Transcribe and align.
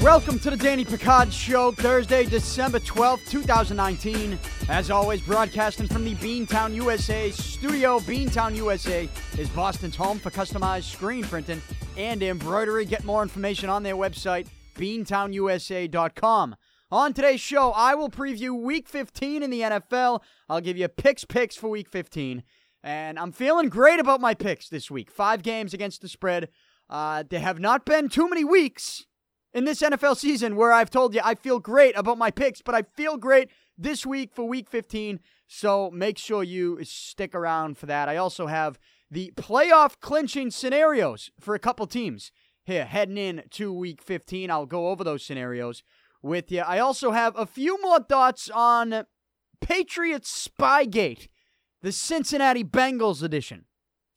Welcome 0.00 0.38
to 0.40 0.50
the 0.50 0.56
Danny 0.56 0.84
Picard 0.84 1.32
Show, 1.32 1.72
Thursday, 1.72 2.26
December 2.26 2.78
12th, 2.78 3.28
2019. 3.28 4.38
As 4.68 4.88
always, 4.90 5.20
broadcasting 5.20 5.88
from 5.88 6.04
the 6.04 6.14
Beantown 6.14 6.74
USA 6.74 7.32
studio. 7.32 7.98
Beantown 8.00 8.54
USA 8.54 9.08
is 9.36 9.48
Boston's 9.50 9.96
home 9.96 10.20
for 10.20 10.30
customized 10.30 10.92
screen 10.92 11.24
printing 11.24 11.60
and 11.96 12.22
embroidery. 12.22 12.84
Get 12.84 13.02
more 13.02 13.22
information 13.22 13.68
on 13.68 13.82
their 13.82 13.96
website, 13.96 14.46
beantownusa.com. 14.76 16.54
On 16.92 17.12
today's 17.12 17.40
show, 17.40 17.72
I 17.72 17.94
will 17.94 18.10
preview 18.10 18.60
Week 18.60 18.88
15 18.88 19.42
in 19.42 19.50
the 19.50 19.62
NFL. 19.62 20.20
I'll 20.48 20.60
give 20.60 20.76
you 20.76 20.86
Pic's 20.88 21.24
Picks 21.24 21.56
for 21.56 21.68
Week 21.68 21.88
15. 21.88 22.42
And 22.82 23.18
I'm 23.18 23.32
feeling 23.32 23.68
great 23.68 24.00
about 24.00 24.20
my 24.20 24.34
picks 24.34 24.68
this 24.68 24.90
week. 24.90 25.10
Five 25.10 25.42
games 25.42 25.72
against 25.72 26.02
the 26.02 26.08
spread. 26.08 26.48
Uh, 26.90 27.22
there 27.28 27.40
have 27.40 27.60
not 27.60 27.86
been 27.86 28.08
too 28.08 28.28
many 28.28 28.44
weeks 28.44 29.06
in 29.54 29.64
this 29.64 29.82
NFL 29.82 30.16
season 30.16 30.56
where 30.56 30.72
I've 30.72 30.90
told 30.90 31.14
you 31.14 31.20
I 31.24 31.34
feel 31.34 31.58
great 31.58 31.96
about 31.96 32.18
my 32.18 32.30
picks, 32.30 32.60
but 32.60 32.74
I 32.74 32.82
feel 32.96 33.16
great 33.16 33.50
this 33.78 34.04
week 34.04 34.32
for 34.34 34.48
week 34.48 34.68
15. 34.68 35.20
So 35.46 35.90
make 35.90 36.18
sure 36.18 36.42
you 36.42 36.78
stick 36.82 37.34
around 37.34 37.78
for 37.78 37.86
that. 37.86 38.08
I 38.08 38.16
also 38.16 38.46
have 38.46 38.78
the 39.10 39.32
playoff 39.36 40.00
clinching 40.00 40.50
scenarios 40.50 41.30
for 41.38 41.54
a 41.54 41.58
couple 41.58 41.86
teams 41.86 42.32
here 42.64 42.84
heading 42.84 43.18
in 43.18 43.42
to 43.50 43.72
week 43.72 44.00
15. 44.00 44.50
I'll 44.50 44.66
go 44.66 44.88
over 44.88 45.04
those 45.04 45.24
scenarios 45.24 45.82
with 46.22 46.50
you. 46.50 46.60
I 46.60 46.78
also 46.78 47.10
have 47.10 47.36
a 47.36 47.46
few 47.46 47.80
more 47.82 48.00
thoughts 48.00 48.48
on 48.48 49.04
Patriots 49.60 50.48
Spygate, 50.48 51.28
the 51.82 51.92
Cincinnati 51.92 52.64
Bengals 52.64 53.22
edition. 53.22 53.64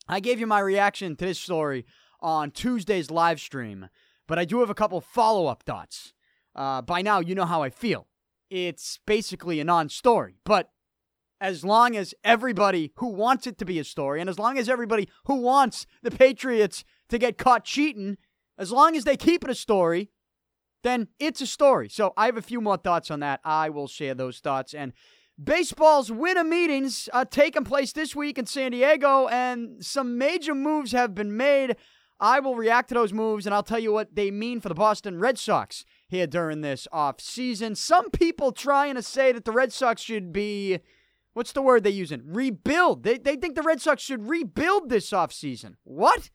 I 0.07 0.19
gave 0.19 0.39
you 0.39 0.47
my 0.47 0.59
reaction 0.59 1.15
to 1.15 1.25
this 1.25 1.39
story 1.39 1.85
on 2.19 2.51
Tuesday's 2.51 3.11
live 3.11 3.39
stream. 3.39 3.89
But 4.27 4.39
I 4.39 4.45
do 4.45 4.59
have 4.59 4.69
a 4.69 4.75
couple 4.75 5.01
follow 5.01 5.47
up 5.47 5.63
thoughts. 5.63 6.13
Uh, 6.55 6.81
by 6.81 7.01
now, 7.01 7.19
you 7.19 7.35
know 7.35 7.45
how 7.45 7.61
I 7.61 7.69
feel. 7.69 8.07
It's 8.49 8.99
basically 9.05 9.59
a 9.59 9.63
non 9.63 9.89
story. 9.89 10.37
But 10.45 10.69
as 11.41 11.65
long 11.65 11.95
as 11.95 12.13
everybody 12.23 12.91
who 12.95 13.09
wants 13.09 13.45
it 13.45 13.57
to 13.57 13.65
be 13.65 13.77
a 13.79 13.83
story, 13.83 14.21
and 14.21 14.29
as 14.29 14.39
long 14.39 14.57
as 14.57 14.69
everybody 14.69 15.09
who 15.25 15.35
wants 15.35 15.85
the 16.01 16.11
Patriots 16.11 16.83
to 17.09 17.17
get 17.17 17.37
caught 17.37 17.65
cheating, 17.65 18.17
as 18.57 18.71
long 18.71 18.95
as 18.95 19.03
they 19.03 19.17
keep 19.17 19.43
it 19.43 19.49
a 19.49 19.55
story, 19.55 20.11
then 20.81 21.07
it's 21.19 21.41
a 21.41 21.47
story. 21.47 21.89
So 21.89 22.13
I 22.15 22.27
have 22.27 22.37
a 22.37 22.41
few 22.41 22.61
more 22.61 22.77
thoughts 22.77 23.11
on 23.11 23.19
that. 23.19 23.41
I 23.43 23.69
will 23.69 23.87
share 23.87 24.13
those 24.13 24.39
thoughts. 24.39 24.73
And 24.73 24.93
baseball's 25.41 26.11
winter 26.11 26.43
meetings 26.43 27.09
are 27.13 27.25
taking 27.25 27.63
place 27.63 27.91
this 27.91 28.15
week 28.15 28.37
in 28.37 28.45
San 28.45 28.71
Diego, 28.71 29.27
and 29.27 29.83
some 29.83 30.17
major 30.17 30.55
moves 30.55 30.91
have 30.91 31.15
been 31.15 31.35
made. 31.35 31.75
I 32.19 32.39
will 32.39 32.55
react 32.55 32.89
to 32.89 32.95
those 32.95 33.11
moves 33.11 33.45
and 33.45 33.53
I'll 33.53 33.63
tell 33.63 33.79
you 33.79 33.91
what 33.91 34.15
they 34.15 34.31
mean 34.31 34.61
for 34.61 34.69
the 34.69 34.75
Boston 34.75 35.19
Red 35.19 35.37
Sox 35.37 35.83
here 36.07 36.27
during 36.27 36.61
this 36.61 36.87
off 36.91 37.19
season. 37.19 37.75
Some 37.75 38.09
people 38.09 38.51
trying 38.51 38.95
to 38.95 39.01
say 39.01 39.31
that 39.33 39.43
the 39.43 39.51
Red 39.51 39.73
Sox 39.73 40.01
should 40.01 40.31
be 40.31 40.79
what's 41.33 41.51
the 41.51 41.61
word 41.61 41.83
they 41.83 41.89
using? 41.89 42.21
Rebuild. 42.25 43.03
They 43.03 43.17
they 43.17 43.35
think 43.35 43.55
the 43.55 43.63
Red 43.63 43.81
Sox 43.81 44.01
should 44.01 44.29
rebuild 44.29 44.89
this 44.89 45.11
off 45.11 45.33
season. 45.33 45.77
What? 45.83 46.29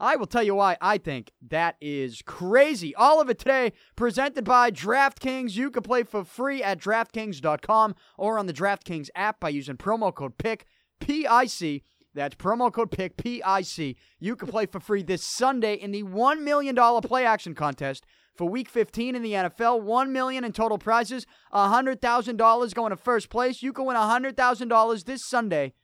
I 0.00 0.16
will 0.16 0.26
tell 0.26 0.42
you 0.42 0.54
why 0.54 0.78
I 0.80 0.98
think 0.98 1.30
that 1.48 1.76
is 1.80 2.22
crazy. 2.22 2.94
All 2.94 3.20
of 3.20 3.28
it 3.28 3.38
today 3.38 3.74
presented 3.94 4.44
by 4.44 4.70
DraftKings. 4.70 5.54
You 5.54 5.70
can 5.70 5.82
play 5.82 6.02
for 6.02 6.24
free 6.24 6.62
at 6.62 6.80
DraftKings.com 6.80 7.94
or 8.16 8.38
on 8.38 8.46
the 8.46 8.52
DraftKings 8.52 9.10
app 9.14 9.38
by 9.38 9.50
using 9.50 9.76
promo 9.76 10.12
code 10.12 10.38
PIC, 10.38 10.66
P 11.00 11.26
I 11.26 11.44
C 11.44 11.82
that's 12.14 12.34
promo 12.34 12.72
code 12.72 12.90
PIC, 12.90 13.16
P-I-C. 13.16 13.96
You 14.18 14.36
can 14.36 14.48
play 14.48 14.66
for 14.66 14.80
free 14.80 15.02
this 15.02 15.22
Sunday 15.22 15.74
in 15.74 15.92
the 15.92 16.02
$1 16.02 16.40
million 16.40 16.74
play 17.02 17.24
action 17.24 17.54
contest 17.54 18.04
for 18.34 18.48
week 18.48 18.68
15 18.68 19.14
in 19.14 19.22
the 19.22 19.32
NFL. 19.32 19.82
1 19.82 20.12
million 20.12 20.44
in 20.44 20.52
total 20.52 20.78
prizes, 20.78 21.26
$100,000 21.54 22.74
going 22.74 22.90
to 22.90 22.96
first 22.96 23.30
place. 23.30 23.62
You 23.62 23.72
can 23.72 23.84
win 23.84 23.96
$100,000 23.96 25.04
this 25.04 25.24
Sunday 25.24 25.74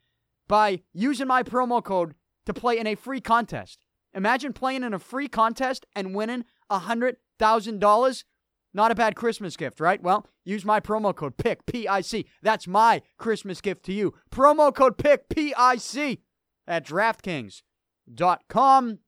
by 0.49 0.83
using 0.93 1.29
my 1.29 1.43
promo 1.43 1.83
code 1.83 2.15
to 2.47 2.55
play 2.55 2.79
in 2.79 2.87
a 2.87 2.95
free 2.95 3.21
contest. 3.21 3.86
Imagine 4.17 4.53
playing 4.55 4.83
in 4.83 4.95
a 4.95 4.99
free 4.99 5.29
contest 5.29 5.85
and 5.95 6.15
winning 6.15 6.47
$100,000. 6.71 8.25
Not 8.73 8.91
a 8.91 8.95
bad 8.95 9.15
Christmas 9.15 9.59
gift, 9.59 9.79
right? 9.79 10.03
Well, 10.03 10.27
use 10.43 10.65
my 10.65 10.81
promo 10.81 11.15
code 11.15 11.37
PIC, 11.37 11.67
P 11.67 11.87
I 11.87 12.01
C. 12.01 12.25
That's 12.43 12.67
my 12.67 13.03
Christmas 13.19 13.61
gift 13.61 13.85
to 13.85 13.93
you. 13.93 14.15
Promo 14.31 14.75
code 14.75 14.97
PIC, 14.97 15.29
P 15.29 15.53
I 15.55 15.77
C, 15.77 16.23
at 16.67 16.87
DraftKings.com. 16.87 18.99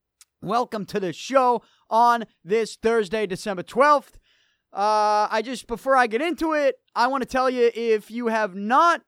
Welcome 0.43 0.85
to 0.87 1.01
the 1.01 1.13
show 1.15 1.63
on 1.89 2.27
this 2.45 2.77
Thursday, 2.77 3.27
December 3.27 3.63
12th. 3.63 4.17
Uh, 4.73 5.29
I 5.31 5.41
just, 5.43 5.67
before 5.67 5.97
I 5.97 6.07
get 6.07 6.21
into 6.21 6.53
it, 6.53 6.77
I 6.95 7.07
want 7.07 7.23
to 7.23 7.29
tell 7.29 7.49
you 7.49 7.71
if 7.75 8.11
you 8.11 8.27
have 8.29 8.55
not 8.55 9.01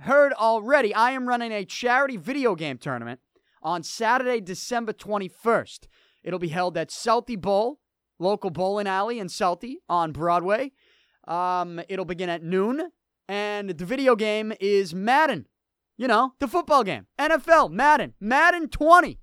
heard 0.00 0.32
already, 0.32 0.92
I 0.92 1.12
am 1.12 1.28
running 1.28 1.52
a 1.52 1.64
charity 1.64 2.16
video 2.16 2.56
game 2.56 2.78
tournament 2.78 3.20
on 3.64 3.82
Saturday, 3.82 4.40
December 4.40 4.92
21st. 4.92 5.88
It'll 6.22 6.38
be 6.38 6.48
held 6.48 6.76
at 6.76 6.90
Southie 6.90 7.40
Bowl 7.40 7.80
local 8.18 8.50
bowling 8.50 8.86
alley 8.86 9.18
in 9.18 9.28
Southie 9.28 9.76
on 9.88 10.12
Broadway. 10.12 10.72
Um, 11.26 11.80
it'll 11.88 12.04
begin 12.04 12.28
at 12.28 12.42
noon, 12.42 12.90
and 13.28 13.70
the 13.70 13.84
video 13.84 14.14
game 14.14 14.52
is 14.60 14.94
Madden. 14.94 15.46
You 15.96 16.08
know, 16.08 16.32
the 16.40 16.48
football 16.48 16.82
game, 16.82 17.06
NFL, 17.18 17.70
Madden, 17.70 18.14
Madden 18.20 18.68
20. 18.68 19.20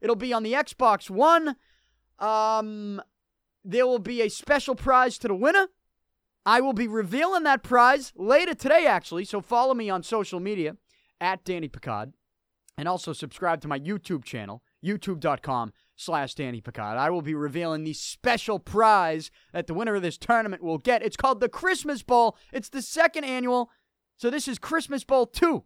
It'll 0.00 0.16
be 0.16 0.32
on 0.32 0.42
the 0.42 0.54
Xbox 0.54 1.10
One. 1.10 1.56
Um, 2.18 3.02
there 3.62 3.86
will 3.86 3.98
be 3.98 4.22
a 4.22 4.30
special 4.30 4.74
prize 4.74 5.18
to 5.18 5.28
the 5.28 5.34
winner. 5.34 5.68
I 6.46 6.60
will 6.60 6.72
be 6.72 6.88
revealing 6.88 7.44
that 7.44 7.62
prize 7.62 8.12
later 8.16 8.54
today, 8.54 8.86
actually. 8.86 9.24
So 9.24 9.40
follow 9.40 9.74
me 9.74 9.88
on 9.90 10.02
social 10.02 10.40
media 10.40 10.76
at 11.20 11.44
Danny 11.44 11.68
Picard, 11.68 12.12
and 12.76 12.88
also 12.88 13.12
subscribe 13.12 13.60
to 13.60 13.68
my 13.68 13.78
YouTube 13.78 14.24
channel, 14.24 14.62
youtube.com 14.84 15.72
slash 15.96 16.34
Danny 16.34 16.60
Picard. 16.60 16.98
I 16.98 17.10
will 17.10 17.22
be 17.22 17.34
revealing 17.34 17.84
the 17.84 17.92
special 17.92 18.58
prize 18.58 19.30
that 19.52 19.66
the 19.66 19.74
winner 19.74 19.94
of 19.94 20.02
this 20.02 20.18
tournament 20.18 20.62
will 20.62 20.78
get. 20.78 21.02
It's 21.02 21.16
called 21.16 21.40
the 21.40 21.48
Christmas 21.48 22.02
Bowl. 22.02 22.36
It's 22.52 22.68
the 22.68 22.82
second 22.82 23.24
annual, 23.24 23.70
so 24.16 24.30
this 24.30 24.48
is 24.48 24.58
Christmas 24.58 25.04
Bowl 25.04 25.26
2. 25.26 25.64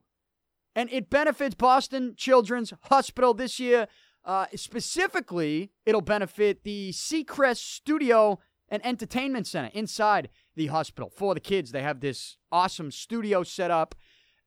And 0.75 0.91
it 0.93 1.11
benefits 1.11 1.55
Boston 1.55 2.15
Children's 2.17 2.73
Hospital 2.83 3.35
this 3.35 3.59
year. 3.59 3.89
Uh, 4.25 4.47
specifically, 4.55 5.73
it'll 5.87 6.03
benefit 6.03 6.63
the 6.63 6.91
Seacrest 6.91 7.57
Studio 7.57 8.39
and 8.69 8.85
Entertainment 8.85 9.47
Center 9.47 9.71
inside 9.73 10.29
the 10.55 10.67
hospital 10.67 11.11
for 11.11 11.35
the 11.35 11.41
kids. 11.41 11.73
They 11.73 11.83
have 11.83 12.01
this 12.01 12.37
awesome 12.53 12.91
studio 12.91 13.43
set 13.43 13.71
up 13.71 13.95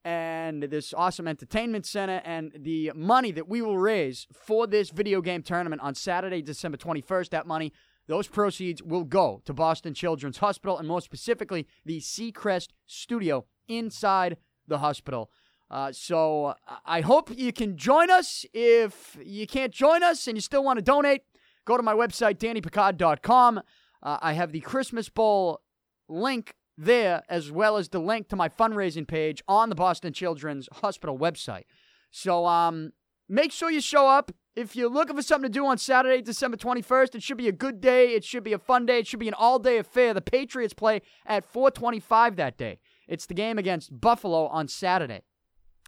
and 0.04 0.62
this 0.64 0.92
awesome 0.94 1.28
entertainment 1.28 1.86
center 1.86 2.20
and 2.24 2.52
the 2.58 2.92
money 2.94 3.30
that 3.32 3.48
we 3.48 3.62
will 3.62 3.78
raise 3.78 4.26
for 4.32 4.66
this 4.66 4.90
video 4.90 5.20
game 5.20 5.42
tournament 5.42 5.80
on 5.82 5.94
Saturday, 5.94 6.42
December 6.42 6.76
21st. 6.76 7.30
That 7.30 7.46
money, 7.46 7.72
those 8.08 8.26
proceeds 8.26 8.82
will 8.82 9.04
go 9.04 9.42
to 9.44 9.52
Boston 9.52 9.94
Children's 9.94 10.38
Hospital 10.38 10.78
and 10.78 10.88
more 10.88 11.00
specifically 11.00 11.66
the 11.84 12.00
Seacrest 12.00 12.68
studio 12.86 13.44
inside 13.68 14.36
the 14.66 14.78
hospital. 14.78 15.30
Uh, 15.70 15.90
so 15.92 16.54
I 16.84 17.00
hope 17.00 17.30
you 17.36 17.52
can 17.52 17.76
join 17.76 18.10
us. 18.10 18.44
If 18.52 19.16
you 19.24 19.46
can't 19.46 19.72
join 19.72 20.02
us 20.02 20.26
and 20.26 20.36
you 20.36 20.42
still 20.42 20.62
want 20.62 20.78
to 20.78 20.82
donate, 20.82 21.22
go 21.64 21.76
to 21.76 21.82
my 21.82 21.94
website, 21.94 22.38
dannypicard.com. 22.38 23.58
Uh, 24.02 24.18
I 24.20 24.34
have 24.34 24.52
the 24.52 24.60
Christmas 24.60 25.08
Bowl 25.08 25.62
link 26.08 26.56
there, 26.76 27.22
as 27.28 27.50
well 27.50 27.76
as 27.76 27.88
the 27.88 27.98
link 27.98 28.28
to 28.28 28.36
my 28.36 28.48
fundraising 28.48 29.06
page 29.06 29.42
on 29.46 29.68
the 29.68 29.74
Boston 29.74 30.12
Children's 30.12 30.68
Hospital 30.72 31.18
website. 31.18 31.64
So 32.10 32.46
um, 32.46 32.92
make 33.28 33.52
sure 33.52 33.70
you 33.70 33.80
show 33.80 34.08
up. 34.08 34.32
If 34.54 34.76
you're 34.76 34.90
looking 34.90 35.16
for 35.16 35.22
something 35.22 35.50
to 35.50 35.58
do 35.58 35.64
on 35.64 35.78
Saturday, 35.78 36.20
December 36.20 36.58
21st, 36.58 37.14
it 37.14 37.22
should 37.22 37.38
be 37.38 37.48
a 37.48 37.52
good 37.52 37.80
day. 37.80 38.14
It 38.14 38.22
should 38.22 38.44
be 38.44 38.52
a 38.52 38.58
fun 38.58 38.84
day. 38.84 38.98
It 38.98 39.06
should 39.06 39.20
be 39.20 39.28
an 39.28 39.34
all-day 39.34 39.78
affair. 39.78 40.12
The 40.12 40.20
Patriots 40.20 40.74
play 40.74 41.00
at 41.24 41.46
425 41.46 42.36
that 42.36 42.58
day. 42.58 42.78
It's 43.08 43.24
the 43.24 43.34
game 43.34 43.58
against 43.58 43.98
Buffalo 43.98 44.46
on 44.48 44.68
Saturday. 44.68 45.22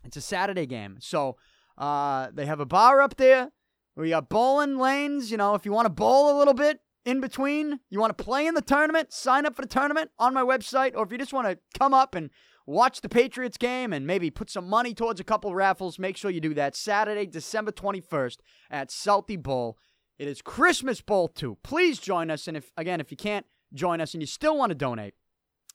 It's 0.03 0.17
a 0.17 0.23
Saturday 0.23 0.65
game. 0.65 0.97
So 1.01 1.37
uh, 1.77 2.29
they 2.33 2.47
have 2.47 2.61
a 2.61 2.67
bar 2.67 3.03
up 3.03 3.17
there. 3.17 3.51
We 3.97 4.11
got 4.11 4.29
bowling 4.29 4.79
lanes. 4.79 5.31
You 5.31 5.37
know, 5.37 5.55
if 5.55 5.65
you 5.65 5.73
want 5.73 5.87
to 5.87 5.91
bowl 5.91 6.35
a 6.35 6.39
little 6.39 6.55
bit, 6.55 6.81
in 7.05 7.21
between, 7.21 7.81
you 7.91 8.01
want 8.01 8.17
to 8.17 8.25
play 8.25 8.47
in 8.47 8.55
the 8.55 8.63
tournament, 8.63 9.13
sign 9.13 9.47
up 9.47 9.55
for 9.55 9.63
the 9.63 9.69
tournament 9.69 10.11
on 10.19 10.33
my 10.33 10.43
website, 10.43 10.97
or 10.97 11.05
if 11.05 11.13
you 11.13 11.19
just 11.19 11.33
want 11.33 11.47
to 11.47 11.59
come 11.79 11.93
up 11.93 12.15
and 12.15 12.31
watch 12.67 13.03
the 13.03 13.09
Patriots 13.09 13.59
game 13.59 13.93
and 13.93 14.07
maybe 14.07 14.31
put 14.31 14.49
some 14.49 14.69
money 14.69 14.95
towards 14.95 15.21
a 15.21 15.25
couple 15.25 15.55
raffles, 15.55 15.99
make 15.99 16.17
sure 16.17 16.31
you 16.31 16.41
do 16.41 16.55
that 16.55 16.75
Saturday, 16.75 17.27
December 17.27 17.73
21st 17.73 18.39
at 18.71 18.89
Southie 18.89 19.43
Bowl. 19.43 19.77
It 20.19 20.29
is 20.29 20.41
Christmas 20.41 21.01
Bowl 21.01 21.29
2. 21.29 21.59
Please 21.63 21.99
join 21.99 22.31
us. 22.31 22.49
And 22.49 22.57
if 22.57 22.73
again, 22.77 23.01
if 23.01 23.11
you 23.11 23.17
can't 23.17 23.47
join 23.73 24.01
us 24.01 24.15
and 24.15 24.23
you 24.23 24.27
still 24.27 24.57
want 24.57 24.71
to 24.71 24.75
donate, 24.75 25.15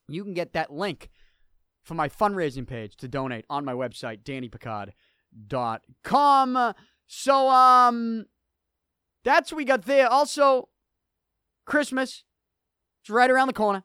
you 0.07 0.23
can 0.23 0.33
get 0.33 0.53
that 0.53 0.71
link 0.71 1.09
for 1.83 1.93
my 1.93 2.09
fundraising 2.09 2.67
page 2.67 2.95
to 2.97 3.07
donate 3.07 3.45
on 3.49 3.65
my 3.65 3.73
website, 3.73 4.23
dannypicard.com. 4.23 6.73
So, 7.11 7.49
um, 7.49 8.25
that's 9.23 9.51
what 9.51 9.57
we 9.57 9.65
got 9.65 9.85
there. 9.85 10.07
Also, 10.07 10.68
Christmas, 11.69 12.23
it's 13.01 13.09
right 13.09 13.31
around 13.31 13.47
the 13.47 13.53
corner. 13.53 13.83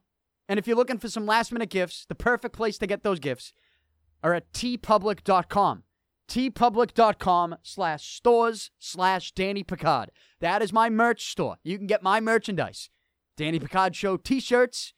And 0.49 0.59
if 0.59 0.67
you're 0.67 0.77
looking 0.77 0.99
for 0.99 1.09
some 1.09 1.27
last 1.27 1.53
minute 1.53 1.71
gifts, 1.71 2.05
the 2.09 2.15
perfect 2.15 2.57
place 2.57 2.79
to 2.79 2.87
get 2.87 3.03
those 3.03 3.21
gifts 3.21 3.53
are 4.23 4.35
at 4.35 4.53
teepublic.com. 4.53 5.85
teepublic.com 6.29 7.57
slash 7.63 8.17
stores 8.17 8.71
slash 8.79 9.33
Danny 9.33 9.63
Picard. 9.63 10.11
That 10.41 10.63
is 10.63 10.73
my 10.73 10.91
merch 10.91 11.31
store. 11.31 11.57
You 11.63 11.79
can 11.79 11.87
get 11.87 12.03
my 12.03 12.21
merchandise. 12.21 12.91
Danny 13.37 13.59
Picard 13.59 13.95
Show 13.95 14.17
t 14.17 14.41
shirts, 14.41 14.95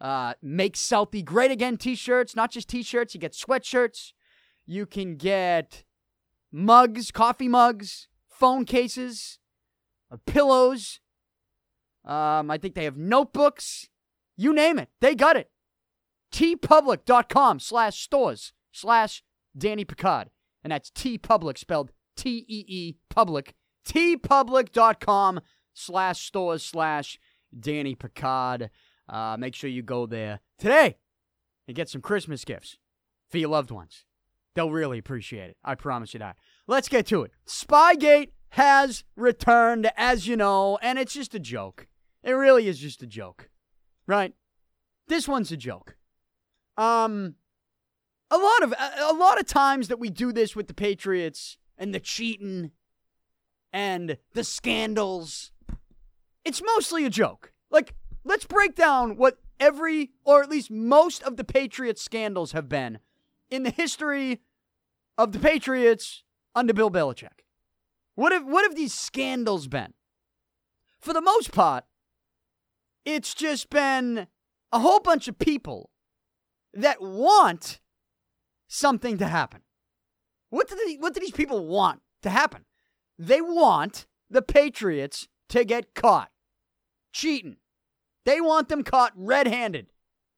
uh, 0.00 0.34
Make 0.40 0.76
Southie 0.76 1.24
Great 1.24 1.50
Again 1.50 1.76
t 1.76 1.94
shirts, 1.94 2.36
not 2.36 2.52
just 2.52 2.68
t 2.68 2.82
shirts, 2.82 3.14
you 3.14 3.20
get 3.20 3.32
sweatshirts. 3.32 4.12
You 4.66 4.86
can 4.86 5.16
get 5.16 5.82
mugs, 6.52 7.10
coffee 7.10 7.48
mugs, 7.48 8.08
phone 8.28 8.64
cases, 8.64 9.38
uh, 10.12 10.16
pillows. 10.26 11.00
Um, 12.04 12.50
I 12.50 12.58
think 12.58 12.74
they 12.74 12.84
have 12.84 12.96
notebooks. 12.96 13.88
You 14.36 14.54
name 14.54 14.78
it, 14.78 14.88
they 15.00 15.14
got 15.14 15.36
it. 15.36 15.50
teepublic.com 16.32 17.60
slash 17.60 18.00
stores 18.00 18.52
slash 18.72 19.22
Danny 19.56 19.84
Picard. 19.84 20.30
And 20.62 20.72
that's 20.72 20.90
TeePublic 20.90 21.58
spelled 21.58 21.92
T 22.16 22.44
E 22.48 22.64
E 22.66 22.94
Public. 23.08 23.54
teepublic.com 23.86 25.40
slash 25.74 26.20
stores 26.20 26.62
slash 26.62 27.18
Danny 27.58 27.94
Picard. 27.94 28.70
Uh, 29.08 29.36
make 29.38 29.54
sure 29.54 29.68
you 29.68 29.82
go 29.82 30.06
there 30.06 30.40
today 30.58 30.96
and 31.66 31.76
get 31.76 31.88
some 31.88 32.00
Christmas 32.00 32.44
gifts 32.44 32.78
for 33.28 33.38
your 33.38 33.48
loved 33.50 33.70
ones. 33.70 34.04
They'll 34.54 34.70
really 34.70 34.98
appreciate 34.98 35.50
it. 35.50 35.56
I 35.64 35.74
promise 35.74 36.14
you 36.14 36.20
that. 36.20 36.36
Let's 36.66 36.88
get 36.88 37.06
to 37.06 37.22
it. 37.22 37.32
Spygate 37.46 38.30
has 38.50 39.04
returned, 39.16 39.90
as 39.96 40.26
you 40.26 40.36
know, 40.36 40.78
and 40.82 40.98
it's 40.98 41.14
just 41.14 41.34
a 41.34 41.38
joke. 41.40 41.86
It 42.22 42.32
really 42.32 42.66
is 42.68 42.78
just 42.78 43.02
a 43.02 43.06
joke, 43.06 43.50
right? 44.06 44.34
This 45.08 45.26
one's 45.26 45.50
a 45.52 45.56
joke. 45.56 45.96
Um, 46.76 47.34
a 48.30 48.38
lot 48.38 48.62
of 48.62 48.74
a 48.98 49.12
lot 49.12 49.40
of 49.40 49.46
times 49.46 49.88
that 49.88 49.98
we 49.98 50.10
do 50.10 50.32
this 50.32 50.54
with 50.54 50.68
the 50.68 50.74
Patriots 50.74 51.56
and 51.76 51.94
the 51.94 52.00
cheating 52.00 52.70
and 53.72 54.18
the 54.34 54.44
scandals, 54.44 55.52
it's 56.44 56.62
mostly 56.62 57.04
a 57.04 57.10
joke. 57.10 57.52
Like, 57.70 57.94
let's 58.24 58.44
break 58.44 58.74
down 58.74 59.16
what 59.16 59.38
every 59.58 60.10
or 60.24 60.42
at 60.42 60.50
least 60.50 60.70
most 60.70 61.22
of 61.22 61.36
the 61.36 61.44
Patriots 61.44 62.02
scandals 62.02 62.52
have 62.52 62.68
been 62.68 62.98
in 63.50 63.62
the 63.62 63.70
history 63.70 64.42
of 65.18 65.32
the 65.32 65.38
Patriots 65.38 66.22
under 66.54 66.72
Bill 66.72 66.90
Belichick. 66.90 67.44
What 68.14 68.32
have 68.32 68.46
what 68.46 68.64
have 68.64 68.76
these 68.76 68.94
scandals 68.94 69.66
been? 69.66 69.94
For 71.00 71.12
the 71.12 71.22
most 71.22 71.52
part, 71.52 71.84
it's 73.04 73.34
just 73.34 73.70
been 73.70 74.26
a 74.72 74.78
whole 74.78 75.00
bunch 75.00 75.28
of 75.28 75.38
people 75.38 75.90
that 76.74 77.00
want 77.00 77.80
something 78.68 79.18
to 79.18 79.26
happen. 79.26 79.62
What 80.50 80.68
do 80.68 80.76
they, 80.76 80.94
what 80.96 81.14
do 81.14 81.20
these 81.20 81.30
people 81.30 81.66
want 81.66 82.00
to 82.22 82.30
happen? 82.30 82.64
They 83.18 83.40
want 83.40 84.06
the 84.28 84.42
Patriots 84.42 85.28
to 85.48 85.64
get 85.64 85.94
caught 85.94 86.30
cheating. 87.12 87.56
They 88.24 88.40
want 88.40 88.68
them 88.68 88.84
caught 88.84 89.12
red-handed, 89.16 89.86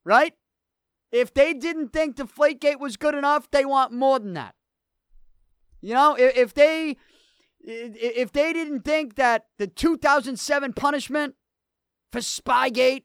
right? 0.04 0.34
If 1.10 1.34
they 1.34 1.52
didn't 1.52 1.92
think 1.92 2.16
Deflategate 2.16 2.80
was 2.80 2.96
good 2.96 3.14
enough, 3.14 3.50
they 3.50 3.64
want 3.64 3.92
more 3.92 4.18
than 4.18 4.32
that. 4.34 4.54
You 5.80 5.94
know, 5.94 6.14
if, 6.14 6.36
if 6.36 6.54
they 6.54 6.96
if 7.64 8.32
they 8.32 8.52
didn't 8.52 8.80
think 8.80 9.14
that 9.16 9.46
the 9.58 9.66
2007 9.66 10.72
punishment 10.72 11.34
for 12.12 12.20
Spygate, 12.20 13.04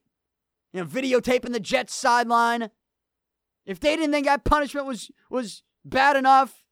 you 0.74 0.81
know, 0.81 0.86
videotaping 0.86 1.54
the 1.54 1.59
Jets 1.59 1.95
sideline, 1.95 2.69
if 3.65 3.80
they 3.80 3.95
didn't 3.95 4.12
think 4.12 4.27
that 4.27 4.44
punishment 4.44 4.86
was 4.86 5.09
was 5.30 5.63
bad 5.83 6.18
enough, 6.18 6.63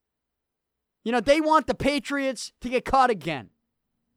you 1.04 1.12
know, 1.12 1.22
they 1.22 1.40
want 1.42 1.68
the 1.68 1.74
Patriots 1.74 2.52
to 2.62 2.70
get 2.70 2.86
caught 2.86 3.10
again. 3.10 3.50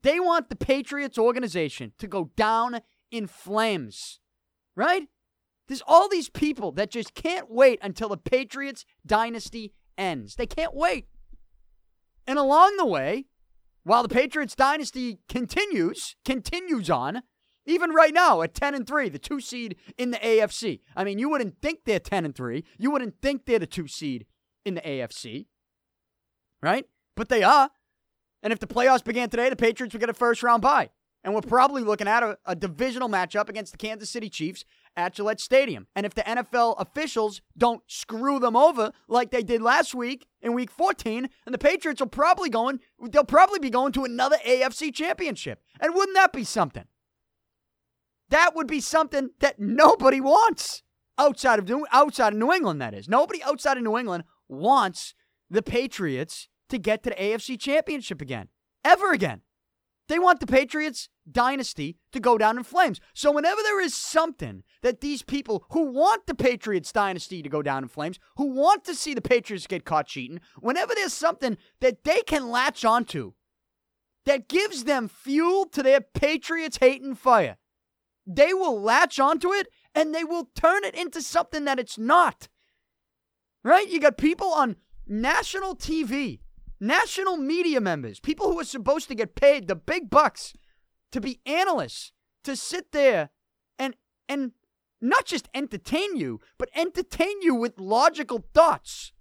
They 0.03 0.19
want 0.19 0.49
the 0.49 0.55
Patriots 0.55 1.17
organization 1.17 1.93
to 1.97 2.07
go 2.07 2.31
down 2.35 2.81
in 3.09 3.27
flames. 3.27 4.19
Right? 4.75 5.07
There's 5.67 5.83
all 5.85 6.09
these 6.09 6.29
people 6.29 6.71
that 6.73 6.91
just 6.91 7.13
can't 7.13 7.49
wait 7.49 7.79
until 7.81 8.09
the 8.09 8.17
Patriots 8.17 8.85
dynasty 9.05 9.73
ends. 9.97 10.35
They 10.35 10.47
can't 10.47 10.73
wait. 10.73 11.07
And 12.25 12.39
along 12.39 12.77
the 12.77 12.85
way, 12.85 13.25
while 13.83 14.03
the 14.03 14.09
Patriots 14.09 14.55
dynasty 14.55 15.19
continues, 15.27 16.15
continues 16.23 16.89
on, 16.89 17.23
even 17.69 17.91
right 17.91 18.13
now 18.13 18.41
at 18.41 18.53
10 18.53 18.75
and 18.75 18.87
3, 18.87 19.09
the 19.09 19.19
2 19.19 19.39
seed 19.39 19.75
in 19.97 20.11
the 20.11 20.17
AFC. 20.17 20.81
I 20.95 21.03
mean, 21.03 21.19
you 21.19 21.29
wouldn't 21.29 21.61
think 21.61 21.85
they're 21.85 21.99
10 21.99 22.25
and 22.25 22.35
3. 22.35 22.63
You 22.77 22.91
wouldn't 22.91 23.21
think 23.21 23.45
they're 23.45 23.59
the 23.59 23.67
2 23.67 23.87
seed 23.87 24.25
in 24.65 24.75
the 24.75 24.81
AFC. 24.81 25.47
Right? 26.61 26.85
But 27.15 27.29
they 27.29 27.43
are. 27.43 27.69
And 28.41 28.53
if 28.53 28.59
the 28.59 28.67
playoffs 28.67 29.03
began 29.03 29.29
today, 29.29 29.49
the 29.49 29.55
Patriots 29.55 29.93
would 29.93 29.99
get 29.99 30.09
a 30.09 30.13
first 30.13 30.43
round 30.43 30.61
bye. 30.61 30.89
And 31.23 31.33
we're 31.33 31.41
probably 31.41 31.83
looking 31.83 32.07
at 32.07 32.23
a, 32.23 32.37
a, 32.45 32.55
divisional 32.55 33.09
matchup 33.09 33.49
against 33.49 33.73
the 33.73 33.77
Kansas 33.77 34.09
City 34.09 34.29
Chiefs 34.29 34.63
at 34.95 35.13
Gillette 35.13 35.41
Stadium. 35.41 35.87
And 35.93 36.05
if 36.05 36.15
the 36.15 36.21
NFL 36.21 36.75
officials 36.79 37.41
don't 37.57 37.81
screw 37.87 38.39
them 38.39 38.55
over 38.55 38.93
like 39.09 39.29
they 39.29 39.43
did 39.43 39.61
last 39.61 39.93
week 39.93 40.27
in 40.41 40.53
week 40.53 40.71
14, 40.71 41.27
and 41.45 41.53
the 41.53 41.57
Patriots 41.57 41.99
will 41.99 42.07
probably 42.07 42.49
going 42.49 42.79
they'll 43.09 43.25
probably 43.25 43.59
be 43.59 43.69
going 43.69 43.91
to 43.93 44.05
another 44.05 44.37
AFC 44.47 44.93
championship. 44.93 45.61
And 45.81 45.93
wouldn't 45.93 46.15
that 46.15 46.31
be 46.31 46.45
something? 46.45 46.85
That 48.29 48.55
would 48.55 48.67
be 48.67 48.79
something 48.79 49.31
that 49.39 49.59
nobody 49.59 50.21
wants 50.21 50.83
outside 51.17 51.59
of 51.59 51.67
New, 51.67 51.85
outside 51.91 52.33
of 52.33 52.39
New 52.39 52.53
England 52.53 52.81
that 52.81 52.93
is. 52.93 53.09
Nobody 53.09 53.41
outside 53.43 53.77
of 53.77 53.83
New 53.83 53.97
England 53.97 54.23
wants 54.47 55.13
the 55.49 55.61
Patriots 55.61 56.47
to 56.69 56.77
get 56.77 57.03
to 57.03 57.09
the 57.09 57.15
AFC 57.15 57.59
championship 57.59 58.21
again. 58.21 58.49
Ever 58.85 59.11
again. 59.11 59.41
They 60.07 60.17
want 60.17 60.39
the 60.39 60.47
Patriots 60.47 61.07
dynasty 61.31 61.97
to 62.13 62.19
go 62.19 62.37
down 62.37 62.57
in 62.57 62.63
flames. 62.63 62.99
So 63.13 63.31
whenever 63.31 63.61
there 63.61 63.79
is 63.79 63.93
something 63.93 64.63
that 64.81 65.01
these 65.01 65.21
people 65.21 65.65
who 65.69 65.91
want 65.91 66.25
the 66.25 66.33
Patriots 66.33 66.91
dynasty 66.91 67.43
to 67.43 67.49
go 67.49 67.61
down 67.61 67.83
in 67.83 67.89
flames, 67.89 68.17
who 68.37 68.47
want 68.47 68.83
to 68.85 68.95
see 68.95 69.13
the 69.13 69.21
Patriots 69.21 69.67
get 69.67 69.85
caught 69.85 70.07
cheating, 70.07 70.39
whenever 70.59 70.95
there's 70.95 71.13
something 71.13 71.57
that 71.81 72.03
they 72.03 72.21
can 72.21 72.49
latch 72.49 72.83
onto 72.83 73.33
that 74.25 74.49
gives 74.49 74.85
them 74.85 75.07
fuel 75.07 75.65
to 75.65 75.83
their 75.83 76.01
Patriots 76.01 76.77
hating 76.77 77.13
fire, 77.13 77.57
they 78.35 78.53
will 78.53 78.79
latch 78.79 79.19
onto 79.19 79.51
it 79.51 79.67
and 79.95 80.13
they 80.13 80.23
will 80.23 80.49
turn 80.55 80.83
it 80.83 80.95
into 80.95 81.21
something 81.21 81.65
that 81.65 81.79
it's 81.79 81.97
not. 81.97 82.47
Right? 83.63 83.89
You 83.89 83.99
got 83.99 84.17
people 84.17 84.53
on 84.53 84.77
national 85.07 85.75
TV 85.75 86.39
national 86.79 87.37
media 87.37 87.81
members, 87.81 88.19
people 88.19 88.51
who 88.51 88.59
are 88.59 88.65
supposed 88.65 89.07
to 89.09 89.15
get 89.15 89.35
paid 89.35 89.67
the 89.67 89.75
big 89.75 90.09
bucks 90.09 90.53
to 91.11 91.19
be 91.19 91.41
analysts, 91.45 92.11
to 92.43 92.55
sit 92.55 92.91
there 92.91 93.29
and 93.77 93.95
and 94.27 94.51
not 95.01 95.25
just 95.25 95.49
entertain 95.53 96.17
you, 96.17 96.39
but 96.57 96.69
entertain 96.75 97.41
you 97.41 97.55
with 97.55 97.79
logical 97.79 98.45
thoughts 98.53 99.13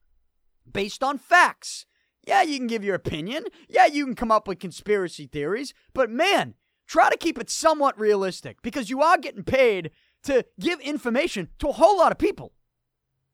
based 0.71 1.03
on 1.03 1.19
facts. 1.19 1.87
Yeah, 2.27 2.43
you 2.43 2.59
can 2.59 2.67
give 2.67 2.85
your 2.85 2.97
opinion. 2.97 3.45
Yeah, 3.69 3.87
you 3.87 4.05
can 4.05 4.15
come 4.15 4.33
up 4.33 4.47
with 4.47 4.59
conspiracy 4.59 5.27
theories, 5.27 5.73
but 5.95 6.11
man, 6.11 6.55
try 6.89 7.11
to 7.11 7.17
keep 7.17 7.39
it 7.39 7.49
somewhat 7.49 7.99
realistic 7.99 8.61
because 8.63 8.91
you 8.91 9.01
are 9.03 9.19
getting 9.19 9.45
paid 9.45 9.93
to 10.25 10.45
give 10.59 10.81
information 10.81 11.49
to 11.61 11.69
a 11.69 11.73
whole 11.73 11.99
lot 11.99 12.11
of 12.11 12.19
people. 12.19 12.53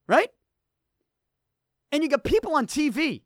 Right? 0.07 0.29
And 1.91 2.03
you 2.03 2.11
got 2.11 2.25
people 2.25 2.55
on 2.55 2.67
TV 2.67 3.23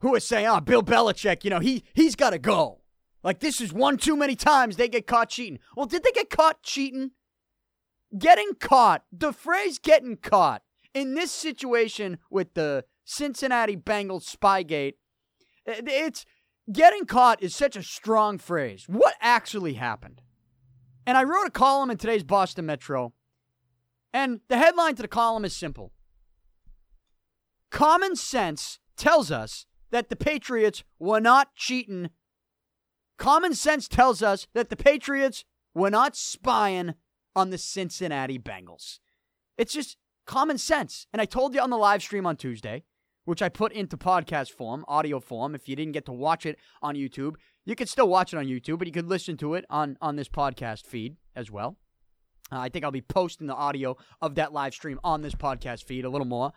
who 0.00 0.14
are 0.14 0.20
saying, 0.20 0.46
"Oh, 0.46 0.60
Bill 0.60 0.82
Belichick, 0.82 1.42
you 1.42 1.50
know, 1.50 1.58
he 1.58 1.84
he's 1.94 2.14
got 2.14 2.30
to 2.30 2.38
go." 2.38 2.82
Like 3.24 3.40
this 3.40 3.60
is 3.60 3.72
one 3.72 3.96
too 3.96 4.16
many 4.16 4.36
times 4.36 4.76
they 4.76 4.88
get 4.88 5.06
caught 5.06 5.30
cheating. 5.30 5.58
Well, 5.74 5.86
did 5.86 6.04
they 6.04 6.12
get 6.12 6.30
caught 6.30 6.62
cheating? 6.62 7.12
Getting 8.16 8.54
caught, 8.60 9.04
the 9.10 9.32
phrase 9.32 9.80
getting 9.80 10.16
caught 10.18 10.62
in 10.92 11.14
this 11.14 11.32
situation 11.32 12.18
with 12.30 12.54
the 12.54 12.84
Cincinnati 13.04 13.76
Bengals 13.76 14.24
spygate, 14.24 14.94
it's 15.66 16.24
getting 16.72 17.06
caught 17.06 17.42
is 17.42 17.54
such 17.54 17.76
a 17.76 17.82
strong 17.82 18.38
phrase. 18.38 18.84
What 18.88 19.14
actually 19.20 19.74
happened? 19.74 20.22
And 21.06 21.18
I 21.18 21.24
wrote 21.24 21.46
a 21.46 21.50
column 21.50 21.90
in 21.90 21.96
today's 21.96 22.24
Boston 22.24 22.66
Metro, 22.66 23.12
and 24.12 24.40
the 24.48 24.56
headline 24.56 24.94
to 24.96 25.02
the 25.02 25.08
column 25.08 25.44
is 25.44 25.54
simple 25.54 25.92
Common 27.70 28.14
sense 28.14 28.78
tells 28.96 29.30
us 29.30 29.66
that 29.90 30.08
the 30.08 30.16
Patriots 30.16 30.84
were 30.98 31.20
not 31.20 31.54
cheating. 31.56 32.10
Common 33.18 33.54
sense 33.54 33.88
tells 33.88 34.22
us 34.22 34.46
that 34.54 34.70
the 34.70 34.76
Patriots 34.76 35.44
were 35.74 35.90
not 35.90 36.16
spying 36.16 36.94
on 37.34 37.50
the 37.50 37.58
Cincinnati 37.58 38.38
Bengals. 38.38 39.00
It's 39.58 39.72
just 39.72 39.96
common 40.24 40.58
sense. 40.58 41.06
And 41.12 41.20
I 41.20 41.24
told 41.24 41.54
you 41.54 41.60
on 41.60 41.70
the 41.70 41.76
live 41.76 42.02
stream 42.02 42.26
on 42.26 42.36
Tuesday 42.36 42.84
which 43.24 43.42
I 43.42 43.48
put 43.48 43.72
into 43.72 43.96
podcast 43.96 44.50
form, 44.52 44.84
audio 44.88 45.20
form. 45.20 45.54
If 45.54 45.68
you 45.68 45.76
didn't 45.76 45.92
get 45.92 46.06
to 46.06 46.12
watch 46.12 46.46
it 46.46 46.58
on 46.82 46.94
YouTube, 46.94 47.34
you 47.64 47.74
can 47.74 47.86
still 47.86 48.08
watch 48.08 48.32
it 48.32 48.36
on 48.36 48.46
YouTube, 48.46 48.78
but 48.78 48.86
you 48.86 48.92
could 48.92 49.08
listen 49.08 49.36
to 49.38 49.54
it 49.54 49.64
on, 49.70 49.96
on 50.00 50.16
this 50.16 50.28
podcast 50.28 50.86
feed 50.86 51.16
as 51.34 51.50
well. 51.50 51.76
Uh, 52.52 52.60
I 52.60 52.68
think 52.68 52.84
I'll 52.84 52.90
be 52.90 53.00
posting 53.00 53.46
the 53.46 53.54
audio 53.54 53.96
of 54.20 54.34
that 54.34 54.52
live 54.52 54.74
stream 54.74 55.00
on 55.02 55.22
this 55.22 55.34
podcast 55.34 55.84
feed 55.84 56.04
a 56.04 56.10
little 56.10 56.26
more 56.26 56.52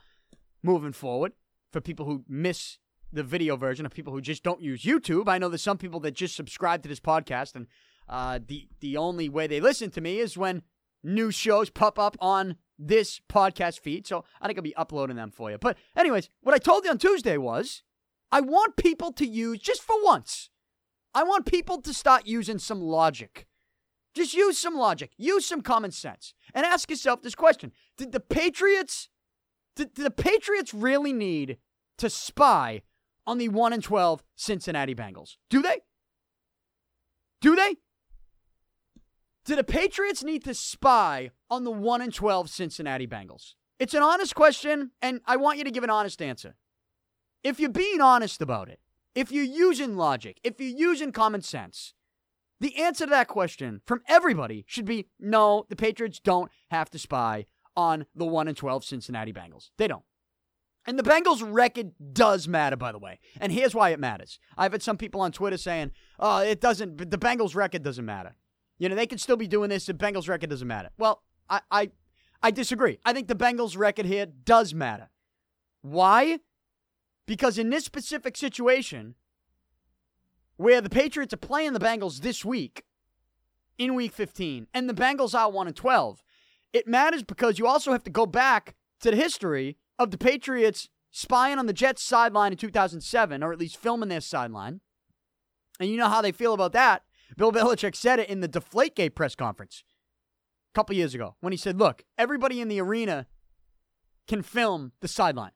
moving 0.61 0.91
forward 0.91 1.31
for 1.71 1.81
people 1.81 2.05
who 2.05 2.23
miss 2.27 2.77
the 3.11 3.23
video 3.23 3.55
version 3.55 3.85
of 3.85 3.93
people 3.93 4.11
who 4.11 4.21
just 4.21 4.43
don't 4.43 4.61
use 4.61 4.83
YouTube. 4.83 5.29
I 5.29 5.37
know 5.37 5.47
there's 5.49 5.61
some 5.61 5.77
people 5.77 5.99
that 6.01 6.11
just 6.11 6.35
subscribe 6.35 6.83
to 6.83 6.89
this 6.89 6.99
podcast, 6.99 7.55
and 7.55 7.67
uh, 8.09 8.39
the 8.45 8.67
the 8.81 8.97
only 8.97 9.29
way 9.29 9.47
they 9.47 9.61
listen 9.61 9.89
to 9.91 10.01
me 10.01 10.19
is 10.19 10.37
when 10.37 10.61
new 11.03 11.31
shows 11.31 11.69
pop 11.69 11.97
up 11.97 12.17
on 12.19 12.57
this 12.77 13.19
podcast 13.31 13.79
feed. 13.79 14.07
So 14.07 14.23
I 14.41 14.47
think 14.47 14.57
I'll 14.57 14.63
be 14.63 14.75
uploading 14.75 15.15
them 15.15 15.31
for 15.31 15.51
you. 15.51 15.57
But 15.57 15.77
anyways, 15.95 16.29
what 16.41 16.55
I 16.55 16.57
told 16.57 16.85
you 16.85 16.91
on 16.91 16.97
Tuesday 16.97 17.37
was 17.37 17.83
I 18.31 18.41
want 18.41 18.75
people 18.75 19.11
to 19.13 19.25
use 19.25 19.59
just 19.59 19.81
for 19.81 20.03
once. 20.03 20.49
I 21.13 21.23
want 21.23 21.45
people 21.45 21.81
to 21.81 21.93
start 21.93 22.27
using 22.27 22.59
some 22.59 22.81
logic. 22.81 23.47
Just 24.13 24.33
use 24.33 24.57
some 24.57 24.75
logic, 24.75 25.11
use 25.17 25.45
some 25.45 25.61
common 25.61 25.91
sense, 25.91 26.33
and 26.53 26.65
ask 26.65 26.89
yourself 26.89 27.21
this 27.21 27.35
question: 27.35 27.71
Did 27.97 28.11
the 28.11 28.19
Patriots, 28.19 29.09
did, 29.75 29.93
did 29.93 30.05
the 30.05 30.11
Patriots 30.11 30.73
really 30.73 31.13
need 31.13 31.57
to 31.97 32.09
spy 32.09 32.81
on 33.27 33.37
the 33.37 33.49
1 33.49 33.73
and 33.73 33.83
12 33.83 34.23
Cincinnati 34.35 34.95
Bengals. 34.95 35.35
Do 35.49 35.61
they? 35.61 35.81
Do 37.41 37.55
they? 37.55 37.75
Do 39.47 39.55
the 39.55 39.63
Patriots 39.63 40.25
need 40.25 40.43
to 40.43 40.53
spy 40.53 41.31
on 41.49 41.63
the 41.63 41.71
1 41.71 42.01
and 42.01 42.13
12 42.13 42.49
Cincinnati 42.49 43.07
Bengals? 43.07 43.53
It's 43.79 43.93
an 43.93 44.03
honest 44.03 44.35
question, 44.35 44.91
and 45.01 45.21
I 45.25 45.37
want 45.37 45.57
you 45.57 45.63
to 45.63 45.71
give 45.71 45.85
an 45.85 45.89
honest 45.89 46.21
answer. 46.21 46.55
If 47.45 47.57
you're 47.57 47.69
being 47.69 48.01
honest 48.01 48.41
about 48.41 48.67
it, 48.67 48.81
if 49.15 49.31
you're 49.31 49.45
using 49.45 49.95
logic, 49.95 50.41
if 50.43 50.59
you're 50.59 50.77
using 50.77 51.13
common 51.13 51.43
sense, 51.43 51.93
the 52.59 52.75
answer 52.75 53.05
to 53.05 53.11
that 53.11 53.29
question 53.29 53.79
from 53.85 54.01
everybody 54.09 54.65
should 54.67 54.83
be 54.83 55.07
no, 55.17 55.65
the 55.69 55.77
Patriots 55.77 56.19
don't 56.19 56.51
have 56.69 56.89
to 56.89 56.99
spy 56.99 57.45
on 57.73 58.05
the 58.13 58.25
1 58.25 58.49
and 58.49 58.57
12 58.57 58.83
Cincinnati 58.83 59.31
Bengals. 59.31 59.69
They 59.77 59.87
don't. 59.87 60.03
And 60.85 60.99
the 60.99 61.03
Bengals' 61.03 61.41
record 61.41 61.93
does 62.11 62.49
matter, 62.49 62.75
by 62.75 62.91
the 62.91 62.99
way. 62.99 63.19
And 63.39 63.53
here's 63.53 63.73
why 63.73 63.91
it 63.91 63.99
matters. 63.99 64.39
I've 64.57 64.73
had 64.73 64.83
some 64.83 64.97
people 64.97 65.21
on 65.21 65.31
Twitter 65.31 65.57
saying, 65.57 65.91
oh, 66.19 66.39
it 66.39 66.59
doesn't, 66.59 66.97
the 66.97 67.17
Bengals' 67.17 67.55
record 67.55 67.83
doesn't 67.83 68.03
matter. 68.03 68.35
You 68.77 68.89
know, 68.89 68.95
they 68.95 69.07
could 69.07 69.21
still 69.21 69.37
be 69.37 69.47
doing 69.47 69.69
this. 69.69 69.85
The 69.85 69.93
Bengals' 69.93 70.29
record 70.29 70.49
doesn't 70.49 70.67
matter. 70.67 70.89
Well, 70.97 71.23
I, 71.49 71.61
I, 71.71 71.91
I 72.43 72.51
disagree. 72.51 72.99
I 73.05 73.13
think 73.13 73.27
the 73.27 73.35
Bengals' 73.35 73.77
record 73.77 74.05
here 74.05 74.25
does 74.25 74.73
matter. 74.73 75.09
Why? 75.81 76.39
Because 77.25 77.57
in 77.57 77.69
this 77.69 77.85
specific 77.85 78.37
situation, 78.37 79.15
where 80.57 80.81
the 80.81 80.89
Patriots 80.89 81.33
are 81.33 81.37
playing 81.37 81.73
the 81.73 81.79
Bengals 81.79 82.21
this 82.21 82.43
week, 82.45 82.83
in 83.77 83.95
week 83.95 84.11
15, 84.11 84.67
and 84.73 84.89
the 84.89 84.93
Bengals 84.93 85.37
are 85.37 85.51
1 85.51 85.67
and 85.67 85.75
12, 85.75 86.23
it 86.73 86.87
matters 86.87 87.23
because 87.23 87.59
you 87.59 87.67
also 87.67 87.91
have 87.91 88.03
to 88.03 88.09
go 88.09 88.25
back 88.25 88.75
to 89.01 89.11
the 89.11 89.17
history 89.17 89.77
of 89.99 90.11
the 90.11 90.17
Patriots 90.17 90.89
spying 91.11 91.57
on 91.57 91.65
the 91.65 91.73
Jets 91.73 92.03
sideline 92.03 92.51
in 92.51 92.57
2007, 92.57 93.43
or 93.43 93.51
at 93.51 93.59
least 93.59 93.77
filming 93.77 94.09
their 94.09 94.21
sideline. 94.21 94.81
And 95.79 95.89
you 95.89 95.97
know 95.97 96.09
how 96.09 96.21
they 96.21 96.31
feel 96.31 96.53
about 96.53 96.73
that. 96.73 97.03
Bill 97.35 97.51
Belichick 97.51 97.95
said 97.95 98.19
it 98.19 98.29
in 98.29 98.39
the 98.39 98.47
Deflategate 98.47 99.15
press 99.15 99.35
conference 99.35 99.83
a 100.73 100.75
couple 100.75 100.95
years 100.95 101.13
ago 101.13 101.35
when 101.41 101.51
he 101.51 101.57
said, 101.57 101.77
Look, 101.77 102.03
everybody 102.17 102.61
in 102.61 102.67
the 102.67 102.79
arena 102.79 103.27
can 104.27 104.41
film 104.41 104.93
the 105.01 105.07
sideline. 105.07 105.51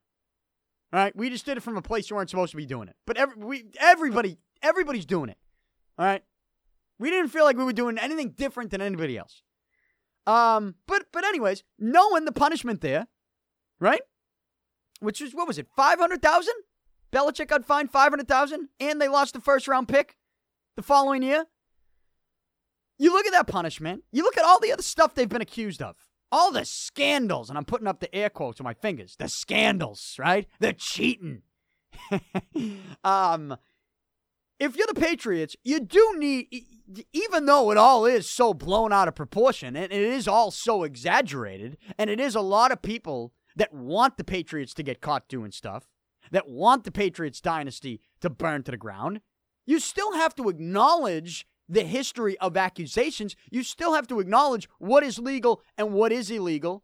All 0.93 0.99
right, 0.99 1.15
we 1.15 1.29
just 1.29 1.45
did 1.45 1.57
it 1.57 1.61
from 1.61 1.77
a 1.77 1.81
place 1.81 2.09
you 2.09 2.15
weren't 2.15 2.29
supposed 2.29 2.51
to 2.51 2.57
be 2.57 2.65
doing 2.65 2.89
it, 2.89 2.95
but 3.07 3.15
every, 3.17 3.35
we, 3.37 3.65
everybody, 3.79 4.37
everybody's 4.61 5.05
doing 5.05 5.29
it. 5.29 5.37
All 5.97 6.05
right, 6.05 6.23
we 6.99 7.09
didn't 7.09 7.29
feel 7.29 7.45
like 7.45 7.55
we 7.55 7.63
were 7.63 7.71
doing 7.71 7.97
anything 7.97 8.31
different 8.31 8.71
than 8.71 8.81
anybody 8.81 9.17
else. 9.17 9.41
Um, 10.27 10.75
but 10.87 11.05
but 11.13 11.23
anyways, 11.23 11.63
knowing 11.79 12.25
the 12.25 12.31
punishment 12.31 12.81
there, 12.81 13.07
right? 13.79 14.01
which 15.01 15.19
was 15.19 15.33
what 15.35 15.47
was 15.47 15.57
it, 15.57 15.67
five 15.75 15.99
hundred 15.99 16.21
thousand? 16.21 16.53
Belichick 17.11 17.47
got 17.47 17.65
fined 17.65 17.91
five 17.91 18.11
hundred 18.11 18.27
thousand, 18.27 18.69
and 18.79 19.01
they 19.01 19.09
lost 19.09 19.33
the 19.33 19.41
first 19.41 19.67
round 19.67 19.89
pick 19.89 20.15
the 20.77 20.83
following 20.83 21.23
year. 21.23 21.45
You 23.01 23.11
look 23.11 23.25
at 23.25 23.31
that 23.31 23.47
punishment. 23.47 24.03
You 24.11 24.21
look 24.21 24.37
at 24.37 24.45
all 24.45 24.59
the 24.59 24.71
other 24.71 24.83
stuff 24.83 25.15
they've 25.15 25.27
been 25.27 25.41
accused 25.41 25.81
of. 25.81 25.95
All 26.31 26.51
the 26.51 26.65
scandals, 26.65 27.49
and 27.49 27.57
I'm 27.57 27.65
putting 27.65 27.87
up 27.87 27.99
the 27.99 28.13
air 28.13 28.29
quotes 28.29 28.59
with 28.59 28.63
my 28.63 28.75
fingers. 28.75 29.15
The 29.17 29.27
scandals, 29.27 30.17
right? 30.19 30.45
The 30.59 30.73
cheating. 30.73 31.41
um, 33.03 33.57
if 34.59 34.75
you're 34.75 34.85
the 34.85 34.93
Patriots, 34.93 35.55
you 35.63 35.79
do 35.79 36.13
need, 36.19 36.45
even 37.11 37.47
though 37.47 37.71
it 37.71 37.77
all 37.77 38.05
is 38.05 38.29
so 38.29 38.53
blown 38.53 38.93
out 38.93 39.07
of 39.07 39.15
proportion 39.15 39.75
and 39.75 39.91
it 39.91 39.99
is 39.99 40.27
all 40.27 40.51
so 40.51 40.83
exaggerated, 40.83 41.77
and 41.97 42.07
it 42.07 42.19
is 42.19 42.35
a 42.35 42.41
lot 42.41 42.71
of 42.71 42.83
people 42.83 43.33
that 43.55 43.73
want 43.73 44.17
the 44.17 44.23
Patriots 44.23 44.75
to 44.75 44.83
get 44.83 45.01
caught 45.01 45.27
doing 45.27 45.51
stuff, 45.51 45.89
that 46.29 46.47
want 46.47 46.83
the 46.83 46.91
Patriots 46.91 47.41
dynasty 47.41 47.99
to 48.19 48.29
burn 48.29 48.61
to 48.61 48.69
the 48.69 48.77
ground, 48.77 49.21
you 49.65 49.79
still 49.79 50.13
have 50.13 50.35
to 50.35 50.49
acknowledge 50.49 51.47
the 51.71 51.83
history 51.83 52.37
of 52.39 52.57
accusations. 52.57 53.35
You 53.49 53.63
still 53.63 53.93
have 53.93 54.07
to 54.07 54.19
acknowledge 54.19 54.67
what 54.77 55.03
is 55.03 55.17
legal 55.17 55.61
and 55.77 55.93
what 55.93 56.11
is 56.11 56.29
illegal. 56.29 56.83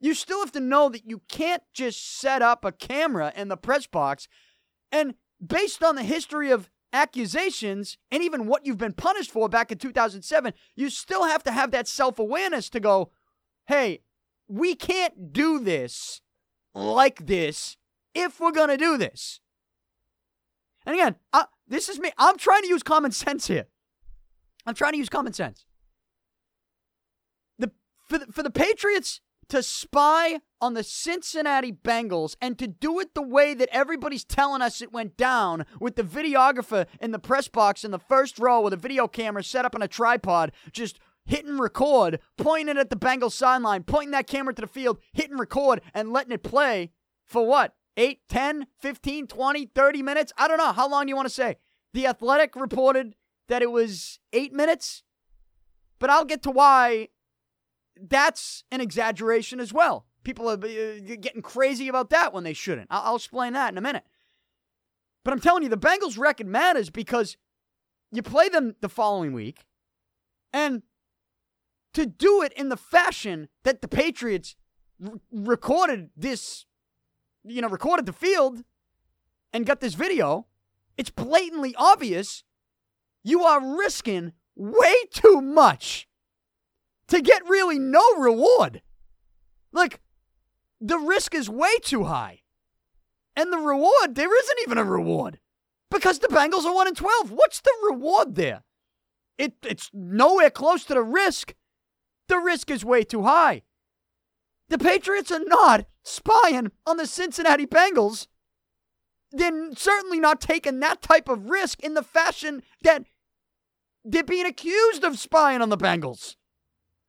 You 0.00 0.14
still 0.14 0.40
have 0.40 0.52
to 0.52 0.60
know 0.60 0.90
that 0.90 1.08
you 1.08 1.22
can't 1.28 1.62
just 1.72 2.20
set 2.20 2.42
up 2.42 2.64
a 2.64 2.70
camera 2.70 3.32
in 3.34 3.48
the 3.48 3.56
press 3.56 3.86
box 3.86 4.28
and, 4.92 5.14
based 5.44 5.82
on 5.82 5.96
the 5.96 6.04
history 6.04 6.50
of 6.50 6.70
accusations 6.92 7.98
and 8.10 8.22
even 8.22 8.46
what 8.46 8.64
you've 8.64 8.78
been 8.78 8.92
punished 8.92 9.30
for 9.30 9.48
back 9.48 9.72
in 9.72 9.78
2007, 9.78 10.52
you 10.76 10.90
still 10.90 11.24
have 11.24 11.42
to 11.44 11.50
have 11.50 11.70
that 11.70 11.88
self 11.88 12.18
awareness 12.18 12.68
to 12.70 12.80
go, 12.80 13.10
hey, 13.66 14.02
we 14.46 14.74
can't 14.74 15.32
do 15.32 15.58
this 15.58 16.20
like 16.74 17.26
this 17.26 17.76
if 18.14 18.40
we're 18.40 18.52
going 18.52 18.68
to 18.68 18.76
do 18.76 18.98
this. 18.98 19.40
And 20.86 20.94
again, 20.94 21.16
uh, 21.32 21.44
this 21.66 21.88
is 21.88 21.98
me. 21.98 22.12
I'm 22.18 22.38
trying 22.38 22.62
to 22.62 22.68
use 22.68 22.82
common 22.82 23.10
sense 23.10 23.46
here. 23.46 23.66
I'm 24.66 24.74
trying 24.74 24.92
to 24.92 24.98
use 24.98 25.08
common 25.08 25.32
sense. 25.32 25.64
The 27.58 27.70
for 28.08 28.18
the, 28.18 28.26
for 28.26 28.42
the 28.42 28.50
Patriots 28.50 29.20
to 29.48 29.62
spy 29.62 30.40
on 30.60 30.74
the 30.74 30.84
Cincinnati 30.84 31.72
Bengals 31.72 32.36
and 32.40 32.58
to 32.58 32.66
do 32.66 33.00
it 33.00 33.14
the 33.14 33.22
way 33.22 33.54
that 33.54 33.68
everybody's 33.72 34.24
telling 34.24 34.60
us 34.60 34.82
it 34.82 34.92
went 34.92 35.16
down 35.16 35.64
with 35.80 35.96
the 35.96 36.02
videographer 36.02 36.86
in 37.00 37.12
the 37.12 37.18
press 37.18 37.48
box 37.48 37.84
in 37.84 37.90
the 37.90 37.98
first 37.98 38.38
row 38.38 38.60
with 38.60 38.74
a 38.74 38.76
video 38.76 39.08
camera 39.08 39.42
set 39.42 39.64
up 39.64 39.74
on 39.74 39.82
a 39.82 39.88
tripod 39.88 40.52
just 40.72 40.98
hitting 41.24 41.58
record, 41.58 42.20
pointing 42.36 42.68
it 42.68 42.80
at 42.80 42.90
the 42.90 42.96
Bengals 42.96 43.32
sideline, 43.32 43.84
pointing 43.84 44.12
that 44.12 44.26
camera 44.26 44.54
to 44.54 44.62
the 44.62 44.66
field, 44.66 44.98
hitting 45.12 45.36
record, 45.36 45.80
and 45.94 46.12
letting 46.12 46.32
it 46.32 46.42
play 46.42 46.90
for 47.24 47.46
what? 47.46 47.74
8, 47.96 48.20
10, 48.28 48.66
15, 48.80 49.26
20, 49.26 49.66
30 49.66 50.02
minutes? 50.02 50.32
I 50.38 50.48
don't 50.48 50.58
know. 50.58 50.72
How 50.72 50.88
long 50.88 51.08
you 51.08 51.16
want 51.16 51.28
to 51.28 51.34
say? 51.34 51.56
The 51.94 52.06
Athletic 52.06 52.56
reported 52.56 53.14
that 53.48 53.62
it 53.62 53.70
was 53.70 54.18
eight 54.32 54.52
minutes, 54.52 55.02
but 55.98 56.10
I'll 56.10 56.24
get 56.24 56.42
to 56.44 56.50
why 56.50 57.08
that's 58.00 58.64
an 58.70 58.80
exaggeration 58.80 59.60
as 59.60 59.72
well. 59.72 60.06
People 60.22 60.48
are 60.48 60.54
uh, 60.54 61.16
getting 61.20 61.42
crazy 61.42 61.88
about 61.88 62.10
that 62.10 62.32
when 62.32 62.44
they 62.44 62.52
shouldn't. 62.52 62.88
I'll 62.90 63.16
explain 63.16 63.54
that 63.54 63.72
in 63.72 63.78
a 63.78 63.82
minute. 63.82 64.04
But 65.24 65.32
I'm 65.32 65.40
telling 65.40 65.62
you, 65.62 65.68
the 65.68 65.76
Bengals' 65.76 66.18
record 66.18 66.46
matters 66.46 66.90
because 66.90 67.36
you 68.12 68.22
play 68.22 68.48
them 68.48 68.76
the 68.80 68.88
following 68.88 69.32
week, 69.32 69.64
and 70.52 70.82
to 71.94 72.06
do 72.06 72.42
it 72.42 72.52
in 72.52 72.68
the 72.68 72.76
fashion 72.76 73.48
that 73.64 73.82
the 73.82 73.88
Patriots 73.88 74.56
r- 75.04 75.14
recorded 75.32 76.10
this, 76.16 76.66
you 77.44 77.60
know, 77.60 77.68
recorded 77.68 78.06
the 78.06 78.12
field 78.12 78.62
and 79.52 79.66
got 79.66 79.80
this 79.80 79.94
video, 79.94 80.46
it's 80.96 81.10
blatantly 81.10 81.74
obvious 81.76 82.44
you 83.22 83.42
are 83.44 83.76
risking 83.78 84.32
way 84.56 84.94
too 85.12 85.40
much 85.40 86.08
to 87.08 87.20
get 87.20 87.48
really 87.48 87.78
no 87.78 88.02
reward. 88.18 88.82
Like, 89.72 90.00
the 90.80 90.98
risk 90.98 91.34
is 91.34 91.48
way 91.48 91.78
too 91.82 92.04
high. 92.04 92.42
And 93.36 93.52
the 93.52 93.58
reward, 93.58 94.14
there 94.14 94.36
isn't 94.36 94.58
even 94.62 94.78
a 94.78 94.84
reward. 94.84 95.38
Because 95.90 96.18
the 96.18 96.28
Bengals 96.28 96.64
are 96.64 96.74
1 96.74 96.88
in 96.88 96.94
12. 96.94 97.30
What's 97.30 97.60
the 97.60 97.72
reward 97.88 98.34
there? 98.34 98.62
It, 99.38 99.54
it's 99.64 99.90
nowhere 99.92 100.50
close 100.50 100.84
to 100.84 100.94
the 100.94 101.02
risk 101.02 101.54
the 102.28 102.38
risk 102.38 102.70
is 102.70 102.84
way 102.84 103.02
too 103.02 103.24
high. 103.24 103.62
The 104.68 104.78
Patriots 104.78 105.32
are 105.32 105.44
not 105.44 105.86
spying 106.04 106.70
on 106.86 106.98
the 106.98 107.06
Cincinnati 107.06 107.66
Bengals. 107.66 108.26
They're 109.30 109.74
certainly 109.74 110.20
not 110.20 110.40
taking 110.40 110.80
that 110.80 111.02
type 111.02 111.28
of 111.28 111.50
risk 111.50 111.80
in 111.80 111.94
the 111.94 112.02
fashion 112.02 112.62
that 112.82 113.04
they're 114.04 114.24
being 114.24 114.46
accused 114.46 115.04
of 115.04 115.18
spying 115.18 115.60
on 115.60 115.68
the 115.68 115.76
Bengals. 115.76 116.36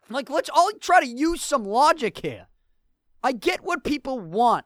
Like, 0.10 0.30
let's 0.30 0.50
all 0.50 0.72
try 0.80 1.00
to 1.00 1.08
use 1.08 1.42
some 1.42 1.64
logic 1.64 2.20
here. 2.20 2.48
I 3.24 3.32
get 3.32 3.64
what 3.64 3.84
people 3.84 4.20
want. 4.20 4.66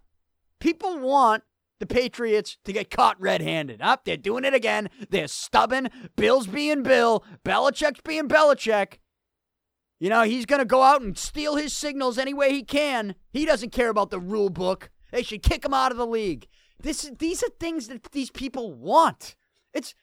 People 0.60 1.00
want 1.00 1.44
the 1.80 1.86
Patriots 1.86 2.58
to 2.64 2.72
get 2.72 2.90
caught 2.90 3.20
red 3.20 3.42
handed. 3.42 3.82
Up, 3.82 4.06
they're 4.06 4.16
doing 4.16 4.46
it 4.46 4.54
again. 4.54 4.90
They're 5.10 5.28
stubborn. 5.28 5.90
Bill's 6.16 6.48
being 6.48 6.82
Bill. 6.82 7.24
Belichick's 7.44 8.02
being 8.02 8.30
Belichick. 8.30 9.00
You 10.00 10.10
know, 10.10 10.24
he's 10.24 10.46
going 10.46 10.60
to 10.60 10.66
go 10.66 10.82
out 10.82 11.02
and 11.02 11.18
steal 11.18 11.56
his 11.56 11.74
signals 11.74 12.18
any 12.18 12.34
way 12.34 12.52
he 12.52 12.64
can. 12.64 13.16
He 13.32 13.46
doesn't 13.46 13.72
care 13.72 13.90
about 13.90 14.12
the 14.12 14.20
rule 14.20 14.50
book. 14.50 14.90
They 15.12 15.24
should 15.24 15.44
kick 15.44 15.66
him 15.66 15.74
out 15.74 15.92
of 15.92 15.98
the 15.98 16.08
league. 16.08 16.48
This, 16.80 17.12
these 17.18 17.44
are 17.44 17.50
things 17.60 17.88
that 17.88 18.12
these 18.12 18.30
people 18.30 18.74
want. 18.74 19.36
It's 19.74 19.96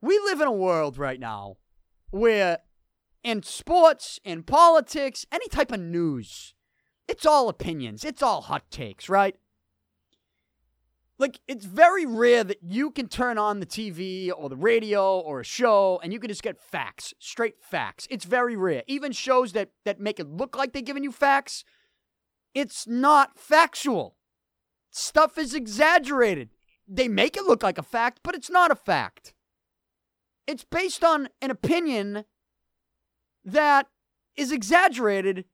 we 0.00 0.18
live 0.18 0.40
in 0.40 0.48
a 0.48 0.52
world 0.52 0.98
right 0.98 1.18
now 1.18 1.56
where 2.10 2.58
in 3.22 3.42
sports, 3.42 4.20
in 4.22 4.42
politics, 4.42 5.24
any 5.32 5.48
type 5.48 5.72
of 5.72 5.80
news, 5.80 6.54
it's 7.08 7.24
all 7.24 7.48
opinions. 7.48 8.04
It's 8.04 8.22
all 8.22 8.42
hot 8.42 8.70
takes, 8.70 9.08
right? 9.08 9.36
Like, 11.16 11.40
it's 11.46 11.64
very 11.64 12.04
rare 12.04 12.44
that 12.44 12.62
you 12.62 12.90
can 12.90 13.08
turn 13.08 13.38
on 13.38 13.60
the 13.60 13.66
TV 13.66 14.30
or 14.36 14.48
the 14.48 14.56
radio 14.56 15.18
or 15.18 15.40
a 15.40 15.44
show 15.44 16.00
and 16.02 16.12
you 16.12 16.18
can 16.18 16.28
just 16.28 16.42
get 16.42 16.60
facts, 16.60 17.14
straight 17.18 17.62
facts. 17.62 18.06
It's 18.10 18.24
very 18.24 18.56
rare. 18.56 18.82
Even 18.86 19.12
shows 19.12 19.52
that, 19.52 19.70
that 19.84 20.00
make 20.00 20.18
it 20.18 20.28
look 20.28 20.56
like 20.56 20.72
they're 20.72 20.82
giving 20.82 21.04
you 21.04 21.12
facts, 21.12 21.64
it's 22.52 22.86
not 22.86 23.38
factual. 23.38 24.16
Stuff 24.96 25.38
is 25.38 25.54
exaggerated. 25.54 26.50
They 26.86 27.08
make 27.08 27.36
it 27.36 27.42
look 27.42 27.64
like 27.64 27.78
a 27.78 27.82
fact, 27.82 28.20
but 28.22 28.36
it's 28.36 28.48
not 28.48 28.70
a 28.70 28.76
fact. 28.76 29.34
It's 30.46 30.62
based 30.62 31.02
on 31.02 31.30
an 31.42 31.50
opinion 31.50 32.26
that 33.44 33.88
is 34.36 34.52
exaggerated 34.52 35.46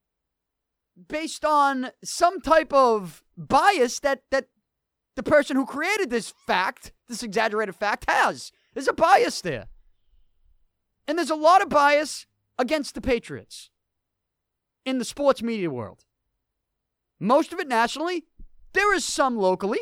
based 1.09 1.43
on 1.43 1.89
some 2.05 2.43
type 2.43 2.71
of 2.75 3.23
bias 3.35 4.01
that 4.01 4.25
that 4.31 4.49
the 5.17 5.23
person 5.23 5.57
who 5.57 5.65
created 5.65 6.11
this 6.11 6.35
fact, 6.47 6.93
this 7.09 7.23
exaggerated 7.23 7.75
fact 7.75 8.05
has. 8.11 8.53
There's 8.75 8.89
a 8.89 8.93
bias 8.93 9.41
there. 9.41 9.69
And 11.09 11.17
there's 11.17 11.31
a 11.31 11.35
lot 11.35 11.63
of 11.63 11.71
bias 11.71 12.27
against 12.59 12.95
the 12.95 13.01
Patriots 13.01 13.71
in 14.85 14.99
the 14.99 15.05
sports 15.07 15.43
media 15.43 15.71
world. 15.71 16.05
Most 17.19 17.55
of 17.55 17.59
it 17.59 17.69
nationally, 17.69 18.25
there 18.73 18.95
is 18.95 19.05
some 19.05 19.37
locally. 19.37 19.81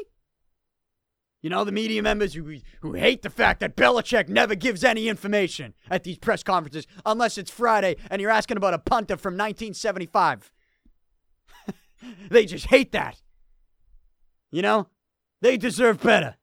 You 1.40 1.50
know, 1.50 1.62
the 1.64 1.72
media 1.72 2.02
members 2.02 2.34
who, 2.34 2.56
who 2.80 2.94
hate 2.94 3.22
the 3.22 3.30
fact 3.30 3.60
that 3.60 3.76
Belichick 3.76 4.28
never 4.28 4.56
gives 4.56 4.82
any 4.82 5.08
information 5.08 5.74
at 5.88 6.02
these 6.02 6.18
press 6.18 6.42
conferences 6.42 6.86
unless 7.06 7.38
it's 7.38 7.50
Friday 7.50 7.96
and 8.10 8.20
you're 8.20 8.30
asking 8.30 8.56
about 8.56 8.74
a 8.74 8.78
punter 8.78 9.16
from 9.16 9.34
1975. 9.34 10.50
they 12.30 12.44
just 12.44 12.66
hate 12.66 12.90
that. 12.92 13.22
You 14.50 14.62
know, 14.62 14.88
they 15.40 15.56
deserve 15.56 16.02
better. 16.02 16.36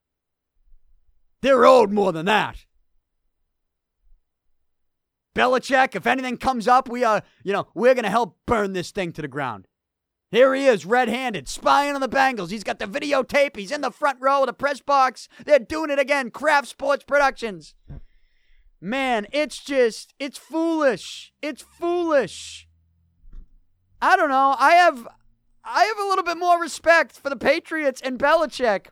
They're 1.41 1.65
owed 1.65 1.91
more 1.91 2.13
than 2.13 2.25
that. 2.27 2.65
Belichick, 5.35 5.95
if 5.95 6.07
anything 6.07 6.37
comes 6.37 6.67
up, 6.67 6.87
we 6.87 7.03
are, 7.03 7.21
you 7.43 7.51
know, 7.51 7.67
we're 7.75 7.93
going 7.93 8.05
to 8.05 8.09
help 8.09 8.37
burn 8.45 8.71
this 8.71 8.91
thing 8.91 9.11
to 9.11 9.21
the 9.21 9.27
ground. 9.27 9.67
Here 10.35 10.53
he 10.53 10.65
is, 10.65 10.85
red 10.85 11.07
handed, 11.07 11.47
spying 11.47 11.95
on 11.95 12.01
the 12.01 12.09
Bengals. 12.09 12.51
He's 12.51 12.65
got 12.65 12.77
the 12.77 12.87
videotape. 12.87 13.55
He's 13.55 13.71
in 13.71 13.79
the 13.79 13.89
front 13.89 14.17
row 14.19 14.41
of 14.41 14.47
the 14.47 14.53
press 14.53 14.81
box. 14.81 15.29
They're 15.45 15.59
doing 15.59 15.89
it 15.89 15.97
again. 15.97 16.29
Kraft 16.29 16.67
Sports 16.67 17.05
Productions. 17.05 17.73
Man, 18.81 19.27
it's 19.31 19.63
just, 19.63 20.13
it's 20.19 20.37
foolish. 20.37 21.31
It's 21.41 21.61
foolish. 21.61 22.67
I 24.01 24.17
don't 24.17 24.27
know. 24.27 24.57
I 24.59 24.71
have, 24.71 25.07
I 25.63 25.85
have 25.85 25.99
a 25.99 26.09
little 26.09 26.25
bit 26.25 26.37
more 26.37 26.59
respect 26.59 27.13
for 27.17 27.29
the 27.29 27.37
Patriots 27.37 28.01
and 28.01 28.19
Belichick, 28.19 28.87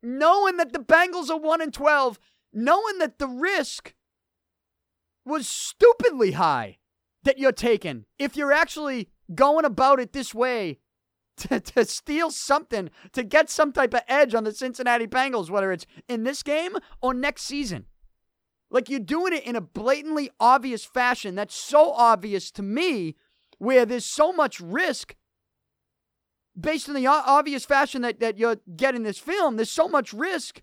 knowing 0.00 0.58
that 0.58 0.72
the 0.72 0.78
Bengals 0.78 1.28
are 1.28 1.40
1 1.40 1.60
and 1.60 1.74
12, 1.74 2.20
knowing 2.52 2.98
that 2.98 3.18
the 3.18 3.26
risk 3.26 3.94
was 5.24 5.48
stupidly 5.48 6.30
high 6.30 6.78
that 7.24 7.38
you're 7.38 7.50
taking 7.50 8.04
if 8.16 8.36
you're 8.36 8.52
actually 8.52 9.08
going 9.34 9.64
about 9.64 9.98
it 9.98 10.12
this 10.12 10.32
way 10.32 10.78
to, 11.36 11.60
to 11.60 11.84
steal 11.84 12.30
something, 12.30 12.90
to 13.12 13.22
get 13.22 13.50
some 13.50 13.72
type 13.72 13.94
of 13.94 14.02
edge 14.08 14.34
on 14.34 14.44
the 14.44 14.52
Cincinnati 14.52 15.06
Bengals, 15.06 15.50
whether 15.50 15.72
it's 15.72 15.86
in 16.08 16.24
this 16.24 16.42
game 16.42 16.76
or 17.00 17.14
next 17.14 17.42
season. 17.42 17.86
Like 18.70 18.88
you're 18.88 19.00
doing 19.00 19.32
it 19.32 19.44
in 19.44 19.56
a 19.56 19.60
blatantly 19.60 20.30
obvious 20.40 20.84
fashion 20.84 21.34
that's 21.34 21.54
so 21.54 21.92
obvious 21.92 22.50
to 22.52 22.62
me, 22.62 23.16
where 23.58 23.86
there's 23.86 24.04
so 24.04 24.32
much 24.32 24.60
risk 24.60 25.14
based 26.58 26.88
on 26.88 26.94
the 26.94 27.06
obvious 27.06 27.64
fashion 27.64 28.02
that, 28.02 28.20
that 28.20 28.38
you're 28.38 28.58
getting 28.76 29.02
this 29.02 29.18
film. 29.18 29.56
There's 29.56 29.70
so 29.70 29.88
much 29.88 30.12
risk. 30.12 30.62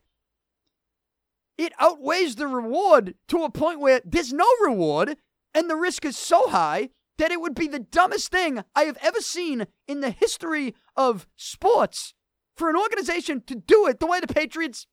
It 1.57 1.73
outweighs 1.79 2.35
the 2.35 2.47
reward 2.47 3.15
to 3.27 3.43
a 3.43 3.51
point 3.51 3.79
where 3.79 4.01
there's 4.03 4.33
no 4.33 4.47
reward 4.61 5.17
and 5.53 5.69
the 5.69 5.75
risk 5.75 6.05
is 6.05 6.17
so 6.17 6.49
high 6.49 6.89
that 7.21 7.31
it 7.31 7.39
would 7.39 7.53
be 7.53 7.67
the 7.67 7.79
dumbest 7.79 8.31
thing 8.31 8.63
I 8.75 8.85
have 8.85 8.97
ever 8.99 9.21
seen 9.21 9.67
in 9.87 9.99
the 9.99 10.09
history 10.09 10.73
of 10.95 11.27
sports 11.35 12.15
for 12.57 12.67
an 12.67 12.75
organization 12.75 13.43
to 13.45 13.53
do 13.53 13.85
it 13.85 13.99
the 13.99 14.07
way 14.07 14.19
the 14.19 14.25
Patriots 14.25 14.87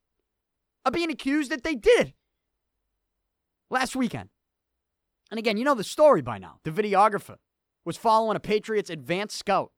are 0.84 0.92
being 0.92 1.10
accused 1.10 1.50
that 1.50 1.62
they 1.62 1.74
did 1.74 2.12
last 3.70 3.96
weekend. 3.96 4.28
And 5.30 5.38
again, 5.38 5.56
you 5.56 5.64
know 5.64 5.74
the 5.74 5.82
story 5.82 6.20
by 6.20 6.36
now. 6.36 6.58
The 6.64 6.70
videographer 6.70 7.36
was 7.86 7.96
following 7.96 8.36
a 8.36 8.40
Patriots 8.40 8.90
advanced 8.90 9.38
scout, 9.38 9.72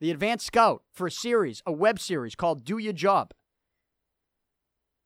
the 0.00 0.12
advanced 0.12 0.46
scout 0.46 0.84
for 0.92 1.08
a 1.08 1.10
series, 1.10 1.64
a 1.66 1.72
web 1.72 1.98
series 1.98 2.36
called 2.36 2.64
Do 2.64 2.78
Your 2.78 2.92
Job. 2.92 3.34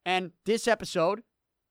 And 0.05 0.33
this 0.45 0.69
episode 0.69 1.23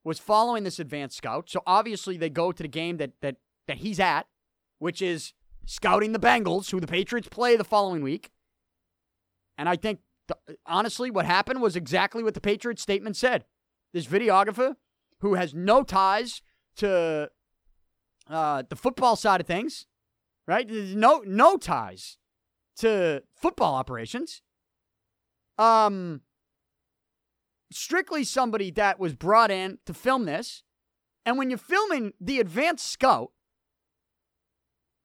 was 0.04 0.18
following 0.18 0.64
this 0.64 0.80
advanced 0.80 1.18
scout. 1.18 1.48
So 1.48 1.62
obviously 1.68 2.18
they 2.18 2.32
go 2.32 2.52
to 2.52 2.64
the 2.64 2.68
game 2.68 2.98
that 2.98 3.12
that 3.22 3.36
that 3.68 3.78
he's 3.78 4.00
at 4.00 4.26
which 4.80 5.02
is 5.02 5.34
scouting 5.66 6.14
the 6.14 6.20
Bengals, 6.20 6.72
who 6.72 6.80
the 6.80 6.88
Patriots 6.88 7.28
play 7.30 7.56
the 7.56 7.64
following 7.64 8.02
week. 8.02 8.32
And 9.58 9.70
I 9.70 9.76
think, 9.76 10.00
honestly, 10.66 11.12
what 11.12 11.26
happened 11.26 11.62
was 11.62 11.76
exactly 11.76 12.24
what 12.24 12.34
the 12.34 12.42
Patriots 12.42 12.82
statement 12.82 13.16
said. 13.16 13.46
This 13.94 14.08
videographer 14.08 14.76
who 15.20 15.36
has 15.36 15.54
no 15.54 15.84
ties 15.84 16.42
to 16.78 17.30
uh, 18.30 18.64
the 18.70 18.76
football 18.76 19.16
side 19.16 19.42
of 19.42 19.48
things, 19.48 19.86
right? 20.48 20.70
No 20.70 21.24
no 21.26 21.58
ties 21.58 22.18
to 22.78 23.24
football 23.36 23.76
operations. 23.76 24.42
Um, 25.58 26.22
strictly 27.72 28.24
somebody 28.24 28.72
that 28.72 29.00
was 29.00 29.14
brought 29.16 29.52
in 29.52 29.80
to 29.86 29.94
film 29.94 30.26
this. 30.26 30.64
And 31.26 31.38
when 31.38 31.50
you're 31.50 31.60
filming 31.60 32.14
the 32.20 32.40
advanced 32.40 32.88
scout, 32.88 33.32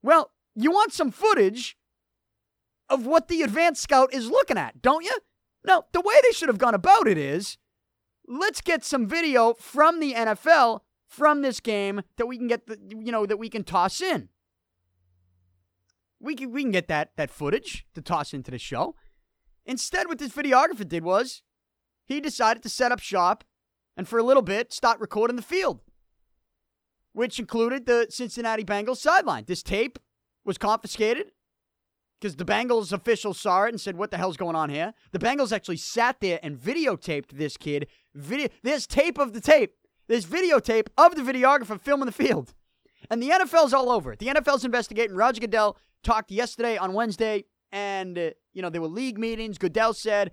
well, 0.05 0.33
you 0.55 0.71
want 0.71 0.93
some 0.93 1.11
footage 1.11 1.79
of 2.91 3.07
what 3.07 3.29
the 3.29 3.41
advanced 3.41 3.83
scout 3.83 4.13
is 4.13 4.29
looking 4.29 4.59
at, 4.59 4.83
don't 4.83 5.03
you? 5.03 5.17
No, 5.67 5.87
the 5.93 6.03
way 6.03 6.15
they 6.23 6.33
should 6.33 6.51
have 6.51 6.59
gone 6.59 6.75
about 6.75 7.09
it 7.09 7.17
is 7.17 7.57
let's 8.29 8.61
get 8.61 8.85
some 8.85 9.07
video 9.07 9.55
from 9.55 10.01
the 10.01 10.13
NFL 10.13 10.81
from 11.07 11.41
this 11.41 11.59
game 11.59 12.03
that 12.19 12.27
we 12.27 12.37
can 12.37 12.49
get 12.49 12.67
the 12.67 12.79
you 12.99 13.11
know 13.11 13.25
that 13.25 13.39
we 13.39 13.49
can 13.49 13.65
toss 13.65 14.03
in. 14.03 14.29
We 16.21 16.35
can 16.35 16.53
we 16.53 16.63
can 16.63 16.71
get 16.71 16.89
that 16.89 17.13
that 17.17 17.31
footage 17.31 17.87
to 17.95 18.03
toss 18.03 18.35
into 18.35 18.51
the 18.51 18.59
show. 18.59 18.95
Instead, 19.65 20.07
what 20.07 20.19
this 20.19 20.33
videographer 20.35 20.87
did 20.87 21.03
was 21.03 21.43
he 22.05 22.21
decided 22.21 22.63
to 22.63 22.69
set 22.69 22.93
up 22.93 23.01
shop 23.01 23.43
and 23.97 24.07
for 24.07 24.19
a 24.19 24.23
little 24.23 24.43
bit 24.43 24.71
start 24.71 25.01
recording 25.01 25.37
the 25.37 25.43
field 25.43 25.81
which 27.15 27.39
included 27.39 27.87
the 27.87 28.07
Cincinnati 28.11 28.65
Bengals 28.65 28.99
sideline. 28.99 29.45
This 29.47 29.63
tape 29.63 29.99
was 30.45 30.59
confiscated 30.59 31.33
because 32.21 32.37
the 32.37 32.45
Bengals 32.45 32.93
officials 32.93 33.41
saw 33.41 33.65
it 33.65 33.71
and 33.71 33.81
said, 33.81 33.97
What 33.97 34.11
the 34.11 34.19
hell's 34.19 34.37
going 34.37 34.57
on 34.57 34.69
here? 34.69 34.93
The 35.13 35.19
Bengals 35.19 35.53
actually 35.53 35.79
sat 35.79 36.21
there 36.21 36.41
and 36.43 36.59
videotaped 36.59 37.31
this 37.31 37.57
kid. 37.57 37.87
Video, 38.15 38.49
there's 38.63 38.87
tape 38.87 39.19
of 39.19 39.33
the 39.33 39.41
tape. 39.41 39.75
There's 40.09 40.27
videotape 40.27 40.89
of 40.99 41.15
the 41.15 41.23
videographer 41.23 41.81
filming 41.81 42.07
the 42.07 42.13
field. 42.13 42.53
And 43.11 43.23
the 43.23 43.31
NFL's 43.31 43.73
all 43.73 43.91
over 43.91 44.13
it. 44.13 44.19
The 44.19 44.27
NFL's 44.27 44.65
investigating. 44.65 45.17
Roger 45.17 45.41
Goodell 45.41 45.77
talked 46.03 46.31
yesterday 46.31 46.77
on 46.77 46.95
Wednesday, 46.95 47.45
and, 47.73 48.19
uh, 48.19 48.31
you 48.53 48.63
know, 48.63 48.71
there 48.71 48.81
were 48.81 48.89
league 48.89 49.19
meetings. 49.19 49.59
Goodell 49.59 49.95
said, 49.95 50.33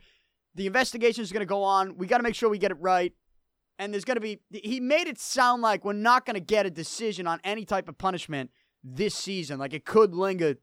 the 0.56 0.68
investigation 0.68 1.24
is 1.24 1.32
going 1.32 1.42
to 1.42 1.46
go 1.46 1.64
on. 1.64 1.98
We 1.98 2.08
got 2.08 2.18
to 2.18 2.24
make 2.24 2.36
sure 2.36 2.50
we 2.50 2.58
get 2.58 2.72
it 2.72 2.78
right 2.80 3.14
and 3.82 3.92
there's 3.92 4.06
going 4.06 4.16
to 4.16 4.22
be 4.22 4.40
he 4.52 4.80
made 4.80 5.08
it 5.08 5.20
sound 5.20 5.64
like 5.64 5.84
we're 5.84 5.94
not 5.94 6.24
going 6.24 6.36
to 6.36 6.40
get 6.40 6.68
a 6.68 6.70
decision 6.70 7.26
on 7.26 7.42
any 7.44 7.66
type 7.66 7.90
of 7.90 7.98
punishment 7.98 8.52
this 8.84 9.16
season. 9.16 9.58
Like 9.58 9.74
it 9.74 9.86
could 9.86 10.14
linger 10.14 10.58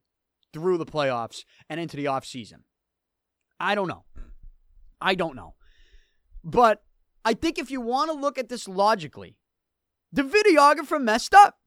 through 0.52 0.78
the 0.78 0.86
playoffs 0.86 1.44
and 1.68 1.80
into 1.80 1.96
the 1.96 2.04
offseason. 2.04 2.60
I 3.58 3.74
don't 3.74 3.88
know. 3.88 4.04
I 5.00 5.16
don't 5.16 5.34
know. 5.34 5.54
But 6.44 6.82
i 7.24 7.34
think 7.34 7.58
if 7.58 7.70
you 7.72 7.80
want 7.80 8.10
to 8.10 8.16
look 8.16 8.38
at 8.38 8.48
this 8.48 8.68
logically 8.68 9.36
the 10.12 10.22
videographer 10.22 11.02
messed 11.02 11.34
up. 11.34 11.58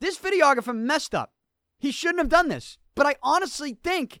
This 0.00 0.18
videographer 0.18 0.74
messed 0.74 1.14
up. 1.14 1.34
He 1.78 1.92
shouldn't 1.92 2.18
have 2.18 2.30
done 2.30 2.48
this. 2.48 2.78
But 2.94 3.06
i 3.06 3.16
honestly 3.22 3.76
think 3.84 4.20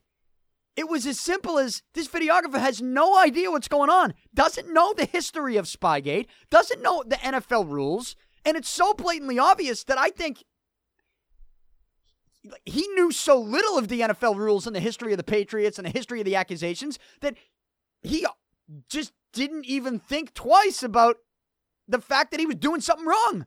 It 0.78 0.88
was 0.88 1.08
as 1.08 1.18
simple 1.18 1.58
as 1.58 1.82
this 1.94 2.06
videographer 2.06 2.60
has 2.60 2.80
no 2.80 3.18
idea 3.18 3.50
what's 3.50 3.66
going 3.66 3.90
on, 3.90 4.14
doesn't 4.32 4.72
know 4.72 4.94
the 4.94 5.06
history 5.06 5.56
of 5.56 5.64
Spygate, 5.64 6.26
doesn't 6.50 6.80
know 6.80 7.02
the 7.04 7.16
NFL 7.16 7.68
rules, 7.68 8.14
and 8.44 8.56
it's 8.56 8.70
so 8.70 8.94
blatantly 8.94 9.40
obvious 9.40 9.82
that 9.82 9.98
I 9.98 10.10
think 10.10 10.44
he 12.64 12.86
knew 12.94 13.10
so 13.10 13.40
little 13.40 13.76
of 13.76 13.88
the 13.88 14.02
NFL 14.02 14.36
rules 14.36 14.68
and 14.68 14.76
the 14.76 14.78
history 14.78 15.12
of 15.12 15.16
the 15.16 15.24
Patriots 15.24 15.80
and 15.80 15.86
the 15.86 15.90
history 15.90 16.20
of 16.20 16.26
the 16.26 16.36
accusations 16.36 17.00
that 17.22 17.34
he 18.02 18.24
just 18.88 19.12
didn't 19.32 19.64
even 19.64 19.98
think 19.98 20.32
twice 20.32 20.84
about 20.84 21.16
the 21.88 22.00
fact 22.00 22.30
that 22.30 22.38
he 22.38 22.46
was 22.46 22.54
doing 22.54 22.80
something 22.80 23.04
wrong. 23.04 23.46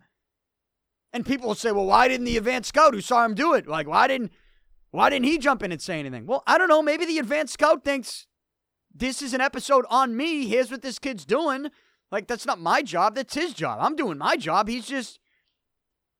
And 1.14 1.26
people 1.26 1.48
will 1.48 1.56
say, 1.56 1.72
well, 1.72 1.86
why 1.86 2.10
didn't 2.10 2.26
the 2.26 2.36
advanced 2.36 2.68
scout 2.68 2.94
who 2.94 3.00
saw 3.00 3.24
him 3.24 3.36
do 3.36 3.54
it? 3.54 3.68
Like, 3.68 3.88
why 3.88 4.10
didn't 4.10 4.34
why 4.92 5.10
didn't 5.10 5.26
he 5.26 5.38
jump 5.38 5.64
in 5.64 5.72
and 5.72 5.82
say 5.82 6.00
anything? 6.00 6.26
Well, 6.26 6.44
I 6.46 6.58
don't 6.58 6.68
know. 6.68 6.82
Maybe 6.82 7.06
the 7.06 7.20
advanced 7.20 7.54
scout 7.54 7.84
thinks 7.84 8.28
this 8.94 9.22
is 9.22 9.34
an 9.34 9.42
episode 9.42 9.86
on 9.90 10.16
me. 10.16 10.48
Here's 10.48 10.70
what 10.70 10.82
this 10.82 11.00
kid's 11.00 11.26
doing. 11.26 11.70
Like 12.12 12.28
that's 12.28 12.46
not 12.46 12.60
my 12.60 12.82
job. 12.82 13.16
That's 13.16 13.34
his 13.34 13.54
job. 13.54 13.80
I'm 13.82 13.96
doing 13.96 14.18
my 14.18 14.36
job. 14.36 14.68
He's 14.68 14.86
just 14.86 15.20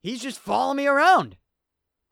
he's 0.02 0.22
just 0.22 0.40
following 0.40 0.78
me 0.78 0.88
around. 0.88 1.38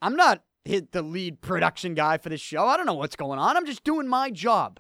I'm 0.02 0.16
not 0.16 0.44
the 0.66 1.02
lead 1.02 1.42
production 1.42 1.94
guy 1.94 2.18
for 2.18 2.30
this 2.30 2.42
show. 2.42 2.68
I 2.68 2.78
don't 2.78 2.86
know 2.86 2.94
what's 2.94 3.16
going 3.16 3.40
on. 3.40 3.58
I'm 3.58 3.66
just 3.66 3.84
doing 3.84 4.08
my 4.08 4.30
job. 4.30 4.80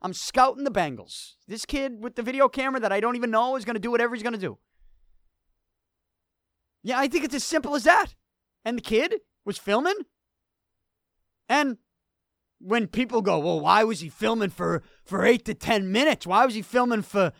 I'm 0.00 0.14
scouting 0.14 0.64
the 0.64 0.70
Bengals. 0.70 1.34
This 1.46 1.64
kid 1.64 2.02
with 2.02 2.16
the 2.16 2.22
video 2.22 2.48
camera 2.48 2.80
that 2.80 2.90
I 2.90 2.98
don't 2.98 3.14
even 3.14 3.30
know 3.30 3.54
is 3.54 3.64
going 3.64 3.74
to 3.74 3.80
do 3.80 3.90
whatever 3.90 4.14
he's 4.14 4.22
going 4.22 4.32
to 4.32 4.38
do. 4.38 4.58
Yeah, 6.82 6.98
I 6.98 7.06
think 7.06 7.24
it's 7.24 7.34
as 7.34 7.44
simple 7.44 7.76
as 7.76 7.84
that. 7.84 8.14
And 8.64 8.78
the 8.78 8.82
kid 8.82 9.20
was 9.44 9.58
filming 9.58 9.94
and 11.48 11.78
when 12.58 12.86
people 12.86 13.22
go, 13.22 13.38
well, 13.38 13.60
why 13.60 13.84
was 13.84 14.00
he 14.00 14.08
filming 14.08 14.50
for, 14.50 14.82
for 15.04 15.24
eight 15.24 15.44
to 15.46 15.54
10 15.54 15.90
minutes? 15.90 16.26
Why 16.26 16.44
was 16.44 16.54
he 16.54 16.62
filming 16.62 17.02
for, 17.02 17.32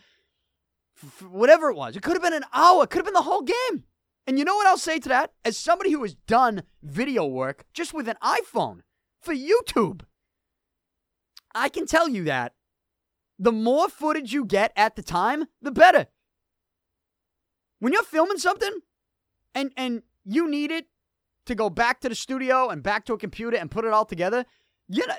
for 0.95 1.29
whatever 1.29 1.69
it 1.69 1.75
was? 1.75 1.95
It 1.95 2.03
could 2.03 2.13
have 2.13 2.21
been 2.21 2.33
an 2.33 2.45
hour, 2.53 2.83
it 2.83 2.89
could 2.89 2.99
have 2.99 3.05
been 3.05 3.13
the 3.13 3.21
whole 3.21 3.41
game. 3.41 3.85
And 4.25 4.39
you 4.39 4.45
know 4.45 4.55
what 4.55 4.67
I'll 4.67 4.77
say 4.77 4.99
to 4.99 5.09
that? 5.09 5.33
As 5.43 5.57
somebody 5.57 5.91
who 5.91 6.01
has 6.03 6.15
done 6.15 6.63
video 6.81 7.25
work 7.25 7.65
just 7.73 7.93
with 7.93 8.07
an 8.07 8.17
iPhone 8.21 8.81
for 9.19 9.33
YouTube, 9.33 10.01
I 11.55 11.69
can 11.69 11.85
tell 11.85 12.09
you 12.09 12.23
that 12.25 12.53
the 13.37 13.51
more 13.51 13.89
footage 13.89 14.33
you 14.33 14.45
get 14.45 14.71
at 14.75 14.95
the 14.95 15.03
time, 15.03 15.45
the 15.61 15.71
better. 15.71 16.07
When 17.79 17.91
you're 17.91 18.03
filming 18.03 18.37
something 18.37 18.79
and 19.53 19.71
and 19.75 20.03
you 20.23 20.49
need 20.49 20.71
it 20.71 20.87
to 21.45 21.55
go 21.55 21.69
back 21.69 21.99
to 22.01 22.09
the 22.09 22.15
studio 22.15 22.69
and 22.69 22.83
back 22.83 23.05
to 23.05 23.13
a 23.13 23.17
computer 23.17 23.57
and 23.57 23.71
put 23.71 23.85
it 23.85 23.93
all 23.93 24.05
together, 24.05 24.45
you 24.87 25.05
know, 25.07 25.15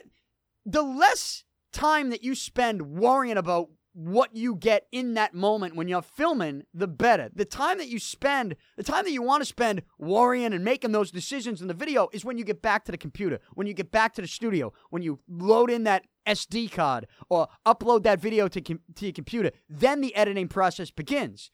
the 0.64 0.82
less 0.82 1.44
time 1.72 2.10
that 2.10 2.22
you 2.22 2.34
spend 2.34 2.82
worrying 2.82 3.36
about 3.36 3.68
what 3.94 4.34
you 4.34 4.56
get 4.56 4.86
in 4.90 5.14
that 5.14 5.34
moment 5.34 5.76
when 5.76 5.86
you're 5.86 6.02
filming, 6.02 6.64
the 6.74 6.88
better. 6.88 7.30
The 7.32 7.44
time 7.44 7.78
that 7.78 7.88
you 7.88 8.00
spend, 8.00 8.56
the 8.76 8.82
time 8.82 9.04
that 9.04 9.12
you 9.12 9.22
want 9.22 9.42
to 9.42 9.46
spend 9.46 9.82
worrying 9.98 10.52
and 10.52 10.64
making 10.64 10.90
those 10.90 11.12
decisions 11.12 11.62
in 11.62 11.68
the 11.68 11.74
video 11.74 12.08
is 12.12 12.24
when 12.24 12.36
you 12.36 12.44
get 12.44 12.60
back 12.60 12.84
to 12.86 12.92
the 12.92 12.98
computer, 12.98 13.38
when 13.54 13.68
you 13.68 13.74
get 13.74 13.92
back 13.92 14.14
to 14.14 14.22
the 14.22 14.26
studio, 14.26 14.72
when 14.90 15.02
you 15.02 15.20
load 15.28 15.70
in 15.70 15.84
that 15.84 16.06
SD 16.26 16.72
card 16.72 17.06
or 17.28 17.48
upload 17.64 18.02
that 18.02 18.20
video 18.20 18.48
to, 18.48 18.60
com- 18.60 18.80
to 18.96 19.06
your 19.06 19.12
computer. 19.12 19.52
Then 19.68 20.00
the 20.00 20.14
editing 20.16 20.48
process 20.48 20.90
begins. 20.90 21.52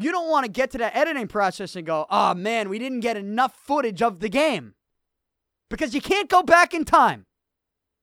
You 0.00 0.12
don't 0.12 0.30
want 0.30 0.46
to 0.46 0.50
get 0.50 0.70
to 0.70 0.78
that 0.78 0.96
editing 0.96 1.28
process 1.28 1.76
and 1.76 1.86
go, 1.86 2.06
oh 2.10 2.34
man, 2.34 2.70
we 2.70 2.78
didn't 2.78 3.00
get 3.00 3.18
enough 3.18 3.54
footage 3.54 4.00
of 4.00 4.20
the 4.20 4.30
game. 4.30 4.74
Because 5.68 5.94
you 5.94 6.00
can't 6.00 6.28
go 6.28 6.42
back 6.42 6.72
in 6.72 6.84
time. 6.84 7.26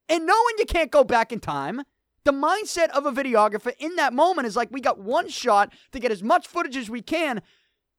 And 0.07 0.25
knowing 0.25 0.55
you 0.60 0.65
can't 0.65 0.91
go 0.91 1.03
back 1.03 1.31
in 1.31 1.39
time, 1.39 1.81
the 2.23 2.31
mindset 2.31 2.89
of 2.89 3.05
a 3.05 3.12
videographer 3.12 3.73
in 3.79 3.95
that 3.95 4.13
moment 4.13 4.47
is 4.47 4.55
like, 4.55 4.69
we 4.71 4.79
got 4.79 4.99
one 4.99 5.27
shot 5.27 5.73
to 5.91 5.99
get 5.99 6.12
as 6.12 6.21
much 6.21 6.47
footage 6.47 6.77
as 6.77 6.89
we 6.89 7.01
can 7.01 7.41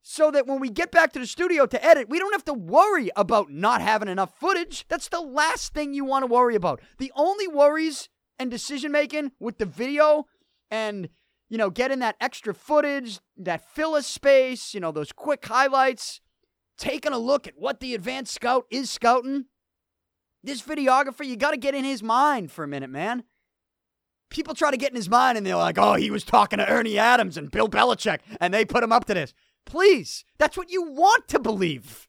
so 0.02 0.30
that 0.30 0.46
when 0.46 0.60
we 0.60 0.70
get 0.70 0.92
back 0.92 1.12
to 1.12 1.18
the 1.18 1.26
studio 1.26 1.66
to 1.66 1.84
edit, 1.84 2.08
we 2.08 2.18
don't 2.18 2.32
have 2.32 2.44
to 2.44 2.54
worry 2.54 3.10
about 3.16 3.50
not 3.50 3.80
having 3.80 4.08
enough 4.08 4.38
footage. 4.38 4.86
That's 4.88 5.08
the 5.08 5.20
last 5.20 5.74
thing 5.74 5.92
you 5.92 6.04
want 6.04 6.22
to 6.22 6.32
worry 6.32 6.54
about. 6.54 6.80
The 6.98 7.12
only 7.16 7.48
worries 7.48 8.08
and 8.38 8.50
decision 8.50 8.92
making 8.92 9.32
with 9.40 9.58
the 9.58 9.66
video 9.66 10.26
and 10.70 11.08
you 11.48 11.56
know, 11.56 11.70
getting 11.70 12.00
that 12.00 12.16
extra 12.20 12.54
footage, 12.54 13.20
that 13.36 13.66
filler 13.74 14.02
space, 14.02 14.74
you 14.74 14.80
know, 14.80 14.92
those 14.92 15.12
quick 15.12 15.44
highlights, 15.46 16.20
taking 16.76 17.12
a 17.12 17.18
look 17.18 17.46
at 17.46 17.54
what 17.56 17.80
the 17.80 17.94
advanced 17.94 18.34
scout 18.34 18.66
is 18.70 18.90
scouting. 18.90 19.46
This 20.44 20.62
videographer, 20.62 21.26
you 21.26 21.36
got 21.36 21.50
to 21.52 21.56
get 21.56 21.74
in 21.74 21.84
his 21.84 22.02
mind 22.02 22.50
for 22.50 22.64
a 22.64 22.68
minute, 22.68 22.90
man. 22.90 23.24
People 24.30 24.54
try 24.54 24.70
to 24.70 24.76
get 24.76 24.90
in 24.90 24.96
his 24.96 25.08
mind 25.08 25.38
and 25.38 25.46
they're 25.46 25.56
like, 25.56 25.78
oh, 25.78 25.94
he 25.94 26.10
was 26.10 26.22
talking 26.22 26.58
to 26.58 26.68
Ernie 26.68 26.98
Adams 26.98 27.36
and 27.36 27.50
Bill 27.50 27.68
Belichick 27.68 28.20
and 28.40 28.52
they 28.52 28.64
put 28.64 28.84
him 28.84 28.92
up 28.92 29.06
to 29.06 29.14
this. 29.14 29.32
Please, 29.64 30.24
that's 30.38 30.56
what 30.56 30.70
you 30.70 30.82
want 30.82 31.28
to 31.28 31.38
believe. 31.38 32.08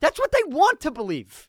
That's 0.00 0.18
what 0.18 0.32
they 0.32 0.42
want 0.46 0.80
to 0.80 0.90
believe. 0.90 1.48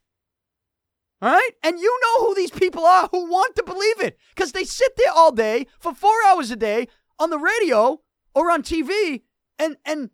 Right? 1.22 1.52
And 1.64 1.80
you 1.80 2.00
know 2.04 2.28
who 2.28 2.36
these 2.36 2.52
people 2.52 2.86
are 2.86 3.10
who 3.12 3.30
want 3.30 3.56
to 3.56 3.64
believe 3.64 4.02
it 4.02 4.18
because 4.36 4.52
they 4.52 4.64
sit 4.64 4.96
there 4.98 5.12
all 5.16 5.32
day 5.32 5.66
for 5.80 5.94
four 5.94 6.14
hours 6.28 6.52
a 6.52 6.56
day 6.56 6.88
on 7.18 7.32
the 7.32 7.40
radio 7.40 8.02
or 8.36 8.52
on 8.52 8.62
TV 8.62 9.24
and, 9.58 9.78
and, 9.84 10.12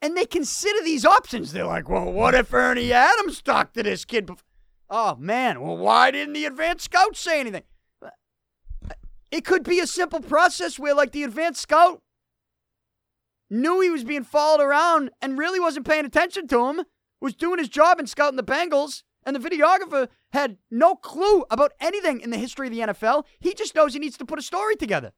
and 0.00 0.16
they 0.16 0.26
consider 0.26 0.82
these 0.82 1.06
options. 1.06 1.52
They're 1.52 1.64
like, 1.64 1.88
well, 1.88 2.12
what 2.12 2.34
if 2.34 2.52
Ernie 2.52 2.92
Adams 2.92 3.40
talked 3.40 3.74
to 3.74 3.84
this 3.84 4.04
kid? 4.04 4.30
Oh, 4.90 5.14
man. 5.14 5.60
Well, 5.60 5.76
why 5.76 6.10
didn't 6.10 6.34
the 6.34 6.44
advanced 6.44 6.86
scout 6.86 7.16
say 7.16 7.38
anything? 7.38 7.62
Uh, 8.04 8.08
it 9.30 9.44
could 9.44 9.62
be 9.62 9.78
a 9.78 9.86
simple 9.86 10.20
process 10.20 10.76
where, 10.78 10.94
like, 10.94 11.12
the 11.12 11.22
advanced 11.22 11.62
scout 11.62 12.02
knew 13.48 13.80
he 13.80 13.90
was 13.90 14.02
being 14.02 14.24
followed 14.24 14.62
around 14.62 15.10
and 15.20 15.38
really 15.38 15.60
wasn't 15.60 15.86
paying 15.86 16.04
attention 16.04 16.48
to 16.48 16.66
him, 16.66 16.82
was 17.20 17.34
doing 17.34 17.58
his 17.58 17.68
job 17.68 18.00
in 18.00 18.06
scouting 18.06 18.36
the 18.36 18.42
Bengals, 18.42 19.02
and 19.24 19.36
the 19.36 19.50
videographer 19.50 20.08
had 20.32 20.58
no 20.70 20.94
clue 20.94 21.44
about 21.50 21.72
anything 21.80 22.20
in 22.20 22.30
the 22.30 22.38
history 22.38 22.66
of 22.66 22.72
the 22.72 22.80
NFL. 22.80 23.24
He 23.40 23.54
just 23.54 23.74
knows 23.74 23.92
he 23.92 24.00
needs 24.00 24.18
to 24.18 24.24
put 24.24 24.38
a 24.38 24.42
story 24.42 24.76
together. 24.76 25.12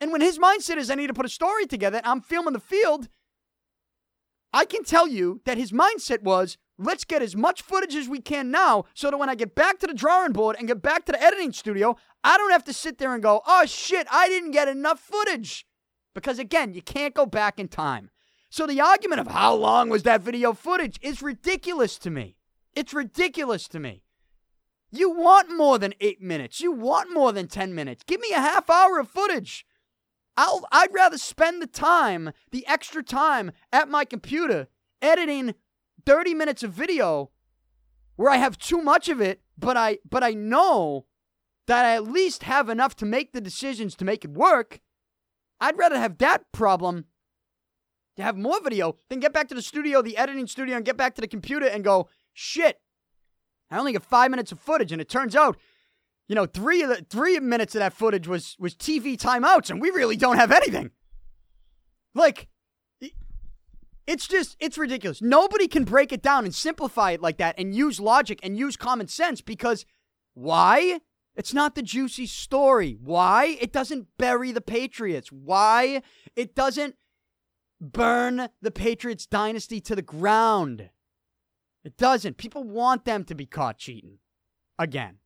And 0.00 0.12
when 0.12 0.20
his 0.20 0.38
mindset 0.38 0.76
is, 0.76 0.90
I 0.90 0.94
need 0.94 1.08
to 1.08 1.14
put 1.14 1.26
a 1.26 1.30
story 1.30 1.66
together, 1.66 2.00
I'm 2.04 2.20
filming 2.20 2.52
the 2.52 2.60
field, 2.60 3.08
I 4.52 4.64
can 4.64 4.84
tell 4.84 5.06
you 5.06 5.40
that 5.44 5.58
his 5.58 5.72
mindset 5.72 6.22
was, 6.22 6.56
let's 6.78 7.04
get 7.04 7.22
as 7.22 7.36
much 7.36 7.60
footage 7.60 7.94
as 7.94 8.08
we 8.08 8.20
can 8.20 8.50
now 8.50 8.84
so 8.94 9.10
that 9.10 9.18
when 9.18 9.28
I 9.28 9.34
get 9.34 9.54
back 9.54 9.78
to 9.80 9.86
the 9.86 9.94
drawing 9.94 10.32
board 10.32 10.56
and 10.58 10.68
get 10.68 10.80
back 10.80 11.04
to 11.06 11.12
the 11.12 11.22
editing 11.22 11.52
studio, 11.52 11.96
I 12.24 12.38
don't 12.38 12.52
have 12.52 12.64
to 12.64 12.72
sit 12.72 12.98
there 12.98 13.12
and 13.12 13.22
go, 13.22 13.42
oh 13.46 13.66
shit, 13.66 14.06
I 14.10 14.28
didn't 14.28 14.52
get 14.52 14.68
enough 14.68 15.00
footage. 15.00 15.66
Because 16.14 16.38
again, 16.38 16.72
you 16.74 16.82
can't 16.82 17.14
go 17.14 17.26
back 17.26 17.58
in 17.58 17.68
time. 17.68 18.10
So 18.50 18.66
the 18.66 18.80
argument 18.80 19.20
of 19.20 19.26
how 19.26 19.54
long 19.54 19.90
was 19.90 20.04
that 20.04 20.22
video 20.22 20.54
footage 20.54 20.98
is 21.02 21.20
ridiculous 21.20 21.98
to 21.98 22.10
me. 22.10 22.37
It's 22.78 22.94
ridiculous 22.94 23.66
to 23.70 23.80
me. 23.80 24.04
You 24.92 25.10
want 25.10 25.50
more 25.50 25.80
than 25.80 25.94
eight 26.00 26.22
minutes. 26.22 26.60
You 26.60 26.70
want 26.70 27.12
more 27.12 27.32
than 27.32 27.48
10 27.48 27.74
minutes. 27.74 28.04
Give 28.04 28.20
me 28.20 28.30
a 28.30 28.38
half 28.38 28.70
hour 28.70 29.00
of 29.00 29.10
footage. 29.10 29.66
I'll, 30.36 30.64
I'd 30.70 30.94
rather 30.94 31.18
spend 31.18 31.60
the 31.60 31.66
time, 31.66 32.30
the 32.52 32.64
extra 32.68 33.02
time 33.02 33.50
at 33.72 33.88
my 33.88 34.04
computer 34.04 34.68
editing 35.02 35.56
30 36.06 36.34
minutes 36.34 36.62
of 36.62 36.72
video 36.72 37.32
where 38.14 38.30
I 38.30 38.36
have 38.36 38.56
too 38.56 38.80
much 38.80 39.08
of 39.08 39.20
it, 39.20 39.40
but 39.58 39.76
I, 39.76 39.98
but 40.08 40.22
I 40.22 40.30
know 40.34 41.06
that 41.66 41.84
I 41.84 41.96
at 41.96 42.04
least 42.04 42.44
have 42.44 42.68
enough 42.68 42.94
to 42.98 43.04
make 43.04 43.32
the 43.32 43.40
decisions 43.40 43.96
to 43.96 44.04
make 44.04 44.24
it 44.24 44.30
work. 44.30 44.78
I'd 45.60 45.76
rather 45.76 45.98
have 45.98 46.18
that 46.18 46.44
problem 46.52 47.06
to 48.18 48.22
have 48.22 48.36
more 48.36 48.60
video 48.62 48.94
than 49.08 49.18
get 49.18 49.32
back 49.32 49.48
to 49.48 49.54
the 49.56 49.62
studio, 49.62 50.00
the 50.00 50.16
editing 50.16 50.46
studio, 50.46 50.76
and 50.76 50.84
get 50.84 50.96
back 50.96 51.16
to 51.16 51.20
the 51.20 51.26
computer 51.26 51.66
and 51.66 51.82
go, 51.82 52.08
shit, 52.38 52.80
I 53.70 53.78
only 53.78 53.92
get 53.92 54.04
five 54.04 54.30
minutes 54.30 54.52
of 54.52 54.60
footage, 54.60 54.92
and 54.92 55.00
it 55.00 55.08
turns 55.08 55.34
out, 55.34 55.58
you 56.28 56.34
know, 56.34 56.46
three 56.46 56.82
of 56.82 56.88
the 56.88 57.04
three 57.10 57.38
minutes 57.40 57.74
of 57.74 57.80
that 57.80 57.92
footage 57.92 58.28
was 58.28 58.56
was 58.58 58.74
TV 58.74 59.18
timeouts, 59.18 59.70
and 59.70 59.80
we 59.80 59.90
really 59.90 60.16
don't 60.16 60.36
have 60.36 60.52
anything. 60.52 60.92
Like, 62.14 62.48
it's 64.06 64.28
just 64.28 64.56
it's 64.60 64.78
ridiculous. 64.78 65.20
Nobody 65.20 65.66
can 65.66 65.84
break 65.84 66.12
it 66.12 66.22
down 66.22 66.44
and 66.44 66.54
simplify 66.54 67.10
it 67.10 67.20
like 67.20 67.38
that 67.38 67.56
and 67.58 67.74
use 67.74 67.98
logic 67.98 68.38
and 68.42 68.56
use 68.56 68.76
common 68.76 69.08
sense 69.08 69.40
because 69.40 69.84
why? 70.34 71.00
It's 71.34 71.54
not 71.54 71.74
the 71.74 71.82
juicy 71.82 72.26
story. 72.26 72.96
Why? 73.00 73.56
It 73.60 73.72
doesn't 73.72 74.08
bury 74.18 74.50
the 74.50 74.60
Patriots. 74.60 75.30
Why? 75.30 76.02
It 76.34 76.54
doesn't 76.54 76.96
burn 77.80 78.48
the 78.60 78.72
Patriots 78.72 79.24
dynasty 79.24 79.80
to 79.82 79.94
the 79.94 80.02
ground. 80.02 80.90
It 81.84 81.96
doesn't. 81.96 82.36
People 82.36 82.64
want 82.64 83.04
them 83.04 83.24
to 83.24 83.34
be 83.34 83.46
caught 83.46 83.78
cheating. 83.78 84.18
Again. 84.78 85.18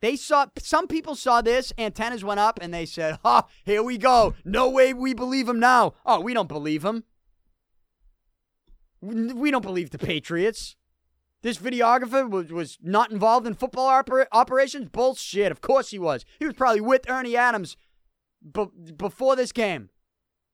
They 0.00 0.16
saw 0.16 0.46
some 0.58 0.86
people 0.86 1.14
saw 1.14 1.42
this, 1.42 1.74
antennas 1.76 2.24
went 2.24 2.40
up, 2.40 2.58
and 2.62 2.72
they 2.72 2.86
said, 2.86 3.18
"Ha, 3.22 3.42
oh, 3.44 3.50
here 3.64 3.82
we 3.82 3.98
go. 3.98 4.34
No 4.46 4.70
way 4.70 4.94
we 4.94 5.12
believe 5.12 5.46
him 5.46 5.60
now." 5.60 5.92
Oh, 6.06 6.20
we 6.20 6.32
don't 6.32 6.48
believe 6.48 6.84
him. 6.84 7.04
We 9.02 9.50
don't 9.50 9.62
believe 9.62 9.90
the 9.90 9.98
Patriots. 9.98 10.76
this 11.42 11.56
videographer 11.56 12.28
was, 12.28 12.52
was 12.52 12.78
not 12.82 13.10
involved 13.10 13.46
in 13.46 13.54
football 13.54 13.88
oper- 13.88 14.26
operations? 14.30 14.90
Bullshit. 14.90 15.50
Of 15.50 15.62
course 15.62 15.90
he 15.90 15.98
was. 15.98 16.26
He 16.38 16.44
was 16.44 16.54
probably 16.54 16.82
with 16.82 17.08
Ernie 17.08 17.36
Adams 17.36 17.78
b- 18.42 18.68
before 18.96 19.36
this 19.36 19.50
game. 19.52 19.88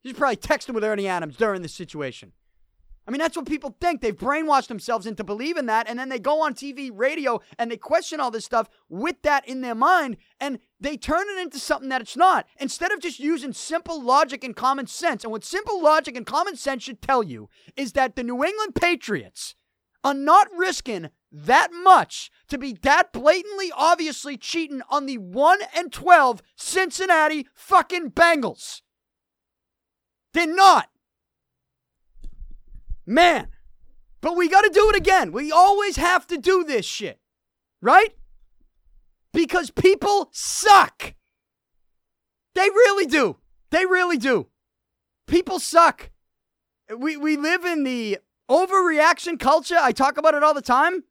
He 0.03 0.11
was 0.11 0.19
probably 0.19 0.37
texting 0.37 0.75
with 0.75 0.85
Ernie 0.85 1.09
Adams 1.09 1.37
during 1.37 1.63
this 1.63 1.75
situation. 1.75 2.33
I 3.07 3.13
mean, 3.13 3.21
that's 3.21 3.37
what 3.37 3.47
people 3.47 3.77
think. 3.81 4.01
They've 4.01 4.17
brainwashed 4.17 4.67
themselves 4.67 5.07
into 5.07 5.23
believing 5.23 5.67
that, 5.67 5.89
and 5.89 5.99
then 5.99 6.09
they 6.09 6.19
go 6.19 6.43
on 6.43 6.55
TV, 6.55 6.91
radio, 6.93 7.41
and 7.57 7.71
they 7.71 7.77
question 7.77 8.19
all 8.19 8.33
this 8.33 8.45
stuff 8.45 8.69
with 8.89 9.23
that 9.23 9.47
in 9.49 9.61
their 9.61 9.77
mind, 9.77 10.17
and 10.41 10.59
they 10.81 10.97
turn 10.97 11.27
it 11.29 11.41
into 11.41 11.61
something 11.61 11.89
that 11.91 12.01
it's 12.01 12.17
not. 12.17 12.47
Instead 12.59 12.91
of 12.91 13.01
just 13.01 13.21
using 13.21 13.53
simple 13.53 14.03
logic 14.03 14.43
and 14.43 14.57
common 14.57 14.89
sense. 14.89 15.23
And 15.23 15.31
what 15.31 15.45
simple 15.45 15.81
logic 15.81 16.17
and 16.17 16.27
common 16.27 16.57
sense 16.57 16.83
should 16.83 17.01
tell 17.01 17.23
you 17.23 17.49
is 17.77 17.93
that 17.93 18.17
the 18.17 18.25
New 18.25 18.45
England 18.45 18.75
Patriots 18.75 19.55
are 20.03 20.15
not 20.15 20.49
risking 20.57 21.11
that 21.31 21.69
much 21.73 22.31
to 22.49 22.59
be 22.59 22.73
that 22.83 23.13
blatantly 23.13 23.71
obviously 23.77 24.37
cheating 24.37 24.83
on 24.89 25.07
the 25.07 25.19
1 25.19 25.59
and 25.75 25.93
12 25.93 26.43
Cincinnati 26.57 27.47
fucking 27.55 28.13
Bengals. 28.13 28.83
They're 30.33 30.47
not. 30.47 30.89
Man. 33.07 33.49
But 34.21 34.37
we 34.37 34.49
got 34.49 34.63
to 34.63 34.71
do 34.71 34.91
it 34.91 34.97
again. 34.97 35.31
We 35.31 35.53
always 35.53 35.97
have 35.97 36.27
to 36.29 36.39
do 36.39 36.65
this 36.65 36.85
shit. 36.85 37.21
Right? 37.81 38.15
Because 39.33 39.71
people 39.71 40.31
suck. 40.33 41.15
They 42.55 42.69
really 42.69 43.07
do. 43.07 43.37
They 43.71 43.85
really 43.85 44.19
do. 44.19 44.49
People 45.27 45.61
suck. 45.61 46.11
We 46.97 47.17
we 47.17 47.37
live 47.37 47.65
in 47.65 47.85
the 47.85 48.19
overreaction 48.51 49.39
culture. 49.39 49.77
I 49.79 49.93
talk 49.93 50.17
about 50.17 50.35
it 50.35 50.43
all 50.43 50.55
the 50.55 50.63
time. 50.63 51.05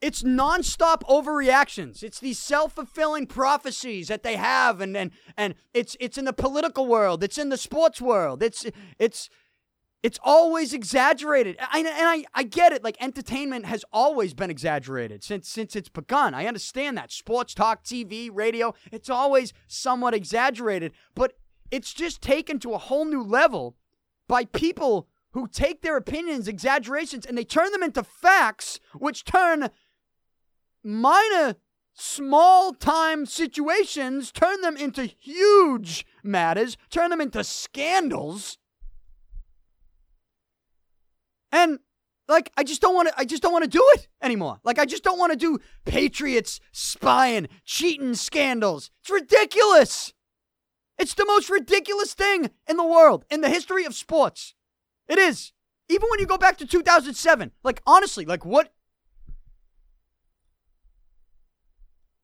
It's 0.00 0.22
nonstop 0.22 1.02
overreactions. 1.02 2.02
It's 2.02 2.20
these 2.20 2.38
self-fulfilling 2.38 3.26
prophecies 3.26 4.08
that 4.08 4.22
they 4.22 4.36
have, 4.36 4.80
and 4.80 4.96
and 4.96 5.10
and 5.36 5.54
it's 5.74 5.96
it's 6.00 6.16
in 6.16 6.24
the 6.24 6.32
political 6.32 6.86
world. 6.86 7.22
It's 7.24 7.36
in 7.36 7.48
the 7.48 7.58
sports 7.58 8.00
world. 8.00 8.42
It's 8.42 8.64
it's 8.98 9.28
it's 10.02 10.18
always 10.22 10.72
exaggerated. 10.72 11.56
I, 11.60 11.80
and 11.80 11.88
I, 11.88 12.24
I 12.34 12.42
get 12.42 12.72
it. 12.72 12.82
Like 12.82 12.96
entertainment 13.00 13.66
has 13.66 13.84
always 13.92 14.32
been 14.32 14.50
exaggerated 14.50 15.22
since 15.22 15.48
since 15.48 15.76
it's 15.76 15.88
begun. 15.88 16.34
I 16.34 16.46
understand 16.46 16.96
that. 16.96 17.12
Sports 17.12 17.54
talk, 17.54 17.84
TV, 17.84 18.30
radio, 18.32 18.74
it's 18.90 19.10
always 19.10 19.52
somewhat 19.66 20.14
exaggerated, 20.14 20.92
but 21.14 21.34
it's 21.70 21.92
just 21.92 22.22
taken 22.22 22.58
to 22.60 22.72
a 22.72 22.78
whole 22.78 23.04
new 23.04 23.22
level 23.22 23.76
by 24.26 24.44
people 24.46 25.08
who 25.32 25.46
take 25.46 25.82
their 25.82 25.96
opinions, 25.96 26.48
exaggerations, 26.48 27.24
and 27.24 27.38
they 27.38 27.44
turn 27.44 27.70
them 27.70 27.82
into 27.82 28.02
facts, 28.02 28.80
which 28.94 29.24
turn 29.24 29.70
minor 30.82 31.56
small 31.92 32.72
time 32.72 33.26
situations, 33.26 34.32
turn 34.32 34.60
them 34.62 34.76
into 34.76 35.04
huge 35.04 36.06
matters, 36.24 36.76
turn 36.88 37.10
them 37.10 37.20
into 37.20 37.44
scandals 37.44 38.58
and 41.52 41.78
like 42.28 42.50
I 42.56 42.64
just 42.64 42.80
don't 42.80 42.94
want 42.94 43.08
to 43.08 43.14
I 43.18 43.24
just 43.24 43.42
don't 43.42 43.52
want 43.52 43.64
to 43.64 43.70
do 43.70 43.84
it 43.94 44.08
anymore. 44.22 44.60
Like 44.64 44.78
I 44.78 44.84
just 44.84 45.04
don't 45.04 45.18
want 45.18 45.32
to 45.32 45.38
do 45.38 45.58
Patriots 45.84 46.60
spying, 46.72 47.48
cheating 47.64 48.14
scandals. 48.14 48.90
It's 49.02 49.10
ridiculous. 49.10 50.12
It's 50.98 51.14
the 51.14 51.24
most 51.24 51.48
ridiculous 51.48 52.12
thing 52.14 52.50
in 52.68 52.76
the 52.76 52.84
world 52.84 53.24
in 53.30 53.40
the 53.40 53.48
history 53.48 53.84
of 53.84 53.94
sports. 53.94 54.54
It 55.08 55.18
is. 55.18 55.52
Even 55.88 56.08
when 56.08 56.20
you 56.20 56.26
go 56.26 56.38
back 56.38 56.56
to 56.58 56.66
2007, 56.66 57.50
like 57.64 57.82
honestly, 57.86 58.24
like 58.24 58.44
what 58.44 58.72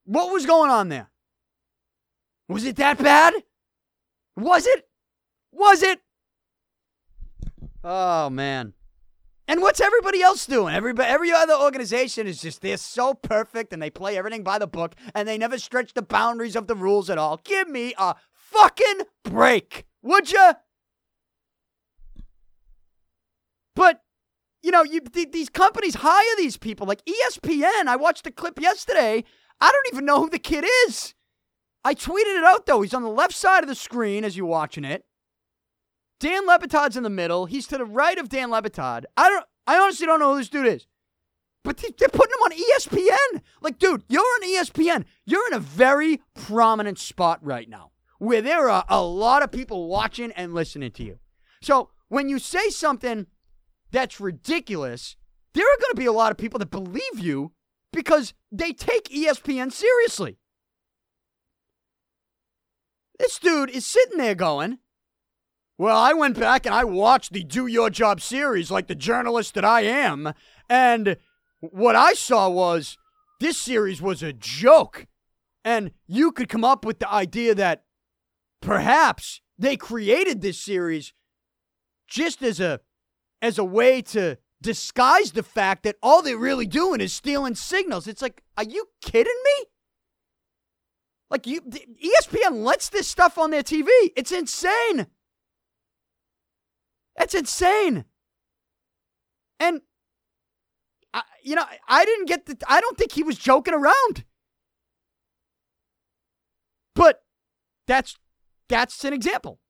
What 0.06 0.32
was 0.32 0.46
going 0.46 0.70
on 0.70 0.88
there? 0.88 1.10
Was 2.48 2.64
it 2.64 2.76
that 2.76 2.96
bad? 2.98 3.34
Was 4.36 4.64
it? 4.64 4.88
Was 5.50 5.82
it? 5.82 6.00
Oh 7.82 8.30
man. 8.30 8.72
And 9.48 9.62
what's 9.62 9.80
everybody 9.80 10.22
else 10.22 10.44
doing? 10.46 10.74
Everybody, 10.74 11.08
every 11.08 11.30
other 11.32 11.54
organization 11.54 12.26
is 12.26 12.40
just 12.40 12.62
they're 12.62 12.76
so 12.76 13.14
perfect 13.14 13.72
and 13.72 13.80
they 13.80 13.90
play 13.90 14.18
everything 14.18 14.42
by 14.42 14.58
the 14.58 14.66
book 14.66 14.96
and 15.14 15.28
they 15.28 15.38
never 15.38 15.58
stretch 15.58 15.94
the 15.94 16.02
boundaries 16.02 16.56
of 16.56 16.66
the 16.66 16.74
rules 16.74 17.08
at 17.08 17.18
all. 17.18 17.40
Give 17.44 17.68
me 17.68 17.94
a 17.96 18.16
fucking 18.32 19.02
break, 19.24 19.86
would 20.02 20.32
you? 20.32 20.52
But 23.76 24.00
you 24.62 24.72
know, 24.72 24.82
you 24.82 25.00
th- 25.00 25.30
these 25.30 25.48
companies 25.48 25.96
hire 25.96 26.36
these 26.36 26.56
people 26.56 26.88
like 26.88 27.02
ESPN. 27.04 27.86
I 27.86 27.94
watched 27.94 28.26
a 28.26 28.32
clip 28.32 28.60
yesterday. 28.60 29.22
I 29.60 29.70
don't 29.70 29.94
even 29.94 30.04
know 30.04 30.22
who 30.22 30.30
the 30.30 30.40
kid 30.40 30.64
is. 30.88 31.14
I 31.84 31.94
tweeted 31.94 32.36
it 32.36 32.44
out 32.44 32.66
though. 32.66 32.82
He's 32.82 32.94
on 32.94 33.04
the 33.04 33.08
left 33.08 33.34
side 33.34 33.62
of 33.62 33.68
the 33.68 33.76
screen 33.76 34.24
as 34.24 34.36
you're 34.36 34.44
watching 34.44 34.84
it. 34.84 35.04
Dan 36.18 36.46
Le 36.46 36.58
Batard's 36.58 36.96
in 36.96 37.02
the 37.02 37.10
middle. 37.10 37.46
He's 37.46 37.66
to 37.68 37.78
the 37.78 37.84
right 37.84 38.18
of 38.18 38.28
Dan 38.28 38.50
Le 38.50 38.62
Batard. 38.62 39.04
I 39.16 39.28
don't. 39.28 39.44
I 39.66 39.78
honestly 39.78 40.06
don't 40.06 40.20
know 40.20 40.32
who 40.32 40.38
this 40.38 40.48
dude 40.48 40.66
is. 40.66 40.86
But 41.64 41.78
they're 41.78 42.08
putting 42.08 42.32
him 42.32 42.42
on 42.44 42.52
ESPN. 42.52 43.42
Like, 43.60 43.78
dude, 43.78 44.04
you're 44.08 44.22
on 44.22 44.42
ESPN. 44.42 45.04
You're 45.24 45.48
in 45.48 45.54
a 45.54 45.58
very 45.58 46.22
prominent 46.34 46.98
spot 46.98 47.40
right 47.42 47.68
now 47.68 47.90
where 48.18 48.40
there 48.40 48.70
are 48.70 48.84
a 48.88 49.02
lot 49.02 49.42
of 49.42 49.50
people 49.50 49.88
watching 49.88 50.30
and 50.32 50.54
listening 50.54 50.92
to 50.92 51.02
you. 51.02 51.18
So 51.60 51.90
when 52.08 52.28
you 52.28 52.38
say 52.38 52.70
something 52.70 53.26
that's 53.90 54.20
ridiculous, 54.20 55.16
there 55.54 55.64
are 55.64 55.80
going 55.80 55.92
to 55.92 55.98
be 55.98 56.06
a 56.06 56.12
lot 56.12 56.30
of 56.30 56.38
people 56.38 56.58
that 56.60 56.70
believe 56.70 57.18
you 57.18 57.52
because 57.92 58.34
they 58.52 58.72
take 58.72 59.04
ESPN 59.08 59.72
seriously. 59.72 60.38
This 63.18 63.38
dude 63.38 63.70
is 63.70 63.86
sitting 63.86 64.18
there 64.18 64.34
going, 64.34 64.78
well, 65.78 65.96
I 65.96 66.14
went 66.14 66.38
back 66.38 66.64
and 66.64 66.74
I 66.74 66.84
watched 66.84 67.32
the 67.32 67.44
Do 67.44 67.66
Your 67.66 67.90
Job 67.90 68.20
series 68.20 68.70
like 68.70 68.86
the 68.86 68.94
journalist 68.94 69.54
that 69.54 69.64
I 69.64 69.82
am. 69.82 70.32
And 70.70 71.16
what 71.60 71.94
I 71.94 72.14
saw 72.14 72.48
was 72.48 72.96
this 73.40 73.58
series 73.58 74.00
was 74.00 74.22
a 74.22 74.32
joke. 74.32 75.06
And 75.64 75.90
you 76.06 76.32
could 76.32 76.48
come 76.48 76.64
up 76.64 76.84
with 76.84 76.98
the 76.98 77.12
idea 77.12 77.54
that 77.54 77.84
perhaps 78.62 79.42
they 79.58 79.76
created 79.76 80.40
this 80.40 80.58
series 80.58 81.12
just 82.08 82.42
as 82.42 82.60
a 82.60 82.80
as 83.42 83.58
a 83.58 83.64
way 83.64 84.00
to 84.00 84.38
disguise 84.62 85.32
the 85.32 85.42
fact 85.42 85.82
that 85.82 85.96
all 86.02 86.22
they're 86.22 86.38
really 86.38 86.66
doing 86.66 87.00
is 87.00 87.12
stealing 87.12 87.54
signals. 87.54 88.06
It's 88.06 88.22
like, 88.22 88.42
are 88.56 88.64
you 88.64 88.86
kidding 89.02 89.42
me? 89.44 89.66
Like 91.28 91.46
you 91.46 91.60
ESPN 91.60 92.64
lets 92.64 92.88
this 92.88 93.08
stuff 93.08 93.36
on 93.36 93.50
their 93.50 93.62
TV. 93.62 93.88
It's 94.16 94.32
insane. 94.32 95.06
That's 97.16 97.34
insane. 97.34 98.04
And 99.58 99.80
I, 101.14 101.22
you 101.42 101.54
know, 101.54 101.64
I 101.88 102.04
didn't 102.04 102.26
get 102.26 102.46
the. 102.46 102.56
I 102.68 102.80
don't 102.80 102.98
think 102.98 103.12
he 103.12 103.22
was 103.22 103.38
joking 103.38 103.74
around. 103.74 104.24
But 106.94 107.22
that's 107.86 108.16
that's 108.68 109.04
an 109.04 109.12
example. 109.12 109.60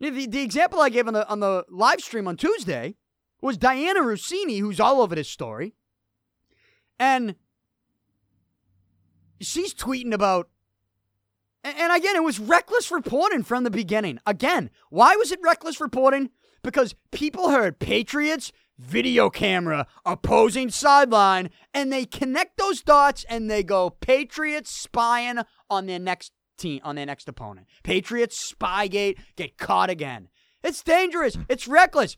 The, 0.00 0.26
the 0.26 0.42
example 0.42 0.80
I 0.80 0.90
gave 0.90 1.08
on 1.08 1.14
the 1.14 1.28
on 1.28 1.40
the 1.40 1.64
live 1.68 2.00
stream 2.00 2.28
on 2.28 2.36
Tuesday 2.36 2.96
was 3.40 3.58
Dianna 3.58 4.00
Russini, 4.00 4.60
who's 4.60 4.80
all 4.80 5.00
over 5.00 5.14
this 5.14 5.28
story, 5.28 5.74
and 6.98 7.34
she's 9.40 9.74
tweeting 9.74 10.12
about 10.12 10.48
and 11.64 11.96
again, 11.96 12.16
it 12.16 12.22
was 12.22 12.38
reckless 12.38 12.90
reporting 12.90 13.42
from 13.42 13.64
the 13.64 13.70
beginning. 13.70 14.18
Again, 14.26 14.70
why 14.90 15.16
was 15.16 15.32
it 15.32 15.40
reckless 15.42 15.80
reporting? 15.80 16.30
Because 16.62 16.94
people 17.12 17.50
heard 17.50 17.78
Patriots, 17.78 18.52
video 18.78 19.28
camera, 19.28 19.86
opposing 20.04 20.70
sideline, 20.70 21.50
and 21.74 21.92
they 21.92 22.04
connect 22.04 22.56
those 22.56 22.82
dots 22.82 23.24
and 23.28 23.50
they 23.50 23.62
go 23.62 23.90
Patriots 23.90 24.70
spying 24.70 25.40
on 25.68 25.86
their 25.86 25.98
next 25.98 26.32
team, 26.56 26.80
on 26.84 26.96
their 26.96 27.06
next 27.06 27.28
opponent. 27.28 27.66
Patriots 27.82 28.52
spygate, 28.52 29.18
get 29.36 29.58
caught 29.58 29.90
again. 29.90 30.28
It's 30.62 30.82
dangerous. 30.82 31.36
It's 31.48 31.68
reckless. 31.68 32.16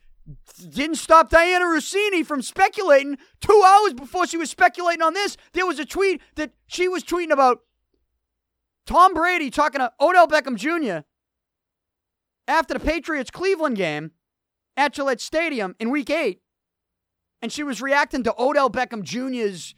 Didn't 0.70 0.96
stop 0.96 1.31
Dianna 1.31 1.62
Russini 1.62 2.24
from 2.24 2.42
speculating. 2.42 3.18
Two 3.40 3.62
hours 3.66 3.94
before 3.94 4.26
she 4.26 4.37
was 4.37 4.50
speculating 4.50 5.03
on 5.03 5.14
this, 5.14 5.37
there 5.53 5.66
was 5.66 5.79
a 5.79 5.85
tweet 5.85 6.20
that 6.37 6.53
she 6.66 6.88
was 6.88 7.03
tweeting 7.03 7.33
about 7.33 7.61
Tom 8.86 9.14
Brady 9.14 9.50
talking 9.50 9.78
to 9.78 9.92
Odell 10.00 10.26
Beckham 10.26 10.56
Jr. 10.56 11.04
after 12.48 12.74
the 12.74 12.80
Patriots 12.80 13.30
Cleveland 13.30 13.76
game 13.76 14.12
at 14.76 14.92
Gillette 14.94 15.20
Stadium 15.20 15.74
in 15.78 15.90
week 15.90 16.10
eight. 16.10 16.40
And 17.42 17.52
she 17.52 17.62
was 17.62 17.80
reacting 17.80 18.22
to 18.24 18.34
Odell 18.38 18.70
Beckham 18.70 19.02
Jr.'s 19.02 19.74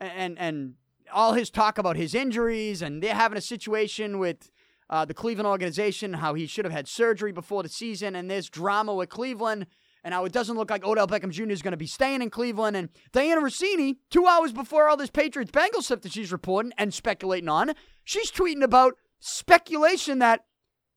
and, 0.00 0.38
and 0.38 0.74
all 1.12 1.34
his 1.34 1.50
talk 1.50 1.78
about 1.78 1.96
his 1.96 2.14
injuries, 2.14 2.80
and 2.82 3.02
they're 3.02 3.14
having 3.14 3.38
a 3.38 3.42
situation 3.42 4.18
with 4.18 4.50
uh, 4.90 5.04
the 5.04 5.14
Cleveland 5.14 5.46
organization, 5.46 6.14
how 6.14 6.34
he 6.34 6.46
should 6.46 6.64
have 6.64 6.72
had 6.72 6.88
surgery 6.88 7.32
before 7.32 7.62
the 7.62 7.68
season, 7.68 8.14
and 8.16 8.30
there's 8.30 8.48
drama 8.48 8.94
with 8.94 9.08
Cleveland. 9.08 9.66
and 10.02 10.12
how 10.12 10.26
it 10.26 10.32
doesn't 10.32 10.56
look 10.56 10.70
like 10.70 10.84
Odell 10.84 11.06
Beckham 11.06 11.30
Jr. 11.30 11.50
is 11.50 11.62
going 11.62 11.72
to 11.72 11.78
be 11.78 11.86
staying 11.86 12.20
in 12.20 12.28
Cleveland. 12.28 12.76
And 12.76 12.90
Dianna 13.12 13.42
Russini, 13.42 13.96
two 14.10 14.26
hours 14.26 14.52
before 14.52 14.88
all 14.88 14.98
this 14.98 15.10
Patriots 15.10 15.50
Bengals 15.50 15.84
stuff 15.84 16.02
that 16.02 16.12
she's 16.12 16.30
reporting 16.30 16.72
and 16.76 16.92
speculating 16.92 17.48
on, 17.48 17.72
she's 18.04 18.30
tweeting 18.30 18.62
about 18.62 18.94
speculation 19.18 20.18
that 20.20 20.44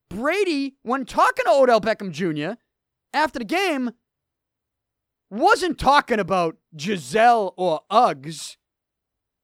Brady, 0.10 0.76
when 0.84 1.06
talking 1.06 1.46
to 1.46 1.52
Odell 1.52 1.82
Beckham 1.82 2.12
Jr. 2.12 2.60
after 3.14 3.40
the 3.40 3.46
game, 3.46 3.92
wasn't 5.30 5.78
talking 5.78 6.20
about 6.20 6.58
Gisele 6.76 7.54
or 7.58 7.82
Uggs. 7.92 8.58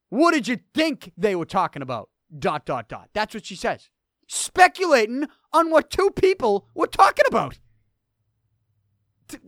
What 0.09 0.33
did 0.33 0.47
you 0.47 0.59
think 0.73 1.11
they 1.17 1.35
were 1.35 1.45
talking 1.45 1.81
about? 1.81 2.09
Dot, 2.37 2.65
dot, 2.65 2.87
dot. 2.87 3.09
That's 3.13 3.33
what 3.33 3.45
she 3.45 3.55
says. 3.55 3.89
Speculating 4.27 5.27
on 5.51 5.69
what 5.69 5.89
two 5.89 6.11
people 6.11 6.67
were 6.73 6.87
talking 6.87 7.25
about. 7.27 7.59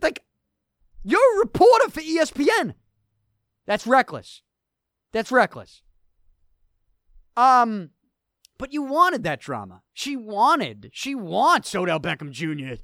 Like, 0.02 0.22
you're 1.02 1.36
a 1.36 1.38
reporter 1.38 1.88
for 1.88 2.00
ESPN. 2.00 2.74
That's 3.66 3.86
reckless. 3.86 4.42
That's 5.12 5.32
reckless. 5.32 5.82
Um, 7.36 7.90
but 8.58 8.72
you 8.72 8.82
wanted 8.82 9.22
that 9.24 9.40
drama. 9.40 9.82
She 9.92 10.16
wanted, 10.16 10.90
she 10.92 11.14
wants 11.14 11.74
Odell 11.74 12.00
Beckham 12.00 12.30
Jr. 12.30 12.80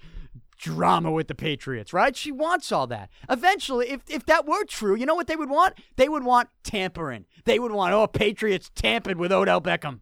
drama 0.59 1.11
with 1.11 1.29
the 1.29 1.35
Patriots, 1.35 1.93
right? 1.93 2.15
She 2.17 2.31
wants 2.33 2.71
all 2.71 2.87
that. 2.89 3.11
Eventually, 3.29 3.91
if, 3.91 4.03
if 4.09 4.27
that 4.27 4.47
were 4.47 4.65
true, 4.65 4.95
you 4.95 5.07
know 5.07 5.15
what 5.15 5.27
they 5.27 5.37
would 5.37 5.51
want? 5.51 5.75
They 5.97 6.09
would 6.09 6.25
want 6.25 6.49
tampering. 6.63 7.27
They 7.45 7.59
would 7.59 7.73
want, 7.73 7.95
oh, 7.95 8.07
Patriots 8.07 8.71
tampered 8.75 9.19
with 9.19 9.33
Odell 9.33 9.61
Beckham. 9.61 10.01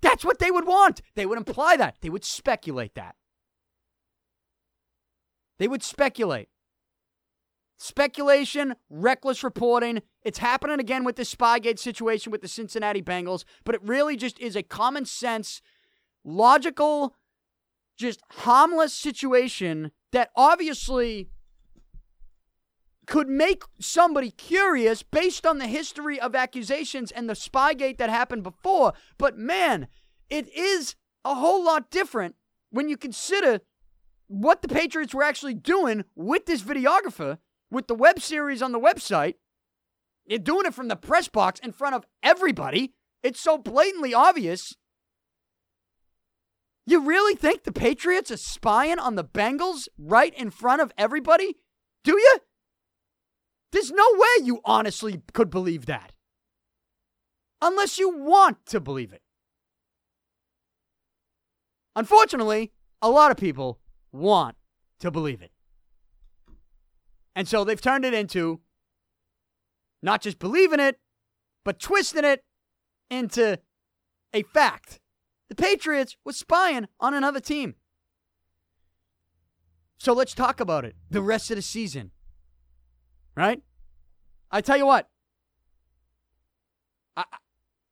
That's 0.00 0.24
what 0.24 0.38
they 0.38 0.50
would 0.50 0.66
want. 0.66 1.00
They 1.14 1.26
would 1.26 1.38
imply 1.38 1.76
that. 1.76 1.96
They 2.00 2.10
would 2.10 2.24
speculate 2.24 2.94
that. 2.94 3.16
They 5.58 5.68
would 5.68 5.82
speculate. 5.82 6.48
Speculation, 7.84 8.76
reckless 8.88 9.44
reporting. 9.44 10.00
It's 10.22 10.38
happening 10.38 10.80
again 10.80 11.04
with 11.04 11.16
the 11.16 11.22
Spygate 11.22 11.78
situation 11.78 12.32
with 12.32 12.40
the 12.40 12.48
Cincinnati 12.48 13.02
Bengals, 13.02 13.44
but 13.62 13.74
it 13.74 13.82
really 13.84 14.16
just 14.16 14.38
is 14.40 14.56
a 14.56 14.62
common 14.62 15.04
sense, 15.04 15.60
logical, 16.24 17.14
just 17.98 18.22
harmless 18.30 18.94
situation 18.94 19.90
that 20.12 20.30
obviously 20.34 21.28
could 23.06 23.28
make 23.28 23.64
somebody 23.78 24.30
curious 24.30 25.02
based 25.02 25.44
on 25.44 25.58
the 25.58 25.66
history 25.66 26.18
of 26.18 26.34
accusations 26.34 27.10
and 27.10 27.28
the 27.28 27.34
Spygate 27.34 27.98
that 27.98 28.08
happened 28.08 28.44
before. 28.44 28.94
But 29.18 29.36
man, 29.36 29.88
it 30.30 30.50
is 30.54 30.94
a 31.22 31.34
whole 31.34 31.62
lot 31.62 31.90
different 31.90 32.36
when 32.70 32.88
you 32.88 32.96
consider 32.96 33.60
what 34.26 34.62
the 34.62 34.68
Patriots 34.68 35.12
were 35.12 35.22
actually 35.22 35.52
doing 35.52 36.04
with 36.14 36.46
this 36.46 36.62
videographer 36.62 37.36
with 37.70 37.86
the 37.86 37.94
web 37.94 38.20
series 38.20 38.62
on 38.62 38.72
the 38.72 38.80
website. 38.80 39.34
You're 40.26 40.38
doing 40.38 40.66
it 40.66 40.74
from 40.74 40.88
the 40.88 40.96
press 40.96 41.28
box 41.28 41.60
in 41.60 41.72
front 41.72 41.94
of 41.94 42.06
everybody. 42.22 42.94
It's 43.22 43.40
so 43.40 43.58
blatantly 43.58 44.14
obvious. 44.14 44.74
You 46.86 47.00
really 47.00 47.34
think 47.34 47.64
the 47.64 47.72
Patriots 47.72 48.30
are 48.30 48.36
spying 48.36 48.98
on 48.98 49.14
the 49.14 49.24
Bengals 49.24 49.88
right 49.98 50.34
in 50.34 50.50
front 50.50 50.82
of 50.82 50.92
everybody? 50.98 51.56
Do 52.04 52.12
you? 52.12 52.38
There's 53.72 53.90
no 53.90 54.04
way 54.14 54.44
you 54.44 54.60
honestly 54.64 55.22
could 55.32 55.50
believe 55.50 55.86
that. 55.86 56.12
Unless 57.62 57.98
you 57.98 58.14
want 58.16 58.66
to 58.66 58.80
believe 58.80 59.12
it. 59.12 59.22
Unfortunately, 61.96 62.72
a 63.00 63.08
lot 63.08 63.30
of 63.30 63.36
people 63.36 63.80
want 64.12 64.56
to 65.00 65.10
believe 65.10 65.40
it. 65.40 65.50
And 67.34 67.48
so 67.48 67.64
they've 67.64 67.80
turned 67.80 68.04
it 68.04 68.14
into 68.14 68.60
not 70.02 70.22
just 70.22 70.38
believing 70.38 70.80
it, 70.80 70.98
but 71.64 71.80
twisting 71.80 72.24
it 72.24 72.44
into 73.10 73.58
a 74.32 74.42
fact. 74.42 75.00
The 75.48 75.54
Patriots 75.54 76.16
were 76.24 76.32
spying 76.32 76.86
on 77.00 77.14
another 77.14 77.40
team. 77.40 77.74
So 79.98 80.12
let's 80.12 80.34
talk 80.34 80.60
about 80.60 80.84
it 80.84 80.96
the 81.10 81.22
rest 81.22 81.50
of 81.50 81.56
the 81.56 81.62
season. 81.62 82.10
Right? 83.36 83.62
I 84.50 84.60
tell 84.60 84.76
you 84.76 84.86
what, 84.86 85.08
I, 87.16 87.24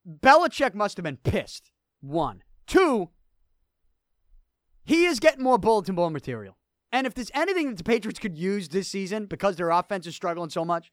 Belichick 0.06 0.74
must 0.74 0.96
have 0.96 1.04
been 1.04 1.16
pissed. 1.16 1.70
One. 2.00 2.42
Two, 2.66 3.10
he 4.84 5.04
is 5.04 5.20
getting 5.20 5.42
more 5.42 5.58
bulletin 5.58 5.94
board 5.94 6.12
material. 6.12 6.56
And 6.92 7.06
if 7.06 7.14
there's 7.14 7.30
anything 7.34 7.68
that 7.70 7.78
the 7.78 7.84
Patriots 7.84 8.18
could 8.20 8.36
use 8.36 8.68
this 8.68 8.88
season 8.88 9.26
because 9.26 9.56
their 9.56 9.70
offense 9.70 10.06
is 10.06 10.14
struggling 10.14 10.50
so 10.50 10.64
much, 10.64 10.92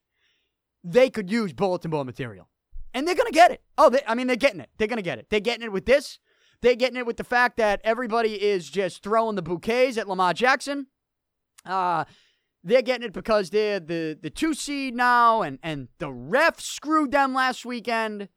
they 0.84 1.10
could 1.10 1.30
use 1.30 1.52
bulletin 1.52 1.92
board 1.92 2.06
material. 2.06 2.48
And 2.94 3.08
they're 3.08 3.16
going 3.16 3.28
to 3.28 3.34
get 3.34 3.52
it. 3.52 3.62
Oh, 3.78 3.90
they, 3.90 4.02
I 4.08 4.16
mean, 4.16 4.28
they're 4.28 4.36
getting 4.36 4.62
it. 4.62 4.70
They're 4.78 4.88
going 4.88 4.98
to 4.98 5.04
get 5.04 5.20
it. 5.20 5.28
They're 5.30 5.40
getting 5.40 5.66
it 5.66 5.72
with 5.72 5.86
this. 5.86 6.20
They're 6.62 6.76
getting 6.76 6.98
it 6.98 7.06
with 7.06 7.18
the 7.18 7.24
fact 7.24 7.58
that 7.58 7.82
everybody 7.84 8.42
is 8.42 8.70
just 8.70 9.04
throwing 9.04 9.36
the 9.36 9.42
bouquets 9.42 9.98
at 9.98 10.08
Lamar 10.08 10.34
Jackson. 10.34 10.88
Uh, 11.66 12.06
they're 12.64 12.82
getting 12.82 13.06
it 13.06 13.14
because 13.14 13.50
they're 13.50 13.80
the, 13.80 14.18
the 14.20 14.30
two 14.30 14.54
seed 14.54 14.96
now, 14.96 15.42
and, 15.42 15.60
and 15.64 15.88
the 16.00 16.12
ref 16.12 16.60
screwed 16.60 17.12
them 17.12 17.34
last 17.34 17.66
weekend. 17.66 18.28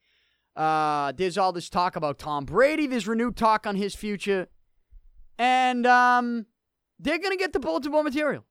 Uh, 0.54 1.12
there's 1.16 1.38
all 1.38 1.52
this 1.52 1.70
talk 1.70 1.96
about 1.96 2.18
Tom 2.18 2.44
Brady. 2.44 2.86
There's 2.86 3.08
renewed 3.08 3.36
talk 3.36 3.66
on 3.66 3.76
his 3.76 3.94
future. 3.94 4.48
And 5.38 5.86
um, 5.86 6.46
they're 7.02 7.18
going 7.18 7.32
to 7.32 7.36
get 7.36 7.52
the 7.52 7.60
bulletin 7.60 7.92
board 7.92 8.04
material. 8.04 8.44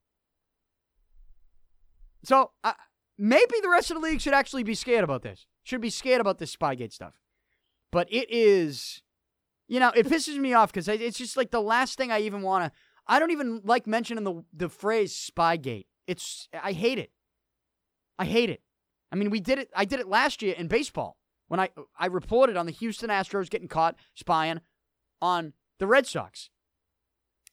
So 2.24 2.52
uh, 2.64 2.74
maybe 3.18 3.56
the 3.62 3.70
rest 3.70 3.90
of 3.90 3.96
the 3.96 4.02
league 4.02 4.22
should 4.22 4.34
actually 4.34 4.64
be 4.64 4.76
scared 4.76 5.04
about 5.04 5.24
this. 5.24 5.48
Should 5.64 5.82
be 5.82 5.90
scared 5.90 6.22
about 6.22 6.38
this 6.38 6.56
Spygate 6.56 6.92
stuff. 6.92 7.16
But 7.92 8.08
it 8.12 8.30
is, 8.30 9.02
you 9.68 9.80
know, 9.80 9.92
it 9.96 10.08
pisses 10.08 10.38
me 10.38 10.54
off 10.54 10.72
because 10.72 10.88
it's 10.88 11.18
just 11.18 11.38
like 11.38 11.52
the 11.52 11.62
last 11.62 11.98
thing 11.98 12.12
I 12.12 12.22
even 12.22 12.42
want 12.42 12.66
to. 12.66 12.80
I 13.08 13.20
don't 13.20 13.32
even 13.32 13.62
like 13.64 13.88
mentioning 13.88 14.24
the 14.24 14.44
the 14.54 14.70
phrase 14.70 15.14
Spygate. 15.14 15.88
It's 16.08 16.48
I 16.54 16.72
hate 16.74 17.00
it. 17.00 17.12
I 18.18 18.26
hate 18.26 18.50
it. 18.50 18.62
I 19.12 19.16
mean, 19.16 19.30
we 19.30 19.40
did 19.40 19.60
it. 19.60 19.70
I 19.76 19.86
did 19.86 20.00
it 20.00 20.08
last 20.08 20.42
year 20.42 20.56
in 20.58 20.68
baseball 20.68 21.18
when 21.48 21.60
I 21.60 21.70
I 21.98 22.06
reported 22.06 22.56
on 22.56 22.66
the 22.66 22.72
Houston 22.72 23.10
Astros 23.10 23.50
getting 23.50 23.68
caught 23.68 23.96
spying 24.16 24.62
on 25.22 25.54
the 25.80 25.88
Red 25.88 26.08
Sox. 26.08 26.50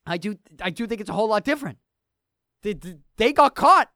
I 0.08 0.16
do 0.16 0.38
I 0.60 0.70
do 0.70 0.86
think 0.86 1.00
it's 1.00 1.10
a 1.10 1.14
whole 1.14 1.28
lot 1.28 1.44
different. 1.44 1.78
They, 2.62 2.74
they 3.16 3.32
got 3.32 3.54
caught. 3.54 3.90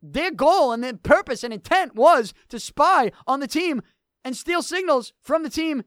Their 0.00 0.30
goal 0.30 0.72
and 0.72 0.82
their 0.82 0.94
purpose 0.94 1.44
and 1.44 1.52
intent 1.52 1.94
was 1.94 2.34
to 2.48 2.58
spy 2.58 3.12
on 3.26 3.40
the 3.40 3.46
team 3.46 3.82
and 4.24 4.36
steal 4.36 4.62
signals 4.62 5.12
from 5.20 5.42
the 5.42 5.50
team 5.50 5.84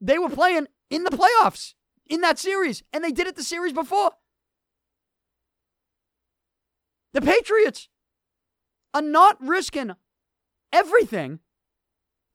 they 0.00 0.18
were 0.18 0.28
playing 0.28 0.66
in 0.90 1.04
the 1.04 1.10
playoffs 1.10 1.74
in 2.06 2.20
that 2.20 2.38
series. 2.38 2.82
And 2.92 3.02
they 3.02 3.12
did 3.12 3.26
it 3.26 3.36
the 3.36 3.42
series 3.42 3.72
before. 3.72 4.12
The 7.14 7.22
Patriots 7.22 7.88
are 8.92 9.02
not 9.02 9.36
risking 9.40 9.92
everything 10.72 11.40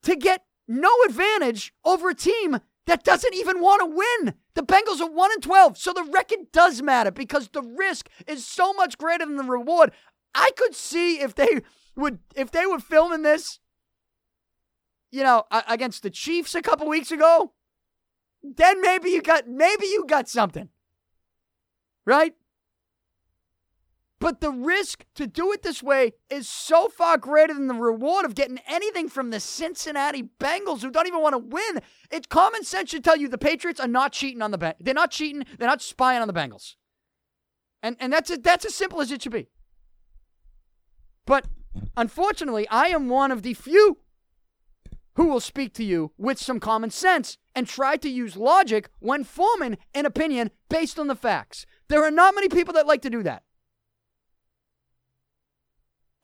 to 0.02 0.16
get 0.16 0.44
no 0.66 0.90
advantage 1.06 1.72
over 1.84 2.10
a 2.10 2.14
team 2.14 2.58
that 2.86 3.04
doesn't 3.04 3.34
even 3.34 3.60
want 3.60 3.80
to 3.80 3.96
win. 3.96 4.34
The 4.54 4.62
Bengals 4.62 5.00
are 5.00 5.10
1 5.10 5.30
and 5.32 5.42
12, 5.42 5.76
so 5.78 5.92
the 5.92 6.04
record 6.04 6.52
does 6.52 6.80
matter 6.80 7.10
because 7.10 7.48
the 7.48 7.62
risk 7.62 8.08
is 8.26 8.46
so 8.46 8.72
much 8.72 8.98
greater 8.98 9.26
than 9.26 9.36
the 9.36 9.42
reward. 9.42 9.92
I 10.34 10.50
could 10.56 10.74
see 10.74 11.20
if 11.20 11.34
they 11.34 11.62
would 11.96 12.18
if 12.34 12.50
they 12.50 12.66
were 12.66 12.78
filming 12.78 13.22
this 13.22 13.60
you 15.14 15.22
know, 15.22 15.44
against 15.68 16.02
the 16.02 16.10
Chiefs 16.10 16.56
a 16.56 16.60
couple 16.60 16.88
weeks 16.88 17.12
ago, 17.12 17.52
then 18.42 18.82
maybe 18.82 19.10
you 19.10 19.22
got 19.22 19.46
maybe 19.46 19.86
you 19.86 20.04
got 20.08 20.28
something. 20.28 20.70
Right? 22.04 22.34
But 24.24 24.40
the 24.40 24.52
risk 24.52 25.04
to 25.16 25.26
do 25.26 25.52
it 25.52 25.62
this 25.62 25.82
way 25.82 26.12
is 26.30 26.48
so 26.48 26.88
far 26.88 27.18
greater 27.18 27.52
than 27.52 27.66
the 27.66 27.74
reward 27.74 28.24
of 28.24 28.34
getting 28.34 28.58
anything 28.66 29.10
from 29.10 29.28
the 29.28 29.38
Cincinnati 29.38 30.30
Bengals 30.40 30.80
who 30.80 30.90
don't 30.90 31.06
even 31.06 31.20
want 31.20 31.34
to 31.34 31.38
win. 31.38 31.82
It's 32.10 32.26
common 32.26 32.64
sense 32.64 32.88
should 32.88 33.04
tell 33.04 33.18
you 33.18 33.28
the 33.28 33.36
Patriots 33.36 33.80
are 33.80 33.86
not 33.86 34.12
cheating 34.12 34.40
on 34.40 34.50
the 34.50 34.56
Bengals. 34.56 34.76
They're 34.80 34.94
not 34.94 35.10
cheating. 35.10 35.44
They're 35.58 35.68
not 35.68 35.82
spying 35.82 36.22
on 36.22 36.26
the 36.26 36.32
Bengals. 36.32 36.76
And 37.82 37.98
and 38.00 38.10
that's 38.10 38.30
a, 38.30 38.38
that's 38.38 38.64
as 38.64 38.74
simple 38.74 39.02
as 39.02 39.12
it 39.12 39.20
should 39.20 39.30
be. 39.30 39.48
But 41.26 41.46
unfortunately, 41.94 42.66
I 42.70 42.86
am 42.86 43.10
one 43.10 43.30
of 43.30 43.42
the 43.42 43.52
few 43.52 43.98
who 45.16 45.26
will 45.26 45.38
speak 45.38 45.74
to 45.74 45.84
you 45.84 46.12
with 46.16 46.38
some 46.38 46.60
common 46.60 46.88
sense 46.88 47.36
and 47.54 47.66
try 47.66 47.98
to 47.98 48.08
use 48.08 48.38
logic 48.38 48.88
when 49.00 49.22
forming 49.22 49.76
an 49.92 50.06
opinion 50.06 50.50
based 50.70 50.98
on 50.98 51.08
the 51.08 51.14
facts. 51.14 51.66
There 51.88 52.02
are 52.02 52.10
not 52.10 52.34
many 52.34 52.48
people 52.48 52.72
that 52.72 52.86
like 52.86 53.02
to 53.02 53.10
do 53.10 53.22
that. 53.24 53.42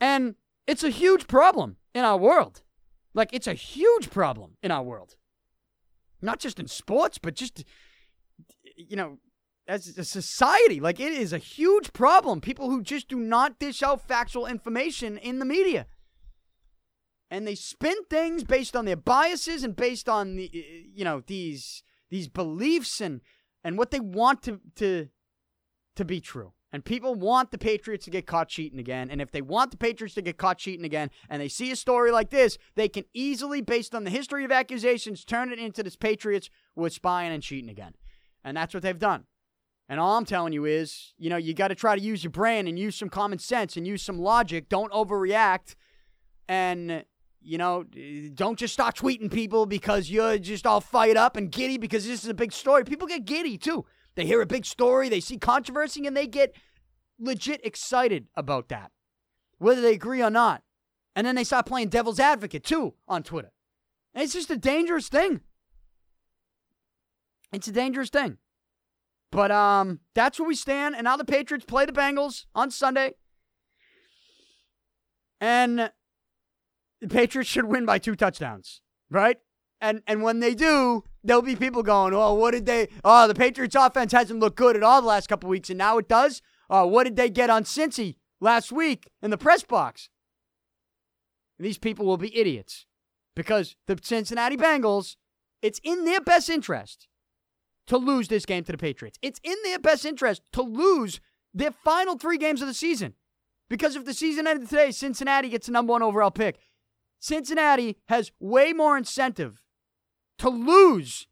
And 0.01 0.37
it's 0.67 0.85
a 0.85 0.91
huge 0.91 1.27
problem 1.27 1.77
in 1.95 2.05
our 2.05 2.17
world. 2.17 2.63
Like, 3.13 3.31
it's 3.33 3.47
a 3.47 3.55
huge 3.55 4.11
problem 4.11 4.57
in 4.63 4.71
our 4.71 4.83
world. 4.83 5.17
Not 6.23 6.39
just 6.39 6.61
in 6.61 6.69
sports, 6.69 7.19
but 7.19 7.35
just, 7.35 7.65
you 8.77 8.97
know, 8.97 9.19
as 9.71 9.97
a 9.97 10.05
society. 10.05 10.81
Like 10.81 11.01
it 11.01 11.13
is 11.13 11.33
a 11.33 11.39
huge 11.39 11.93
problem. 11.93 12.41
People 12.41 12.71
who 12.71 12.83
just 12.83 13.09
do 13.09 13.19
not 13.19 13.59
dish 13.59 13.83
out 13.83 14.07
factual 14.07 14.47
information 14.47 15.17
in 15.17 15.39
the 15.39 15.45
media. 15.45 15.87
And 17.31 17.47
they 17.47 17.55
spin 17.55 17.95
things 18.11 18.43
based 18.43 18.75
on 18.75 18.85
their 18.85 18.97
biases 18.97 19.63
and 19.63 19.77
based 19.77 20.09
on 20.09 20.35
the 20.35 20.51
eh, 20.53 20.59
eh, 20.59 20.83
you 20.93 21.05
know 21.05 21.23
these 21.25 21.85
these 22.11 22.27
beliefs 22.27 23.01
and 23.01 23.21
and 23.63 23.79
what 23.79 23.93
they 23.93 24.01
want 24.01 24.43
to 24.43 24.61
to 24.77 25.09
to 25.95 26.05
be 26.05 26.21
true. 26.21 26.53
And 26.73 26.85
people 26.85 27.15
want 27.15 27.51
the 27.51 27.59
Patriots 27.59 28.05
to 28.05 28.11
get 28.11 28.27
caught 28.27 28.49
cheating 28.49 28.79
again. 28.79 29.11
And 29.11 29.21
if 29.21 29.33
they 29.33 29.43
want 29.43 29.73
the 29.73 29.77
Patriots 29.77 30.15
to 30.15 30.23
get 30.23 30.37
caught 30.37 30.59
cheating 30.59 30.85
again 30.85 31.11
and 31.29 31.43
they 31.43 31.49
see 31.49 31.73
a 31.73 31.77
story 31.77 32.13
like 32.13 32.31
this, 32.31 32.59
they 32.77 32.89
can 32.89 33.05
easily, 33.13 33.61
based 33.61 33.95
on 33.95 34.05
the 34.05 34.11
history 34.11 34.45
of 34.45 34.53
accusations, 34.53 35.25
turn 35.25 35.53
it 35.53 35.59
into 35.59 35.83
this 35.83 35.97
Patriots 35.97 36.49
were 36.77 36.91
spying 36.91 37.33
and 37.33 37.43
cheating 37.43 37.71
again. 37.71 37.95
And 38.45 38.57
that's 38.57 38.73
what 38.73 38.85
they've 38.85 38.99
done. 38.99 39.25
And 39.89 39.99
all 39.99 40.17
I'm 40.17 40.25
telling 40.25 40.53
you 40.53 40.65
is, 40.67 41.13
you 41.19 41.29
know, 41.29 41.37
you 41.37 41.53
got 41.53 41.69
to 41.69 41.75
try 41.75 41.97
to 41.97 42.01
use 42.01 42.23
your 42.23 42.31
brain 42.31 42.69
and 42.69 42.79
use 42.79 42.95
some 42.95 43.09
common 43.09 43.41
sense 43.41 43.77
and 43.77 43.85
use 43.85 44.03
some 44.03 44.21
logic. 44.21 44.69
Don't 44.69 44.93
overreact. 44.93 45.75
And, 46.49 47.05
you 47.41 47.59
know, 47.59 47.83
don't 48.35 48.57
just 48.57 48.73
start 48.73 48.95
tweeting 48.95 49.33
people 49.33 49.67
because 49.67 50.09
you're 50.09 50.39
just 50.39 50.65
all 50.65 50.81
fired 50.81 51.17
up 51.17 51.37
and 51.37 51.51
giddy 51.51 51.77
because 51.77 52.07
this 52.07 52.23
is 52.23 52.31
a 52.31 52.35
big 52.35 52.53
story. 52.53 52.85
People 52.85 53.09
get 53.09 53.25
giddy 53.25 53.59
too. 53.59 53.85
They 54.15 54.27
hear 54.27 54.43
a 54.43 54.47
big 54.47 54.67
story, 54.67 55.09
they 55.09 55.21
see 55.21 55.39
controversy, 55.39 56.07
and 56.07 56.17
they 56.17 56.27
get 56.27 56.55
legit 57.19 57.65
excited 57.65 58.27
about 58.35 58.69
that, 58.69 58.91
whether 59.59 59.81
they 59.81 59.95
agree 59.95 60.23
or 60.23 60.31
not. 60.31 60.63
And 61.15 61.27
then 61.27 61.35
they 61.37 61.45
start 61.45 61.67
playing 61.67 61.89
devil's 61.89 62.21
advocate 62.21 62.65
too 62.65 62.95
on 63.07 63.23
Twitter. 63.23 63.53
And 64.15 64.25
it's 64.25 64.33
just 64.33 64.51
a 64.51 64.57
dangerous 64.57 65.09
thing. 65.09 65.41
It's 67.53 67.69
a 67.69 67.73
dangerous 67.73 68.11
thing. 68.11 68.39
But 69.31 69.51
um, 69.51 70.01
that's 70.15 70.39
where 70.39 70.49
we 70.49 70.55
stand. 70.55 70.95
And 70.97 71.05
now 71.05 71.17
the 71.17 71.25
Patriots 71.25 71.65
play 71.65 71.85
the 71.87 71.93
Bengals 71.93 72.47
on 72.55 72.71
Sunday. 72.71 73.15
And 75.41 75.91
the 77.01 77.09
Patriots 77.09 77.49
should 77.49 77.65
win 77.65 77.87
by 77.87 77.99
two 77.99 78.15
touchdowns, 78.15 78.83
right? 79.11 79.39
And 79.81 80.03
and 80.07 80.23
when 80.23 80.41
they 80.41 80.55
do, 80.55 81.05
there'll 81.23 81.43
be 81.43 81.57
people 81.57 81.83
going, 81.83 82.15
"Oh, 82.15 82.35
what 82.35 82.53
did 82.53 82.67
they? 82.67 82.89
Oh, 83.05 83.29
the 83.29 83.35
Patriots 83.35 83.75
offense 83.75 84.13
hasn't 84.13 84.41
looked 84.41 84.57
good 84.57 84.77
at 84.77 84.83
all 84.83 85.01
the 85.01 85.09
last 85.09 85.29
couple 85.29 85.49
weeks, 85.49 85.71
and 85.71 85.79
now 85.79 85.99
it 85.99 86.09
does. 86.09 86.43
Oh, 86.69 86.87
what 86.87 87.05
did 87.05 87.17
they 87.17 87.31
get 87.31 87.51
on 87.51 87.65
Cincy 87.65 88.17
last 88.41 88.73
week 88.73 89.11
in 89.23 89.31
the 89.31 89.39
press 89.39 89.63
box?" 89.63 90.09
And 91.59 91.67
these 91.67 91.79
people 91.79 92.07
will 92.07 92.17
be 92.17 92.37
idiots 92.37 92.87
because 93.37 93.77
the 93.87 93.99
Cincinnati 94.03 94.57
Bengals, 94.57 95.17
it's 95.63 95.81
in 95.85 96.05
their 96.05 96.21
best 96.21 96.49
interest 96.49 97.09
to 97.87 97.97
lose 97.97 98.29
this 98.29 98.47
game 98.47 98.65
to 98.65 98.73
the 98.73 98.79
Patriots. 98.79 99.19
It's 99.21 99.41
in 99.43 99.57
their 99.65 99.79
best 99.79 100.05
interest 100.05 100.43
to 100.53 100.63
lose 100.63 101.21
their 101.53 101.73
final 101.73 102.17
three 102.17 102.39
games 102.39 102.63
of 102.63 102.69
the 102.69 102.75
season. 102.75 103.15
Because 103.69 103.95
if 103.95 104.05
the 104.05 104.15
season 104.15 104.47
ended 104.47 104.69
today, 104.69 104.91
Cincinnati 104.91 105.49
gets 105.49 105.67
the 105.67 105.73
number 105.73 105.93
one 105.93 106.03
overall 106.03 106.31
pick. 106.31 106.59
Cincinnati 107.19 107.99
has 108.09 108.33
way 108.41 108.73
more 108.73 108.97
incentive 108.97 109.60
to 110.41 110.49
lose 110.49 111.27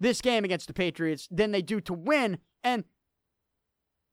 this 0.00 0.20
game 0.20 0.44
against 0.44 0.66
the 0.66 0.74
Patriots 0.74 1.28
than 1.30 1.52
they 1.52 1.62
do 1.62 1.80
to 1.82 1.92
win. 1.92 2.38
And 2.64 2.84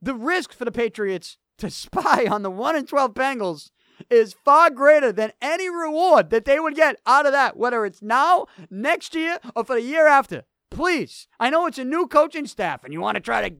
the 0.01 0.13
risk 0.13 0.53
for 0.53 0.65
the 0.65 0.72
Patriots 0.72 1.38
to 1.57 1.70
spy 1.72 2.28
on 2.30 2.43
the 2.43 2.51
1 2.51 2.76
and 2.76 2.88
12 2.88 3.13
Bengals 3.13 3.72
is 4.09 4.36
far 4.45 4.70
greater 4.70 5.11
than 5.11 5.34
any 5.41 5.70
reward 5.70 6.30
that 6.30 6.45
they 6.45 6.59
would 6.59 6.76
get 6.76 6.99
out 7.05 7.26
of 7.26 7.32
that, 7.32 7.57
whether 7.57 7.86
it's 7.86 8.01
now, 8.01 8.45
next 8.70 9.15
year, 9.15 9.39
or 9.55 9.63
for 9.63 9.76
the 9.76 9.82
year 9.82 10.07
after. 10.07 10.43
Please. 10.70 11.28
I 11.39 11.49
know 11.49 11.65
it's 11.65 11.80
a 11.80 11.84
new 11.84 12.07
coaching 12.07 12.45
staff 12.45 12.84
and 12.84 12.93
you 12.93 13.01
want 13.01 13.15
to 13.15 13.22
try 13.22 13.47
to 13.47 13.55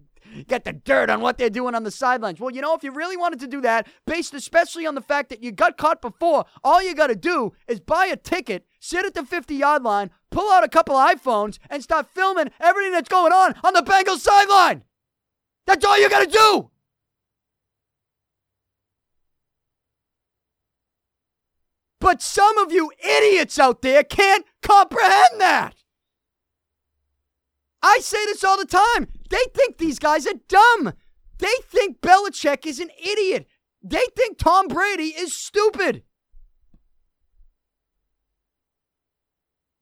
get 0.48 0.64
the 0.64 0.74
dirt 0.74 1.10
on 1.10 1.22
what 1.22 1.38
they're 1.38 1.50
doing 1.50 1.76
on 1.76 1.84
the 1.84 1.92
sidelines. 1.92 2.40
Well, 2.40 2.52
you 2.52 2.62
know, 2.62 2.76
if 2.76 2.84
you 2.84 2.92
really 2.92 3.18
wanted 3.18 3.40
to 3.42 3.48
do 3.48 3.62
that, 3.62 3.88
based 4.06 4.34
especially 4.34 4.86
on 4.86 4.96
the 4.96 5.02
fact 5.02 5.30
that 5.30 5.44
you 5.44 5.52
got 5.52 5.78
caught 5.78 6.02
before, 6.02 6.46
all 6.64 6.82
you 6.82 6.96
got 6.96 7.08
to 7.08 7.16
do 7.16 7.54
is 7.68 7.80
buy 7.80 8.06
a 8.06 8.16
ticket, 8.16 8.66
sit 8.80 9.06
at 9.06 9.14
the 9.14 9.24
50 9.24 9.56
yard 9.56 9.84
line, 9.84 10.12
pull 10.32 10.52
out 10.52 10.64
a 10.64 10.70
couple 10.70 10.96
iPhones, 10.96 11.58
and 11.70 11.84
start 11.84 12.08
filming 12.14 12.52
everything 12.60 12.92
that's 12.92 13.10
going 13.10 13.34
on 13.34 13.56
on 13.64 13.74
the 13.74 13.82
Bengals 13.82 14.20
sideline. 14.20 14.84
That's 15.66 15.86
all 15.86 16.00
you 16.00 16.10
got 16.10 16.26
to 16.26 16.32
do. 16.32 16.70
But 22.00 22.22
some 22.22 22.58
of 22.58 22.72
you 22.72 22.92
idiots 23.04 23.60
out 23.60 23.82
there 23.82 24.04
can't 24.04 24.46
comprehend 24.62 25.40
that. 25.40 25.76
I 27.82 28.00
say 28.02 28.26
this 28.26 28.44
all 28.44 28.58
the 28.58 28.66
time. 28.66 29.19
They 29.30 29.44
think 29.54 29.78
these 29.78 30.00
guys 30.00 30.28
are 30.28 30.34
dumb. 30.48 30.94
They 31.38 31.54
think 31.64 32.02
Belichick 32.02 32.66
is 32.66 32.80
an 32.80 32.90
idiot. 33.04 33.48
They 33.82 34.06
think 34.16 34.38
Tom 34.38 34.68
Brady 34.68 35.14
is 35.18 35.36
stupid. 35.36 36.04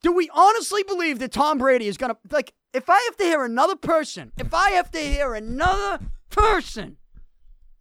Do 0.03 0.11
we 0.11 0.29
honestly 0.33 0.83
believe 0.83 1.19
that 1.19 1.31
Tom 1.31 1.57
Brady 1.57 1.87
is 1.87 1.97
going 1.97 2.11
to, 2.13 2.17
like, 2.31 2.53
if 2.73 2.89
I 2.89 2.99
have 2.99 3.17
to 3.17 3.23
hear 3.23 3.43
another 3.43 3.75
person, 3.75 4.31
if 4.37 4.53
I 4.53 4.71
have 4.71 4.91
to 4.91 4.99
hear 4.99 5.33
another 5.33 5.99
person 6.29 6.97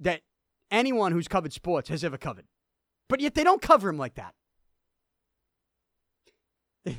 that 0.00 0.22
anyone 0.70 1.12
who's 1.12 1.28
covered 1.28 1.52
sports 1.52 1.88
has 1.88 2.02
ever 2.02 2.16
covered. 2.16 2.46
But 3.08 3.20
yet 3.20 3.34
they 3.34 3.44
don't 3.44 3.62
cover 3.62 3.88
him 3.88 3.98
like 3.98 4.14
that. 4.14 4.34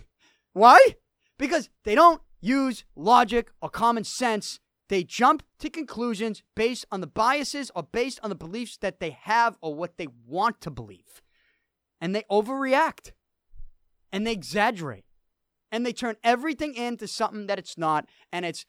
Why? 0.53 0.95
Because 1.37 1.69
they 1.83 1.95
don't 1.95 2.21
use 2.41 2.83
logic 2.95 3.51
or 3.61 3.69
common 3.69 4.03
sense. 4.03 4.59
They 4.89 5.03
jump 5.03 5.43
to 5.59 5.69
conclusions 5.69 6.41
based 6.55 6.85
on 6.91 7.01
the 7.01 7.07
biases 7.07 7.71
or 7.75 7.83
based 7.83 8.19
on 8.23 8.29
the 8.29 8.35
beliefs 8.35 8.77
that 8.77 8.99
they 8.99 9.11
have 9.11 9.57
or 9.61 9.75
what 9.75 9.97
they 9.97 10.07
want 10.25 10.61
to 10.61 10.71
believe. 10.71 11.21
And 12.01 12.15
they 12.15 12.23
overreact 12.31 13.11
and 14.11 14.25
they 14.25 14.31
exaggerate 14.31 15.05
and 15.71 15.85
they 15.85 15.93
turn 15.93 16.15
everything 16.23 16.73
into 16.73 17.07
something 17.07 17.47
that 17.47 17.59
it's 17.59 17.77
not. 17.77 18.09
And 18.31 18.45
it's 18.45 18.65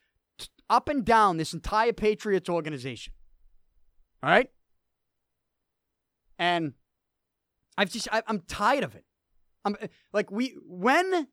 up 0.68 0.88
and 0.88 1.04
down 1.04 1.36
this 1.38 1.54
entire 1.54 1.92
Patriots 1.92 2.48
organization. 2.48 3.14
All 4.22 4.30
right? 4.30 4.50
And 6.38 6.74
I've 7.80 7.90
just 7.90 8.08
I, 8.12 8.22
am 8.28 8.42
tired 8.46 8.84
of 8.84 8.94
it. 8.94 9.06
I'm 9.64 9.74
like 10.12 10.30
we 10.30 10.54
when 10.66 11.28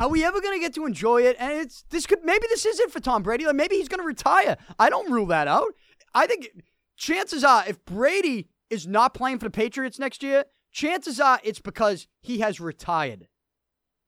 are 0.00 0.08
we 0.08 0.24
ever 0.24 0.40
gonna 0.40 0.58
get 0.58 0.74
to 0.74 0.86
enjoy 0.86 1.22
it? 1.22 1.36
And 1.38 1.52
it's 1.52 1.84
this 1.90 2.04
could 2.04 2.24
maybe 2.24 2.48
this 2.50 2.66
is 2.66 2.80
it 2.80 2.90
for 2.90 2.98
Tom 2.98 3.22
Brady. 3.22 3.46
Like 3.46 3.54
maybe 3.54 3.76
he's 3.76 3.86
gonna 3.86 4.02
retire. 4.02 4.56
I 4.76 4.90
don't 4.90 5.12
rule 5.12 5.26
that 5.26 5.46
out. 5.46 5.72
I 6.12 6.26
think 6.26 6.48
chances 6.96 7.44
are 7.44 7.62
if 7.68 7.84
Brady 7.84 8.48
is 8.70 8.88
not 8.88 9.14
playing 9.14 9.38
for 9.38 9.44
the 9.44 9.52
Patriots 9.52 10.00
next 10.00 10.24
year, 10.24 10.46
chances 10.72 11.20
are 11.20 11.38
it's 11.44 11.60
because 11.60 12.08
he 12.20 12.40
has 12.40 12.58
retired. 12.58 13.28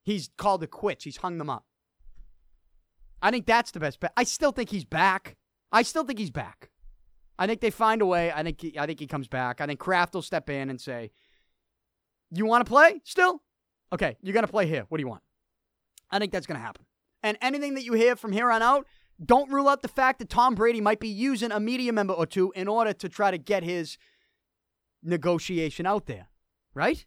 He's 0.02 0.28
called 0.36 0.64
it 0.64 0.72
quits. 0.72 1.04
He's 1.04 1.18
hung 1.18 1.38
them 1.38 1.48
up. 1.48 1.66
I 3.22 3.30
think 3.30 3.46
that's 3.46 3.70
the 3.70 3.78
best 3.78 4.00
bet. 4.00 4.12
I 4.16 4.24
still 4.24 4.50
think 4.50 4.70
he's 4.70 4.84
back. 4.84 5.36
I 5.70 5.82
still 5.82 6.02
think 6.02 6.18
he's 6.18 6.32
back. 6.32 6.70
I 7.38 7.46
think 7.46 7.60
they 7.60 7.70
find 7.70 8.02
a 8.02 8.06
way. 8.06 8.32
I 8.32 8.42
think 8.42 8.60
he, 8.60 8.76
I 8.76 8.86
think 8.86 8.98
he 8.98 9.06
comes 9.06 9.28
back. 9.28 9.60
I 9.60 9.66
think 9.66 9.78
Kraft 9.78 10.14
will 10.14 10.22
step 10.22 10.50
in 10.50 10.68
and 10.68 10.80
say, 10.80 11.12
you 12.32 12.46
want 12.46 12.64
to 12.64 12.68
play 12.68 13.00
still? 13.04 13.42
Okay, 13.92 14.16
you're 14.22 14.32
going 14.32 14.46
to 14.46 14.50
play 14.50 14.66
here. 14.66 14.84
What 14.88 14.98
do 14.98 15.02
you 15.02 15.08
want? 15.08 15.22
I 16.10 16.18
think 16.18 16.32
that's 16.32 16.46
going 16.46 16.58
to 16.58 16.64
happen. 16.64 16.84
And 17.22 17.38
anything 17.40 17.74
that 17.74 17.84
you 17.84 17.92
hear 17.94 18.16
from 18.16 18.32
here 18.32 18.50
on 18.50 18.62
out, 18.62 18.86
don't 19.24 19.50
rule 19.50 19.68
out 19.68 19.82
the 19.82 19.88
fact 19.88 20.18
that 20.18 20.28
Tom 20.28 20.54
Brady 20.54 20.80
might 20.80 21.00
be 21.00 21.08
using 21.08 21.50
a 21.50 21.58
media 21.58 21.92
member 21.92 22.12
or 22.12 22.26
two 22.26 22.52
in 22.54 22.68
order 22.68 22.92
to 22.92 23.08
try 23.08 23.30
to 23.30 23.38
get 23.38 23.62
his 23.62 23.96
negotiation 25.02 25.86
out 25.86 26.06
there, 26.06 26.28
right? 26.74 27.06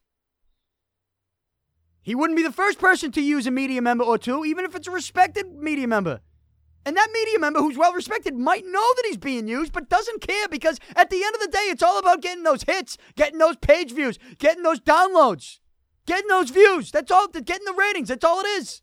He 2.02 2.16
wouldn't 2.16 2.38
be 2.38 2.44
the 2.44 2.52
first 2.52 2.80
person 2.80 3.12
to 3.12 3.22
use 3.22 3.46
a 3.46 3.52
media 3.52 3.82
member 3.82 4.04
or 4.04 4.18
two, 4.18 4.44
even 4.46 4.66
if 4.66 4.76
it's 4.76 4.88
a 4.88 4.92
respected 4.92 5.54
media 5.54 5.88
member. 5.88 6.22
And 6.86 6.96
that 6.96 7.10
media 7.12 7.40
member 7.40 7.60
who's 7.60 7.78
well 7.78 7.94
respected 7.94 8.36
might 8.36 8.66
know 8.66 8.94
that 8.96 9.06
he's 9.06 9.18
being 9.18 9.48
used, 9.48 9.74
but 9.74 9.90
doesn't 9.90 10.22
care 10.22 10.48
because 10.48 10.80
at 10.96 11.10
the 11.10 11.24
end 11.24 11.36
of 11.36 11.42
the 11.42 11.50
day, 11.52 11.66
it's 11.70 11.84
all 11.84 12.00
about 12.00 12.22
getting 12.22 12.44
those 12.44 12.64
hits, 12.64 12.98
getting 13.16 13.38
those 13.38 13.58
page 13.58 13.92
views, 13.94 14.18
getting 14.38 14.64
those 14.64 14.80
downloads, 14.80 15.60
getting 16.06 16.28
those 16.28 16.50
views. 16.50 16.92
That's 16.92 17.12
all, 17.12 17.28
getting 17.28 17.66
the 17.66 17.76
ratings. 17.78 18.08
That's 18.08 18.24
all 18.24 18.40
it 18.40 18.48
is. 18.48 18.82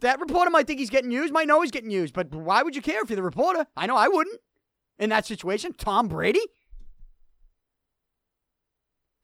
That 0.00 0.20
reporter 0.20 0.50
might 0.50 0.66
think 0.66 0.80
he's 0.80 0.90
getting 0.90 1.12
used, 1.12 1.32
might 1.32 1.46
know 1.46 1.62
he's 1.62 1.70
getting 1.70 1.92
used, 1.92 2.12
but 2.12 2.34
why 2.34 2.62
would 2.62 2.74
you 2.74 2.82
care 2.82 3.00
if 3.02 3.08
you're 3.08 3.16
the 3.16 3.22
reporter? 3.22 3.66
I 3.76 3.86
know 3.86 3.96
I 3.96 4.08
wouldn't 4.08 4.40
in 4.98 5.10
that 5.10 5.26
situation. 5.26 5.72
Tom 5.74 6.08
Brady? 6.08 6.42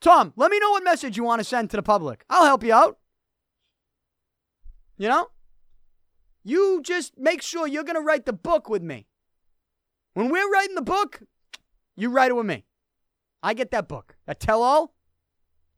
Tom, 0.00 0.32
let 0.36 0.52
me 0.52 0.60
know 0.60 0.70
what 0.70 0.84
message 0.84 1.16
you 1.16 1.24
want 1.24 1.40
to 1.40 1.44
send 1.44 1.70
to 1.70 1.76
the 1.76 1.82
public. 1.82 2.24
I'll 2.30 2.44
help 2.44 2.62
you 2.62 2.72
out. 2.72 2.98
You 4.96 5.08
know? 5.08 5.28
You 6.48 6.80
just 6.82 7.18
make 7.18 7.42
sure 7.42 7.66
you're 7.66 7.84
going 7.84 7.96
to 7.96 8.00
write 8.00 8.24
the 8.24 8.32
book 8.32 8.70
with 8.70 8.82
me. 8.82 9.06
When 10.14 10.30
we're 10.30 10.50
writing 10.50 10.76
the 10.76 10.80
book, 10.80 11.20
you 11.94 12.08
write 12.08 12.30
it 12.30 12.36
with 12.36 12.46
me. 12.46 12.64
I 13.42 13.52
get 13.52 13.70
that 13.72 13.86
book. 13.86 14.16
That 14.24 14.40
tell 14.40 14.62
all. 14.62 14.94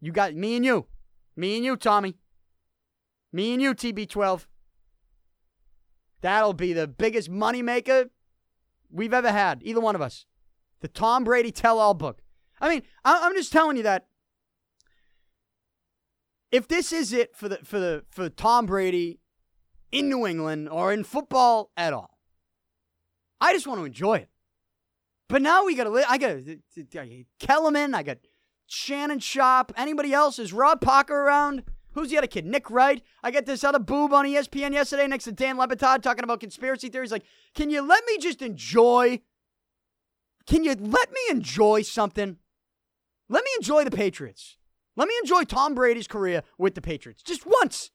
You 0.00 0.12
got 0.12 0.32
me 0.36 0.54
and 0.54 0.64
you. 0.64 0.86
Me 1.34 1.56
and 1.56 1.64
you, 1.64 1.76
Tommy. 1.76 2.14
Me 3.32 3.52
and 3.52 3.60
you, 3.60 3.74
TB12. 3.74 4.46
That'll 6.20 6.52
be 6.52 6.72
the 6.72 6.86
biggest 6.86 7.28
moneymaker 7.28 8.10
we've 8.92 9.12
ever 9.12 9.32
had, 9.32 9.62
either 9.64 9.80
one 9.80 9.96
of 9.96 10.00
us. 10.00 10.24
The 10.82 10.88
Tom 10.88 11.24
Brady 11.24 11.50
tell 11.50 11.80
all 11.80 11.94
book. 11.94 12.22
I 12.60 12.68
mean, 12.68 12.82
I'm 13.04 13.34
just 13.34 13.52
telling 13.52 13.76
you 13.76 13.82
that 13.82 14.06
if 16.52 16.68
this 16.68 16.92
is 16.92 17.12
it 17.12 17.34
for 17.34 17.48
the 17.48 17.56
for 17.64 17.80
the 17.80 18.04
for 18.08 18.28
Tom 18.28 18.66
Brady 18.66 19.19
in 19.92 20.08
New 20.08 20.26
England 20.26 20.68
or 20.68 20.92
in 20.92 21.04
football 21.04 21.70
at 21.76 21.92
all, 21.92 22.18
I 23.40 23.52
just 23.52 23.66
want 23.66 23.80
to 23.80 23.84
enjoy 23.84 24.16
it. 24.16 24.28
But 25.28 25.42
now 25.42 25.64
we 25.64 25.76
got 25.76 25.84
to. 25.84 26.10
I 26.10 26.18
got 26.18 26.38
Kellerman. 27.38 27.94
I 27.94 28.02
got 28.02 28.18
Shannon 28.66 29.20
Sharpe. 29.20 29.72
Anybody 29.76 30.12
else? 30.12 30.38
Is 30.38 30.52
Rob 30.52 30.80
Parker 30.80 31.14
around? 31.14 31.62
Who's 31.92 32.10
the 32.10 32.18
other 32.18 32.26
kid? 32.26 32.46
Nick 32.46 32.70
Wright. 32.70 33.02
I 33.22 33.30
got 33.30 33.46
this 33.46 33.64
other 33.64 33.78
boob 33.78 34.12
on 34.12 34.24
ESPN 34.24 34.72
yesterday 34.72 35.06
next 35.06 35.24
to 35.24 35.32
Dan 35.32 35.56
Le 35.56 35.66
talking 35.76 36.24
about 36.24 36.40
conspiracy 36.40 36.88
theories. 36.88 37.12
Like, 37.12 37.24
can 37.54 37.70
you 37.70 37.82
let 37.82 38.04
me 38.06 38.18
just 38.18 38.42
enjoy? 38.42 39.20
Can 40.46 40.64
you 40.64 40.74
let 40.74 41.10
me 41.10 41.20
enjoy 41.30 41.82
something? 41.82 42.38
Let 43.28 43.44
me 43.44 43.50
enjoy 43.56 43.84
the 43.84 43.90
Patriots. 43.90 44.56
Let 44.96 45.08
me 45.08 45.14
enjoy 45.20 45.44
Tom 45.44 45.74
Brady's 45.74 46.08
career 46.08 46.42
with 46.58 46.74
the 46.74 46.80
Patriots 46.80 47.22
just 47.22 47.46
once. 47.46 47.90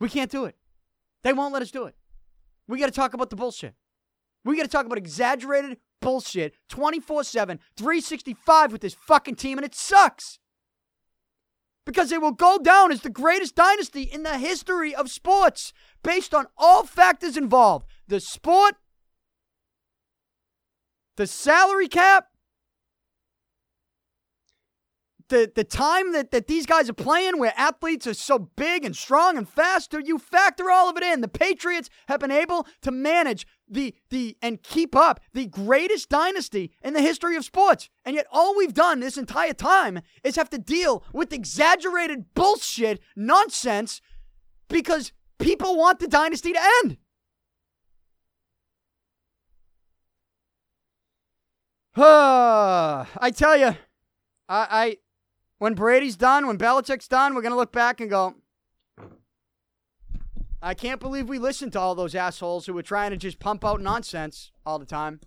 We 0.00 0.08
can't 0.08 0.30
do 0.30 0.44
it. 0.44 0.56
They 1.24 1.32
won't 1.32 1.52
let 1.52 1.62
us 1.62 1.70
do 1.70 1.84
it. 1.84 1.96
We 2.66 2.78
got 2.78 2.86
to 2.86 2.92
talk 2.92 3.14
about 3.14 3.30
the 3.30 3.36
bullshit. 3.36 3.74
We 4.44 4.56
got 4.56 4.62
to 4.62 4.68
talk 4.68 4.86
about 4.86 4.98
exaggerated 4.98 5.78
bullshit 6.00 6.54
24 6.68 7.24
7, 7.24 7.58
365 7.76 8.72
with 8.72 8.80
this 8.80 8.94
fucking 8.94 9.34
team, 9.34 9.58
and 9.58 9.64
it 9.64 9.74
sucks 9.74 10.38
because 11.84 12.10
they 12.10 12.18
will 12.18 12.32
go 12.32 12.58
down 12.58 12.92
as 12.92 13.00
the 13.00 13.10
greatest 13.10 13.54
dynasty 13.54 14.02
in 14.02 14.22
the 14.22 14.36
history 14.36 14.94
of 14.94 15.10
sports 15.10 15.72
based 16.02 16.34
on 16.34 16.46
all 16.58 16.84
factors 16.84 17.36
involved 17.36 17.86
the 18.06 18.20
sport, 18.20 18.74
the 21.16 21.26
salary 21.26 21.88
cap, 21.88 22.26
the, 25.28 25.50
the 25.54 25.64
time 25.64 26.12
that, 26.12 26.30
that 26.30 26.46
these 26.46 26.66
guys 26.66 26.88
are 26.88 26.94
playing 26.94 27.38
where 27.38 27.52
athletes 27.56 28.06
are 28.06 28.14
so 28.14 28.38
big 28.38 28.84
and 28.84 28.96
strong 28.96 29.36
and 29.36 29.48
fast, 29.48 29.94
you 30.04 30.18
factor 30.18 30.70
all 30.70 30.88
of 30.88 30.96
it 30.96 31.02
in. 31.02 31.20
The 31.20 31.28
Patriots 31.28 31.90
have 32.08 32.20
been 32.20 32.30
able 32.30 32.66
to 32.82 32.90
manage 32.90 33.46
the 33.70 33.94
the 34.10 34.36
and 34.40 34.62
keep 34.62 34.96
up 34.96 35.20
the 35.34 35.46
greatest 35.46 36.08
dynasty 36.08 36.72
in 36.82 36.94
the 36.94 37.02
history 37.02 37.36
of 37.36 37.44
sports. 37.44 37.90
And 38.04 38.16
yet 38.16 38.26
all 38.32 38.56
we've 38.56 38.74
done 38.74 39.00
this 39.00 39.18
entire 39.18 39.52
time 39.52 40.00
is 40.24 40.36
have 40.36 40.50
to 40.50 40.58
deal 40.58 41.04
with 41.12 41.32
exaggerated 41.32 42.34
bullshit 42.34 43.00
nonsense 43.14 44.00
because 44.68 45.12
people 45.38 45.76
want 45.76 46.00
the 46.00 46.08
dynasty 46.08 46.52
to 46.52 46.60
end. 46.82 46.96
I 52.00 53.32
tell 53.34 53.56
you, 53.56 53.76
I, 54.48 54.66
I 54.70 54.96
when 55.58 55.74
Brady's 55.74 56.16
done, 56.16 56.46
when 56.46 56.58
Belichick's 56.58 57.08
done, 57.08 57.34
we're 57.34 57.42
gonna 57.42 57.56
look 57.56 57.72
back 57.72 58.00
and 58.00 58.10
go, 58.10 58.34
I 60.60 60.74
can't 60.74 61.00
believe 61.00 61.28
we 61.28 61.38
listened 61.38 61.72
to 61.72 61.80
all 61.80 61.94
those 61.94 62.14
assholes 62.14 62.66
who 62.66 62.72
were 62.72 62.82
trying 62.82 63.10
to 63.10 63.16
just 63.16 63.38
pump 63.38 63.64
out 63.64 63.80
nonsense 63.80 64.50
all 64.66 64.78
the 64.78 64.86
time. 64.86 65.20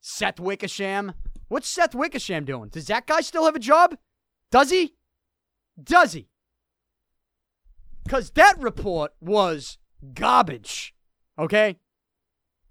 Seth 0.00 0.40
Wickersham. 0.40 1.12
What's 1.48 1.68
Seth 1.68 1.94
Wickersham 1.94 2.44
doing? 2.44 2.70
Does 2.70 2.86
that 2.86 3.06
guy 3.06 3.20
still 3.20 3.44
have 3.44 3.54
a 3.54 3.60
job? 3.60 3.96
Does 4.50 4.70
he? 4.70 4.94
Does 5.82 6.12
he? 6.12 6.28
Because 8.04 8.30
that 8.32 8.60
report 8.60 9.12
was 9.20 9.78
garbage. 10.14 10.94
Okay? 11.38 11.78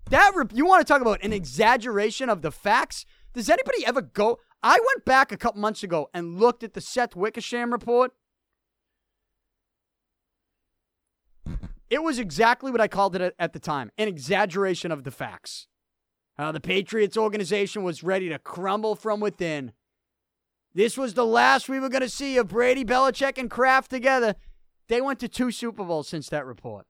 That 0.09 0.33
re- 0.35 0.45
you 0.53 0.65
want 0.65 0.85
to 0.85 0.91
talk 0.91 1.01
about 1.01 1.23
an 1.23 1.33
exaggeration 1.33 2.29
of 2.29 2.41
the 2.41 2.51
facts? 2.51 3.05
Does 3.33 3.49
anybody 3.49 3.85
ever 3.85 4.01
go? 4.01 4.39
I 4.61 4.73
went 4.73 5.05
back 5.05 5.31
a 5.31 5.37
couple 5.37 5.61
months 5.61 5.83
ago 5.83 6.09
and 6.13 6.39
looked 6.39 6.63
at 6.63 6.73
the 6.73 6.81
Seth 6.81 7.15
Wickersham 7.15 7.71
report. 7.71 8.11
It 11.89 12.03
was 12.03 12.19
exactly 12.19 12.71
what 12.71 12.81
I 12.81 12.87
called 12.87 13.15
it 13.15 13.35
at 13.39 13.53
the 13.53 13.59
time 13.59 13.91
an 13.97 14.07
exaggeration 14.07 14.91
of 14.91 15.03
the 15.03 15.11
facts. 15.11 15.67
Uh, 16.37 16.51
the 16.51 16.61
Patriots 16.61 17.17
organization 17.17 17.83
was 17.83 18.03
ready 18.03 18.29
to 18.29 18.39
crumble 18.39 18.95
from 18.95 19.19
within. 19.19 19.73
This 20.73 20.97
was 20.97 21.13
the 21.13 21.25
last 21.25 21.67
we 21.67 21.79
were 21.79 21.89
going 21.89 22.03
to 22.03 22.09
see 22.09 22.37
of 22.37 22.49
Brady, 22.49 22.85
Belichick, 22.85 23.37
and 23.37 23.49
Kraft 23.49 23.89
together. 23.89 24.35
They 24.87 25.01
went 25.01 25.19
to 25.19 25.27
two 25.27 25.51
Super 25.51 25.83
Bowls 25.83 26.07
since 26.07 26.29
that 26.29 26.45
report. 26.45 26.85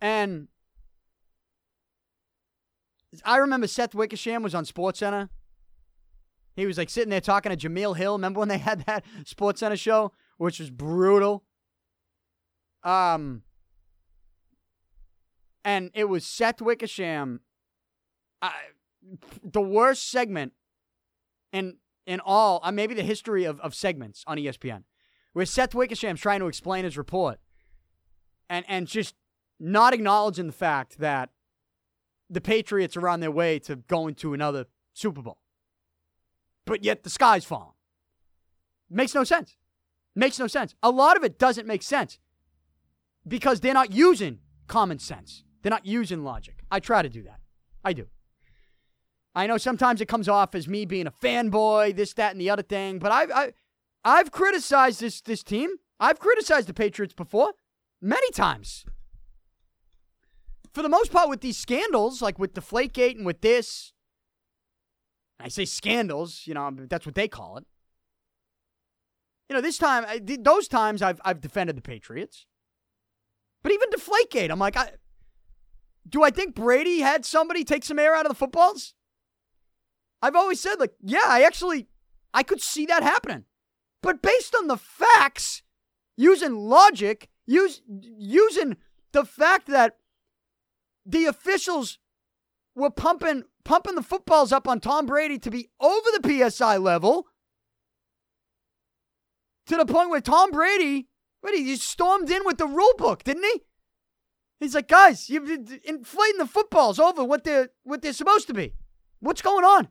And 0.00 0.48
I 3.24 3.38
remember 3.38 3.66
Seth 3.66 3.94
Wickersham 3.94 4.42
was 4.42 4.54
on 4.54 4.64
SportsCenter. 4.64 5.28
He 6.56 6.66
was 6.66 6.78
like 6.78 6.90
sitting 6.90 7.10
there 7.10 7.20
talking 7.20 7.54
to 7.54 7.68
Jemele 7.68 7.96
Hill. 7.96 8.14
Remember 8.14 8.40
when 8.40 8.48
they 8.48 8.58
had 8.70 8.84
that 8.86 9.04
SportsCenter 9.24 9.78
show, 9.78 10.12
which 10.38 10.58
was 10.58 10.70
brutal? 10.70 11.44
Um, 12.82 13.42
and 15.64 15.90
it 15.94 16.04
was 16.04 16.24
Seth 16.24 16.62
Wickersham, 16.62 17.40
uh, 18.40 18.50
the 19.42 19.60
worst 19.60 20.10
segment 20.10 20.52
in 21.52 21.78
in 22.06 22.20
all, 22.20 22.60
uh, 22.62 22.70
maybe 22.70 22.94
the 22.94 23.02
history 23.02 23.44
of, 23.44 23.58
of 23.60 23.74
segments 23.74 24.22
on 24.28 24.38
ESPN, 24.38 24.84
where 25.32 25.44
Seth 25.44 25.74
Wickersham's 25.74 26.20
trying 26.20 26.38
to 26.38 26.46
explain 26.46 26.84
his 26.84 26.96
report, 26.96 27.40
and 28.48 28.64
and 28.68 28.86
just 28.86 29.16
not 29.58 29.92
acknowledging 29.92 30.46
the 30.46 30.52
fact 30.52 30.98
that 30.98 31.30
the 32.28 32.40
Patriots 32.40 32.96
are 32.96 33.08
on 33.08 33.20
their 33.20 33.30
way 33.30 33.58
to 33.60 33.76
going 33.76 34.14
to 34.16 34.34
another 34.34 34.66
Super 34.92 35.22
Bowl, 35.22 35.38
but 36.64 36.84
yet 36.84 37.02
the 37.02 37.10
sky's 37.10 37.44
falling. 37.44 37.72
Makes 38.90 39.14
no 39.14 39.24
sense. 39.24 39.56
Makes 40.14 40.38
no 40.38 40.46
sense. 40.46 40.74
A 40.82 40.90
lot 40.90 41.16
of 41.16 41.24
it 41.24 41.38
doesn't 41.38 41.66
make 41.66 41.82
sense 41.82 42.18
because 43.26 43.60
they're 43.60 43.74
not 43.74 43.92
using 43.92 44.38
common 44.66 44.98
sense. 44.98 45.44
They're 45.62 45.70
not 45.70 45.86
using 45.86 46.22
logic. 46.22 46.64
I 46.70 46.80
try 46.80 47.02
to 47.02 47.08
do 47.08 47.22
that. 47.24 47.40
I 47.84 47.92
do. 47.92 48.06
I 49.34 49.46
know 49.46 49.58
sometimes 49.58 50.00
it 50.00 50.06
comes 50.06 50.28
off 50.28 50.54
as 50.54 50.66
me 50.66 50.86
being 50.86 51.06
a 51.06 51.10
fanboy, 51.10 51.94
this, 51.94 52.14
that, 52.14 52.32
and 52.32 52.40
the 52.40 52.48
other 52.48 52.62
thing, 52.62 52.98
but 52.98 53.12
I've, 53.12 53.30
I, 53.30 53.52
I've 54.02 54.30
criticized 54.30 55.00
this, 55.00 55.20
this 55.20 55.42
team. 55.42 55.70
I've 56.00 56.18
criticized 56.18 56.68
the 56.68 56.74
Patriots 56.74 57.12
before, 57.12 57.52
many 58.00 58.30
times. 58.30 58.86
For 60.76 60.82
the 60.82 60.90
most 60.90 61.10
part, 61.10 61.30
with 61.30 61.40
these 61.40 61.56
scandals, 61.56 62.20
like 62.20 62.38
with 62.38 62.52
Deflategate 62.52 63.16
and 63.16 63.24
with 63.24 63.40
this, 63.40 63.94
I 65.40 65.48
say 65.48 65.64
scandals, 65.64 66.42
you 66.44 66.52
know, 66.52 66.70
that's 66.70 67.06
what 67.06 67.14
they 67.14 67.28
call 67.28 67.56
it. 67.56 67.64
You 69.48 69.54
know, 69.56 69.62
this 69.62 69.78
time, 69.78 70.04
those 70.22 70.68
times 70.68 71.00
I've, 71.00 71.18
I've 71.24 71.40
defended 71.40 71.78
the 71.78 71.80
Patriots. 71.80 72.44
But 73.62 73.72
even 73.72 73.88
Deflategate, 73.88 74.50
I'm 74.50 74.58
like, 74.58 74.76
I, 74.76 74.90
do 76.06 76.22
I 76.22 76.28
think 76.28 76.54
Brady 76.54 77.00
had 77.00 77.24
somebody 77.24 77.64
take 77.64 77.82
some 77.82 77.98
air 77.98 78.14
out 78.14 78.26
of 78.26 78.30
the 78.30 78.36
footballs? 78.36 78.92
I've 80.20 80.36
always 80.36 80.60
said, 80.60 80.74
like, 80.78 80.92
yeah, 81.00 81.24
I 81.24 81.44
actually, 81.44 81.88
I 82.34 82.42
could 82.42 82.60
see 82.60 82.84
that 82.84 83.02
happening. 83.02 83.44
But 84.02 84.20
based 84.20 84.54
on 84.54 84.66
the 84.66 84.76
facts, 84.76 85.62
using 86.18 86.54
logic, 86.54 87.30
use, 87.46 87.80
using 87.88 88.76
the 89.12 89.24
fact 89.24 89.68
that 89.68 89.96
the 91.06 91.26
officials 91.26 91.98
were 92.74 92.90
pumping 92.90 93.44
pumping 93.64 93.94
the 93.94 94.02
footballs 94.02 94.52
up 94.52 94.68
on 94.68 94.80
Tom 94.80 95.06
Brady 95.06 95.38
to 95.38 95.50
be 95.50 95.70
over 95.80 96.08
the 96.20 96.50
PSI 96.50 96.76
level 96.76 97.26
to 99.66 99.76
the 99.76 99.86
point 99.86 100.10
where 100.10 100.20
Tom 100.20 100.50
Brady, 100.50 101.08
what 101.40 101.54
he 101.54 101.74
stormed 101.76 102.30
in 102.30 102.44
with 102.44 102.58
the 102.58 102.66
rule 102.66 102.94
book, 102.96 103.24
didn't 103.24 103.44
he? 103.44 103.62
He's 104.60 104.74
like, 104.74 104.88
guys, 104.88 105.28
you're 105.28 105.44
inflating 105.84 106.38
the 106.38 106.46
footballs 106.46 106.98
over 106.98 107.24
what 107.24 107.44
they're 107.44 107.70
what 107.84 108.02
they're 108.02 108.12
supposed 108.12 108.46
to 108.48 108.54
be. 108.54 108.74
What's 109.20 109.42
going 109.42 109.64
on? 109.64 109.88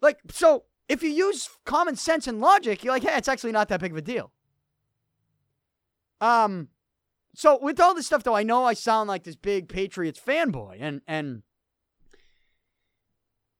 Like, 0.00 0.18
so 0.30 0.64
if 0.88 1.02
you 1.02 1.10
use 1.10 1.48
common 1.64 1.96
sense 1.96 2.26
and 2.26 2.40
logic, 2.40 2.84
you're 2.84 2.94
like, 2.94 3.02
hey, 3.02 3.16
it's 3.16 3.28
actually 3.28 3.52
not 3.52 3.68
that 3.68 3.80
big 3.80 3.92
of 3.92 3.98
a 3.98 4.02
deal. 4.02 4.32
Um, 6.20 6.68
so 7.38 7.56
with 7.62 7.78
all 7.78 7.94
this 7.94 8.06
stuff, 8.06 8.24
though, 8.24 8.34
I 8.34 8.42
know 8.42 8.64
I 8.64 8.74
sound 8.74 9.06
like 9.06 9.22
this 9.22 9.36
big 9.36 9.68
Patriots 9.68 10.18
fanboy, 10.18 10.78
and 10.80 11.02
and 11.06 11.44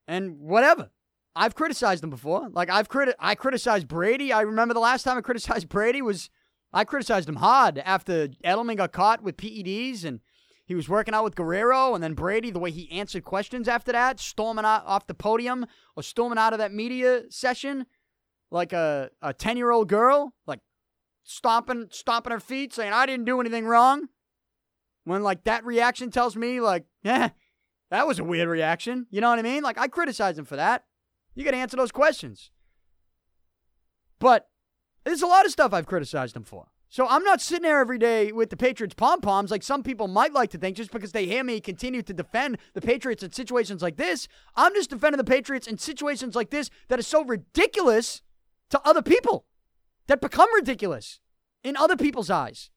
and 0.09 0.41
whatever. 0.41 0.91
I've 1.37 1.55
criticized 1.55 2.03
them 2.03 2.11
before. 2.11 2.49
Like 2.51 2.71
I've 2.71 2.89
criti- 2.89 3.15
I 3.21 3.37
criticized 3.37 3.87
Brady. 3.87 4.33
I 4.33 4.41
remember 4.41 4.75
the 4.75 4.81
last 4.81 5.05
time 5.05 5.17
I 5.17 5.21
criticized 5.21 5.69
Brady 5.69 6.03
was 6.03 6.29
I 6.73 6.83
criticized 6.83 7.29
him 7.29 7.37
hard 7.37 7.79
after 7.79 8.27
Edelman 8.45 8.79
got 8.79 8.91
caught 8.91 9.23
with 9.23 9.37
PEDs 9.37 10.05
and 10.05 10.19
he 10.67 10.75
was 10.75 10.89
working 10.89 11.15
out 11.15 11.23
with 11.23 11.37
Guerrero 11.37 11.95
and 11.95 12.03
then 12.03 12.15
Brady 12.15 12.51
the 12.51 12.59
way 12.59 12.73
he 12.73 12.91
answered 12.91 13.23
questions 13.23 13.69
after 13.69 13.93
that, 13.93 14.19
storming 14.19 14.65
out 14.65 14.83
off 14.87 15.07
the 15.07 15.15
podium 15.15 15.67
or 15.95 16.03
storming 16.03 16.37
out 16.37 16.53
of 16.53 16.59
that 16.59 16.73
media 16.75 17.31
session 17.31 17.87
like 18.51 18.73
a 18.73 19.11
a 19.23 19.33
10-year-old 19.33 19.89
girl, 19.89 20.35
like 20.49 20.59
stomping 21.29 21.89
stomping 21.91 22.33
her 22.33 22.41
feet 22.41 22.73
saying 22.73 22.93
I 22.93 23.05
didn't 23.07 23.27
do 23.27 23.41
anything 23.41 23.67
wrong. 23.67 24.09
When 25.05 25.23
like 25.23 25.45
that 25.45 25.65
reaction 25.65 26.11
tells 26.11 26.37
me 26.37 26.61
like, 26.61 26.85
yeah, 27.03 27.31
that 27.91 28.07
was 28.07 28.19
a 28.19 28.25
weird 28.25 28.49
reaction. 28.49 29.07
You 29.11 29.21
know 29.21 29.31
what 29.31 29.39
I 29.39 29.43
mean? 29.43 29.63
Like 29.63 29.79
I 29.79 29.89
criticize 29.89 30.39
him 30.39 30.45
for 30.45 30.57
that. 30.57 30.85
You 31.35 31.45
got 31.45 31.53
to 31.53 31.59
answer 31.59 31.77
those 31.77 31.93
questions. 31.93 32.51
But 34.19 34.49
there's 35.05 35.23
a 35.23 35.27
lot 35.27 35.47
of 35.47 35.53
stuff 35.53 35.73
I've 35.73 35.87
criticized 35.87 36.35
him 36.35 36.43
for. 36.43 36.69
So 36.91 37.07
I'm 37.07 37.23
not 37.23 37.43
sitting 37.43 37.63
there 37.63 37.81
every 37.81 37.99
day 37.99 38.33
with 38.33 38.49
the 38.49 38.57
Patriots 38.57 38.95
pom 38.95 39.21
poms 39.21 39.51
like 39.51 39.63
some 39.63 39.83
people 39.83 40.09
might 40.09 40.33
like 40.33 40.51
to 40.51 40.59
think 40.59 40.77
just 40.77 40.91
because 40.91 41.13
they 41.13 41.27
hear 41.27 41.45
me 41.45 41.61
continue 41.61 42.01
to 42.03 42.15
defend 42.15 42.57
the 42.73 42.81
Patriots 42.81 43.23
in 43.23 43.33
situations 43.33 43.83
like 43.83 43.99
this. 43.99 44.27
I'm 44.57 44.75
just 44.75 44.89
defending 44.89 45.19
the 45.19 45.25
Patriots 45.25 45.67
in 45.67 45.77
situations 45.77 46.35
like 46.35 46.49
this 46.49 46.71
that 46.89 46.99
is 46.99 47.07
so 47.07 47.23
ridiculous 47.25 48.23
to 48.71 48.81
other 48.87 49.03
people, 49.03 49.45
that 50.09 50.21
become 50.21 50.53
ridiculous 50.55 51.21
in 51.63 51.77
other 51.77 51.97
people's 51.97 52.31
eyes, 52.31 52.71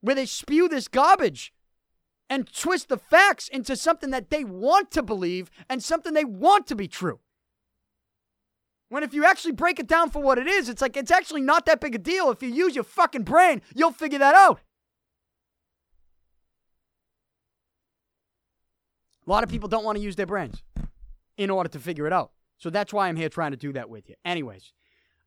where 0.00 0.14
they 0.14 0.26
spew 0.26 0.68
this 0.68 0.88
garbage 0.88 1.52
and 2.30 2.50
twist 2.50 2.88
the 2.88 2.96
facts 2.96 3.48
into 3.48 3.76
something 3.76 4.10
that 4.10 4.30
they 4.30 4.42
want 4.42 4.90
to 4.92 5.02
believe 5.02 5.50
and 5.68 5.82
something 5.82 6.14
they 6.14 6.24
want 6.24 6.66
to 6.68 6.74
be 6.74 6.88
true. 6.88 7.20
When 8.88 9.02
if 9.02 9.14
you 9.14 9.24
actually 9.24 9.52
break 9.52 9.78
it 9.78 9.86
down 9.86 10.10
for 10.10 10.22
what 10.22 10.38
it 10.38 10.46
is, 10.46 10.68
it's 10.68 10.82
like 10.82 10.96
it's 10.96 11.10
actually 11.10 11.40
not 11.40 11.66
that 11.66 11.80
big 11.80 11.94
a 11.94 11.98
deal. 11.98 12.30
If 12.30 12.42
you 12.42 12.48
use 12.48 12.74
your 12.74 12.84
fucking 12.84 13.22
brain, 13.22 13.62
you'll 13.74 13.90
figure 13.90 14.18
that 14.18 14.34
out. 14.34 14.60
A 19.26 19.30
lot 19.30 19.44
of 19.44 19.50
people 19.50 19.68
don't 19.68 19.84
want 19.84 19.96
to 19.96 20.02
use 20.02 20.16
their 20.16 20.26
brains 20.26 20.62
in 21.36 21.48
order 21.48 21.68
to 21.70 21.78
figure 21.78 22.06
it 22.06 22.12
out. 22.12 22.32
So 22.58 22.70
that's 22.70 22.92
why 22.92 23.08
I'm 23.08 23.16
here 23.16 23.28
trying 23.28 23.52
to 23.52 23.56
do 23.56 23.72
that 23.72 23.88
with 23.88 24.08
you. 24.08 24.14
Anyways, 24.24 24.72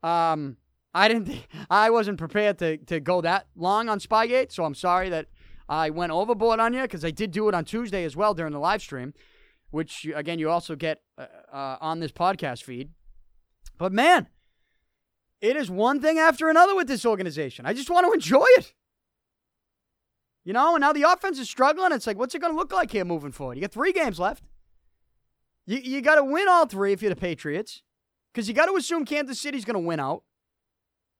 um, 0.03 0.57
I 0.95 1.09
didn't. 1.09 1.25
Th- 1.25 1.47
I 1.69 1.89
wasn't 1.89 2.17
prepared 2.17 2.57
to 2.59 2.77
to 2.77 2.99
go 3.01 3.19
that 3.21 3.47
long 3.55 3.89
on 3.89 3.99
Spygate, 3.99 4.51
so 4.53 4.63
I'm 4.63 4.73
sorry 4.73 5.09
that 5.09 5.27
I 5.67 5.89
went 5.89 6.13
overboard 6.13 6.61
on 6.61 6.73
you 6.73 6.83
because 6.83 7.03
I 7.03 7.11
did 7.11 7.31
do 7.31 7.49
it 7.49 7.53
on 7.53 7.65
Tuesday 7.65 8.05
as 8.05 8.15
well 8.15 8.33
during 8.33 8.53
the 8.53 8.59
live 8.59 8.81
stream, 8.81 9.13
which 9.71 10.07
again 10.15 10.39
you 10.39 10.49
also 10.49 10.75
get 10.75 11.01
uh, 11.17 11.25
uh, 11.51 11.77
on 11.81 11.99
this 11.99 12.13
podcast 12.13 12.63
feed. 12.63 12.91
But 13.77 13.91
man, 13.91 14.29
it 15.41 15.57
is 15.57 15.69
one 15.69 15.99
thing 15.99 16.17
after 16.17 16.49
another 16.49 16.75
with 16.75 16.87
this 16.87 17.05
organization. 17.05 17.65
I 17.65 17.73
just 17.73 17.89
want 17.89 18.07
to 18.07 18.13
enjoy 18.13 18.45
it. 18.57 18.73
You 20.45 20.53
know, 20.53 20.75
and 20.75 20.81
now 20.81 20.93
the 20.93 21.03
offense 21.03 21.39
is 21.39 21.49
struggling. 21.49 21.91
It's 21.91 22.07
like, 22.07 22.17
what's 22.17 22.35
it 22.35 22.39
going 22.39 22.53
to 22.53 22.57
look 22.57 22.71
like 22.71 22.91
here 22.91 23.03
moving 23.03 23.31
forward? 23.31 23.57
You 23.57 23.61
got 23.61 23.71
three 23.71 23.91
games 23.91 24.19
left. 24.19 24.43
You, 25.65 25.79
you 25.79 26.01
got 26.01 26.15
to 26.15 26.23
win 26.23 26.47
all 26.47 26.67
three 26.67 26.93
if 26.93 27.01
you're 27.01 27.09
the 27.09 27.19
Patriots, 27.19 27.81
because 28.31 28.47
you 28.47 28.53
got 28.53 28.67
to 28.67 28.75
assume 28.75 29.05
Kansas 29.05 29.41
City's 29.41 29.65
going 29.65 29.73
to 29.73 29.79
win 29.85 29.99
out. 29.99 30.23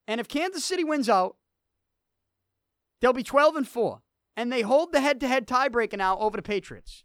And 0.08 0.20
if 0.20 0.28
Kansas 0.28 0.64
City 0.64 0.84
wins 0.84 1.10
out, 1.10 1.38
they'll 3.02 3.14
be 3.14 3.24
12 3.24 3.56
and 3.56 3.68
4. 3.68 4.02
And 4.38 4.52
they 4.52 4.62
hold 4.62 4.92
the 4.92 5.00
head 5.00 5.20
to 5.22 5.28
head 5.28 5.48
tiebreaker 5.48 5.98
now 5.98 6.18
over 6.20 6.38
the 6.38 6.44
Patriots 6.44 7.04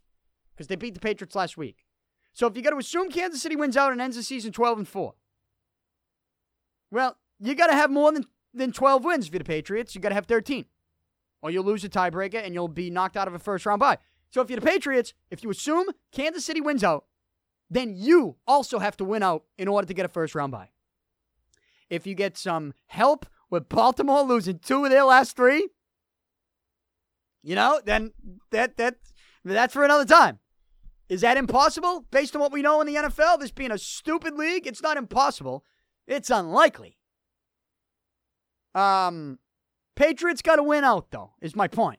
because 0.52 0.66
they 0.66 0.76
beat 0.76 0.94
the 0.94 1.00
Patriots 1.00 1.36
last 1.36 1.56
week. 1.56 1.84
So 2.32 2.46
if 2.46 2.56
you 2.56 2.62
got 2.62 2.70
to 2.70 2.76
assume 2.76 3.10
Kansas 3.10 3.42
City 3.42 3.56
wins 3.56 3.76
out 3.76 3.92
and 3.92 4.00
ends 4.00 4.16
the 4.16 4.22
season 4.22 4.52
12 4.52 4.78
and 4.78 4.88
4, 4.88 5.14
well, 6.90 7.16
you 7.38 7.54
got 7.54 7.68
to 7.68 7.74
have 7.74 7.90
more 7.90 8.12
than, 8.12 8.26
than 8.52 8.72
12 8.72 9.04
wins 9.04 9.26
if 9.26 9.32
you're 9.32 9.38
the 9.38 9.44
Patriots. 9.44 9.94
You 9.94 10.00
got 10.00 10.10
to 10.10 10.14
have 10.14 10.26
13. 10.26 10.66
Or 11.42 11.50
you'll 11.50 11.64
lose 11.64 11.84
a 11.84 11.88
tiebreaker 11.88 12.44
and 12.44 12.52
you'll 12.52 12.68
be 12.68 12.90
knocked 12.90 13.16
out 13.16 13.28
of 13.28 13.34
a 13.34 13.38
first 13.38 13.64
round 13.64 13.80
bye. 13.80 13.98
So 14.30 14.40
if 14.40 14.50
you're 14.50 14.60
the 14.60 14.66
Patriots, 14.66 15.14
if 15.30 15.42
you 15.42 15.50
assume 15.50 15.86
Kansas 16.12 16.44
City 16.44 16.60
wins 16.60 16.84
out, 16.84 17.06
then 17.70 17.94
you 17.96 18.36
also 18.46 18.80
have 18.80 18.96
to 18.98 19.04
win 19.04 19.22
out 19.22 19.44
in 19.56 19.68
order 19.68 19.86
to 19.86 19.94
get 19.94 20.04
a 20.04 20.08
first 20.08 20.34
round 20.34 20.52
bye. 20.52 20.70
If 21.90 22.06
you 22.06 22.14
get 22.14 22.38
some 22.38 22.72
help 22.86 23.26
with 23.50 23.68
Baltimore 23.68 24.22
losing 24.22 24.60
two 24.60 24.84
of 24.84 24.90
their 24.90 25.04
last 25.04 25.36
three, 25.36 25.68
you 27.42 27.54
know, 27.54 27.80
then 27.84 28.12
that 28.50 28.76
that 28.76 28.96
that's 29.44 29.74
for 29.74 29.84
another 29.84 30.04
time. 30.04 30.38
Is 31.08 31.22
that 31.22 31.36
impossible 31.36 32.06
based 32.12 32.36
on 32.36 32.40
what 32.40 32.52
we 32.52 32.62
know 32.62 32.80
in 32.80 32.86
the 32.86 32.94
NFL? 32.94 33.40
This 33.40 33.50
being 33.50 33.72
a 33.72 33.78
stupid 33.78 34.34
league, 34.34 34.66
it's 34.66 34.82
not 34.82 34.96
impossible. 34.96 35.64
It's 36.06 36.30
unlikely. 36.30 36.98
Um, 38.74 39.40
Patriots 39.96 40.42
got 40.42 40.56
to 40.56 40.62
win 40.62 40.84
out 40.84 41.10
though. 41.10 41.32
Is 41.40 41.56
my 41.56 41.66
point. 41.66 41.98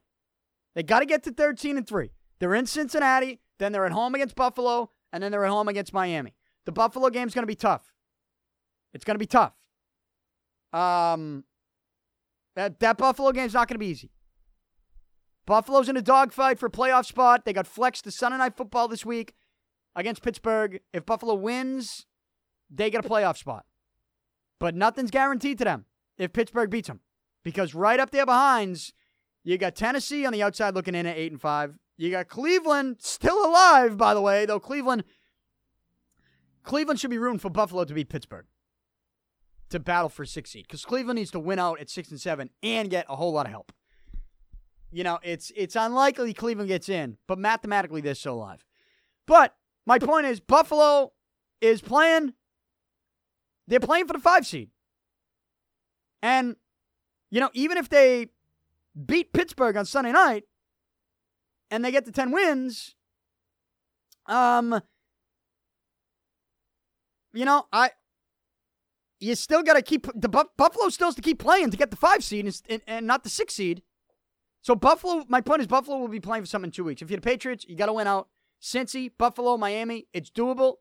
They 0.75 0.83
got 0.83 0.99
to 0.99 1.05
get 1.05 1.23
to 1.23 1.31
13 1.31 1.77
and 1.77 1.85
3. 1.85 2.11
They're 2.39 2.55
in 2.55 2.65
Cincinnati, 2.65 3.41
then 3.59 3.71
they're 3.71 3.85
at 3.85 3.91
home 3.91 4.15
against 4.15 4.35
Buffalo, 4.35 4.91
and 5.11 5.21
then 5.21 5.31
they're 5.31 5.43
at 5.43 5.51
home 5.51 5.67
against 5.67 5.93
Miami. 5.93 6.33
The 6.65 6.71
Buffalo 6.71 7.09
game's 7.09 7.33
going 7.33 7.43
to 7.43 7.47
be 7.47 7.55
tough. 7.55 7.93
It's 8.93 9.03
going 9.03 9.15
to 9.15 9.19
be 9.19 9.25
tough. 9.25 9.53
Um 10.73 11.43
that 12.55 12.79
that 12.79 12.97
Buffalo 12.97 13.31
game's 13.31 13.53
not 13.53 13.67
going 13.67 13.75
to 13.75 13.79
be 13.79 13.87
easy. 13.87 14.11
Buffalo's 15.45 15.89
in 15.89 15.97
a 15.97 16.01
dogfight 16.01 16.59
for 16.59 16.67
a 16.67 16.71
playoff 16.71 17.05
spot. 17.05 17.45
They 17.45 17.53
got 17.53 17.67
flexed 17.67 18.03
to 18.05 18.11
Sunday 18.11 18.37
night 18.37 18.55
football 18.55 18.87
this 18.87 19.05
week 19.05 19.33
against 19.95 20.21
Pittsburgh. 20.21 20.81
If 20.93 21.05
Buffalo 21.05 21.33
wins, 21.33 22.05
they 22.69 22.89
get 22.89 23.05
a 23.05 23.09
playoff 23.09 23.37
spot. 23.37 23.65
But 24.59 24.75
nothing's 24.75 25.11
guaranteed 25.11 25.57
to 25.57 25.65
them 25.65 25.85
if 26.17 26.33
Pittsburgh 26.33 26.69
beats 26.69 26.87
them. 26.87 26.99
Because 27.43 27.73
right 27.73 27.99
up 27.99 28.11
there 28.11 28.25
behind, 28.25 28.77
you 29.43 29.57
got 29.57 29.75
Tennessee 29.75 30.25
on 30.25 30.33
the 30.33 30.43
outside 30.43 30.75
looking 30.75 30.93
in 30.93 31.07
at 31.07 31.17
8 31.17 31.31
and 31.31 31.41
5. 31.41 31.79
You 31.97 32.11
got 32.11 32.27
Cleveland 32.27 32.97
still 32.99 33.43
alive, 33.45 33.97
by 33.97 34.13
the 34.13 34.21
way, 34.21 34.45
though 34.45 34.59
Cleveland 34.59 35.03
Cleveland 36.63 36.99
should 36.99 37.09
be 37.09 37.17
rooting 37.17 37.39
for 37.39 37.49
Buffalo 37.49 37.83
to 37.83 37.93
beat 37.93 38.09
Pittsburgh 38.09 38.45
to 39.71 39.79
battle 39.79 40.09
for 40.09 40.25
six 40.25 40.51
seed 40.51 40.67
because 40.67 40.85
Cleveland 40.85 41.17
needs 41.17 41.31
to 41.31 41.39
win 41.39 41.59
out 41.59 41.79
at 41.79 41.89
six 41.89 42.11
and 42.11 42.19
seven 42.19 42.49
and 42.63 42.89
get 42.89 43.05
a 43.09 43.15
whole 43.15 43.33
lot 43.33 43.45
of 43.45 43.51
help. 43.51 43.71
You 44.91 45.03
know, 45.03 45.19
it's 45.23 45.51
it's 45.55 45.75
unlikely 45.75 46.33
Cleveland 46.33 46.67
gets 46.67 46.89
in, 46.89 47.17
but 47.27 47.37
mathematically 47.39 48.01
they're 48.01 48.15
still 48.15 48.35
alive. 48.35 48.65
But 49.25 49.55
my 49.85 49.99
point 49.99 50.25
is, 50.27 50.39
Buffalo 50.39 51.13
is 51.61 51.81
playing 51.81 52.33
they're 53.67 53.79
playing 53.79 54.05
for 54.05 54.13
the 54.13 54.19
five 54.19 54.45
seed. 54.45 54.69
And, 56.21 56.57
you 57.29 57.39
know, 57.39 57.49
even 57.53 57.77
if 57.77 57.87
they 57.87 58.27
beat 59.05 59.33
Pittsburgh 59.33 59.77
on 59.77 59.85
Sunday 59.85 60.11
night 60.11 60.43
and 61.69 61.83
they 61.83 61.91
get 61.91 62.05
to 62.05 62.11
10 62.11 62.31
wins, 62.31 62.95
um, 64.27 64.81
you 67.33 67.45
know, 67.45 67.65
I, 67.71 67.91
you 69.21 69.35
still 69.35 69.63
got 69.63 69.75
to 69.75 69.81
keep 69.81 70.07
the 70.13 70.27
Buffalo 70.29 70.89
still 70.89 71.07
has 71.07 71.15
to 71.15 71.21
keep 71.21 71.39
playing 71.39 71.71
to 71.71 71.77
get 71.77 71.91
the 71.91 71.97
five 71.97 72.23
seed 72.23 72.45
and, 72.67 72.81
and, 72.87 73.07
not 73.07 73.23
the 73.23 73.29
six 73.29 73.53
seed. 73.53 73.83
So 74.61 74.75
Buffalo, 74.75 75.23
my 75.29 75.41
point 75.41 75.61
is 75.61 75.67
Buffalo 75.67 75.97
will 75.97 76.07
be 76.07 76.19
playing 76.19 76.43
for 76.43 76.47
something 76.47 76.67
in 76.67 76.71
two 76.71 76.83
weeks. 76.83 77.01
If 77.01 77.09
you're 77.09 77.19
the 77.19 77.25
Patriots, 77.25 77.65
you 77.67 77.75
got 77.75 77.85
to 77.85 77.93
win 77.93 78.07
out. 78.07 78.27
Cincy, 78.61 79.11
Buffalo, 79.17 79.57
Miami, 79.57 80.07
it's 80.13 80.29
doable. 80.29 80.75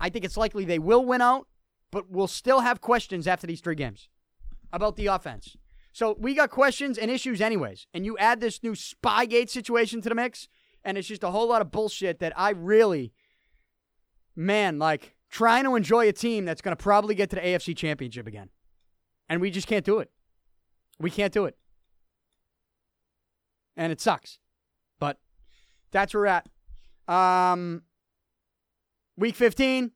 I 0.00 0.08
think 0.08 0.24
it's 0.24 0.36
likely 0.36 0.64
they 0.64 0.78
will 0.78 1.04
win 1.04 1.20
out 1.20 1.46
but 1.90 2.10
we'll 2.10 2.28
still 2.28 2.60
have 2.60 2.80
questions 2.80 3.26
after 3.26 3.46
these 3.46 3.60
three 3.60 3.74
games 3.74 4.08
about 4.72 4.96
the 4.96 5.06
offense. 5.06 5.56
So 5.92 6.14
we 6.18 6.34
got 6.34 6.50
questions 6.50 6.98
and 6.98 7.10
issues, 7.10 7.40
anyways. 7.40 7.86
And 7.94 8.04
you 8.04 8.18
add 8.18 8.40
this 8.40 8.62
new 8.62 8.72
Spygate 8.72 9.48
situation 9.48 10.02
to 10.02 10.10
the 10.10 10.14
mix, 10.14 10.48
and 10.84 10.98
it's 10.98 11.08
just 11.08 11.24
a 11.24 11.30
whole 11.30 11.48
lot 11.48 11.62
of 11.62 11.70
bullshit 11.70 12.18
that 12.18 12.34
I 12.36 12.50
really, 12.50 13.14
man, 14.34 14.78
like, 14.78 15.15
trying 15.30 15.64
to 15.64 15.74
enjoy 15.74 16.08
a 16.08 16.12
team 16.12 16.44
that's 16.44 16.62
going 16.62 16.76
to 16.76 16.82
probably 16.82 17.14
get 17.14 17.30
to 17.30 17.36
the 17.36 17.42
AFC 17.42 17.76
Championship 17.76 18.26
again. 18.26 18.50
And 19.28 19.40
we 19.40 19.50
just 19.50 19.66
can't 19.66 19.84
do 19.84 19.98
it. 19.98 20.10
We 20.98 21.10
can't 21.10 21.32
do 21.32 21.44
it. 21.44 21.56
And 23.76 23.92
it 23.92 24.00
sucks. 24.00 24.38
But 24.98 25.18
that's 25.90 26.14
where 26.14 26.22
we're 26.22 26.26
at. 26.26 26.48
Um, 27.12 27.82
week 29.16 29.34
15, 29.34 29.92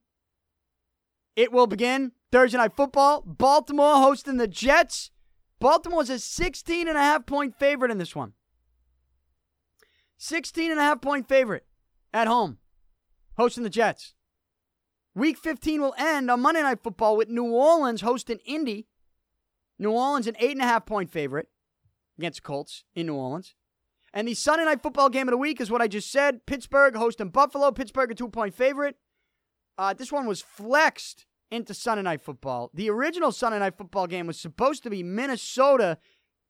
it 1.37 1.53
will 1.53 1.67
begin. 1.67 2.13
Thursday 2.31 2.59
night 2.59 2.77
football. 2.77 3.23
Baltimore 3.23 3.97
hosting 3.97 4.37
the 4.37 4.49
Jets. 4.49 5.11
Baltimore's 5.59 6.11
a 6.11 6.19
16 6.19 6.89
and 6.89 6.97
a 6.97 7.01
half 7.01 7.27
point 7.27 7.59
favorite 7.59 7.91
in 7.91 7.99
this 7.99 8.15
one. 8.15 8.35
16 10.19 10.71
and 10.71 10.79
a 10.79 10.83
half 10.83 11.01
point 11.01 11.29
favorite 11.29 11.65
at 12.13 12.27
home, 12.27 12.59
hosting 13.37 13.65
the 13.65 13.71
Jets. 13.71 14.15
Week 15.15 15.37
15 15.37 15.81
will 15.81 15.95
end 15.99 16.31
on 16.31 16.41
Monday 16.41 16.63
Night 16.63 16.83
Football 16.83 17.17
with 17.17 17.29
New 17.29 17.51
Orleans 17.53 18.01
hosting 18.01 18.39
Indy. 18.45 18.87
New 19.79 19.91
Orleans, 19.91 20.27
an 20.27 20.35
8.5 20.35 20.87
point 20.87 21.11
favorite 21.11 21.49
against 22.19 22.43
Colts 22.43 22.85
in 22.95 23.07
New 23.07 23.15
Orleans. 23.15 23.55
And 24.13 24.29
the 24.29 24.35
Sunday 24.35 24.65
Night 24.65 24.83
Football 24.83 25.09
game 25.09 25.27
of 25.29 25.33
the 25.33 25.39
week 25.39 25.61
is 25.61 25.71
what 25.71 25.83
I 25.83 25.89
just 25.89 26.11
said 26.11 26.47
Pittsburgh 26.47 26.97
hosting 26.97 27.31
Buffalo. 27.31 27.71
Pittsburgh, 27.73 28.11
a 28.11 28.15
two 28.15 28.29
point 28.29 28.55
favorite. 28.55 28.97
Uh, 29.79 29.95
this 29.95 30.13
one 30.13 30.27
was 30.27 30.43
flexed 30.43 31.27
into 31.51 31.75
Sunday 31.75 32.03
Night 32.03 32.21
Football. 32.21 32.71
The 32.75 32.91
original 32.91 33.33
Sunday 33.33 33.59
Night 33.59 33.77
Football 33.77 34.07
game 34.07 34.27
was 34.27 34.39
supposed 34.39 34.83
to 34.85 34.91
be 34.91 35.03
Minnesota 35.03 35.99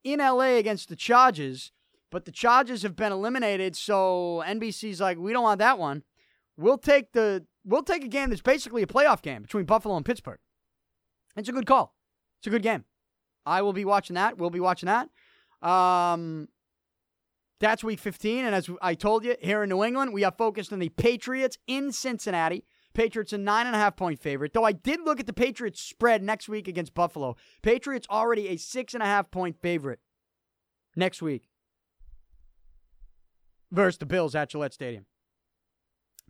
in 0.04 0.18
LA 0.18 0.56
against 0.56 0.88
the 0.88 0.96
Chargers, 0.96 1.72
but 2.10 2.24
the 2.24 2.32
Chargers 2.32 2.82
have 2.82 2.96
been 2.96 3.12
eliminated, 3.12 3.76
so 3.76 4.42
NBC's 4.46 5.00
like, 5.00 5.18
we 5.18 5.32
don't 5.32 5.42
want 5.42 5.58
that 5.60 5.78
one. 5.78 6.02
We'll 6.60 6.78
take 6.78 7.12
the 7.12 7.46
we'll 7.64 7.82
take 7.82 8.04
a 8.04 8.08
game 8.08 8.28
that's 8.28 8.42
basically 8.42 8.82
a 8.82 8.86
playoff 8.86 9.22
game 9.22 9.42
between 9.42 9.64
Buffalo 9.64 9.96
and 9.96 10.04
Pittsburgh. 10.04 10.38
It's 11.36 11.48
a 11.48 11.52
good 11.52 11.66
call. 11.66 11.94
It's 12.40 12.46
a 12.46 12.50
good 12.50 12.62
game. 12.62 12.84
I 13.46 13.62
will 13.62 13.72
be 13.72 13.86
watching 13.86 14.14
that. 14.14 14.36
We'll 14.36 14.50
be 14.50 14.60
watching 14.60 14.88
that. 14.88 15.08
Um, 15.66 16.48
that's 17.60 17.82
week 17.82 17.98
15. 17.98 18.44
And 18.44 18.54
as 18.54 18.68
I 18.82 18.94
told 18.94 19.24
you, 19.24 19.36
here 19.40 19.62
in 19.62 19.70
New 19.70 19.82
England, 19.82 20.12
we 20.12 20.22
are 20.24 20.34
focused 20.36 20.72
on 20.72 20.78
the 20.78 20.90
Patriots 20.90 21.56
in 21.66 21.92
Cincinnati. 21.92 22.64
Patriots 22.92 23.32
a 23.32 23.38
nine 23.38 23.66
and 23.66 23.74
a 23.74 23.78
half 23.78 23.96
point 23.96 24.18
favorite. 24.18 24.52
Though 24.52 24.64
I 24.64 24.72
did 24.72 25.00
look 25.02 25.18
at 25.18 25.26
the 25.26 25.32
Patriots 25.32 25.80
spread 25.80 26.22
next 26.22 26.48
week 26.48 26.68
against 26.68 26.92
Buffalo. 26.92 27.36
Patriots 27.62 28.06
already 28.10 28.48
a 28.48 28.56
six 28.56 28.92
and 28.92 29.02
a 29.02 29.06
half 29.06 29.30
point 29.30 29.56
favorite 29.62 30.00
next 30.94 31.22
week 31.22 31.48
versus 33.70 33.98
the 33.98 34.06
Bills 34.06 34.34
at 34.34 34.50
Gillette 34.50 34.74
Stadium. 34.74 35.06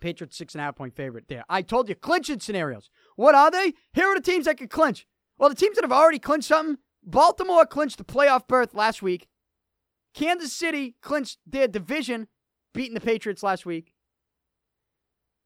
Patriots 0.01 0.37
six 0.37 0.55
and 0.55 0.61
a 0.61 0.65
half 0.65 0.77
point 0.77 0.95
favorite 0.95 1.29
there. 1.29 1.45
I 1.49 1.63
told 1.63 1.89
you 1.89 1.95
clinching 1.95 2.41
scenarios. 2.41 2.91
What 3.17 3.35
are 3.35 3.51
they? 3.51 3.75
Here 3.93 4.07
are 4.07 4.15
the 4.15 4.21
teams 4.21 4.47
that 4.47 4.59
could 4.59 4.71
clinch. 4.71 5.07
Well, 5.39 5.49
the 5.49 5.55
teams 5.55 5.77
that 5.77 5.85
have 5.85 5.93
already 5.93 6.19
clinched 6.19 6.49
something. 6.49 6.79
Baltimore 7.03 7.65
clinched 7.65 7.99
the 7.99 8.05
playoff 8.05 8.47
berth 8.47 8.75
last 8.75 9.03
week. 9.03 9.29
Kansas 10.13 10.53
City 10.53 10.97
clinched 11.01 11.39
their 11.47 11.69
division, 11.69 12.29
beating 12.75 12.95
the 12.95 13.01
Patriots 13.01 13.43
last 13.43 13.65
week. 13.65 13.95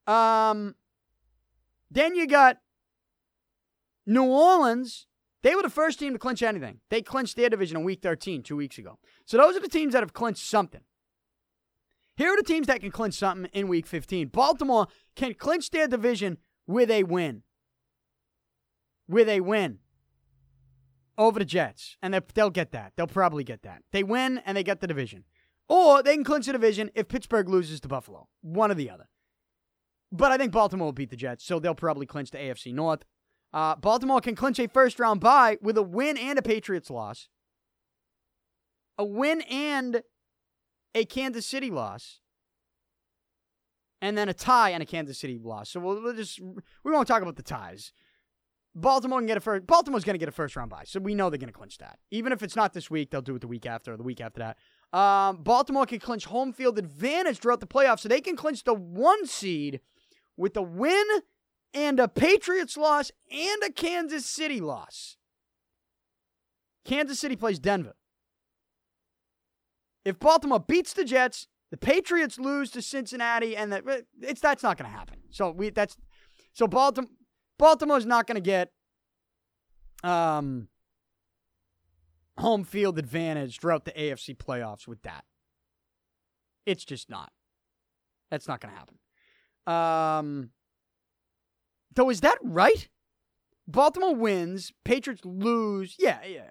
Um, 0.07 0.75
then 1.91 2.15
you 2.15 2.27
got 2.27 2.59
New 4.07 4.25
Orleans. 4.25 5.07
They 5.43 5.55
were 5.55 5.63
the 5.63 5.71
first 5.71 5.99
team 5.99 6.15
to 6.15 6.19
clinch 6.19 6.43
anything. 6.43 6.81
They 6.91 7.03
clinched 7.03 7.37
their 7.37 7.51
division 7.51 7.77
in 7.77 7.85
week 7.85 8.01
13, 8.03 8.43
two 8.43 8.57
weeks 8.57 8.79
ago. 8.79 8.99
So 9.27 9.37
those 9.37 9.57
are 9.57 9.61
the 9.61 9.69
teams 9.69 9.93
that 9.93 10.03
have 10.03 10.15
clinched 10.15 10.45
something. 10.45 10.81
Here 12.17 12.31
are 12.33 12.37
the 12.37 12.43
teams 12.43 12.67
that 12.69 12.81
can 12.81 12.91
clinch 12.91 13.15
something 13.15 13.51
in 13.53 13.69
week 13.69 13.87
15. 13.87 14.29
Baltimore 14.29 14.87
can 15.17 15.35
clinch 15.35 15.71
their 15.71 15.89
division 15.89 16.39
with 16.67 16.91
a 16.91 17.03
win. 17.05 17.43
With 19.09 19.29
a 19.29 19.41
win 19.41 19.81
over 21.19 21.39
the 21.39 21.45
Jets. 21.45 21.97
And 22.03 22.15
they'll 22.35 22.51
get 22.51 22.73
that. 22.73 22.93
They'll 22.97 23.07
probably 23.07 23.45
get 23.45 23.63
that. 23.63 23.83
They 23.93 24.03
win 24.03 24.39
and 24.47 24.57
they 24.57 24.63
get 24.63 24.81
the 24.81 24.87
division. 24.87 25.25
Or 25.69 26.03
they 26.03 26.15
can 26.15 26.25
clinch 26.25 26.47
the 26.47 26.53
division 26.53 26.91
if 26.95 27.09
Pittsburgh 27.09 27.49
loses 27.49 27.81
to 27.81 27.89
Buffalo. 27.89 28.29
One 28.43 28.71
or 28.71 28.75
the 28.75 28.91
other. 28.91 29.09
But 30.13 30.31
I 30.31 30.37
think 30.37 30.53
Baltimore 30.53 30.87
will 30.87 30.93
beat 30.93 31.11
the 31.11 31.17
Jets, 31.17 31.45
so 31.45 31.59
they'll 31.59 31.75
probably 31.75 32.07
clinch 32.07 32.31
the 32.31 32.39
AFC 32.39 32.73
North. 32.73 33.05
Uh, 33.53 33.75
Baltimore 33.75 34.21
can 34.21 34.37
clinch 34.37 34.61
a 34.61 34.69
first 34.69 35.01
round 35.01 35.21
bye 35.21 35.59
with 35.61 35.77
a 35.77 35.83
win 35.83 36.17
and 36.17 36.39
a 36.39 36.43
Patriots 36.43 36.91
loss. 36.91 37.29
A 38.97 39.05
win 39.05 39.41
and 39.43 40.03
a 40.95 41.05
Kansas 41.05 41.47
City 41.47 41.71
loss, 41.71 42.21
and 44.01 44.17
then 44.17 44.29
a 44.29 44.35
tie 44.35 44.71
and 44.71 44.83
a 44.83 44.87
Kansas 44.87 45.19
City 45.19 45.39
loss. 45.43 45.71
So 45.71 45.81
we'll, 45.81 46.03
we'll 46.03 46.15
just 46.15 46.41
we 46.41 46.93
won't 46.93 47.09
talk 47.09 47.23
about 47.23 47.37
the 47.37 47.43
ties. 47.43 47.93
Baltimore 48.77 49.21
can 49.21 49.27
get 49.27 49.37
a 49.37 49.41
first. 49.41 49.67
Baltimore's 49.67 50.05
going 50.05 50.15
to 50.15 50.19
get 50.19 50.29
a 50.29 50.33
first 50.33 50.57
round 50.57 50.71
bye, 50.71 50.83
so 50.85 50.99
we 50.99 51.15
know 51.15 51.31
they're 51.31 51.39
going 51.39 51.53
to 51.53 51.53
clinch 51.53 51.79
that. 51.79 51.99
Even 52.11 52.33
if 52.33 52.43
it's 52.43 52.57
not 52.57 52.73
this 52.73 52.91
week, 52.91 53.11
they'll 53.11 53.23
do 53.23 53.37
it 53.37 53.41
the 53.41 53.49
week 53.49 53.67
after 53.67 53.93
or 53.93 53.97
the 53.97 54.03
week 54.03 54.21
after 54.21 54.41
that. 54.41 54.99
Um, 54.99 55.43
Baltimore 55.43 55.87
can 55.87 56.01
clinch 56.01 56.25
home 56.25 56.53
field 56.53 56.79
advantage 56.79 57.39
throughout 57.39 57.61
the 57.61 57.67
playoffs, 57.67 58.01
so 58.01 58.09
they 58.09 58.21
can 58.21 58.37
clinch 58.37 58.65
the 58.65 58.75
one 58.75 59.27
seed 59.27 59.81
with 60.37 60.57
a 60.57 60.63
win 60.63 61.05
and 61.73 62.01
a 62.01 62.09
Patriots 62.09 62.77
loss 62.77 63.11
and 63.31 63.63
a 63.65 63.71
Kansas 63.71 64.27
City 64.27 64.61
loss. 64.61 65.17
Kansas 66.85 67.19
City 67.19 67.37
plays 67.37 67.59
Denver. 67.59 67.95
If 70.05 70.19
Baltimore 70.19 70.61
beats 70.61 70.93
the 70.93 71.05
Jets, 71.05 71.47
the 71.71 71.77
Patriots 71.77 72.39
lose 72.39 72.71
to 72.73 72.83
Cincinnati, 72.83 73.57
and 73.57 73.73
the, 73.73 74.05
it's 74.21 74.41
that's 74.41 74.63
not 74.63 74.77
going 74.77 74.91
to 74.91 74.97
happen. 74.97 75.17
So 75.31 75.51
we 75.51 75.71
that's 75.71 75.97
so 76.53 76.67
Baltimore 76.67 77.11
Baltimore's 77.59 78.07
not 78.07 78.27
going 78.27 78.37
to 78.37 78.41
get 78.41 78.71
um 80.03 80.69
home 82.39 82.65
field 82.65 82.99
advantage 82.99 83.61
throughout 83.61 83.85
the 83.85 83.93
AFC 83.93 84.37
playoffs 84.37 84.87
with 84.87 85.03
that. 85.03 85.25
It's 86.67 86.85
just 86.85 87.09
not. 87.09 87.33
That's 88.31 88.49
not 88.49 88.61
going 88.61 88.75
to 88.75 88.79
happen. 88.79 88.99
Um, 89.67 90.51
though, 91.95 92.11
is 92.11 92.21
that 92.23 92.39
right? 92.43 92.89
Baltimore 93.67 94.15
wins, 94.15 94.73
Patriots 94.85 95.25
lose. 95.25 95.97
Yeah, 95.99 96.19
yeah. 96.27 96.43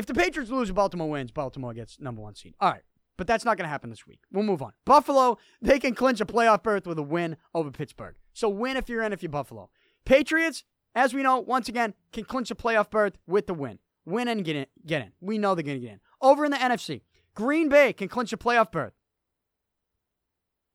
If 0.00 0.06
the 0.06 0.14
Patriots 0.14 0.50
lose, 0.50 0.72
Baltimore 0.72 1.10
wins, 1.10 1.30
Baltimore 1.30 1.74
gets 1.74 2.00
number 2.00 2.22
one 2.22 2.34
seed. 2.34 2.54
All 2.58 2.70
right. 2.70 2.80
But 3.18 3.26
that's 3.26 3.44
not 3.44 3.58
going 3.58 3.66
to 3.66 3.70
happen 3.70 3.90
this 3.90 4.06
week. 4.06 4.20
We'll 4.32 4.44
move 4.44 4.62
on. 4.62 4.72
Buffalo, 4.86 5.36
they 5.60 5.78
can 5.78 5.94
clinch 5.94 6.22
a 6.22 6.24
playoff 6.24 6.62
berth 6.62 6.86
with 6.86 6.98
a 6.98 7.02
win 7.02 7.36
over 7.52 7.70
Pittsburgh. 7.70 8.14
So 8.32 8.48
win 8.48 8.78
if 8.78 8.88
you're 8.88 9.02
in, 9.02 9.12
if 9.12 9.22
you're 9.22 9.28
Buffalo. 9.28 9.68
Patriots, 10.06 10.64
as 10.94 11.12
we 11.12 11.22
know, 11.22 11.38
once 11.40 11.68
again, 11.68 11.92
can 12.14 12.24
clinch 12.24 12.50
a 12.50 12.54
playoff 12.54 12.88
berth 12.88 13.18
with 13.26 13.46
the 13.46 13.52
win. 13.52 13.78
Win 14.06 14.26
and 14.26 14.42
get 14.42 14.56
in. 14.56 14.64
Get 14.86 15.02
in. 15.02 15.12
We 15.20 15.36
know 15.36 15.54
they're 15.54 15.62
going 15.62 15.82
to 15.82 15.86
get 15.86 15.92
in. 15.92 16.00
Over 16.22 16.46
in 16.46 16.50
the 16.50 16.56
NFC, 16.56 17.02
Green 17.34 17.68
Bay 17.68 17.92
can 17.92 18.08
clinch 18.08 18.32
a 18.32 18.38
playoff 18.38 18.72
berth 18.72 18.94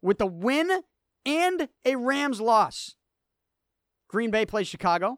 with 0.03 0.19
the 0.19 0.27
win 0.27 0.69
and 1.25 1.67
a 1.83 1.95
Rams 1.95 2.39
loss. 2.39 2.93
Green 4.07 4.29
Bay 4.29 4.45
plays 4.45 4.67
Chicago, 4.67 5.17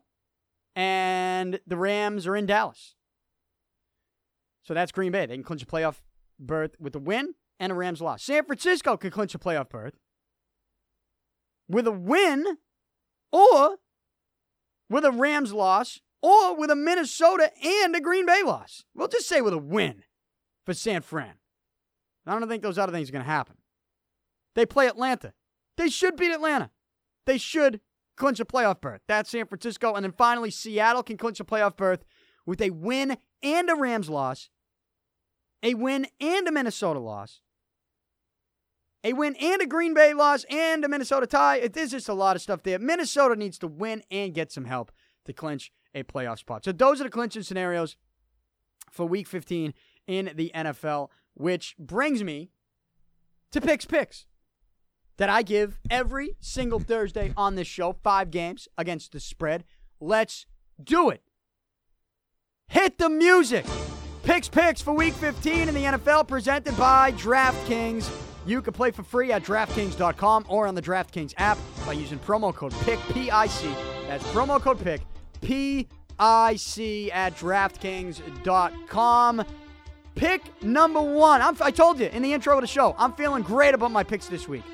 and 0.78 1.60
the 1.68 1.76
Rams 1.76 2.26
are 2.26 2.38
in 2.38 2.46
Dallas. 2.46 2.96
So 4.68 4.74
that's 4.74 4.92
Green 4.92 5.14
Bay. 5.14 5.26
They 5.26 5.36
can 5.36 5.44
clinch 5.44 5.64
a 5.64 5.66
playoff 5.66 6.02
berth 6.38 6.76
with 6.78 6.94
a 6.94 7.00
win 7.00 7.36
and 7.58 7.72
a 7.72 7.76
Rams 7.76 8.02
loss. 8.02 8.22
San 8.24 8.44
Francisco 8.44 8.98
can 8.98 9.12
clinch 9.12 9.34
a 9.34 9.40
playoff 9.40 9.70
berth 9.70 9.94
with 11.70 11.88
a 11.88 11.92
win 11.92 12.58
or 13.32 13.78
with 14.90 15.06
a 15.06 15.12
Rams 15.12 15.54
loss 15.54 16.02
or 16.22 16.58
with 16.58 16.70
a 16.70 16.76
Minnesota 16.76 17.50
and 17.64 17.96
a 17.96 18.02
Green 18.02 18.26
Bay 18.26 18.44
loss. 18.44 18.84
We'll 18.94 19.08
just 19.08 19.30
say 19.30 19.40
with 19.40 19.54
a 19.54 19.58
win 19.58 20.04
for 20.66 20.74
San 20.74 21.02
Fran. 21.02 21.36
I 22.26 22.38
don't 22.38 22.50
think 22.50 22.62
those 22.62 22.78
other 22.78 22.92
things 22.92 23.08
are 23.08 23.14
going 23.14 23.24
to 23.24 23.32
happen. 23.32 23.56
They 24.54 24.66
play 24.66 24.88
Atlanta. 24.88 25.32
They 25.78 25.88
should 25.88 26.18
beat 26.18 26.34
Atlanta. 26.34 26.72
They 27.26 27.38
should 27.38 27.80
clinch 28.18 28.42
a 28.42 28.46
playoff 28.46 28.82
berth. 28.82 29.02
That's 29.08 29.30
San 29.30 29.46
Francisco. 29.46 29.94
And 29.94 30.04
then 30.04 30.12
finally, 30.12 30.52
Seattle 30.52 31.04
can 31.04 31.16
clinch 31.16 31.40
a 31.40 31.46
playoff 31.46 31.78
berth 31.78 32.04
with 32.46 32.62
a 32.62 32.72
win 32.72 33.18
and 33.42 33.70
a 33.70 33.76
Rams 33.76 34.10
loss 34.10 34.50
a 35.64 35.74
win 35.74 36.08
and 36.20 36.48
a 36.48 36.52
Minnesota 36.52 37.00
loss, 37.00 37.42
a 39.04 39.14
win 39.14 39.36
and 39.42 39.62
a 39.62 39.68
Green 39.68 39.94
Bay 39.94 40.14
loss, 40.14 40.46
and 40.50 40.84
a 40.84 40.88
Minnesota 40.88 41.28
tie. 41.28 41.68
There's 41.68 41.92
just 41.92 42.10
a 42.10 42.14
lot 42.14 42.36
of 42.36 42.42
stuff 42.42 42.64
there. 42.64 42.80
Minnesota 42.80 43.36
needs 43.36 43.58
to 43.60 43.68
win 43.68 44.04
and 44.12 44.34
get 44.34 44.52
some 44.52 44.66
help 44.66 44.92
to 45.26 45.34
clinch 45.34 45.72
a 45.94 46.04
playoff 46.04 46.40
spot. 46.40 46.66
So 46.66 46.72
those 46.72 47.02
are 47.02 47.06
the 47.06 47.10
clinching 47.10 47.44
scenarios 47.44 47.98
for 48.92 49.06
Week 49.06 49.28
15 49.28 49.74
in 50.08 50.32
the 50.36 50.52
NFL, 50.54 51.10
which 51.34 51.76
brings 51.78 52.24
me 52.24 52.50
to 53.52 53.62
Pic's 53.62 53.86
Picks 53.86 54.26
that 55.18 55.30
I 55.30 55.42
give 55.42 55.80
every 55.90 56.36
single 56.40 56.80
Thursday 56.80 57.34
on 57.36 57.56
this 57.56 57.68
show. 57.68 57.94
Five 58.04 58.32
games 58.32 58.68
against 58.78 59.12
the 59.12 59.20
spread. 59.20 59.64
Let's 60.00 60.46
do 60.82 61.10
it. 61.10 61.24
Hit 62.68 62.98
the 62.98 63.10
music. 63.10 63.66
Pic's 64.28 64.50
Picks 64.50 64.82
for 64.82 64.94
Week 64.94 65.14
15 65.14 65.70
in 65.70 65.74
the 65.74 65.84
NFL 65.84 66.28
presented 66.28 66.76
by 66.76 67.14
DraftKings. 67.14 68.12
You 68.46 68.62
can 68.62 68.74
play 68.74 68.92
for 68.92 69.02
free 69.02 69.32
at 69.32 69.42
DraftKings.com 69.42 70.48
or 70.50 70.68
on 70.68 70.76
the 70.76 70.82
DraftKings 70.82 71.34
app 71.38 71.58
by 71.86 71.94
using 71.94 72.20
promo 72.20 72.54
code 72.54 72.74
PICK, 72.82 73.00
P-I-C. 73.14 73.74
That's 74.10 74.26
promo 74.26 74.60
code 74.60 74.84
PICK, 74.84 75.00
P-I-C 75.40 77.12
at 77.14 77.38
DraftKings.com. 77.38 79.46
Pick 80.16 80.62
number 80.62 81.02
one. 81.02 81.42
I'm, 81.42 81.56
I 81.62 81.72
told 81.72 81.98
you 81.98 82.08
in 82.08 82.22
the 82.22 82.34
intro 82.34 82.56
of 82.56 82.62
the 82.62 82.68
show, 82.68 82.96
I'm 82.98 83.14
feeling 83.14 83.44
great 83.44 83.74
about 83.74 83.92
my 83.92 84.04
picks 84.04 84.28
this 84.28 84.46
week. 84.46 84.66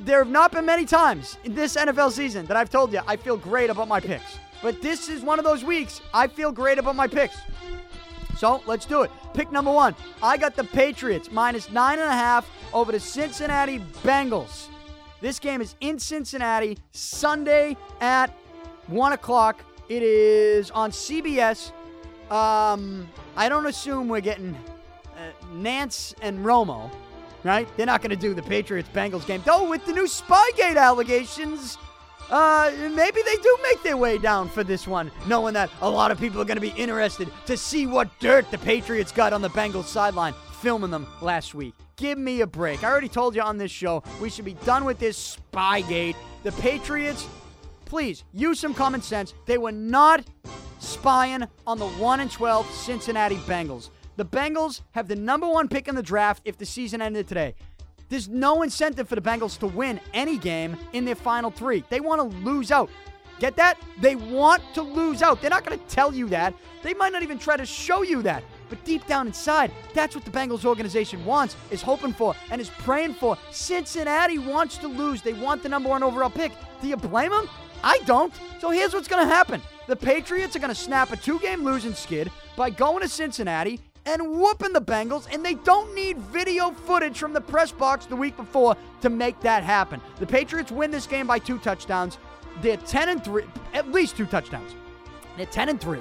There 0.00 0.18
have 0.18 0.32
not 0.32 0.50
been 0.50 0.66
many 0.66 0.84
times 0.84 1.38
in 1.44 1.54
this 1.54 1.76
NFL 1.76 2.10
season 2.10 2.44
that 2.46 2.56
I've 2.56 2.70
told 2.70 2.92
you 2.92 3.02
I 3.06 3.18
feel 3.18 3.36
great 3.36 3.70
about 3.70 3.86
my 3.86 4.00
picks. 4.00 4.36
But 4.64 4.82
this 4.82 5.08
is 5.08 5.22
one 5.22 5.38
of 5.38 5.44
those 5.44 5.62
weeks 5.62 6.00
I 6.12 6.26
feel 6.26 6.50
great 6.50 6.78
about 6.78 6.96
my 6.96 7.06
picks. 7.06 7.36
So 8.38 8.62
let's 8.66 8.86
do 8.86 9.02
it. 9.02 9.10
Pick 9.34 9.50
number 9.50 9.72
one. 9.72 9.96
I 10.22 10.36
got 10.36 10.54
the 10.54 10.62
Patriots 10.62 11.32
minus 11.32 11.72
nine 11.72 11.98
and 11.98 12.08
a 12.08 12.12
half 12.12 12.48
over 12.72 12.92
the 12.92 13.00
Cincinnati 13.00 13.80
Bengals. 14.04 14.68
This 15.20 15.40
game 15.40 15.60
is 15.60 15.74
in 15.80 15.98
Cincinnati 15.98 16.78
Sunday 16.92 17.76
at 18.00 18.28
one 18.86 19.12
o'clock. 19.12 19.64
It 19.88 20.04
is 20.04 20.70
on 20.70 20.92
CBS. 20.92 21.72
Um, 22.30 23.08
I 23.36 23.48
don't 23.48 23.66
assume 23.66 24.06
we're 24.06 24.20
getting 24.20 24.54
uh, 24.54 25.30
Nance 25.54 26.14
and 26.22 26.38
Romo, 26.44 26.92
right? 27.42 27.66
They're 27.76 27.86
not 27.86 28.02
going 28.02 28.10
to 28.10 28.16
do 28.16 28.34
the 28.34 28.42
Patriots 28.42 28.88
Bengals 28.94 29.26
game. 29.26 29.42
Though, 29.44 29.68
with 29.68 29.84
the 29.84 29.92
new 29.92 30.04
Spygate 30.04 30.76
allegations, 30.76 31.76
uh, 32.30 32.70
maybe 32.94 33.22
they 33.22 33.36
do 33.36 33.58
make 33.62 33.82
their 33.82 33.96
way 33.96 34.18
down 34.18 34.48
for 34.48 34.62
this 34.62 34.86
one, 34.86 35.10
knowing 35.26 35.54
that 35.54 35.70
a 35.80 35.88
lot 35.88 36.10
of 36.10 36.18
people 36.18 36.40
are 36.40 36.44
going 36.44 36.56
to 36.56 36.60
be 36.60 36.74
interested 36.76 37.28
to 37.46 37.56
see 37.56 37.86
what 37.86 38.10
dirt 38.20 38.50
the 38.50 38.58
Patriots 38.58 39.12
got 39.12 39.32
on 39.32 39.42
the 39.42 39.50
Bengals 39.50 39.84
sideline 39.84 40.34
filming 40.60 40.90
them 40.90 41.06
last 41.20 41.54
week. 41.54 41.74
Give 41.96 42.18
me 42.18 42.42
a 42.42 42.46
break. 42.46 42.84
I 42.84 42.90
already 42.90 43.08
told 43.08 43.34
you 43.34 43.42
on 43.42 43.58
this 43.58 43.70
show 43.70 44.02
we 44.20 44.30
should 44.30 44.44
be 44.44 44.54
done 44.54 44.84
with 44.84 44.98
this 44.98 45.38
Spygate. 45.52 46.16
The 46.42 46.52
Patriots, 46.52 47.26
please 47.86 48.24
use 48.32 48.60
some 48.60 48.74
common 48.74 49.02
sense. 49.02 49.34
They 49.46 49.58
were 49.58 49.72
not 49.72 50.24
spying 50.78 51.44
on 51.66 51.78
the 51.78 51.88
1 51.88 52.20
and 52.20 52.30
12 52.30 52.70
Cincinnati 52.72 53.36
Bengals. 53.36 53.90
The 54.16 54.24
Bengals 54.24 54.82
have 54.92 55.08
the 55.08 55.16
number 55.16 55.48
one 55.48 55.68
pick 55.68 55.88
in 55.88 55.94
the 55.94 56.02
draft 56.02 56.42
if 56.44 56.58
the 56.58 56.66
season 56.66 57.00
ended 57.00 57.28
today. 57.28 57.54
There's 58.08 58.28
no 58.28 58.62
incentive 58.62 59.08
for 59.08 59.14
the 59.14 59.20
Bengals 59.20 59.58
to 59.58 59.66
win 59.66 60.00
any 60.14 60.38
game 60.38 60.76
in 60.92 61.04
their 61.04 61.14
final 61.14 61.50
three. 61.50 61.84
They 61.90 62.00
want 62.00 62.20
to 62.20 62.38
lose 62.38 62.70
out. 62.70 62.90
Get 63.38 63.56
that? 63.56 63.78
They 64.00 64.16
want 64.16 64.62
to 64.74 64.82
lose 64.82 65.22
out. 65.22 65.40
They're 65.40 65.50
not 65.50 65.64
going 65.64 65.78
to 65.78 65.86
tell 65.86 66.12
you 66.12 66.28
that. 66.28 66.54
They 66.82 66.94
might 66.94 67.12
not 67.12 67.22
even 67.22 67.38
try 67.38 67.56
to 67.56 67.66
show 67.66 68.02
you 68.02 68.22
that. 68.22 68.42
But 68.68 68.84
deep 68.84 69.06
down 69.06 69.28
inside, 69.28 69.70
that's 69.94 70.14
what 70.14 70.24
the 70.24 70.30
Bengals 70.30 70.64
organization 70.64 71.24
wants, 71.24 71.56
is 71.70 71.80
hoping 71.80 72.12
for, 72.12 72.34
and 72.50 72.60
is 72.60 72.68
praying 72.68 73.14
for. 73.14 73.38
Cincinnati 73.50 74.38
wants 74.38 74.76
to 74.78 74.88
lose. 74.88 75.22
They 75.22 75.32
want 75.32 75.62
the 75.62 75.68
number 75.68 75.88
one 75.88 76.02
overall 76.02 76.30
pick. 76.30 76.52
Do 76.82 76.88
you 76.88 76.96
blame 76.96 77.30
them? 77.30 77.48
I 77.82 77.98
don't. 78.00 78.32
So 78.60 78.70
here's 78.70 78.92
what's 78.92 79.08
going 79.08 79.26
to 79.26 79.32
happen 79.32 79.62
the 79.86 79.96
Patriots 79.96 80.54
are 80.54 80.58
going 80.58 80.68
to 80.68 80.74
snap 80.74 81.12
a 81.12 81.16
two 81.16 81.38
game 81.38 81.64
losing 81.64 81.94
skid 81.94 82.30
by 82.56 82.70
going 82.70 83.00
to 83.02 83.08
Cincinnati 83.08 83.80
and 84.08 84.40
whooping 84.40 84.72
the 84.72 84.80
Bengals, 84.80 85.28
and 85.30 85.44
they 85.44 85.52
don't 85.54 85.94
need 85.94 86.16
video 86.16 86.70
footage 86.70 87.18
from 87.18 87.34
the 87.34 87.40
press 87.40 87.70
box 87.70 88.06
the 88.06 88.16
week 88.16 88.36
before 88.38 88.74
to 89.02 89.10
make 89.10 89.38
that 89.40 89.62
happen. 89.62 90.00
The 90.18 90.26
Patriots 90.26 90.72
win 90.72 90.90
this 90.90 91.06
game 91.06 91.26
by 91.26 91.38
two 91.38 91.58
touchdowns. 91.58 92.16
They're 92.62 92.78
10 92.78 93.10
and 93.10 93.22
3, 93.22 93.44
at 93.74 93.92
least 93.92 94.16
two 94.16 94.24
touchdowns. 94.24 94.74
They're 95.36 95.44
10 95.44 95.68
and 95.68 95.80
3. 95.80 96.00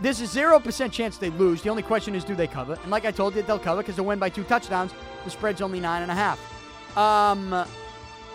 There's 0.00 0.20
a 0.20 0.24
0% 0.24 0.92
chance 0.92 1.18
they 1.18 1.30
lose. 1.30 1.62
The 1.62 1.68
only 1.68 1.82
question 1.82 2.14
is, 2.14 2.22
do 2.22 2.36
they 2.36 2.46
cover? 2.46 2.78
And 2.82 2.92
like 2.92 3.04
I 3.04 3.10
told 3.10 3.34
you, 3.34 3.42
they'll 3.42 3.58
cover 3.58 3.82
because 3.82 3.96
they 3.96 4.02
win 4.02 4.20
by 4.20 4.28
two 4.28 4.44
touchdowns. 4.44 4.92
The 5.24 5.30
spread's 5.30 5.60
only 5.60 5.80
9.5. 5.80 6.96
Um, 6.96 7.66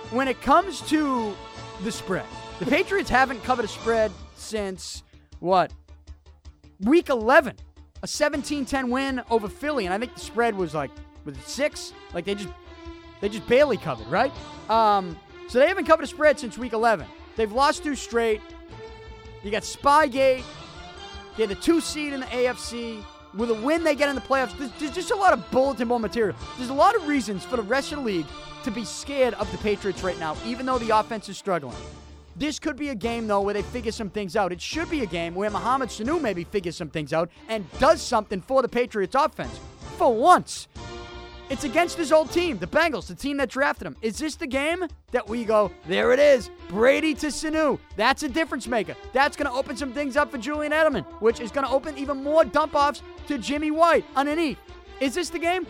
when 0.10 0.28
it 0.28 0.42
comes 0.42 0.82
to 0.90 1.34
the 1.84 1.92
spread, 1.94 2.26
the 2.60 2.66
Patriots 2.66 3.10
haven't 3.10 3.42
covered 3.44 3.66
a 3.66 3.70
spread 3.70 4.12
since, 4.36 5.04
what, 5.40 5.72
week 6.82 7.08
11. 7.08 7.56
A 8.04 8.08
17-10 8.08 8.90
win 8.90 9.22
over 9.30 9.48
Philly, 9.48 9.86
and 9.86 9.94
I 9.94 9.98
think 10.00 10.16
the 10.16 10.20
spread 10.20 10.56
was 10.56 10.74
like, 10.74 10.90
it 11.28 11.36
six? 11.48 11.94
Like 12.14 12.26
they 12.26 12.36
just, 12.36 12.50
they 13.20 13.30
just 13.30 13.48
barely 13.48 13.78
covered, 13.78 14.08
right? 14.08 14.32
Um, 14.70 15.18
so 15.48 15.60
they 15.60 15.68
haven't 15.68 15.86
covered 15.86 16.04
a 16.04 16.08
spread 16.08 16.40
since 16.40 16.58
week 16.58 16.74
11. 16.74 17.06
They've 17.36 17.52
lost 17.52 17.84
two 17.84 17.96
straight. 17.96 18.42
You 19.44 19.52
got 19.52 19.64
Spygate. 19.64 20.44
They're 21.38 21.48
the 21.48 21.56
two 21.56 21.80
seed 21.80 22.14
in 22.14 22.22
the 22.22 22.26
AFC. 22.28 23.04
With 23.34 23.50
a 23.50 23.54
win, 23.54 23.84
they 23.84 23.96
get 23.96 24.10
in 24.10 24.16
the 24.16 24.22
playoffs. 24.22 24.58
There's, 24.58 24.72
there's 24.80 24.96
just 24.96 25.12
a 25.12 25.16
lot 25.16 25.34
of 25.34 25.50
bulletin 25.52 25.88
board 25.88 26.02
material. 26.02 26.36
There's 26.58 26.70
a 26.70 26.74
lot 26.74 26.96
of 26.96 27.08
reasons 27.08 27.46
for 27.46 27.56
the 27.56 27.64
rest 27.64 27.92
of 27.92 28.00
the 28.00 28.06
league 28.06 28.26
to 28.64 28.72
be 28.72 28.84
scared 28.84 29.34
of 29.36 29.50
the 29.52 29.58
Patriots 29.60 30.04
right 30.04 30.20
now, 30.20 30.36
even 30.46 30.66
though 30.66 30.78
the 30.78 30.98
offense 30.98 31.30
is 31.30 31.38
struggling. 31.38 31.78
This 32.36 32.60
could 32.60 32.78
be 32.78 32.90
a 32.90 32.96
game, 32.96 33.28
though, 33.28 33.42
where 33.42 33.54
they 33.54 33.62
figure 33.62 33.92
some 33.92 34.10
things 34.10 34.36
out. 34.36 34.52
It 34.52 34.62
should 34.62 34.90
be 34.90 35.02
a 35.02 35.06
game 35.06 35.36
where 35.36 35.50
Mohamed 35.50 35.90
Sanu 35.90 36.22
maybe 36.22 36.44
figures 36.44 36.76
some 36.76 36.90
things 36.90 37.14
out 37.14 37.30
and 37.50 37.66
does 37.80 38.02
something 38.02 38.42
for 38.42 38.62
the 38.62 38.70
Patriots 38.70 39.16
offense. 39.16 39.60
For 39.98 40.14
once. 40.14 40.68
It's 41.52 41.66
against 41.66 41.98
his 41.98 42.14
old 42.14 42.32
team, 42.32 42.60
the 42.60 42.66
Bengals, 42.68 43.08
the 43.08 43.14
team 43.14 43.36
that 43.36 43.50
drafted 43.50 43.86
him. 43.86 43.98
Is 44.02 44.18
this 44.18 44.36
the 44.36 44.48
game 44.48 44.86
that 45.12 45.28
we 45.28 45.44
go, 45.44 45.70
there 45.86 46.14
it 46.14 46.20
is, 46.20 46.50
Brady 46.70 47.14
to 47.16 47.28
Sanu? 47.28 47.78
That's 47.98 48.24
a 48.24 48.30
difference 48.30 48.68
maker. 48.70 48.96
That's 49.12 49.36
going 49.36 49.52
to 49.52 49.58
open 49.58 49.76
some 49.76 49.92
things 49.92 50.16
up 50.16 50.32
for 50.32 50.38
Julian 50.38 50.72
Edelman, 50.72 51.04
which 51.20 51.42
is 51.42 51.52
going 51.52 51.68
to 51.68 51.74
open 51.74 51.98
even 51.98 52.24
more 52.24 52.46
dump 52.46 52.74
offs 52.74 53.04
to 53.28 53.38
Jimmy 53.38 53.70
White 53.70 54.06
underneath. 54.16 54.60
Is 55.02 55.14
this 55.14 55.30
the 55.30 55.40
game? 55.40 55.68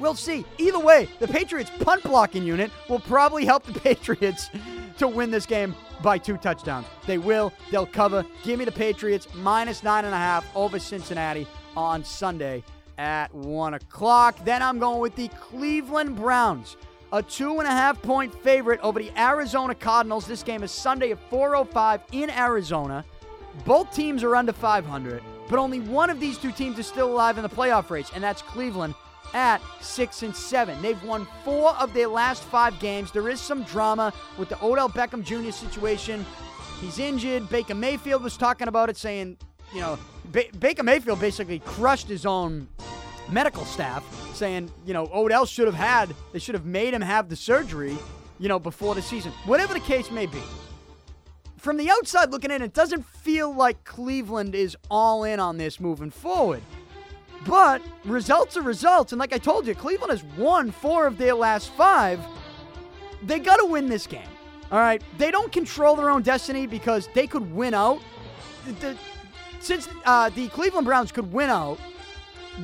We'll 0.00 0.16
see. 0.16 0.44
Either 0.58 0.80
way, 0.80 1.08
the 1.20 1.28
Patriots' 1.28 1.70
punt 1.78 2.02
blocking 2.02 2.42
unit 2.42 2.72
will 2.88 2.98
probably 2.98 3.44
help 3.44 3.62
the 3.62 3.78
Patriots 3.80 4.50
to 4.98 5.08
win 5.08 5.30
this 5.30 5.46
game 5.46 5.74
by 6.02 6.18
two 6.18 6.36
touchdowns. 6.36 6.86
They 7.06 7.18
will. 7.18 7.52
They'll 7.70 7.86
cover. 7.86 8.24
Give 8.44 8.58
me 8.58 8.64
the 8.64 8.72
Patriots 8.72 9.28
minus 9.34 9.82
nine 9.82 10.04
and 10.04 10.14
a 10.14 10.18
half 10.18 10.44
over 10.54 10.78
Cincinnati 10.78 11.46
on 11.76 12.04
Sunday 12.04 12.62
at 12.98 13.34
1 13.34 13.74
o'clock. 13.74 14.44
Then 14.44 14.62
I'm 14.62 14.78
going 14.78 15.00
with 15.00 15.16
the 15.16 15.28
Cleveland 15.28 16.16
Browns, 16.16 16.76
a 17.12 17.22
two 17.22 17.58
and 17.58 17.66
a 17.66 17.70
half 17.70 18.00
point 18.02 18.34
favorite 18.42 18.80
over 18.80 18.98
the 18.98 19.10
Arizona 19.20 19.74
Cardinals. 19.74 20.26
This 20.26 20.42
game 20.42 20.62
is 20.62 20.70
Sunday 20.70 21.12
at 21.12 21.30
4:05 21.30 22.00
in 22.12 22.30
Arizona. 22.30 23.04
Both 23.64 23.94
teams 23.94 24.22
are 24.22 24.34
under 24.34 24.52
500, 24.52 25.22
but 25.48 25.58
only 25.58 25.80
one 25.80 26.10
of 26.10 26.20
these 26.20 26.38
two 26.38 26.52
teams 26.52 26.78
is 26.78 26.86
still 26.86 27.10
alive 27.12 27.36
in 27.36 27.42
the 27.42 27.48
playoff 27.48 27.90
race, 27.90 28.10
and 28.14 28.24
that's 28.24 28.40
Cleveland 28.40 28.94
at 29.34 29.60
six 29.80 30.22
and 30.22 30.34
seven. 30.34 30.80
They've 30.82 31.02
won 31.04 31.26
four 31.44 31.70
of 31.76 31.92
their 31.94 32.08
last 32.08 32.42
five 32.44 32.78
games. 32.80 33.10
There 33.10 33.28
is 33.28 33.40
some 33.40 33.62
drama 33.64 34.12
with 34.38 34.48
the 34.48 34.62
Odell 34.64 34.88
Beckham 34.88 35.24
Jr. 35.24 35.50
situation. 35.50 36.24
He's 36.80 36.98
injured. 36.98 37.48
Baker 37.48 37.74
Mayfield 37.74 38.22
was 38.22 38.36
talking 38.36 38.68
about 38.68 38.90
it, 38.90 38.96
saying, 38.96 39.38
you 39.72 39.80
know, 39.80 39.98
ba- 40.26 40.50
Baker 40.58 40.82
Mayfield 40.82 41.20
basically 41.20 41.60
crushed 41.60 42.08
his 42.08 42.26
own 42.26 42.68
medical 43.28 43.64
staff, 43.64 44.04
saying, 44.34 44.70
you 44.84 44.92
know, 44.92 45.08
Odell 45.12 45.46
should 45.46 45.66
have 45.66 45.74
had, 45.74 46.14
they 46.32 46.38
should 46.38 46.54
have 46.54 46.66
made 46.66 46.92
him 46.92 47.02
have 47.02 47.28
the 47.28 47.36
surgery, 47.36 47.96
you 48.38 48.48
know, 48.48 48.58
before 48.58 48.94
the 48.94 49.02
season. 49.02 49.32
Whatever 49.44 49.74
the 49.74 49.80
case 49.80 50.10
may 50.10 50.26
be. 50.26 50.42
From 51.56 51.76
the 51.76 51.88
outside 51.90 52.32
looking 52.32 52.50
in, 52.50 52.60
it 52.60 52.74
doesn't 52.74 53.06
feel 53.06 53.54
like 53.54 53.84
Cleveland 53.84 54.56
is 54.56 54.76
all 54.90 55.22
in 55.22 55.38
on 55.38 55.58
this 55.58 55.78
moving 55.78 56.10
forward. 56.10 56.60
But 57.46 57.82
results 58.04 58.56
are 58.56 58.62
results. 58.62 59.12
And 59.12 59.18
like 59.18 59.32
I 59.32 59.38
told 59.38 59.66
you, 59.66 59.74
Cleveland 59.74 60.10
has 60.10 60.24
won 60.36 60.70
four 60.70 61.06
of 61.06 61.18
their 61.18 61.34
last 61.34 61.70
five. 61.72 62.20
They 63.22 63.38
got 63.38 63.56
to 63.56 63.66
win 63.66 63.88
this 63.88 64.06
game. 64.06 64.28
All 64.70 64.78
right. 64.78 65.02
They 65.18 65.30
don't 65.30 65.52
control 65.52 65.96
their 65.96 66.10
own 66.10 66.22
destiny 66.22 66.66
because 66.66 67.08
they 67.14 67.26
could 67.26 67.52
win 67.52 67.74
out. 67.74 68.00
The, 68.80 68.96
since 69.60 69.88
uh, 70.04 70.28
the 70.30 70.48
Cleveland 70.48 70.86
Browns 70.86 71.12
could 71.12 71.32
win 71.32 71.50
out, 71.50 71.78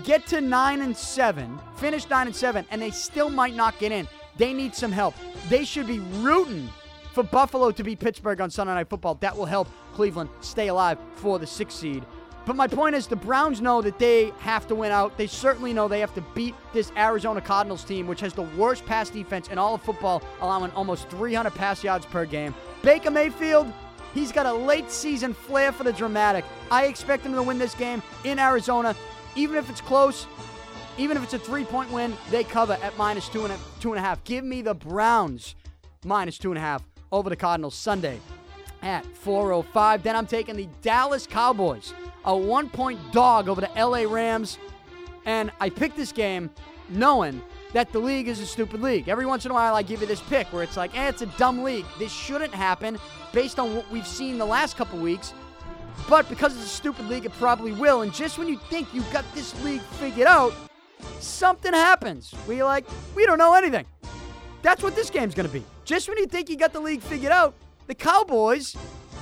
get 0.04 0.26
to 0.28 0.40
nine 0.40 0.82
and 0.82 0.96
seven, 0.96 1.58
finish 1.76 2.08
nine 2.08 2.26
and 2.26 2.36
seven, 2.36 2.64
and 2.70 2.80
they 2.80 2.90
still 2.90 3.30
might 3.30 3.54
not 3.54 3.78
get 3.78 3.92
in. 3.92 4.06
They 4.36 4.52
need 4.52 4.74
some 4.74 4.92
help. 4.92 5.14
They 5.48 5.64
should 5.64 5.86
be 5.86 5.98
rooting 5.98 6.68
for 7.12 7.22
Buffalo 7.22 7.72
to 7.72 7.82
beat 7.82 7.98
Pittsburgh 7.98 8.40
on 8.40 8.50
Sunday 8.50 8.74
Night 8.74 8.88
Football. 8.88 9.16
That 9.16 9.36
will 9.36 9.46
help 9.46 9.68
Cleveland 9.94 10.30
stay 10.40 10.68
alive 10.68 10.98
for 11.16 11.38
the 11.38 11.46
sixth 11.46 11.78
seed. 11.78 12.04
But 12.48 12.56
my 12.56 12.66
point 12.66 12.94
is, 12.94 13.06
the 13.06 13.14
Browns 13.14 13.60
know 13.60 13.82
that 13.82 13.98
they 13.98 14.32
have 14.38 14.66
to 14.68 14.74
win 14.74 14.90
out. 14.90 15.18
They 15.18 15.26
certainly 15.26 15.74
know 15.74 15.86
they 15.86 16.00
have 16.00 16.14
to 16.14 16.22
beat 16.34 16.54
this 16.72 16.90
Arizona 16.96 17.42
Cardinals 17.42 17.84
team, 17.84 18.06
which 18.06 18.20
has 18.20 18.32
the 18.32 18.40
worst 18.40 18.86
pass 18.86 19.10
defense 19.10 19.48
in 19.48 19.58
all 19.58 19.74
of 19.74 19.82
football, 19.82 20.22
allowing 20.40 20.70
almost 20.70 21.10
300 21.10 21.50
pass 21.50 21.84
yards 21.84 22.06
per 22.06 22.24
game. 22.24 22.54
Baker 22.80 23.10
Mayfield, 23.10 23.70
he's 24.14 24.32
got 24.32 24.46
a 24.46 24.52
late 24.54 24.90
season 24.90 25.34
flair 25.34 25.72
for 25.72 25.84
the 25.84 25.92
dramatic. 25.92 26.42
I 26.70 26.86
expect 26.86 27.26
him 27.26 27.34
to 27.34 27.42
win 27.42 27.58
this 27.58 27.74
game 27.74 28.02
in 28.24 28.38
Arizona, 28.38 28.96
even 29.36 29.58
if 29.58 29.68
it's 29.68 29.82
close. 29.82 30.26
Even 30.96 31.18
if 31.18 31.22
it's 31.22 31.34
a 31.34 31.38
three 31.38 31.64
point 31.64 31.92
win, 31.92 32.16
they 32.30 32.44
cover 32.44 32.78
at 32.82 32.96
minus 32.96 33.28
two 33.28 33.44
and, 33.44 33.52
a, 33.52 33.58
two 33.78 33.92
and 33.92 33.98
a 33.98 34.02
half. 34.02 34.24
Give 34.24 34.42
me 34.42 34.62
the 34.62 34.74
Browns 34.74 35.54
minus 36.02 36.38
two 36.38 36.50
and 36.50 36.56
a 36.56 36.62
half 36.62 36.82
over 37.12 37.28
the 37.28 37.36
Cardinals 37.36 37.74
Sunday 37.74 38.18
at 38.82 39.04
405. 39.16 40.02
Then 40.02 40.16
I'm 40.16 40.26
taking 40.26 40.56
the 40.56 40.68
Dallas 40.82 41.26
Cowboys 41.26 41.94
a 42.24 42.36
one 42.36 42.68
point 42.68 43.00
dog 43.12 43.48
over 43.48 43.60
the 43.60 43.70
LA 43.76 44.02
Rams. 44.02 44.58
And 45.24 45.50
I 45.60 45.70
picked 45.70 45.96
this 45.96 46.12
game 46.12 46.50
knowing 46.88 47.42
that 47.72 47.92
the 47.92 47.98
league 47.98 48.28
is 48.28 48.40
a 48.40 48.46
stupid 48.46 48.80
league. 48.80 49.08
Every 49.08 49.26
once 49.26 49.44
in 49.44 49.50
a 49.50 49.54
while, 49.54 49.74
I 49.74 49.82
give 49.82 50.00
you 50.00 50.06
this 50.06 50.20
pick 50.20 50.50
where 50.52 50.62
it's 50.62 50.76
like, 50.76 50.96
eh, 50.96 51.08
it's 51.08 51.22
a 51.22 51.26
dumb 51.26 51.62
league. 51.62 51.84
This 51.98 52.12
shouldn't 52.12 52.54
happen 52.54 52.98
based 53.32 53.58
on 53.58 53.76
what 53.76 53.90
we've 53.90 54.06
seen 54.06 54.38
the 54.38 54.46
last 54.46 54.76
couple 54.76 54.98
weeks. 54.98 55.34
But 56.08 56.28
because 56.28 56.54
it's 56.56 56.64
a 56.64 56.68
stupid 56.68 57.06
league, 57.08 57.26
it 57.26 57.32
probably 57.32 57.72
will. 57.72 58.02
And 58.02 58.12
just 58.12 58.38
when 58.38 58.48
you 58.48 58.58
think 58.70 58.88
you've 58.94 59.10
got 59.12 59.24
this 59.34 59.60
league 59.64 59.82
figured 59.82 60.26
out, 60.26 60.54
something 61.20 61.72
happens 61.72 62.34
you're 62.48 62.64
like, 62.64 62.86
we 63.14 63.26
don't 63.26 63.38
know 63.38 63.54
anything. 63.54 63.84
That's 64.62 64.82
what 64.82 64.94
this 64.94 65.10
game's 65.10 65.34
going 65.34 65.46
to 65.46 65.52
be. 65.52 65.64
Just 65.84 66.08
when 66.08 66.18
you 66.18 66.26
think 66.26 66.48
you 66.48 66.56
got 66.56 66.72
the 66.72 66.80
league 66.80 67.02
figured 67.02 67.32
out, 67.32 67.54
the 67.88 67.94
Cowboys 67.94 68.76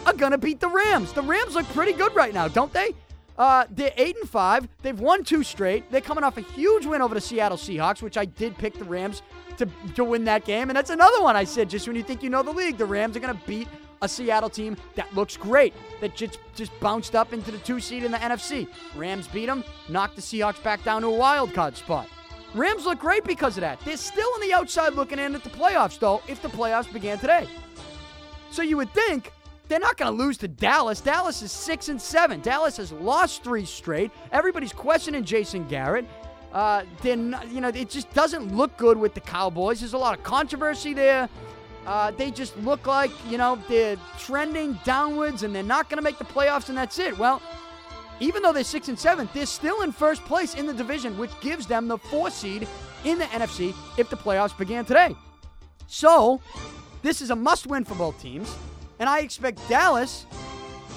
are 0.05 0.13
going 0.13 0.33
to 0.33 0.39
beat 0.39 0.61
the 0.61 0.69
Rams. 0.69 1.13
The 1.13 1.23
Rams 1.23 1.55
look 1.55 1.67
pretty 1.69 1.93
good 1.93 2.15
right 2.15 2.35
now, 2.35 2.49
don't 2.49 2.73
they? 2.73 2.95
Uh, 3.39 3.65
they're 3.71 3.93
eight 3.97 4.17
and 4.17 4.29
five. 4.29 4.69
They've 4.83 4.99
won 4.99 5.25
two 5.25 5.43
straight. 5.43 5.91
They're 5.91 6.01
coming 6.01 6.25
off 6.25 6.37
a 6.37 6.43
huge 6.43 6.87
win 6.87 7.01
over 7.01 7.15
the 7.15 7.21
Seattle 7.21 7.59
Seahawks, 7.59 8.03
which 8.03 8.17
I 8.17 8.25
did 8.25 8.57
pick 8.59 8.75
the 8.75 8.85
Rams 8.85 9.23
to 9.59 9.69
to 9.95 10.05
win 10.05 10.25
that 10.25 10.45
game. 10.45 10.69
And 10.71 10.77
that's 10.77 10.91
another 10.91 11.23
one 11.23 11.37
I 11.37 11.45
said. 11.45 11.71
Just 11.71 11.87
when 11.87 11.97
you 11.97 12.03
think 12.03 12.23
you 12.23 12.31
know 12.31 12.43
the 12.43 12.53
league, 12.53 12.79
the 12.79 12.87
Rams 12.87 13.17
are 13.17 13.21
going 13.21 13.37
to 13.37 13.47
beat 13.47 13.69
a 14.03 14.09
Seattle 14.09 14.51
team 14.51 14.77
that 14.95 15.15
looks 15.15 15.37
great, 15.37 15.75
that 16.01 16.15
just 16.15 16.39
just 16.55 16.79
bounced 16.81 17.15
up 17.15 17.33
into 17.33 17.51
the 17.51 17.59
two 17.59 17.79
seed 17.79 18.05
in 18.05 18.11
the 18.11 18.19
NFC. 18.19 18.69
Rams 18.97 19.29
beat 19.29 19.47
them, 19.47 19.65
knocked 19.89 20.17
the 20.17 20.23
Seahawks 20.23 20.63
back 20.63 20.83
down 20.83 21.03
to 21.03 21.09
a 21.09 21.15
wild 21.15 21.53
card 21.53 21.77
spot. 21.77 22.09
Rams 22.55 22.87
look 22.87 22.99
great 22.99 23.25
because 23.25 23.59
of 23.59 23.61
that. 23.61 23.79
They're 23.81 23.99
still 23.99 24.29
on 24.35 24.41
the 24.41 24.55
outside 24.55 24.95
looking 24.95 25.19
in 25.19 25.35
at 25.35 25.45
the 25.45 25.51
playoffs, 25.51 25.99
though, 25.99 26.23
if 26.27 26.41
the 26.41 26.49
playoffs 26.49 26.91
began 26.91 27.19
today. 27.19 27.47
So 28.57 28.63
you 28.63 28.79
would 28.79 28.91
think 28.95 29.33
they're 29.69 29.79
not 29.79 29.99
going 29.99 30.17
to 30.17 30.25
lose 30.25 30.39
to 30.39 30.49
Dallas. 30.49 31.03
Dallas 31.03 31.43
is 31.43 31.53
six 31.53 31.91
and 31.91 32.01
seven. 32.01 32.41
Dallas 32.41 32.79
has 32.79 32.91
lost 32.91 33.45
three 33.45 33.67
straight. 33.67 34.11
Everybody's 34.33 34.73
questioning 34.73 35.25
Jason 35.25 35.69
Garrett. 35.69 36.07
Uh, 36.55 36.85
then 37.03 37.39
you 37.53 37.61
know 37.61 37.69
it 37.69 37.91
just 37.91 38.11
doesn't 38.15 38.57
look 38.57 38.75
good 38.79 38.97
with 38.97 39.13
the 39.13 39.21
Cowboys. 39.21 39.81
There's 39.81 39.93
a 39.93 39.99
lot 39.99 40.17
of 40.17 40.25
controversy 40.25 40.95
there. 40.95 41.29
Uh, 41.87 42.13
they 42.13 42.31
just 42.31 42.57
look 42.61 42.87
like 42.87 43.11
you 43.29 43.37
know 43.37 43.59
they're 43.69 43.99
trending 44.19 44.79
downwards, 44.85 45.43
and 45.43 45.55
they're 45.55 45.63
not 45.63 45.91
going 45.91 45.99
to 45.99 46.03
make 46.03 46.17
the 46.17 46.25
playoffs, 46.25 46.71
and 46.71 46.79
that's 46.79 46.99
it. 46.99 47.19
Well, 47.19 47.43
even 48.21 48.43
though 48.43 48.55
they're 48.55 48.65
six 48.65 48.89
and 48.89 48.99
seven, 48.99 49.29
they're 49.35 49.45
still 49.45 49.83
in 49.83 49.93
first 49.93 50.25
place 50.25 50.55
in 50.55 50.65
the 50.65 50.73
division, 50.73 51.19
which 51.19 51.39
gives 51.43 51.67
them 51.67 51.89
the 51.89 51.99
four 51.99 52.31
seed 52.31 52.67
in 53.05 53.19
the 53.19 53.27
NFC 53.27 53.75
if 53.99 54.09
the 54.09 54.17
playoffs 54.17 54.57
began 54.57 54.87
today. 54.87 55.15
So, 55.89 56.41
this 57.07 57.23
is 57.23 57.31
a 57.31 57.37
must-win 57.37 57.85
for 57.85 57.95
both 57.95 58.21
teams. 58.21 58.55
And 58.99 59.09
I 59.09 59.21
expect 59.21 59.61
Dallas 59.69 60.27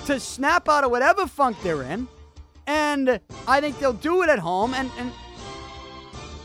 to 0.05 0.19
snap 0.19 0.67
out 0.69 0.83
of 0.83 0.91
whatever 0.91 1.27
funk 1.27 1.57
they're 1.61 1.83
in. 1.83 2.07
And 2.67 3.19
I 3.47 3.61
think 3.61 3.79
they'll 3.79 3.93
do 3.93 4.23
it 4.23 4.29
at 4.29 4.39
home. 4.39 4.73
And, 4.73 4.89
and 4.97 5.11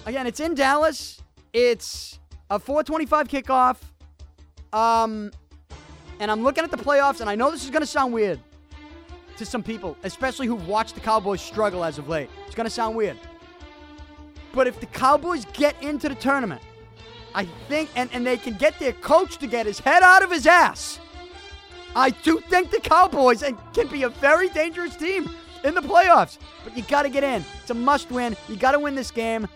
again, 0.07 0.27
it's 0.27 0.41
in 0.41 0.55
Dallas. 0.55 1.23
It's 1.53 2.19
a 2.51 2.59
425 2.59 3.29
kickoff. 3.29 3.77
Um, 4.73 5.31
and 6.21 6.31
I'm 6.31 6.43
looking 6.43 6.65
at 6.65 6.71
the 6.71 6.77
playoffs, 6.77 7.21
and 7.21 7.31
I 7.31 7.35
know 7.35 7.51
this 7.51 7.65
is 7.65 7.71
going 7.71 7.83
to 7.83 7.87
sound 7.87 8.13
weird 8.13 8.41
to 9.37 9.45
some 9.45 9.63
people, 9.63 9.97
especially 10.05 10.47
who've 10.47 10.67
watched 10.69 10.95
the 10.95 11.01
Cowboys 11.01 11.41
struggle 11.41 11.85
as 11.85 11.99
of 11.99 12.09
late. 12.09 12.29
It's 12.47 12.55
going 12.55 12.67
to 12.67 12.71
sound 12.71 12.97
weird. 12.97 13.19
But 14.53 14.67
if 14.67 14.79
the 14.79 14.87
Cowboys 14.87 15.45
get 15.53 15.81
into 15.83 16.09
the 16.09 16.15
tournament, 16.15 16.63
I 17.35 17.45
think, 17.69 17.91
and, 17.97 18.09
and 18.13 18.27
they 18.27 18.37
can 18.37 18.55
get 18.55 18.79
their 18.79 18.93
coach 18.93 19.39
to 19.39 19.47
get 19.47 19.67
his 19.67 19.79
head 19.79 20.03
out 20.03 20.23
of 20.23 20.31
his 20.31 20.47
ass 20.47 21.01
I 21.97 22.11
do 22.11 22.41
think 22.41 22.71
the 22.71 22.81
Cowboys 22.81 23.45
can 23.73 23.87
be 23.87 24.03
a 24.03 24.09
very 24.09 24.49
dangerous 24.49 24.97
team 24.97 25.31
in 25.63 25.75
the 25.75 25.81
playoffs. 25.81 26.39
But 26.65 26.77
you 26.77 26.83
got 26.83 27.03
to 27.03 27.09
get 27.09 27.23
in. 27.23 27.45
It's 27.61 27.71
a 27.71 27.75
must 27.75 28.11
win. 28.11 28.37
You 28.49 28.57
got 28.57 28.73
to 28.73 28.81
win 28.81 28.95
this 28.95 29.11
game. 29.11 29.47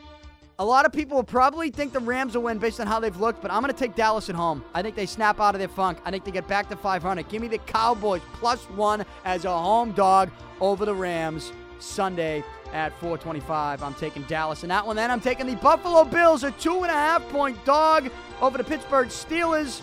A 0.60 0.64
lot 0.64 0.84
of 0.84 0.92
people 0.92 1.16
will 1.16 1.24
probably 1.24 1.70
think 1.70 1.92
the 1.92 2.00
Rams 2.00 2.34
will 2.34 2.42
win 2.44 2.58
based 2.58 2.80
on 2.80 2.86
how 2.86 2.98
they've 2.98 3.16
looked, 3.16 3.42
but 3.42 3.50
I'm 3.52 3.62
going 3.62 3.72
to 3.72 3.78
take 3.78 3.94
Dallas 3.94 4.28
at 4.28 4.34
home. 4.34 4.64
I 4.74 4.82
think 4.82 4.96
they 4.96 5.06
snap 5.06 5.40
out 5.40 5.54
of 5.54 5.60
their 5.60 5.68
funk. 5.68 5.98
I 6.04 6.10
think 6.10 6.24
they 6.24 6.32
get 6.32 6.48
back 6.48 6.68
to 6.70 6.76
500. 6.76 7.28
Give 7.28 7.40
me 7.40 7.46
the 7.46 7.58
Cowboys 7.58 8.22
plus 8.34 8.64
one 8.70 9.04
as 9.24 9.44
a 9.44 9.50
home 9.56 9.92
dog 9.92 10.30
over 10.60 10.84
the 10.84 10.94
Rams 10.94 11.52
Sunday 11.78 12.44
at 12.72 12.92
425. 13.00 13.82
I'm 13.82 13.94
taking 13.94 14.22
Dallas 14.24 14.62
in 14.62 14.68
that 14.68 14.86
one. 14.86 14.96
Then 14.96 15.10
I'm 15.10 15.20
taking 15.20 15.46
the 15.46 15.56
Buffalo 15.56 16.04
Bills, 16.04 16.44
a 16.44 16.50
two 16.52 16.82
and 16.82 16.90
a 16.90 16.94
half 16.94 17.26
point 17.28 17.62
dog 17.64 18.10
over 18.40 18.58
the 18.58 18.64
Pittsburgh 18.64 19.08
Steelers. 19.08 19.82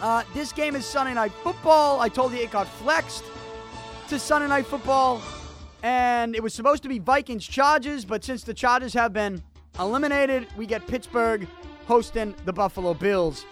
Uh, 0.00 0.22
this 0.32 0.52
game 0.52 0.76
is 0.76 0.86
Sunday 0.86 1.14
Night 1.14 1.32
Football. 1.42 2.00
I 2.00 2.08
told 2.08 2.32
you 2.32 2.38
it 2.38 2.50
got 2.50 2.68
flexed 2.68 3.24
to 4.08 4.18
Sunday 4.18 4.48
Night 4.48 4.66
Football, 4.66 5.20
and 5.82 6.34
it 6.34 6.42
was 6.42 6.54
supposed 6.54 6.82
to 6.84 6.88
be 6.88 6.98
Vikings 6.98 7.44
Chargers, 7.46 8.04
but 8.04 8.24
since 8.24 8.42
the 8.42 8.54
Chargers 8.54 8.94
have 8.94 9.12
been 9.12 9.42
eliminated, 9.78 10.46
we 10.56 10.66
get 10.66 10.86
Pittsburgh 10.86 11.46
hosting 11.86 12.34
the 12.44 12.52
Buffalo 12.52 12.94
Bills. 12.94 13.44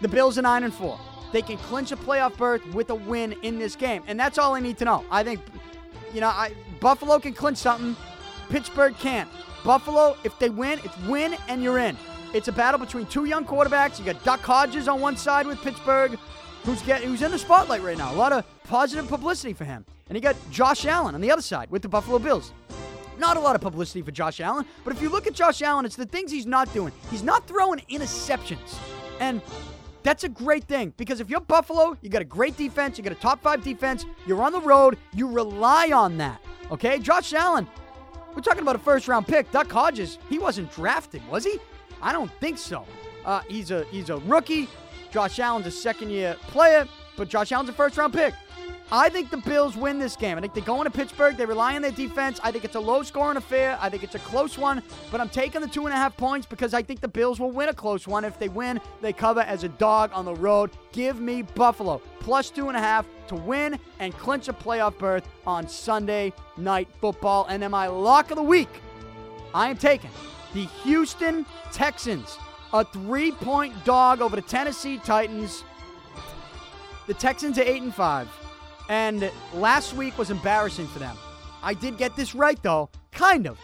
The 0.00 0.08
Bills 0.08 0.38
are 0.38 0.42
9 0.42 0.64
and 0.64 0.74
4. 0.74 0.98
They 1.32 1.42
can 1.42 1.56
clinch 1.58 1.92
a 1.92 1.96
playoff 1.96 2.36
berth 2.36 2.64
with 2.74 2.90
a 2.90 2.94
win 2.94 3.34
in 3.42 3.58
this 3.58 3.76
game, 3.76 4.02
and 4.06 4.18
that's 4.18 4.38
all 4.38 4.54
I 4.54 4.60
need 4.60 4.78
to 4.78 4.84
know. 4.84 5.04
I 5.10 5.22
think, 5.22 5.40
you 6.12 6.20
know, 6.20 6.28
I, 6.28 6.52
Buffalo 6.80 7.18
can 7.18 7.34
clinch 7.34 7.58
something, 7.58 7.96
Pittsburgh 8.48 8.96
can't. 8.98 9.28
Buffalo, 9.64 10.16
if 10.24 10.38
they 10.38 10.48
win, 10.48 10.80
it's 10.82 10.96
win 11.06 11.36
and 11.48 11.62
you're 11.62 11.78
in. 11.78 11.96
It's 12.32 12.48
a 12.48 12.52
battle 12.52 12.78
between 12.78 13.06
two 13.06 13.24
young 13.24 13.44
quarterbacks. 13.44 13.98
You 13.98 14.04
got 14.04 14.22
Duck 14.24 14.40
Hodges 14.40 14.88
on 14.88 15.00
one 15.00 15.16
side 15.16 15.46
with 15.46 15.60
Pittsburgh, 15.60 16.18
who's 16.64 16.80
get 16.82 17.02
who's 17.02 17.22
in 17.22 17.30
the 17.30 17.38
spotlight 17.38 17.82
right 17.82 17.98
now. 17.98 18.12
A 18.12 18.14
lot 18.14 18.32
of 18.32 18.44
positive 18.64 19.08
publicity 19.08 19.52
for 19.52 19.64
him. 19.64 19.84
And 20.08 20.16
you 20.16 20.22
got 20.22 20.36
Josh 20.50 20.86
Allen 20.86 21.14
on 21.14 21.20
the 21.20 21.30
other 21.30 21.42
side 21.42 21.70
with 21.70 21.82
the 21.82 21.88
Buffalo 21.88 22.18
Bills. 22.18 22.52
Not 23.18 23.36
a 23.36 23.40
lot 23.40 23.54
of 23.54 23.60
publicity 23.60 24.00
for 24.02 24.10
Josh 24.10 24.40
Allen, 24.40 24.64
but 24.82 24.94
if 24.94 25.02
you 25.02 25.10
look 25.10 25.26
at 25.26 25.34
Josh 25.34 25.60
Allen, 25.60 25.84
it's 25.84 25.96
the 25.96 26.06
things 26.06 26.30
he's 26.32 26.46
not 26.46 26.72
doing. 26.72 26.92
He's 27.10 27.22
not 27.22 27.46
throwing 27.46 27.80
interceptions. 27.90 28.78
And 29.20 29.42
that's 30.02 30.24
a 30.24 30.28
great 30.28 30.64
thing 30.64 30.94
because 30.96 31.20
if 31.20 31.28
you're 31.28 31.40
Buffalo, 31.40 31.96
you 32.00 32.08
got 32.08 32.22
a 32.22 32.24
great 32.24 32.56
defense, 32.56 32.96
you 32.96 33.04
got 33.04 33.12
a 33.12 33.16
top 33.16 33.42
five 33.42 33.62
defense, 33.62 34.06
you're 34.26 34.42
on 34.42 34.52
the 34.52 34.60
road, 34.60 34.96
you 35.14 35.28
rely 35.28 35.90
on 35.92 36.16
that. 36.18 36.40
Okay? 36.70 36.98
Josh 36.98 37.32
Allen, 37.34 37.66
we're 38.34 38.42
talking 38.42 38.62
about 38.62 38.76
a 38.76 38.80
first 38.80 39.08
round 39.08 39.26
pick. 39.26 39.50
Duck 39.50 39.70
Hodges, 39.70 40.18
he 40.28 40.38
wasn't 40.38 40.72
drafted, 40.72 41.26
was 41.28 41.44
he? 41.44 41.58
I 42.00 42.12
don't 42.12 42.30
think 42.40 42.58
so. 42.58 42.86
Uh, 43.24 43.40
he's 43.48 43.70
a 43.70 43.84
he's 43.90 44.10
a 44.10 44.18
rookie. 44.18 44.68
Josh 45.10 45.38
Allen's 45.38 45.66
a 45.66 45.70
second 45.70 46.10
year 46.10 46.36
player, 46.42 46.86
but 47.16 47.28
Josh 47.28 47.52
Allen's 47.52 47.68
a 47.68 47.72
first 47.72 47.96
round 47.96 48.14
pick. 48.14 48.34
I 48.92 49.08
think 49.08 49.30
the 49.30 49.36
Bills 49.36 49.76
win 49.76 50.00
this 50.00 50.16
game. 50.16 50.36
I 50.36 50.40
think 50.40 50.52
they 50.52 50.60
go 50.60 50.80
into 50.80 50.90
Pittsburgh. 50.90 51.36
They 51.36 51.46
rely 51.46 51.76
on 51.76 51.82
their 51.82 51.92
defense. 51.92 52.40
I 52.42 52.50
think 52.50 52.64
it's 52.64 52.74
a 52.74 52.80
low 52.80 53.04
scoring 53.04 53.36
affair. 53.36 53.78
I 53.80 53.88
think 53.88 54.02
it's 54.02 54.16
a 54.16 54.20
close 54.20 54.58
one, 54.58 54.82
but 55.12 55.20
I'm 55.20 55.28
taking 55.28 55.60
the 55.60 55.68
two 55.68 55.86
and 55.86 55.94
a 55.94 55.96
half 55.96 56.16
points 56.16 56.44
because 56.44 56.74
I 56.74 56.82
think 56.82 57.00
the 57.00 57.08
Bills 57.08 57.38
will 57.38 57.52
win 57.52 57.68
a 57.68 57.74
close 57.74 58.08
one. 58.08 58.24
If 58.24 58.38
they 58.40 58.48
win, 58.48 58.80
they 59.00 59.12
cover 59.12 59.42
as 59.42 59.62
a 59.62 59.68
dog 59.68 60.10
on 60.12 60.24
the 60.24 60.34
road. 60.34 60.72
Give 60.90 61.20
me 61.20 61.42
Buffalo 61.42 62.02
plus 62.18 62.50
two 62.50 62.66
and 62.66 62.76
a 62.76 62.80
half 62.80 63.06
to 63.28 63.36
win 63.36 63.78
and 64.00 64.12
clinch 64.18 64.48
a 64.48 64.52
playoff 64.52 64.98
berth 64.98 65.28
on 65.46 65.68
Sunday 65.68 66.32
night 66.56 66.88
football. 67.00 67.46
And 67.48 67.62
then 67.62 67.70
my 67.70 67.86
lock 67.86 68.32
of 68.32 68.36
the 68.36 68.42
week, 68.42 68.68
I 69.54 69.70
am 69.70 69.76
taking 69.76 70.10
the 70.52 70.64
Houston 70.82 71.46
Texans, 71.72 72.38
a 72.72 72.84
three 72.84 73.30
point 73.30 73.72
dog 73.84 74.20
over 74.20 74.34
the 74.34 74.42
Tennessee 74.42 74.98
Titans. 74.98 75.62
The 77.06 77.14
Texans 77.14 77.56
are 77.58 77.62
8 77.62 77.82
and 77.82 77.94
5. 77.94 78.39
And 78.90 79.30
last 79.54 79.94
week 79.94 80.18
was 80.18 80.30
embarrassing 80.30 80.88
for 80.88 80.98
them. 80.98 81.16
I 81.62 81.74
did 81.74 81.96
get 81.96 82.16
this 82.16 82.34
right, 82.34 82.60
though. 82.60 82.90
Kind 83.12 83.46
of. 83.46 83.56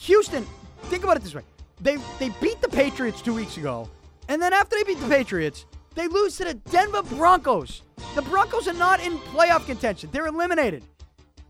Houston, 0.00 0.46
think 0.84 1.04
about 1.04 1.18
it 1.18 1.22
this 1.22 1.34
way. 1.34 1.42
They, 1.82 1.98
they 2.18 2.30
beat 2.40 2.62
the 2.62 2.68
Patriots 2.68 3.20
two 3.20 3.34
weeks 3.34 3.58
ago. 3.58 3.90
And 4.28 4.40
then 4.40 4.54
after 4.54 4.74
they 4.74 4.84
beat 4.84 5.00
the 5.00 5.08
Patriots, 5.08 5.66
they 5.94 6.08
lose 6.08 6.38
to 6.38 6.44
the 6.44 6.54
Denver 6.54 7.02
Broncos. 7.02 7.82
The 8.14 8.22
Broncos 8.22 8.66
are 8.66 8.72
not 8.72 9.04
in 9.04 9.18
playoff 9.18 9.66
contention. 9.66 10.08
They're 10.10 10.28
eliminated. 10.28 10.82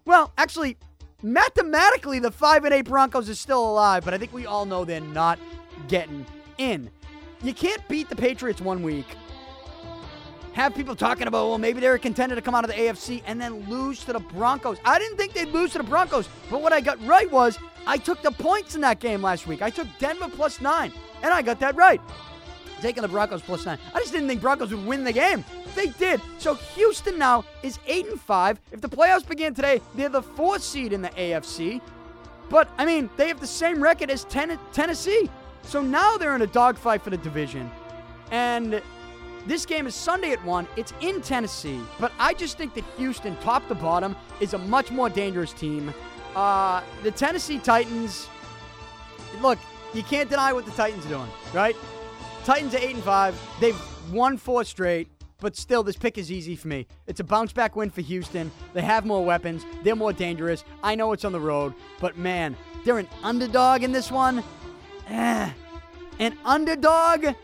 Well, 0.04 0.32
actually, 0.36 0.76
mathematically 1.22 2.18
the 2.18 2.32
5 2.32 2.64
and 2.64 2.74
8 2.74 2.82
Broncos 2.82 3.28
is 3.28 3.38
still 3.38 3.64
alive, 3.64 4.04
but 4.04 4.12
I 4.12 4.18
think 4.18 4.32
we 4.32 4.44
all 4.44 4.66
know 4.66 4.84
they're 4.84 5.00
not 5.00 5.38
getting 5.86 6.26
in. 6.58 6.90
You 7.44 7.54
can't 7.54 7.86
beat 7.86 8.08
the 8.08 8.16
Patriots 8.16 8.60
one 8.60 8.82
week. 8.82 9.06
Have 10.56 10.74
people 10.74 10.96
talking 10.96 11.26
about, 11.26 11.48
well, 11.48 11.58
maybe 11.58 11.80
they're 11.80 11.96
a 11.96 11.98
contender 11.98 12.34
to 12.34 12.40
come 12.40 12.54
out 12.54 12.64
of 12.64 12.70
the 12.70 12.76
AFC 12.76 13.22
and 13.26 13.38
then 13.38 13.68
lose 13.68 14.02
to 14.06 14.14
the 14.14 14.20
Broncos. 14.20 14.78
I 14.86 14.98
didn't 14.98 15.18
think 15.18 15.34
they'd 15.34 15.52
lose 15.52 15.72
to 15.72 15.78
the 15.78 15.84
Broncos, 15.84 16.30
but 16.48 16.62
what 16.62 16.72
I 16.72 16.80
got 16.80 16.98
right 17.06 17.30
was 17.30 17.58
I 17.86 17.98
took 17.98 18.22
the 18.22 18.30
points 18.30 18.74
in 18.74 18.80
that 18.80 18.98
game 18.98 19.20
last 19.20 19.46
week. 19.46 19.60
I 19.60 19.68
took 19.68 19.86
Denver 19.98 20.30
plus 20.30 20.62
nine, 20.62 20.94
and 21.22 21.34
I 21.34 21.42
got 21.42 21.60
that 21.60 21.76
right. 21.76 22.00
Taking 22.80 23.02
the 23.02 23.08
Broncos 23.08 23.42
plus 23.42 23.66
nine. 23.66 23.78
I 23.94 23.98
just 23.98 24.12
didn't 24.12 24.28
think 24.28 24.40
Broncos 24.40 24.72
would 24.72 24.86
win 24.86 25.04
the 25.04 25.12
game. 25.12 25.44
They 25.74 25.88
did. 25.88 26.22
So 26.38 26.54
Houston 26.54 27.18
now 27.18 27.44
is 27.62 27.78
eight 27.86 28.06
and 28.06 28.18
five. 28.18 28.58
If 28.72 28.80
the 28.80 28.88
playoffs 28.88 29.28
begin 29.28 29.52
today, 29.52 29.82
they're 29.94 30.08
the 30.08 30.22
fourth 30.22 30.62
seed 30.62 30.94
in 30.94 31.02
the 31.02 31.10
AFC. 31.10 31.82
But 32.48 32.70
I 32.78 32.86
mean, 32.86 33.10
they 33.18 33.28
have 33.28 33.40
the 33.40 33.46
same 33.46 33.82
record 33.82 34.08
as 34.08 34.24
ten- 34.24 34.58
Tennessee. 34.72 35.28
So 35.64 35.82
now 35.82 36.16
they're 36.16 36.34
in 36.34 36.40
a 36.40 36.46
dogfight 36.46 37.02
for 37.02 37.10
the 37.10 37.18
division. 37.18 37.70
And 38.30 38.82
this 39.46 39.64
game 39.64 39.86
is 39.86 39.94
Sunday 39.94 40.32
at 40.32 40.44
1. 40.44 40.68
It's 40.76 40.92
in 41.00 41.22
Tennessee. 41.22 41.80
But 42.00 42.12
I 42.18 42.34
just 42.34 42.58
think 42.58 42.74
that 42.74 42.84
Houston, 42.96 43.36
top 43.36 43.66
to 43.68 43.74
bottom, 43.74 44.16
is 44.40 44.54
a 44.54 44.58
much 44.58 44.90
more 44.90 45.08
dangerous 45.08 45.52
team. 45.52 45.92
Uh, 46.34 46.82
the 47.02 47.10
Tennessee 47.10 47.58
Titans, 47.58 48.28
look, 49.40 49.58
you 49.94 50.02
can't 50.02 50.28
deny 50.28 50.52
what 50.52 50.66
the 50.66 50.72
Titans 50.72 51.06
are 51.06 51.10
doing, 51.10 51.28
right? 51.54 51.76
Titans 52.44 52.74
are 52.74 52.78
eight 52.78 52.94
and 52.94 53.04
five. 53.04 53.40
They've 53.60 53.80
won 54.12 54.36
four 54.36 54.64
straight, 54.64 55.08
but 55.40 55.56
still, 55.56 55.82
this 55.82 55.96
pick 55.96 56.18
is 56.18 56.30
easy 56.30 56.56
for 56.56 56.68
me. 56.68 56.86
It's 57.06 57.20
a 57.20 57.24
bounce 57.24 57.52
back 57.52 57.76
win 57.76 57.90
for 57.90 58.00
Houston. 58.02 58.50
They 58.74 58.82
have 58.82 59.06
more 59.06 59.24
weapons. 59.24 59.64
They're 59.82 59.96
more 59.96 60.12
dangerous. 60.12 60.64
I 60.82 60.94
know 60.94 61.12
it's 61.12 61.24
on 61.24 61.32
the 61.32 61.40
road, 61.40 61.72
but 62.00 62.18
man, 62.18 62.56
they're 62.84 62.98
an 62.98 63.08
underdog 63.22 63.82
in 63.82 63.92
this 63.92 64.10
one. 64.10 64.42
Eh. 65.08 65.50
An 66.18 66.36
underdog? 66.44 67.34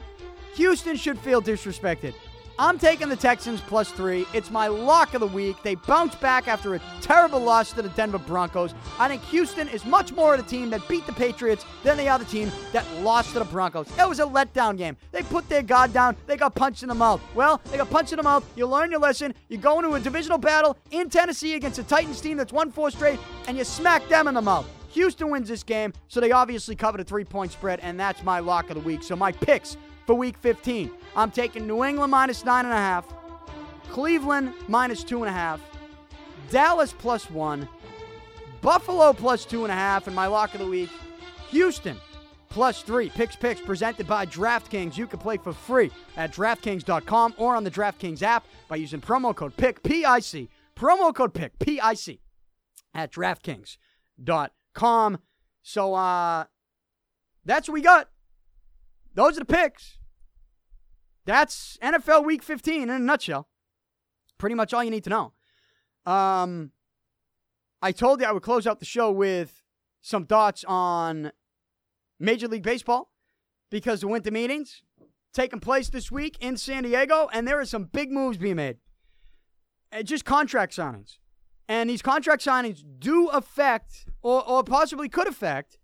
Houston 0.55 0.96
should 0.96 1.18
feel 1.18 1.40
disrespected. 1.40 2.14
I'm 2.59 2.78
taking 2.78 3.09
the 3.09 3.16
Texans 3.16 3.61
plus 3.62 3.90
three. 3.90 4.26
It's 4.34 4.50
my 4.50 4.68
lock 4.68 5.14
of 5.14 5.20
the 5.20 5.26
week. 5.26 5.57
They 5.62 5.74
bounce 5.74 6.14
back 6.14 6.48
after 6.48 6.74
a 6.74 6.80
terrible 7.00 7.40
loss 7.40 7.72
to 7.72 7.82
the 7.82 7.88
Denver 7.90 8.18
Broncos. 8.18 8.74
I 8.98 9.09
think 9.09 9.22
Houston 9.24 9.68
is 9.68 9.86
much 9.86 10.12
more 10.12 10.34
of 10.34 10.40
the 10.44 10.48
team 10.48 10.68
that 10.70 10.86
beat 10.86 11.07
the 11.07 11.14
Patriots 11.14 11.64
than 11.82 11.96
they 11.96 12.09
are 12.09 12.18
the 12.18 12.26
team 12.26 12.53
that 12.72 12.86
lost 13.00 13.32
to 13.32 13.38
the 13.38 13.46
Broncos. 13.46 13.88
It 13.98 14.07
was 14.07 14.20
a 14.20 14.24
letdown 14.24 14.76
game. 14.76 14.98
They 15.12 15.22
put 15.22 15.48
their 15.48 15.62
guard 15.62 15.94
down. 15.94 16.14
They 16.26 16.36
got 16.36 16.55
punched 16.55 16.82
in 16.82 16.90
the 16.90 16.94
mouth. 16.94 17.22
Well, 17.34 17.61
they 17.70 17.78
got 17.78 17.90
punched 17.90 18.12
in 18.12 18.18
the 18.18 18.22
mouth. 18.22 18.44
You 18.55 18.66
learn 18.66 18.90
your 18.90 19.00
lesson. 19.00 19.34
You 19.48 19.57
go 19.57 19.78
into 19.78 19.94
a 19.94 20.00
divisional 20.00 20.38
battle 20.38 20.76
in 20.90 21.09
Tennessee 21.09 21.55
against 21.55 21.78
a 21.78 21.84
Titans 21.84 22.20
team 22.20 22.36
that's 22.36 22.53
won 22.53 22.70
four 22.70 22.90
straight, 22.90 23.18
and 23.48 23.57
you 23.57 23.64
smack 23.64 24.07
them 24.09 24.28
in 24.28 24.34
the 24.34 24.42
mouth. 24.42 24.66
Houston 24.90 25.30
wins 25.30 25.48
this 25.48 25.62
game, 25.62 25.94
so 26.09 26.20
they 26.20 26.32
obviously 26.32 26.76
covered 26.76 27.00
a 27.00 27.05
three 27.05 27.24
point 27.24 27.50
spread, 27.50 27.80
and 27.80 27.98
that's 27.98 28.22
my 28.22 28.40
lock 28.40 28.68
of 28.68 28.74
the 28.74 28.82
week. 28.82 29.03
So 29.03 29.16
my 29.16 29.32
picks 29.32 29.78
for 30.12 30.18
week 30.18 30.36
15. 30.36 30.90
I'm 31.16 31.30
taking 31.30 31.66
New 31.66 31.84
England 31.84 32.10
minus 32.10 32.42
9.5, 32.42 33.04
Cleveland 33.88 34.52
minus 34.68 35.02
2.5, 35.04 35.58
Dallas 36.50 36.92
plus 36.92 37.30
1, 37.30 37.66
Buffalo 38.60 39.14
plus 39.14 39.46
2.5, 39.46 40.08
and 40.08 40.14
my 40.14 40.26
lock 40.26 40.52
of 40.52 40.60
the 40.60 40.66
week, 40.66 40.90
Houston 41.48 41.96
plus 42.50 42.82
3. 42.82 43.08
Pic's 43.08 43.36
Picks 43.36 43.62
presented 43.62 44.06
by 44.06 44.26
DraftKings. 44.26 44.98
You 44.98 45.06
can 45.06 45.18
play 45.18 45.38
for 45.38 45.54
free 45.54 45.90
at 46.18 46.30
DraftKings.com 46.34 47.32
or 47.38 47.56
on 47.56 47.64
the 47.64 47.70
DraftKings 47.70 48.22
app 48.22 48.44
by 48.68 48.76
using 48.76 49.00
promo 49.00 49.34
code 49.34 49.56
PIC, 49.56 49.82
P-I-C. 49.82 50.50
Promo 50.76 51.14
code 51.14 51.32
PIC, 51.32 51.58
P-I-C, 51.58 52.20
at 52.92 53.10
DraftKings.com. 53.10 55.18
So, 55.62 55.94
uh, 55.94 56.44
that's 57.46 57.66
what 57.66 57.72
we 57.72 57.80
got. 57.80 58.10
Those 59.14 59.38
are 59.38 59.40
the 59.40 59.46
picks. 59.46 59.96
That's 61.25 61.79
NFL 61.83 62.25
Week 62.25 62.43
15 62.43 62.83
in 62.83 62.91
a 62.91 62.99
nutshell. 62.99 63.49
Pretty 64.39 64.55
much 64.55 64.75
all 64.75 64.83
you 64.83 64.91
need 64.91 65.05
to 65.05 65.11
know. 65.11 65.33
Um, 66.05 66.73
I 67.81 67.93
told 67.93 68.20
you 68.20 68.27
I 68.27 68.33
would 68.33 68.43
close 68.43 68.66
out 68.66 68.81
the 68.81 68.85
show 68.85 69.11
with 69.11 69.62
some 70.01 70.27
thoughts 70.27 70.64
on 70.64 71.33
Major 72.18 72.49
League 72.49 72.64
Baseball 72.64 73.11
because 73.70 74.01
the 74.01 74.09
winter 74.09 74.31
meetings 74.31 74.83
taking 75.33 75.61
place 75.61 75.89
this 75.89 76.11
week 76.11 76.37
in 76.41 76.57
San 76.57 76.83
Diego, 76.83 77.29
and 77.33 77.47
there 77.49 77.59
are 77.59 77.64
some 77.64 77.85
big 77.85 78.11
moves 78.11 78.37
being 78.37 78.57
made. 78.57 78.79
And 79.91 80.07
just 80.07 80.25
contract 80.25 80.75
signings. 80.77 81.18
And 81.68 81.89
these 81.89 82.03
contract 82.03 82.45
signings 82.45 82.83
do 82.99 83.29
affect, 83.29 84.07
or, 84.23 84.47
or 84.47 84.62
possibly 84.62 85.09
could 85.09 85.29
affect, 85.29 85.79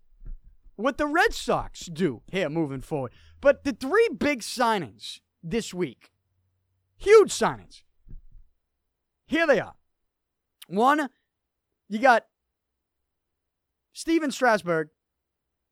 what 0.75 0.97
the 0.97 1.07
Red 1.07 1.33
Sox 1.33 1.85
do 1.85 2.21
here 2.27 2.49
moving 2.49 2.81
forward. 2.81 3.11
But 3.41 3.63
the 3.63 3.73
three 3.73 4.09
big 4.17 4.41
signings 4.41 5.19
this 5.43 5.73
week, 5.73 6.11
huge 6.97 7.31
signings, 7.31 7.83
here 9.25 9.47
they 9.47 9.59
are. 9.59 9.75
One, 10.67 11.09
you 11.87 11.99
got 11.99 12.25
Stephen 13.93 14.31
Strasburg 14.31 14.89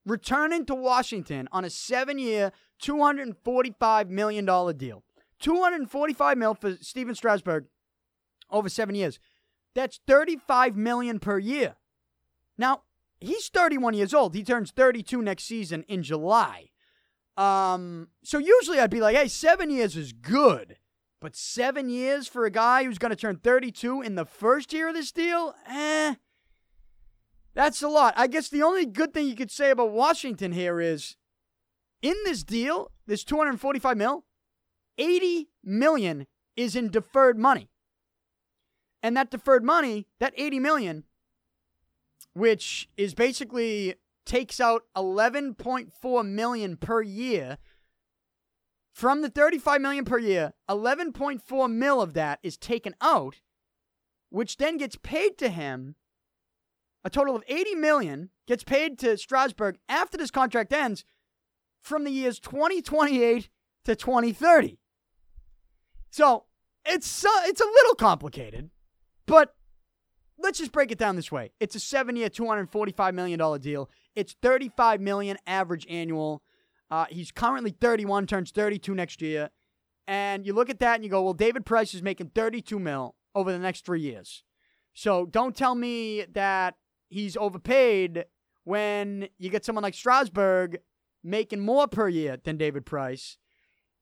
returning 0.04 0.64
to 0.66 0.74
Washington 0.74 1.48
on 1.52 1.64
a 1.64 1.70
seven-year, 1.70 2.52
$245 2.82 4.08
million 4.08 4.44
deal. 4.76 5.04
245 5.40 6.38
mil 6.38 6.54
for 6.54 6.76
Stephen 6.80 7.14
Strasburg 7.14 7.66
over 8.50 8.68
seven 8.68 8.94
years. 8.94 9.18
That's 9.74 10.00
35 10.06 10.76
million 10.76 11.20
per 11.20 11.38
year. 11.38 11.76
Now, 12.56 12.82
he's 13.20 13.48
31 13.48 13.94
years 13.94 14.12
old. 14.12 14.34
He 14.34 14.42
turns 14.42 14.72
32 14.72 15.22
next 15.22 15.44
season 15.44 15.84
in 15.88 16.02
July. 16.02 16.70
Um, 17.38 18.08
so 18.24 18.38
usually 18.38 18.80
I'd 18.80 18.90
be 18.90 19.00
like, 19.00 19.16
hey, 19.16 19.28
seven 19.28 19.70
years 19.70 19.96
is 19.96 20.12
good. 20.12 20.76
But 21.20 21.36
seven 21.36 21.88
years 21.88 22.26
for 22.26 22.44
a 22.44 22.50
guy 22.50 22.84
who's 22.84 22.98
going 22.98 23.10
to 23.10 23.16
turn 23.16 23.36
32 23.36 24.02
in 24.02 24.16
the 24.16 24.24
first 24.24 24.72
year 24.72 24.88
of 24.88 24.94
this 24.94 25.12
deal? 25.12 25.54
Eh. 25.68 26.16
That's 27.54 27.80
a 27.82 27.88
lot. 27.88 28.14
I 28.16 28.26
guess 28.26 28.48
the 28.48 28.62
only 28.62 28.86
good 28.86 29.14
thing 29.14 29.26
you 29.26 29.36
could 29.36 29.50
say 29.50 29.70
about 29.70 29.92
Washington 29.92 30.52
here 30.52 30.80
is 30.80 31.16
in 32.02 32.14
this 32.24 32.42
deal, 32.42 32.90
this 33.06 33.24
245 33.24 33.96
mil, 33.96 34.24
80 34.96 35.48
million 35.64 36.26
is 36.56 36.74
in 36.74 36.90
deferred 36.90 37.38
money. 37.38 37.70
And 39.00 39.16
that 39.16 39.30
deferred 39.30 39.64
money, 39.64 40.08
that 40.18 40.34
80 40.36 40.58
million, 40.58 41.04
which 42.32 42.88
is 42.96 43.14
basically 43.14 43.94
takes 44.28 44.60
out 44.60 44.82
11.4 44.94 46.26
million 46.26 46.76
per 46.76 47.00
year 47.00 47.58
from 48.92 49.22
the 49.22 49.30
35 49.30 49.80
million 49.80 50.04
per 50.04 50.18
year 50.18 50.52
11.4 50.68 51.72
mil 51.72 52.02
of 52.02 52.12
that 52.12 52.38
is 52.42 52.56
taken 52.56 52.94
out 53.00 53.40
which 54.28 54.58
then 54.58 54.76
gets 54.76 54.96
paid 54.96 55.38
to 55.38 55.48
him 55.48 55.96
a 57.02 57.10
total 57.10 57.34
of 57.34 57.42
80 57.48 57.74
million 57.76 58.28
gets 58.46 58.62
paid 58.62 58.98
to 58.98 59.16
Strasburg 59.16 59.78
after 59.88 60.18
this 60.18 60.30
contract 60.30 60.72
ends 60.72 61.04
from 61.80 62.04
the 62.04 62.10
years 62.10 62.38
2028 62.38 63.48
to 63.86 63.96
2030 63.96 64.78
so 66.10 66.44
it's 66.84 67.24
uh, 67.24 67.28
it's 67.44 67.62
a 67.62 67.64
little 67.64 67.94
complicated 67.94 68.68
but 69.26 69.54
let's 70.38 70.58
just 70.58 70.72
break 70.72 70.90
it 70.90 70.98
down 70.98 71.16
this 71.16 71.30
way. 71.30 71.50
It's 71.60 71.74
a 71.74 71.80
seven-year, 71.80 72.30
$245 72.30 73.14
million 73.14 73.60
deal. 73.60 73.90
It's 74.14 74.34
35 74.42 75.00
million 75.00 75.36
average 75.46 75.86
annual. 75.88 76.42
Uh, 76.90 77.06
he's 77.10 77.30
currently 77.30 77.70
31, 77.70 78.26
turns 78.26 78.50
32 78.50 78.94
next 78.94 79.22
year. 79.22 79.50
And 80.06 80.46
you 80.46 80.54
look 80.54 80.70
at 80.70 80.80
that 80.80 80.94
and 80.96 81.04
you 81.04 81.10
go, 81.10 81.22
well, 81.22 81.34
David 81.34 81.66
Price 81.66 81.92
is 81.92 82.02
making 82.02 82.30
32 82.34 82.78
mil 82.78 83.14
over 83.34 83.52
the 83.52 83.58
next 83.58 83.84
three 83.84 84.00
years. 84.00 84.42
So 84.94 85.26
don't 85.26 85.54
tell 85.54 85.74
me 85.74 86.24
that 86.32 86.76
he's 87.08 87.36
overpaid 87.36 88.24
when 88.64 89.28
you 89.38 89.50
get 89.50 89.64
someone 89.64 89.82
like 89.82 89.94
Strasburg 89.94 90.78
making 91.22 91.60
more 91.60 91.86
per 91.86 92.08
year 92.08 92.38
than 92.42 92.56
David 92.56 92.86
Price 92.86 93.36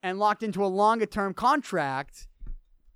and 0.02 0.18
locked 0.18 0.42
into 0.42 0.64
a 0.64 0.66
longer 0.66 1.06
term 1.06 1.34
contract. 1.34 2.28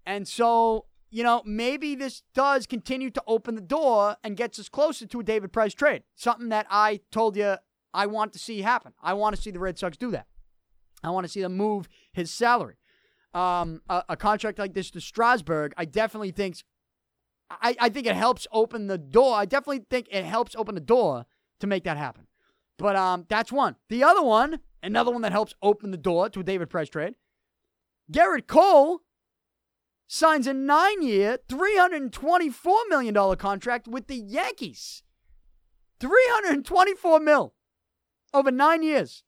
And 0.06 0.26
so 0.26 0.86
you 1.10 1.24
know, 1.24 1.42
maybe 1.44 1.94
this 1.94 2.22
does 2.34 2.66
continue 2.66 3.10
to 3.10 3.22
open 3.26 3.56
the 3.56 3.60
door 3.60 4.16
and 4.22 4.36
gets 4.36 4.58
us 4.58 4.68
closer 4.68 5.06
to 5.06 5.20
a 5.20 5.24
David 5.24 5.52
Price 5.52 5.74
trade. 5.74 6.04
Something 6.14 6.50
that 6.50 6.66
I 6.70 7.00
told 7.10 7.36
you 7.36 7.56
I 7.92 8.06
want 8.06 8.32
to 8.34 8.38
see 8.38 8.62
happen. 8.62 8.92
I 9.02 9.14
want 9.14 9.34
to 9.34 9.42
see 9.42 9.50
the 9.50 9.58
Red 9.58 9.78
Sox 9.78 9.96
do 9.96 10.10
that. 10.12 10.26
I 11.02 11.10
want 11.10 11.24
to 11.24 11.32
see 11.32 11.42
them 11.42 11.56
move 11.56 11.88
his 12.12 12.30
salary. 12.30 12.76
Um, 13.34 13.80
a, 13.88 14.04
a, 14.10 14.16
contract 14.16 14.58
like 14.58 14.74
this 14.74 14.90
to 14.90 15.00
Strasburg, 15.00 15.72
I 15.76 15.84
definitely 15.84 16.32
think. 16.32 16.56
I, 17.48 17.76
I 17.80 17.88
think 17.88 18.06
it 18.06 18.16
helps 18.16 18.46
open 18.52 18.88
the 18.88 18.98
door. 18.98 19.36
I 19.36 19.44
definitely 19.44 19.84
think 19.88 20.08
it 20.10 20.24
helps 20.24 20.56
open 20.56 20.74
the 20.74 20.80
door 20.80 21.26
to 21.60 21.66
make 21.66 21.84
that 21.84 21.96
happen. 21.96 22.26
But 22.76 22.96
um, 22.96 23.26
that's 23.28 23.52
one. 23.52 23.76
The 23.88 24.02
other 24.02 24.22
one, 24.22 24.60
another 24.82 25.12
one 25.12 25.22
that 25.22 25.32
helps 25.32 25.54
open 25.62 25.90
the 25.90 25.96
door 25.96 26.28
to 26.28 26.40
a 26.40 26.42
David 26.42 26.70
Price 26.70 26.88
trade. 26.88 27.14
Gerrit 28.10 28.46
Cole 28.48 29.02
signs 30.12 30.48
a 30.48 30.52
nine 30.52 31.02
year, 31.02 31.38
$324 31.48 32.88
million 32.88 33.36
contract 33.36 33.86
with 33.86 34.08
the 34.08 34.16
Yankees. 34.16 35.04
324 36.00 37.20
mil 37.20 37.54
over 38.34 38.50
nine 38.50 38.82
years. 38.82 39.22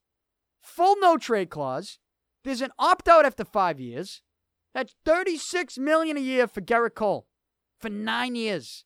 Full 0.60 0.96
no 0.98 1.16
trade 1.16 1.50
clause. 1.50 1.98
There's 2.42 2.60
an 2.60 2.72
opt 2.80 3.08
out 3.08 3.24
after 3.24 3.44
five 3.44 3.78
years. 3.78 4.22
That's 4.74 4.96
36 5.04 5.78
million 5.78 6.16
a 6.16 6.20
year 6.20 6.48
for 6.48 6.60
Gerrit 6.60 6.94
Cole 6.94 7.28
for 7.78 7.88
nine 7.88 8.34
years. 8.34 8.84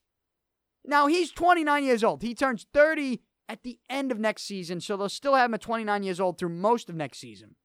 Now 0.85 1.07
he's 1.07 1.31
29 1.31 1.83
years 1.83 2.03
old. 2.03 2.21
He 2.21 2.35
turns 2.35 2.67
30 2.73 3.21
at 3.49 3.63
the 3.63 3.79
end 3.89 4.11
of 4.11 4.19
next 4.19 4.43
season, 4.43 4.81
so 4.81 4.97
they'll 4.97 5.09
still 5.09 5.33
have 5.33 5.49
him 5.49 5.55
at 5.55 5.61
29 5.61 6.03
years 6.03 6.19
old 6.19 6.37
through 6.37 6.49
most 6.49 6.89
of 6.89 6.95
next 6.95 7.17
season. 7.17 7.55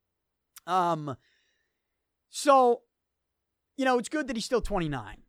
Um, 0.67 1.17
so 2.31 2.83
you 3.77 3.85
know, 3.85 3.99
it's 3.99 4.09
good 4.09 4.27
that 4.29 4.37
he's 4.37 4.45
still 4.45 4.61
29. 4.61 5.23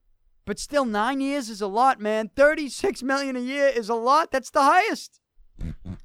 But 0.46 0.60
still, 0.60 0.86
nine 0.86 1.22
years 1.22 1.50
is 1.50 1.62
a 1.62 1.68
lot, 1.68 2.02
man. 2.02 2.30
36 2.36 3.02
million 3.04 3.36
a 3.36 3.40
year 3.40 3.68
is 3.68 3.90
a 3.90 3.96
lot. 3.96 4.32
That's 4.32 4.50
the 4.50 4.62
highest. 4.62 5.22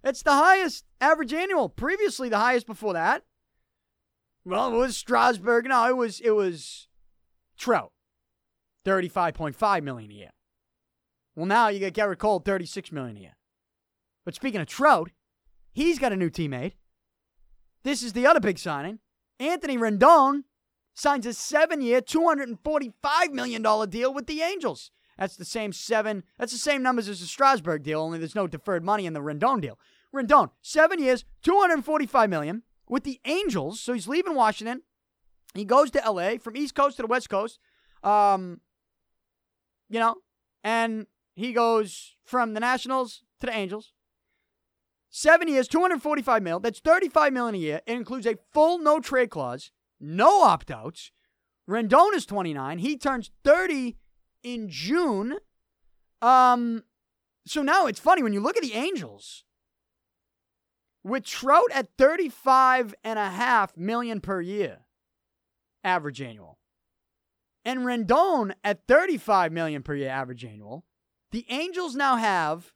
That's 0.03 0.23
the 0.23 0.33
highest 0.33 0.85
average 1.01 1.33
annual. 1.33 1.69
Previously, 1.69 2.29
the 2.29 2.39
highest 2.39 2.67
before 2.67 2.93
that. 2.93 3.25
Well, 4.45 4.73
it 4.73 4.79
was 4.79 4.97
Strasburg. 4.97 5.67
No, 5.67 5.89
it 5.89 5.97
was 5.97 6.21
it 6.21 6.31
was 6.31 6.87
Trout. 7.59 7.93
35.5 8.87 9.83
million 9.83 10.11
a 10.11 10.15
year. 10.15 10.31
Well, 11.35 11.47
now 11.47 11.69
you 11.69 11.81
get 11.81 11.95
Gerrit 11.95 12.19
Cole, 12.19 12.39
36 12.39 12.93
million 12.93 13.17
a 13.17 13.21
year. 13.21 13.37
But 14.25 14.35
speaking 14.35 14.61
of 14.61 14.69
Trout, 14.69 15.11
He's 15.79 16.01
got 16.01 16.13
a 16.13 16.17
new 16.17 16.29
teammate. 16.29 16.73
This 17.85 18.03
is 18.03 18.13
the 18.13 18.27
other 18.27 18.41
big 18.41 18.59
signing. 18.59 18.99
Anthony 19.39 19.79
Rendon 19.79 20.43
signs 20.99 21.27
a 21.27 21.33
seven-year, 21.33 22.03
$245 22.03 23.33
million 23.33 23.63
deal 23.89 24.13
with 24.13 24.27
the 24.27 24.43
Angels. 24.43 24.91
That's 25.19 25.37
the 25.37 25.45
same 25.45 25.73
seven. 25.73 26.23
That's 26.39 26.53
the 26.53 26.59
same 26.59 26.83
numbers 26.83 27.09
as 27.09 27.21
the 27.21 27.27
Strasburg 27.27 27.83
deal, 27.83 28.01
only 28.01 28.19
there's 28.19 28.35
no 28.35 28.47
deferred 28.47 28.85
money 28.85 29.05
in 29.07 29.13
the 29.13 29.21
Rendon 29.21 29.61
deal. 29.61 29.79
Rendon, 30.15 30.51
seven 30.63 31.03
years, 31.03 31.25
245 31.43 32.31
million 32.31 32.63
with 32.89 33.05
the 33.05 33.21
Angels. 33.25 33.81
So 33.81 33.93
he's 33.93 34.09
leaving 34.09 34.35
Washington. 34.35 34.83
He 35.55 35.65
goes 35.65 35.91
to 35.91 36.11
LA 36.11 36.39
from 36.39 36.57
East 36.57 36.75
Coast 36.75 36.97
to 36.97 37.03
the 37.03 37.09
West 37.09 37.29
Coast. 37.29 37.59
Um, 38.03 38.61
you 39.91 39.99
know, 39.99 40.17
and 40.63 41.07
he 41.35 41.53
goes 41.53 42.17
from 42.25 42.55
the 42.55 42.61
Nationals 42.61 43.23
to 43.41 43.47
the 43.47 43.57
Angels. 43.57 43.93
Seven 45.11 45.49
years, 45.49 45.69
245 45.69 46.43
mil. 46.43 46.61
That's 46.61 46.81
35 46.81 47.33
million 47.33 47.55
a 47.55 47.59
year. 47.59 47.81
It 47.87 47.95
includes 47.95 48.27
a 48.27 48.37
full 48.53 48.79
no 48.79 49.01
trade 49.01 49.31
clause, 49.31 49.73
no 50.01 50.43
opt 50.43 50.71
outs. 50.71 51.11
Rendon 51.69 52.15
is 52.15 52.27
29. 52.27 52.79
He 52.79 52.97
turns 52.97 53.31
30 53.45 53.97
in 54.43 54.69
June. 54.69 55.39
Um, 56.23 56.85
so 57.47 57.63
now 57.63 57.87
it's 57.87 58.01
funny 58.01 58.23
when 58.23 58.33
you 58.33 58.41
look 58.41 58.57
at 58.57 58.63
the 58.63 58.75
Angels 58.75 59.45
with 61.05 61.25
Trout 61.25 61.71
at 61.73 61.89
35 61.97 62.95
and 63.05 63.19
a 63.19 63.31
half 63.31 63.77
million 63.77 64.21
per 64.21 64.41
year 64.41 64.81
average 65.85 66.21
annual 66.21 66.59
and 67.65 67.81
Rendon 67.81 68.53
at 68.65 68.87
35 68.87 69.53
million 69.53 69.83
per 69.83 69.95
year 69.95 70.11
average 70.11 70.45
annual. 70.45 70.85
The 71.31 71.45
Angels 71.51 71.95
now 71.95 72.17
have 72.17 72.73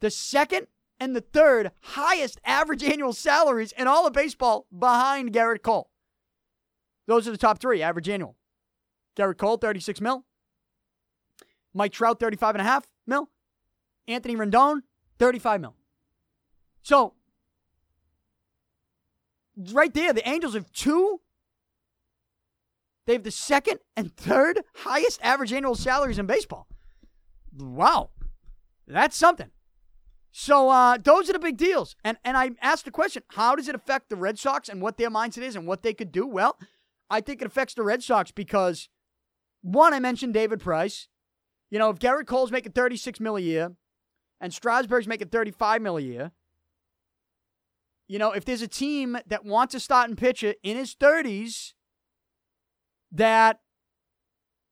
the 0.00 0.10
second 0.10 0.66
and 1.00 1.16
the 1.16 1.20
third 1.20 1.70
highest 1.80 2.38
average 2.44 2.84
annual 2.84 3.12
salaries 3.12 3.72
in 3.72 3.86
all 3.86 4.06
of 4.06 4.12
baseball 4.12 4.66
behind 4.76 5.32
Gerrit 5.32 5.62
Cole. 5.62 5.90
Those 7.08 7.26
are 7.26 7.32
the 7.32 7.38
top 7.38 7.58
three 7.58 7.82
average 7.82 8.08
annual. 8.08 8.36
Gerrit 9.16 9.38
Cole, 9.38 9.56
36 9.56 10.00
mil. 10.00 10.24
Mike 11.74 11.92
Trout, 11.92 12.20
35 12.20 12.54
and 12.54 12.62
a 12.62 12.64
half 12.64 12.86
mil. 13.06 13.30
Anthony 14.06 14.36
Rendon, 14.36 14.82
35 15.18 15.60
mil. 15.62 15.74
So, 16.82 17.14
right 19.72 19.92
there, 19.92 20.12
the 20.12 20.26
Angels 20.28 20.54
have 20.54 20.70
two. 20.72 21.20
They 23.06 23.14
have 23.14 23.24
the 23.24 23.30
second 23.30 23.80
and 23.96 24.14
third 24.14 24.62
highest 24.76 25.18
average 25.22 25.52
annual 25.52 25.74
salaries 25.74 26.18
in 26.18 26.26
baseball. 26.26 26.68
Wow. 27.56 28.10
That's 28.86 29.16
something. 29.16 29.50
So 30.30 30.68
uh, 30.68 30.98
those 31.02 31.30
are 31.30 31.32
the 31.32 31.38
big 31.38 31.56
deals. 31.56 31.96
And 32.04 32.18
and 32.22 32.36
I 32.36 32.50
asked 32.60 32.84
the 32.84 32.90
question, 32.90 33.22
how 33.30 33.56
does 33.56 33.66
it 33.66 33.74
affect 33.74 34.10
the 34.10 34.16
Red 34.16 34.38
Sox 34.38 34.68
and 34.68 34.82
what 34.82 34.98
their 34.98 35.10
mindset 35.10 35.42
is 35.42 35.56
and 35.56 35.66
what 35.66 35.82
they 35.82 35.94
could 35.94 36.12
do? 36.12 36.26
Well, 36.26 36.58
I 37.10 37.20
think 37.20 37.40
it 37.40 37.46
affects 37.46 37.74
the 37.74 37.82
Red 37.82 38.02
Sox 38.02 38.30
because 38.30 38.88
one, 39.62 39.94
I 39.94 40.00
mentioned 40.00 40.34
David 40.34 40.60
Price. 40.60 41.08
You 41.70 41.78
know, 41.78 41.90
if 41.90 41.98
Gerrit 41.98 42.26
Cole's 42.26 42.52
making 42.52 42.72
36 42.72 43.20
mil 43.20 43.36
a 43.36 43.40
year 43.40 43.72
and 44.40 44.52
Strasburg's 44.52 45.08
making 45.08 45.28
35 45.28 45.82
mil 45.82 45.96
a 45.96 46.00
year, 46.00 46.32
you 48.06 48.18
know, 48.18 48.32
if 48.32 48.44
there's 48.44 48.62
a 48.62 48.68
team 48.68 49.18
that 49.26 49.44
wants 49.44 49.74
a 49.74 49.80
starting 49.80 50.16
pitcher 50.16 50.54
in 50.62 50.76
his 50.76 50.94
30s 50.94 51.74
that, 53.12 53.60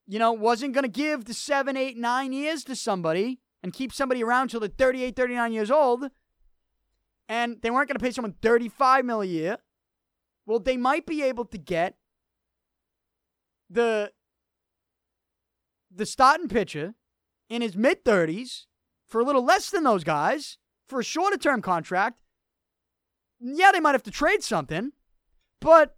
you 0.07 0.19
know, 0.19 0.33
wasn't 0.33 0.73
going 0.73 0.85
to 0.85 0.89
give 0.89 1.27
the 1.27 1.35
seven, 1.35 1.77
eight, 1.77 1.99
nine 1.99 2.33
years 2.33 2.65
to 2.65 2.75
somebody 2.75 3.41
and 3.63 3.75
keep 3.75 3.93
somebody 3.93 4.23
around 4.23 4.49
till 4.49 4.61
they're 4.61 4.69
38, 4.71 5.15
39 5.17 5.53
years 5.53 5.71
old, 5.71 6.07
and 7.29 7.61
they 7.61 7.71
weren't 7.71 7.89
going 7.89 7.99
to 7.99 8.03
pay 8.03 8.11
someone 8.11 8.35
35 8.41 9.05
mil 9.05 9.21
a 9.21 9.27
year, 9.27 9.59
well, 10.47 10.59
they 10.59 10.77
might 10.77 11.05
be 11.05 11.23
able 11.23 11.45
to 11.45 11.59
get 11.59 11.97
the 13.69 14.13
the 15.95 16.07
starting 16.07 16.49
pitcher 16.49 16.95
in 17.49 17.63
his 17.63 17.77
mid 17.77 18.05
30s 18.05 18.67
for 19.09 19.21
a 19.21 19.25
little 19.25 19.45
less 19.45 19.71
than 19.71 19.85
those 19.85 20.05
guys 20.05 20.59
for 20.89 21.01
a 21.01 21.05
shorter 21.05 21.37
term 21.37 21.63
contract. 21.63 22.21
Yeah, 23.41 23.73
they 23.73 23.81
might 23.81 23.93
have 23.93 24.03
to 24.05 24.11
trade 24.11 24.43
something, 24.43 24.93
but 25.61 25.97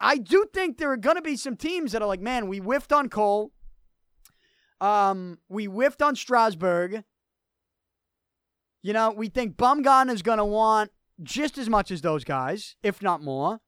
I 0.00 0.16
do 0.16 0.46
think 0.52 0.78
there 0.78 0.90
are 0.90 0.96
going 0.96 1.16
to 1.16 1.22
be 1.22 1.36
some 1.36 1.56
teams 1.56 1.92
that 1.92 2.02
are 2.02 2.08
like, 2.08 2.20
man, 2.20 2.48
we 2.48 2.58
whiffed 2.58 2.92
on 2.92 3.08
Cole. 3.08 3.52
Um, 4.80 5.38
we 5.48 5.66
whiffed 5.66 6.02
on 6.02 6.16
Strasburg. 6.16 7.04
You 8.82 8.92
know, 8.92 9.12
we 9.12 9.28
think 9.28 9.56
Bumgarner 9.56 10.12
is 10.12 10.22
going 10.22 10.38
to 10.38 10.44
want 10.44 10.90
just 11.22 11.56
as 11.56 11.70
much 11.70 11.90
as 11.90 12.02
those 12.02 12.24
guys, 12.24 12.76
if 12.82 13.00
not 13.00 13.22
more. 13.22 13.60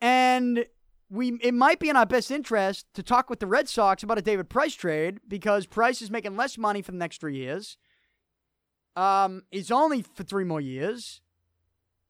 And 0.00 0.64
we 1.10 1.38
it 1.42 1.54
might 1.54 1.78
be 1.78 1.88
in 1.88 1.96
our 1.96 2.06
best 2.06 2.30
interest 2.30 2.86
to 2.94 3.02
talk 3.02 3.30
with 3.30 3.40
the 3.40 3.46
Red 3.46 3.68
Sox 3.68 4.02
about 4.02 4.18
a 4.18 4.22
David 4.22 4.48
Price 4.48 4.74
trade 4.74 5.20
because 5.26 5.66
Price 5.66 6.02
is 6.02 6.10
making 6.10 6.36
less 6.36 6.58
money 6.58 6.82
for 6.82 6.92
the 6.92 6.98
next 6.98 7.20
three 7.20 7.36
years. 7.36 7.76
Um, 8.96 9.42
it's 9.50 9.70
only 9.70 10.02
for 10.02 10.24
three 10.24 10.44
more 10.44 10.60
years. 10.60 11.20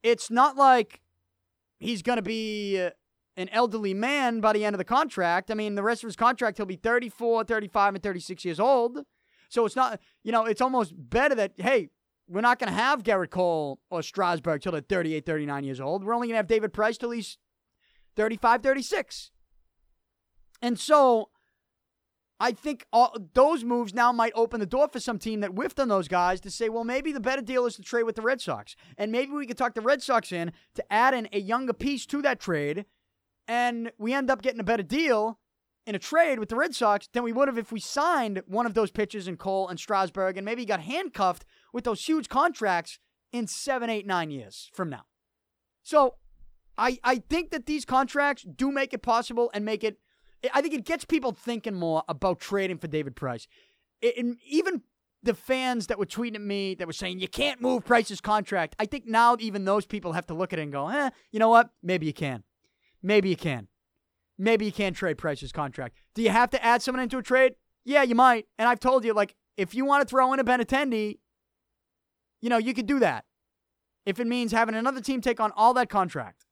It's 0.02 0.30
not 0.30 0.56
like 0.56 1.00
he's 1.78 2.02
going 2.02 2.16
to 2.16 2.22
be 2.22 2.80
uh, 2.80 2.90
an 3.36 3.48
elderly 3.50 3.94
man 3.94 4.40
by 4.40 4.52
the 4.52 4.64
end 4.64 4.74
of 4.74 4.78
the 4.78 4.84
contract. 4.84 5.50
I 5.50 5.54
mean, 5.54 5.74
the 5.74 5.82
rest 5.82 6.02
of 6.02 6.08
his 6.08 6.16
contract, 6.16 6.56
he'll 6.56 6.66
be 6.66 6.76
34, 6.76 7.44
35, 7.44 7.94
and 7.94 8.02
36 8.02 8.44
years 8.44 8.58
old. 8.58 9.00
So 9.48 9.64
it's 9.64 9.76
not, 9.76 10.00
you 10.24 10.32
know, 10.32 10.44
it's 10.44 10.60
almost 10.60 10.92
better 10.96 11.34
that, 11.34 11.52
hey, 11.56 11.88
we're 12.28 12.40
not 12.40 12.58
going 12.58 12.70
to 12.70 12.78
have 12.78 13.02
Gerrit 13.02 13.30
Cole 13.30 13.80
or 13.90 14.02
Strasburg 14.02 14.62
till 14.62 14.72
they're 14.72 14.80
38, 14.80 15.24
39 15.24 15.64
years 15.64 15.80
old. 15.80 16.04
We're 16.04 16.14
only 16.14 16.28
going 16.28 16.34
to 16.34 16.38
have 16.38 16.46
David 16.46 16.72
Price 16.72 16.98
till 16.98 17.10
he's 17.10 17.38
35 18.18 18.62
36. 18.62 19.30
And 20.60 20.78
so 20.78 21.30
I 22.40 22.50
think 22.50 22.84
all, 22.92 23.16
those 23.32 23.62
moves 23.62 23.94
now 23.94 24.10
might 24.10 24.32
open 24.34 24.58
the 24.58 24.66
door 24.66 24.88
for 24.88 24.98
some 24.98 25.20
team 25.20 25.40
that 25.40 25.52
whiffed 25.52 25.78
on 25.78 25.88
those 25.88 26.08
guys 26.08 26.40
to 26.40 26.50
say, 26.50 26.68
well, 26.68 26.82
maybe 26.82 27.12
the 27.12 27.20
better 27.20 27.42
deal 27.42 27.64
is 27.64 27.76
to 27.76 27.82
trade 27.82 28.02
with 28.02 28.16
the 28.16 28.22
Red 28.22 28.40
Sox. 28.40 28.74
And 28.96 29.12
maybe 29.12 29.32
we 29.32 29.46
could 29.46 29.56
talk 29.56 29.74
the 29.74 29.80
Red 29.80 30.02
Sox 30.02 30.32
in 30.32 30.52
to 30.74 30.92
add 30.92 31.14
in 31.14 31.28
a 31.32 31.38
younger 31.38 31.72
piece 31.72 32.06
to 32.06 32.20
that 32.22 32.40
trade. 32.40 32.86
And 33.46 33.92
we 33.98 34.12
end 34.12 34.30
up 34.30 34.42
getting 34.42 34.60
a 34.60 34.64
better 34.64 34.82
deal 34.82 35.38
in 35.86 35.94
a 35.94 36.00
trade 36.00 36.40
with 36.40 36.48
the 36.48 36.56
Red 36.56 36.74
Sox 36.74 37.08
than 37.12 37.22
we 37.22 37.32
would 37.32 37.46
have 37.46 37.56
if 37.56 37.70
we 37.70 37.80
signed 37.80 38.42
one 38.46 38.66
of 38.66 38.74
those 38.74 38.90
pitchers 38.90 39.28
in 39.28 39.36
Cole 39.36 39.68
and 39.68 39.78
Strasburg 39.78 40.36
and 40.36 40.44
maybe 40.44 40.64
got 40.64 40.80
handcuffed 40.80 41.46
with 41.72 41.84
those 41.84 42.04
huge 42.04 42.28
contracts 42.28 42.98
in 43.32 43.46
seven, 43.46 43.88
eight, 43.88 44.06
nine 44.06 44.32
years 44.32 44.70
from 44.74 44.90
now. 44.90 45.04
So 45.84 46.16
I, 46.78 46.98
I 47.02 47.16
think 47.16 47.50
that 47.50 47.66
these 47.66 47.84
contracts 47.84 48.44
do 48.44 48.70
make 48.70 48.94
it 48.94 49.02
possible 49.02 49.50
and 49.52 49.64
make 49.64 49.82
it. 49.82 49.98
I 50.54 50.62
think 50.62 50.74
it 50.74 50.84
gets 50.84 51.04
people 51.04 51.32
thinking 51.32 51.74
more 51.74 52.04
about 52.08 52.38
trading 52.38 52.78
for 52.78 52.86
David 52.86 53.16
Price. 53.16 53.48
And 54.00 54.36
even 54.48 54.82
the 55.22 55.34
fans 55.34 55.88
that 55.88 55.98
were 55.98 56.06
tweeting 56.06 56.36
at 56.36 56.40
me 56.40 56.76
that 56.76 56.86
were 56.86 56.92
saying 56.92 57.18
you 57.18 57.26
can't 57.26 57.60
move 57.60 57.84
Price's 57.84 58.20
contract. 58.20 58.76
I 58.78 58.86
think 58.86 59.06
now 59.06 59.36
even 59.40 59.64
those 59.64 59.84
people 59.84 60.12
have 60.12 60.26
to 60.28 60.34
look 60.34 60.52
at 60.52 60.60
it 60.60 60.62
and 60.62 60.72
go, 60.72 60.88
eh, 60.88 61.10
you 61.32 61.40
know 61.40 61.48
what? 61.48 61.70
Maybe 61.82 62.06
you 62.06 62.12
can. 62.12 62.44
Maybe 63.02 63.28
you 63.28 63.36
can. 63.36 63.66
Maybe 64.38 64.64
you 64.64 64.72
can 64.72 64.94
trade 64.94 65.18
Price's 65.18 65.50
contract. 65.50 65.96
Do 66.14 66.22
you 66.22 66.30
have 66.30 66.50
to 66.50 66.64
add 66.64 66.82
someone 66.82 67.02
into 67.02 67.18
a 67.18 67.22
trade? 67.22 67.54
Yeah, 67.84 68.04
you 68.04 68.14
might. 68.14 68.46
And 68.56 68.68
I've 68.68 68.78
told 68.78 69.04
you, 69.04 69.12
like, 69.12 69.34
if 69.56 69.74
you 69.74 69.84
want 69.84 70.02
to 70.02 70.08
throw 70.08 70.32
in 70.32 70.38
a 70.38 70.44
Benintendi, 70.44 71.18
you 72.40 72.48
know, 72.48 72.58
you 72.58 72.72
could 72.72 72.86
do 72.86 73.00
that. 73.00 73.24
If 74.06 74.20
it 74.20 74.28
means 74.28 74.52
having 74.52 74.76
another 74.76 75.00
team 75.00 75.20
take 75.20 75.40
on 75.40 75.50
all 75.56 75.74
that 75.74 75.90
contract. 75.90 76.44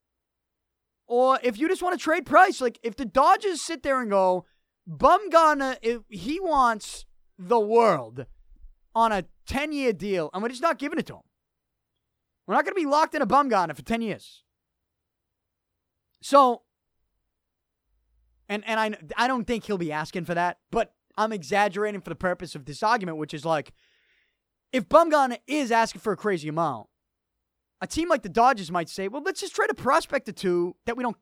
Or 1.07 1.39
if 1.41 1.57
you 1.57 1.69
just 1.69 1.81
want 1.81 1.97
to 1.97 2.03
trade 2.03 2.25
Price, 2.25 2.59
like 2.59 2.79
if 2.83 2.95
the 2.95 3.05
Dodgers 3.05 3.61
sit 3.61 3.83
there 3.83 4.01
and 4.01 4.09
go, 4.09 4.45
Bumgarner, 4.89 5.77
if 5.81 6.01
he 6.09 6.39
wants 6.39 7.05
the 7.39 7.59
world 7.59 8.25
on 8.93 9.11
a 9.11 9.25
10 9.47 9.71
year 9.71 9.93
deal, 9.93 10.29
and 10.33 10.41
we're 10.41 10.49
just 10.49 10.61
not 10.61 10.79
giving 10.79 10.99
it 10.99 11.05
to 11.07 11.15
him. 11.15 11.21
We're 12.45 12.55
not 12.55 12.65
going 12.65 12.75
to 12.75 12.81
be 12.81 12.85
locked 12.85 13.15
in 13.15 13.21
a 13.21 13.27
Bumgarner 13.27 13.75
for 13.75 13.81
10 13.81 14.01
years. 14.01 14.43
So, 16.21 16.63
and 18.49 18.63
and 18.65 18.79
I 18.79 18.97
I 19.15 19.27
don't 19.27 19.45
think 19.45 19.65
he'll 19.65 19.77
be 19.77 19.91
asking 19.91 20.25
for 20.25 20.33
that, 20.33 20.57
but 20.71 20.93
I'm 21.15 21.31
exaggerating 21.31 22.01
for 22.01 22.09
the 22.09 22.15
purpose 22.15 22.55
of 22.55 22.65
this 22.65 22.81
argument, 22.81 23.17
which 23.17 23.33
is 23.33 23.45
like, 23.45 23.73
if 24.71 24.87
Bumgarner 24.89 25.37
is 25.47 25.71
asking 25.71 26.01
for 26.01 26.13
a 26.13 26.17
crazy 26.17 26.47
amount, 26.47 26.87
a 27.81 27.87
team 27.87 28.09
like 28.09 28.23
the 28.23 28.29
Dodgers 28.29 28.71
might 28.71 28.89
say, 28.89 29.07
well, 29.07 29.21
let's 29.23 29.41
just 29.41 29.55
trade 29.55 29.69
a 29.69 29.75
prospect 29.75 30.27
or 30.27 30.31
two 30.31 30.75
that 30.85 30.97
we 30.97 31.03
don't, 31.03 31.17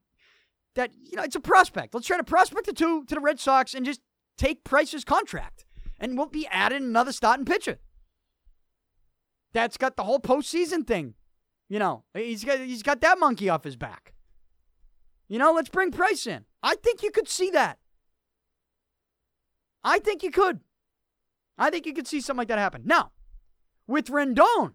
that, 0.75 0.91
you 1.03 1.17
know, 1.17 1.23
it's 1.23 1.35
a 1.35 1.41
prospect. 1.41 1.93
Let's 1.93 2.07
trade 2.07 2.19
a 2.19 2.23
prospect 2.25 2.67
or 2.67 2.73
two 2.73 3.03
to 3.05 3.15
the 3.15 3.21
Red 3.21 3.39
Sox 3.39 3.73
and 3.73 3.85
just 3.85 4.01
take 4.37 4.63
Price's 4.63 5.03
contract. 5.03 5.65
And 5.99 6.17
we'll 6.17 6.27
be 6.27 6.47
adding 6.47 6.83
another 6.83 7.11
starting 7.11 7.45
pitcher. 7.45 7.79
That's 9.53 9.77
got 9.77 9.95
the 9.95 10.03
whole 10.03 10.19
postseason 10.19 10.85
thing. 10.85 11.13
You 11.69 11.79
know, 11.79 12.03
he's 12.13 12.43
got, 12.43 12.59
he's 12.59 12.83
got 12.83 13.01
that 13.01 13.19
monkey 13.19 13.49
off 13.49 13.63
his 13.63 13.75
back. 13.75 14.13
You 15.27 15.39
know, 15.39 15.53
let's 15.53 15.69
bring 15.69 15.91
Price 15.91 16.27
in. 16.27 16.45
I 16.61 16.75
think 16.75 17.01
you 17.01 17.11
could 17.11 17.27
see 17.27 17.49
that. 17.51 17.79
I 19.83 19.99
think 19.99 20.23
you 20.23 20.31
could. 20.31 20.59
I 21.57 21.69
think 21.69 21.85
you 21.85 21.93
could 21.93 22.07
see 22.07 22.21
something 22.21 22.39
like 22.39 22.47
that 22.49 22.59
happen. 22.59 22.83
Now, 22.85 23.11
with 23.87 24.07
Rendon, 24.07 24.73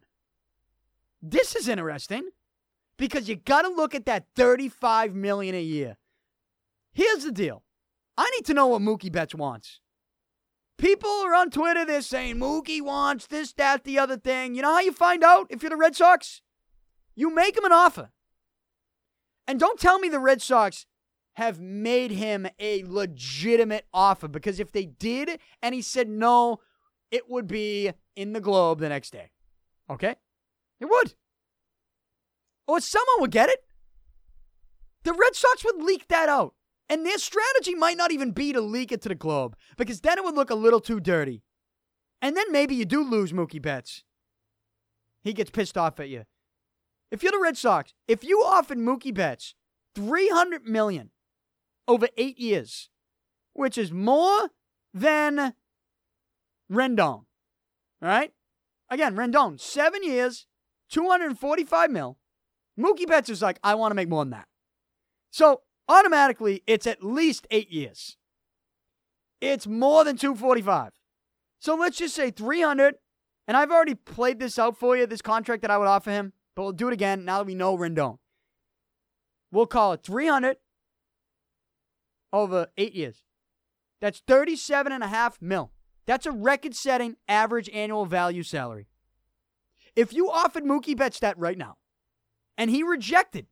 This 1.23 1.55
is 1.55 1.69
interesting 1.69 2.31
because 2.97 3.29
you 3.29 3.37
got 3.37 3.63
to 3.63 3.69
look 3.69 3.95
at 3.95 4.07
that 4.07 4.27
35 4.37 5.15
million 5.15 5.55
a 5.55 5.63
year. 5.63 5.97
Here's 6.93 7.25
the 7.25 7.33
deal. 7.33 7.63
I 8.17 8.31
need 8.31 8.45
to 8.47 8.55
know 8.55 8.67
what 8.67 8.83
Mookie 8.83 9.13
Betts 9.13 9.35
wants. 9.35 9.81
People 10.77 11.11
are 11.11 11.35
on 11.35 11.51
Twitter, 11.51 11.85
they're 11.85 12.01
saying 12.01 12.37
Mookie 12.37 12.81
wants 12.81 13.27
this, 13.27 13.53
that, 13.55 13.85
the 13.85 13.99
other 13.99 14.17
thing. 14.17 14.55
You 14.55 14.63
know 14.63 14.73
how 14.73 14.81
you 14.81 14.93
find 14.93 15.23
out 15.23 15.47
if 15.51 15.63
you're 15.63 15.71
the 15.71 15.77
Red 15.77 15.95
Sox? 15.95 16.41
You 17.15 17.35
make 17.35 17.57
him 17.57 17.65
an 17.65 17.73
offer. 17.73 18.11
And 19.47 19.61
don't 19.61 19.79
tell 19.79 19.99
me 19.99 20.09
the 20.09 20.19
Red 20.19 20.41
Sox 20.41 20.87
have 21.35 21.61
made 21.61 22.13
him 22.13 22.47
a 22.59 22.85
legitimate 22.85 23.87
offer 23.93 24.29
because 24.29 24.59
if 24.59 24.73
they 24.73 24.87
did 24.87 25.39
and 25.63 25.75
he 25.75 25.83
said 25.83 26.09
no, 26.09 26.61
it 27.11 27.29
would 27.29 27.47
be 27.47 27.93
in 28.17 28.33
the 28.33 28.41
Globe 28.41 28.79
the 28.79 28.89
next 28.89 29.11
day. 29.11 29.31
Okay? 29.89 30.17
It 30.81 30.86
would. 30.86 31.15
Or 32.66 32.81
someone 32.81 33.20
would 33.20 33.31
get 33.31 33.48
it. 33.48 33.61
The 35.05 35.12
Red 35.12 35.35
Sox 35.35 35.65
would 35.65 35.82
leak 35.82 36.09
that 36.09 36.28
out. 36.28 36.55
And 36.89 37.07
their 37.07 37.19
strategy 37.19 37.74
might 37.74 37.97
not 37.97 38.11
even 38.11 38.32
be 38.32 38.52
to 38.52 38.61
leak 38.61 38.90
it 38.90 39.01
to 39.02 39.09
the 39.09 39.15
Globe 39.15 39.57
because 39.77 40.01
then 40.01 40.19
it 40.19 40.24
would 40.24 40.35
look 40.35 40.51
a 40.51 40.57
little 40.57 40.81
too 40.81 40.98
dirty. 40.98 41.43
And 42.20 42.36
then 42.36 42.51
maybe 42.51 42.74
you 42.74 42.85
do 42.85 43.02
lose 43.02 43.32
Mookie 43.32 43.62
Betts. 43.62 44.05
He 45.23 45.32
gets 45.32 45.51
pissed 45.51 45.78
off 45.78 46.01
at 46.01 46.09
you. 46.09 46.24
If 47.11 47.23
you're 47.23 47.32
the 47.32 47.40
Red 47.40 47.57
Sox, 47.57 47.94
if 48.09 48.24
you 48.24 48.40
offered 48.40 48.78
Mookie 48.78 49.15
Betts 49.15 49.55
300 49.94 50.65
million 50.65 51.11
over 51.86 52.09
8 52.16 52.39
years, 52.39 52.89
which 53.52 53.77
is 53.77 53.93
more 53.93 54.51
than 54.94 55.55
Rendon, 56.70 57.24
right? 58.01 58.32
Again, 58.89 59.15
Rendon, 59.15 59.61
7 59.61 60.02
years, 60.02 60.47
245 60.91 61.91
mil. 61.91 62.19
Mookie 62.79 63.07
Betts 63.07 63.29
is 63.29 63.43
like, 63.43 63.59
I 63.62 63.75
want 63.75 63.91
to 63.91 63.95
make 63.95 64.09
more 64.09 64.25
than 64.25 64.31
that. 64.31 64.49
So, 65.31 65.62
automatically, 65.89 66.62
it's 66.67 66.87
at 66.87 67.05
least 67.05 67.47
8 67.51 67.71
years. 67.71 68.17
It's 69.41 69.67
more 69.67 70.05
than 70.05 70.17
245. 70.17 70.93
So 71.61 71.75
let's 71.75 71.99
just 71.99 72.15
say 72.15 72.31
300 72.31 72.97
and 73.47 73.57
I've 73.57 73.71
already 73.71 73.95
played 73.95 74.39
this 74.39 74.59
out 74.59 74.77
for 74.77 74.97
you, 74.97 75.07
this 75.07 75.23
contract 75.23 75.62
that 75.62 75.71
I 75.71 75.79
would 75.79 75.89
offer 75.89 76.11
him. 76.11 76.33
But 76.55 76.62
we'll 76.62 76.73
do 76.73 76.89
it 76.89 76.93
again 76.93 77.25
now 77.25 77.39
that 77.39 77.47
we 77.47 77.55
know 77.55 77.77
Rendon. 77.77 78.19
We'll 79.53 79.67
call 79.67 79.93
it 79.93 80.03
300 80.03 80.57
over 82.33 82.69
eight 82.77 82.95
years. 82.95 83.23
That's 84.01 84.23
37 84.27 84.93
and 84.93 85.03
a 85.03 85.09
half 85.09 85.41
mil. 85.41 85.73
That's 86.07 86.27
a 86.27 86.33
record 86.33 86.75
setting 86.75 87.17
average 87.29 87.69
annual 87.71 88.07
value 88.07 88.43
salary. 88.43 88.89
If 90.01 90.15
you 90.15 90.31
offered 90.31 90.65
Mookie 90.65 90.97
Betts 90.97 91.21
that 91.21 91.37
right 91.37 91.59
now, 91.59 91.77
and 92.57 92.71
he 92.71 92.83
rejected 92.83 93.49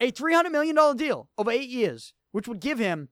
a 0.00 0.10
$300 0.10 0.50
million 0.50 0.96
deal 0.96 1.28
over 1.36 1.50
eight 1.50 1.68
years, 1.68 2.14
which 2.30 2.48
would 2.48 2.60
give 2.60 2.78
him 2.78 3.10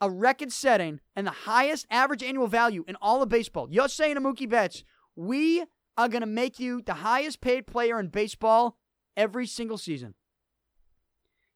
a 0.00 0.10
record 0.10 0.50
setting 0.50 0.98
and 1.14 1.24
the 1.24 1.30
highest 1.30 1.86
average 1.90 2.24
annual 2.24 2.48
value 2.48 2.84
in 2.88 2.96
all 3.00 3.22
of 3.22 3.28
baseball, 3.28 3.68
you're 3.70 3.88
saying 3.88 4.16
to 4.16 4.20
Mookie 4.20 4.48
Betts, 4.48 4.82
we 5.14 5.64
are 5.96 6.08
going 6.08 6.22
to 6.22 6.26
make 6.26 6.58
you 6.58 6.82
the 6.82 6.94
highest 6.94 7.40
paid 7.40 7.68
player 7.68 8.00
in 8.00 8.08
baseball 8.08 8.76
every 9.16 9.46
single 9.46 9.78
season. 9.78 10.14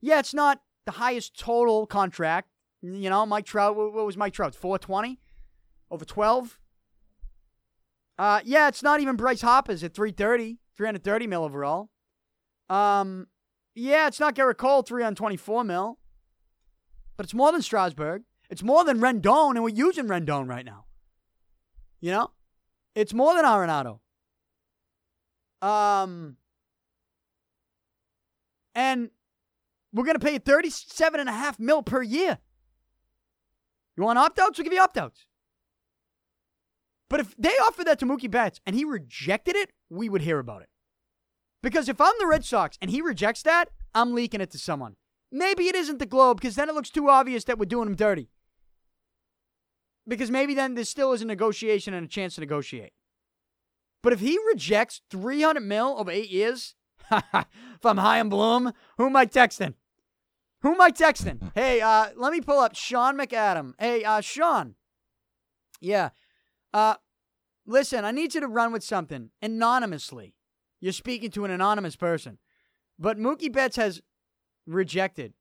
Yeah, 0.00 0.20
it's 0.20 0.32
not 0.32 0.60
the 0.84 0.92
highest 0.92 1.36
total 1.36 1.86
contract. 1.86 2.50
You 2.82 3.10
know, 3.10 3.26
Mike 3.26 3.46
Trout, 3.46 3.74
what 3.74 3.92
was 3.92 4.16
Mike 4.16 4.32
Trout? 4.32 4.54
420 4.54 5.18
over 5.90 6.04
12? 6.04 6.60
Uh, 8.18 8.40
yeah, 8.44 8.68
it's 8.68 8.82
not 8.82 9.00
even 9.00 9.16
Bryce 9.16 9.42
Harper's 9.42 9.84
at 9.84 9.94
330, 9.94 10.58
330 10.76 11.26
mil 11.26 11.44
overall. 11.44 11.90
Um, 12.70 13.26
yeah, 13.74 14.06
it's 14.06 14.20
not 14.20 14.34
Gerrit 14.34 14.56
Cole, 14.56 14.82
324 14.82 15.64
mil. 15.64 15.98
But 17.16 17.26
it's 17.26 17.34
more 17.34 17.52
than 17.52 17.62
Strasburg. 17.62 18.22
It's 18.48 18.62
more 18.62 18.84
than 18.84 18.98
Rendon, 18.98 19.50
and 19.50 19.62
we're 19.62 19.70
using 19.70 20.06
Rendon 20.06 20.48
right 20.48 20.64
now. 20.64 20.84
You 22.00 22.12
know? 22.12 22.30
It's 22.94 23.12
more 23.12 23.34
than 23.34 23.44
Arenado. 23.44 24.00
Um, 25.60 26.36
and 28.74 29.10
we're 29.92 30.04
going 30.04 30.18
to 30.18 30.24
pay 30.24 30.34
you 30.34 30.38
37 30.38 31.20
and 31.20 31.28
a 31.28 31.32
half 31.32 31.58
mil 31.58 31.82
per 31.82 32.02
year. 32.02 32.38
You 33.96 34.04
want 34.04 34.18
opt 34.18 34.38
outs? 34.38 34.58
We'll 34.58 34.64
give 34.64 34.72
you 34.72 34.80
opt 34.80 34.98
outs. 34.98 35.26
But 37.08 37.20
if 37.20 37.34
they 37.36 37.50
offered 37.50 37.86
that 37.86 37.98
to 38.00 38.06
Mookie 38.06 38.30
Betts 38.30 38.60
and 38.66 38.74
he 38.74 38.84
rejected 38.84 39.56
it, 39.56 39.70
we 39.88 40.08
would 40.08 40.22
hear 40.22 40.38
about 40.38 40.62
it. 40.62 40.68
Because 41.62 41.88
if 41.88 42.00
I'm 42.00 42.14
the 42.18 42.26
Red 42.26 42.44
Sox 42.44 42.76
and 42.80 42.90
he 42.90 43.00
rejects 43.00 43.42
that, 43.42 43.70
I'm 43.94 44.14
leaking 44.14 44.40
it 44.40 44.50
to 44.52 44.58
someone. 44.58 44.96
Maybe 45.32 45.68
it 45.68 45.74
isn't 45.74 45.98
the 45.98 46.06
Globe 46.06 46.40
because 46.40 46.56
then 46.56 46.68
it 46.68 46.74
looks 46.74 46.90
too 46.90 47.08
obvious 47.08 47.44
that 47.44 47.58
we're 47.58 47.66
doing 47.66 47.88
him 47.88 47.96
dirty. 47.96 48.30
Because 50.06 50.30
maybe 50.30 50.54
then 50.54 50.74
there 50.74 50.84
still 50.84 51.12
is 51.12 51.22
a 51.22 51.26
negotiation 51.26 51.94
and 51.94 52.06
a 52.06 52.08
chance 52.08 52.36
to 52.36 52.40
negotiate. 52.40 52.92
But 54.02 54.12
if 54.12 54.20
he 54.20 54.38
rejects 54.52 55.00
300 55.10 55.60
mil 55.60 55.96
over 55.98 56.10
eight 56.10 56.30
years, 56.30 56.76
if 57.10 57.84
I'm 57.84 57.96
Chaim 57.96 58.28
Bloom, 58.28 58.72
who 58.98 59.06
am 59.06 59.16
I 59.16 59.26
texting? 59.26 59.74
Who 60.62 60.72
am 60.72 60.80
I 60.80 60.90
texting? 60.90 61.50
Hey, 61.54 61.80
uh, 61.80 62.08
let 62.16 62.32
me 62.32 62.40
pull 62.40 62.58
up 62.58 62.76
Sean 62.76 63.18
McAdam. 63.18 63.74
Hey, 63.78 64.04
uh, 64.04 64.20
Sean. 64.20 64.76
Yeah. 65.80 66.10
Uh, 66.76 66.94
listen, 67.64 68.04
I 68.04 68.10
need 68.10 68.34
you 68.34 68.42
to 68.42 68.48
run 68.48 68.70
with 68.70 68.84
something 68.84 69.30
anonymously. 69.40 70.34
You're 70.78 70.92
speaking 70.92 71.30
to 71.30 71.46
an 71.46 71.50
anonymous 71.50 71.96
person. 71.96 72.36
But 72.98 73.16
Mookie 73.16 73.50
Betts 73.50 73.76
has 73.76 74.02
rejected. 74.66 75.32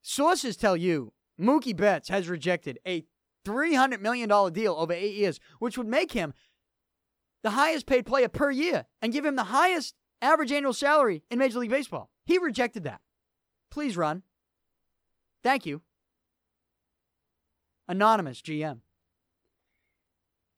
Sources 0.00 0.56
tell 0.56 0.76
you 0.76 1.12
Mookie 1.40 1.76
Betts 1.76 2.08
has 2.08 2.28
rejected 2.28 2.80
a 2.84 3.04
$300 3.46 4.00
million 4.00 4.28
deal 4.52 4.74
over 4.76 4.92
eight 4.92 5.14
years, 5.14 5.38
which 5.60 5.78
would 5.78 5.86
make 5.86 6.10
him 6.10 6.34
the 7.44 7.50
highest 7.50 7.86
paid 7.86 8.04
player 8.04 8.28
per 8.28 8.50
year 8.50 8.86
and 9.00 9.12
give 9.12 9.24
him 9.24 9.36
the 9.36 9.44
highest 9.44 9.94
average 10.20 10.50
annual 10.50 10.72
salary 10.72 11.22
in 11.30 11.38
Major 11.38 11.60
League 11.60 11.70
Baseball. 11.70 12.10
He 12.26 12.38
rejected 12.38 12.82
that. 12.82 13.00
Please 13.70 13.96
run. 13.96 14.24
Thank 15.44 15.66
you. 15.66 15.82
Anonymous 17.86 18.42
GM. 18.42 18.80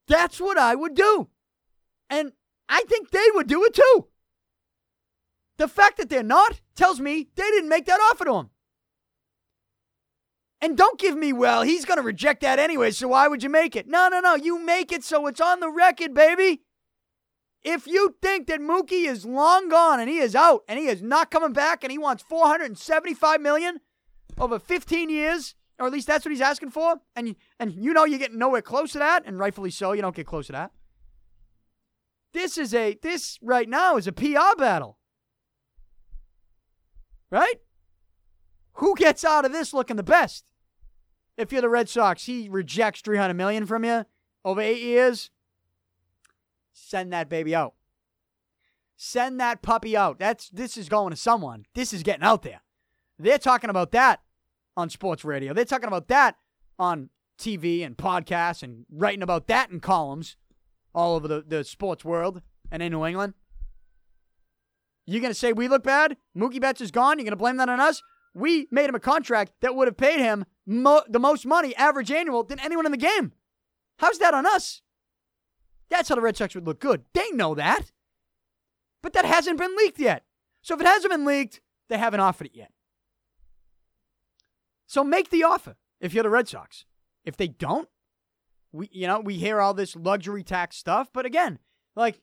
That's 0.07 0.41
what 0.41 0.59
I 0.59 0.75
would 0.75 0.95
do. 0.95 1.29
And 2.11 2.33
I 2.69 2.83
think 2.89 3.11
they 3.11 3.27
would 3.35 3.47
do 3.47 3.65
it 3.65 3.75
too. 3.75 4.09
The 5.57 5.69
fact 5.69 5.99
that 5.99 6.09
they're 6.11 6.23
not 6.23 6.61
tells 6.75 7.01
me 7.01 7.29
they 7.37 7.43
didn't 7.43 7.69
make 7.69 7.87
that 7.87 8.01
offer 8.01 8.25
to 8.25 8.35
him. 8.35 8.51
And 10.61 10.77
don't 10.77 10.99
give 10.99 11.17
me, 11.17 11.33
well, 11.33 11.63
he's 11.63 11.85
going 11.85 11.99
to 11.99 12.03
reject 12.03 12.41
that 12.41 12.59
anyway, 12.59 12.91
so 12.91 13.09
why 13.09 13.29
would 13.29 13.43
you 13.43 13.51
make 13.51 13.77
it? 13.77 13.87
No, 13.87 14.09
no, 14.09 14.21
no. 14.21 14.35
You 14.35 14.59
make 14.59 14.93
it 14.93 15.05
so 15.05 15.27
it's 15.27 15.41
on 15.41 15.61
the 15.61 15.69
record, 15.69 16.15
baby. 16.15 16.63
If 17.63 17.87
you 17.87 18.17
think 18.21 18.47
that 18.47 18.61
Mookie 18.61 19.07
is 19.07 19.25
long 19.25 19.69
gone 19.69 20.01
and 20.01 20.09
he 20.09 20.19
is 20.19 20.35
out 20.35 20.63
and 20.69 20.79
he 20.79 20.87
is 20.87 21.03
not 21.03 21.31
coming 21.31 21.53
back 21.53 21.83
and 21.83 21.91
he 21.91 21.99
wants 21.99 22.23
475 22.23 23.41
million 23.41 23.81
over 24.39 24.59
15 24.59 25.09
years, 25.11 25.55
or 25.79 25.87
at 25.87 25.93
least 25.93 26.07
that's 26.07 26.25
what 26.25 26.33
he's 26.33 26.41
asking 26.41 26.71
for, 26.71 26.97
and 27.15 27.37
and 27.59 27.73
you 27.73 27.93
know 27.93 28.05
you're 28.05 28.19
getting 28.19 28.39
nowhere 28.39 28.63
close 28.63 28.93
to 28.93 28.99
that, 28.99 29.25
and 29.27 29.39
rightfully 29.39 29.71
so, 29.71 29.93
you 29.93 30.03
don't 30.03 30.17
get 30.17 30.27
close 30.27 30.47
to 30.47 30.53
that. 30.53 30.73
This 32.33 32.59
is 32.59 32.75
a 32.75 32.99
this 33.01 33.39
right 33.41 33.69
now 33.69 33.97
is 33.97 34.07
a 34.07 34.13
PR 34.13 34.57
battle. 34.59 34.99
Right? 37.31 37.61
Who 38.75 38.95
gets 38.97 39.25
out 39.25 39.45
of 39.45 39.53
this 39.53 39.73
looking 39.73 39.97
the 39.97 40.03
best? 40.03 40.45
If 41.37 41.53
you're 41.53 41.63
the 41.63 41.69
Red 41.69 41.89
Sox, 41.89 42.27
he 42.27 42.49
rejects 42.49 43.01
300 43.01 43.35
million 43.35 43.67
from 43.67 43.85
you 43.85 44.05
over 44.45 44.61
8 44.61 44.81
years. 44.81 45.31
Send 46.73 47.13
that 47.13 47.29
baby 47.29 47.55
out. 47.55 47.75
Send 48.97 49.41
that 49.41 49.63
puppy 49.63 49.97
out. 49.97 50.19
That's 50.19 50.49
this 50.51 50.77
is 50.77 50.89
going 50.89 51.11
to 51.11 51.17
someone. 51.17 51.67
This 51.75 51.93
is 51.93 52.03
getting 52.03 52.25
out 52.25 52.43
there. 52.43 52.63
They're 53.19 53.39
talking 53.39 53.71
about 53.71 53.93
that 53.93 54.23
on 54.77 54.91
sports 54.91 55.25
radio. 55.25 55.53
They're 55.53 55.65
talking 55.65 55.89
about 55.89 56.09
that 56.09 56.37
on 56.79 57.11
TV 57.39 57.85
and 57.85 57.97
podcasts 57.97 58.63
and 58.63 58.87
writing 58.91 59.23
about 59.23 59.47
that 59.49 59.71
in 59.71 59.81
columns 59.81 60.37
all 60.95 61.17
over 61.17 61.27
the, 61.27 61.45
the 61.47 61.65
sports 61.65 62.05
world 62.05 62.43
and 62.71 62.83
in 62.83 62.93
New 62.93 63.05
England. 63.05 63.35
You're 65.07 65.21
going 65.21 65.33
to 65.33 65.39
say 65.39 65.53
we 65.53 65.69
look 65.69 65.83
bad? 65.83 66.17
Mookie 66.37 66.61
Betts 66.61 66.81
is 66.81 66.91
gone. 66.91 67.19
You're 67.19 67.25
going 67.25 67.33
to 67.33 67.37
blame 67.37 67.59
that 67.59 67.69
on 67.69 67.81
us? 67.81 68.03
We 68.35 68.67
made 68.71 68.89
him 68.89 68.95
a 68.95 69.01
contract 69.01 69.53
that 69.61 69.75
would 69.75 69.87
have 69.87 69.97
paid 69.97 70.19
him 70.19 70.45
mo- 70.67 71.05
the 71.09 71.19
most 71.19 71.47
money, 71.47 71.75
average 71.77 72.11
annual, 72.11 72.43
than 72.43 72.59
anyone 72.59 72.87
in 72.87 72.93
the 72.93 72.99
game. 72.99 73.33
How's 73.99 74.19
that 74.19 74.35
on 74.35 74.47
us? 74.47 74.83
That's 75.91 76.09
how 76.09 76.15
the 76.15 76.21
Red 76.21 76.37
Sox 76.37 76.55
would 76.55 76.67
look 76.67 76.81
good. 76.81 77.05
They 77.13 77.31
know 77.31 77.55
that. 77.55 77.93
But 79.03 79.13
that 79.13 79.25
hasn't 79.25 79.59
been 79.59 79.77
leaked 79.77 79.99
yet. 79.99 80.25
So 80.63 80.75
if 80.75 80.81
it 80.81 80.87
hasn't 80.87 81.13
been 81.13 81.27
leaked, 81.27 81.61
they 81.89 81.99
haven't 81.99 82.21
offered 82.21 82.47
it 82.47 82.57
yet. 82.57 82.73
So 84.87 85.05
make 85.05 85.31
the 85.31 85.45
offer 85.45 85.77
if 86.01 86.15
you're 86.15 86.23
the 86.23 86.31
Red 86.31 86.49
Sox. 86.49 86.87
If 87.25 87.37
they 87.37 87.49
don't, 87.49 87.89
we 88.73 88.89
you 88.93 89.07
know, 89.07 89.21
we 89.21 89.35
hear 89.35 89.61
all 89.61 89.75
this 89.75 89.97
luxury 89.97 90.43
tax 90.43 90.77
stuff, 90.77 91.09
but 91.13 91.27
again, 91.27 91.59
like 91.97 92.21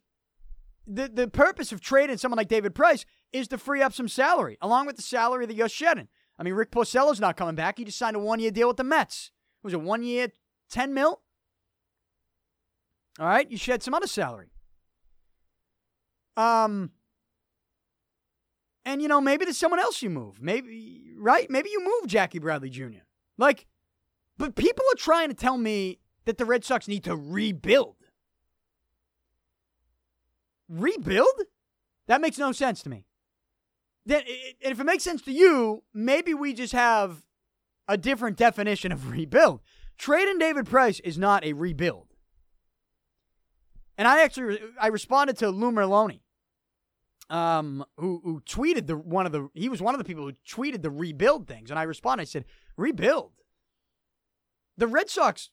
the, 0.88 1.08
the 1.08 1.28
purpose 1.28 1.72
of 1.72 1.82
trading 1.82 2.18
someone 2.18 2.38
like 2.38 2.48
David 2.48 2.76
Price 2.76 3.06
is 3.32 3.48
to 3.50 3.58
free 3.58 3.82
up 3.82 3.94
some 3.94 4.08
salary, 4.08 4.58
along 4.62 4.88
with 4.88 4.98
the 4.98 5.02
salary 5.02 5.46
that 5.46 5.56
you're 5.56 5.70
shedding. 5.70 6.08
I 6.38 6.44
mean, 6.44 6.54
Rick 6.54 6.72
Porcello's 6.72 7.20
not 7.20 7.38
coming 7.38 7.56
back. 7.56 7.78
He 7.78 7.86
just 7.86 7.98
signed 7.98 8.16
a 8.16 8.20
one 8.20 8.40
year 8.40 8.52
deal 8.52 8.68
with 8.68 8.78
the 8.78 8.84
Mets. 8.84 9.32
It 9.64 9.68
was 9.68 9.74
a 9.74 9.80
one 9.80 10.04
year, 10.04 10.30
10 10.72 10.94
mil? 10.94 11.22
All 13.20 13.28
right, 13.28 13.50
you 13.50 13.58
shed 13.58 13.84
some 13.84 13.94
other 13.94 14.08
salary. 14.08 14.52
Um, 16.38 16.92
and 18.86 19.02
you 19.02 19.08
know, 19.08 19.22
maybe 19.22 19.46
there's 19.46 19.58
someone 19.58 19.80
else 19.80 20.02
you 20.02 20.10
move. 20.10 20.42
Maybe, 20.42 21.14
right? 21.18 21.50
Maybe 21.50 21.70
you 21.70 21.84
move 21.84 22.10
Jackie 22.10 22.40
Bradley 22.40 22.70
Jr. 22.70 23.04
Like, 23.38 23.68
but 24.42 24.56
people 24.56 24.84
are 24.92 24.98
trying 24.98 25.30
to 25.30 25.36
tell 25.36 25.56
me 25.56 26.00
that 26.26 26.40
the 26.40 26.46
Red 26.46 26.66
Sox 26.66 26.88
need 26.88 27.04
to 27.04 27.16
rebuild. 27.16 27.96
Rebuild? 30.68 31.44
That 32.08 32.22
makes 32.22 32.40
no 32.40 32.52
sense 32.52 32.82
to 32.82 32.90
me. 32.90 33.06
Then, 34.04 34.24
if 34.60 34.80
it 34.80 34.84
makes 34.84 35.04
sense 35.04 35.22
to 35.24 35.32
you, 35.32 35.84
maybe 35.94 36.34
we 36.34 36.56
just 36.56 36.74
have 36.74 37.22
a 37.88 37.98
different 37.98 38.36
definition 38.36 38.92
of 38.92 39.12
rebuild. 39.12 39.62
Trading 40.00 40.40
David 40.40 40.66
Price 40.66 41.00
is 41.02 41.20
not 41.20 41.46
a 41.46 41.54
rebuild. 41.54 42.08
And 43.96 44.08
I 44.08 44.24
actually 44.24 44.60
I 44.80 44.88
responded 44.88 45.38
to 45.38 45.52
Lou 45.52 45.72
Merloni, 45.72 46.22
um, 47.30 47.86
who 47.98 48.22
who 48.24 48.42
tweeted 48.42 48.88
the 48.88 48.98
one 48.98 49.28
of 49.28 49.32
the 49.34 49.50
he 49.54 49.70
was 49.70 49.84
one 49.84 49.94
of 49.94 50.00
the 50.00 50.06
people 50.06 50.24
who 50.24 50.34
tweeted 50.50 50.82
the 50.82 50.90
rebuild 50.90 51.48
things, 51.48 51.70
and 51.70 51.78
I 51.78 51.84
responded. 51.84 52.24
I 52.24 52.26
said, 52.26 52.46
"Rebuild." 52.76 53.34
The 54.78 54.88
Red 54.88 55.10
Sox, 55.10 55.50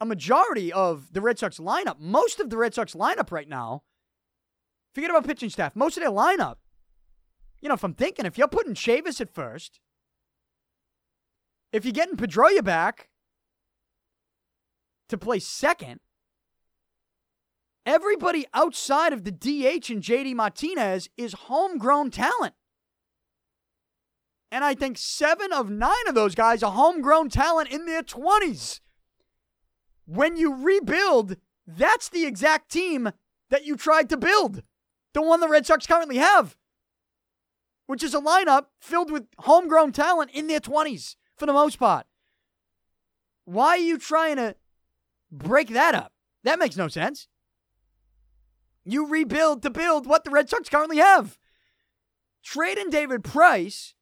a 0.00 0.06
majority 0.06 0.72
of 0.72 1.12
the 1.12 1.20
Red 1.20 1.38
Sox 1.38 1.58
lineup, 1.58 1.98
most 1.98 2.40
of 2.40 2.50
the 2.50 2.56
Red 2.56 2.74
Sox 2.74 2.94
lineup 2.94 3.30
right 3.30 3.48
now, 3.48 3.82
forget 4.94 5.10
about 5.10 5.26
pitching 5.26 5.50
staff. 5.50 5.76
Most 5.76 5.96
of 5.96 6.02
their 6.02 6.12
lineup, 6.12 6.56
you 7.60 7.68
know, 7.68 7.74
if 7.74 7.84
I'm 7.84 7.94
thinking, 7.94 8.26
if 8.26 8.38
you're 8.38 8.48
putting 8.48 8.74
Chavis 8.74 9.20
at 9.20 9.34
first, 9.34 9.80
if 11.72 11.84
you're 11.84 11.92
getting 11.92 12.16
Pedroia 12.16 12.62
back 12.62 13.08
to 15.08 15.18
play 15.18 15.38
second, 15.38 16.00
everybody 17.84 18.46
outside 18.54 19.12
of 19.12 19.24
the 19.24 19.32
DH 19.32 19.90
and 19.90 20.02
JD 20.02 20.34
Martinez 20.34 21.08
is 21.16 21.32
homegrown 21.32 22.10
talent. 22.10 22.54
And 24.50 24.64
I 24.64 24.74
think 24.74 24.96
seven 24.98 25.52
of 25.52 25.70
nine 25.70 26.06
of 26.06 26.14
those 26.14 26.34
guys 26.34 26.62
are 26.62 26.72
homegrown 26.72 27.30
talent 27.30 27.70
in 27.70 27.86
their 27.86 28.02
20s. 28.02 28.80
When 30.06 30.36
you 30.36 30.54
rebuild, 30.54 31.36
that's 31.66 32.08
the 32.08 32.24
exact 32.24 32.70
team 32.70 33.10
that 33.50 33.64
you 33.64 33.76
tried 33.76 34.08
to 34.10 34.16
build. 34.16 34.62
The 35.14 35.22
one 35.22 35.40
the 35.40 35.48
Red 35.48 35.66
Sox 35.66 35.86
currently 35.86 36.18
have, 36.18 36.56
which 37.86 38.02
is 38.02 38.14
a 38.14 38.20
lineup 38.20 38.66
filled 38.80 39.10
with 39.10 39.26
homegrown 39.38 39.92
talent 39.92 40.30
in 40.32 40.46
their 40.46 40.60
20s 40.60 41.16
for 41.36 41.46
the 41.46 41.52
most 41.52 41.78
part. 41.78 42.06
Why 43.44 43.70
are 43.70 43.76
you 43.78 43.98
trying 43.98 44.36
to 44.36 44.56
break 45.30 45.68
that 45.70 45.94
up? 45.94 46.12
That 46.44 46.58
makes 46.58 46.76
no 46.76 46.88
sense. 46.88 47.28
You 48.84 49.08
rebuild 49.08 49.62
to 49.62 49.70
build 49.70 50.06
what 50.06 50.22
the 50.22 50.30
Red 50.30 50.48
Sox 50.48 50.68
currently 50.68 50.98
have. 50.98 51.38
Trading 52.44 52.90
David 52.90 53.24
Price 53.24 53.94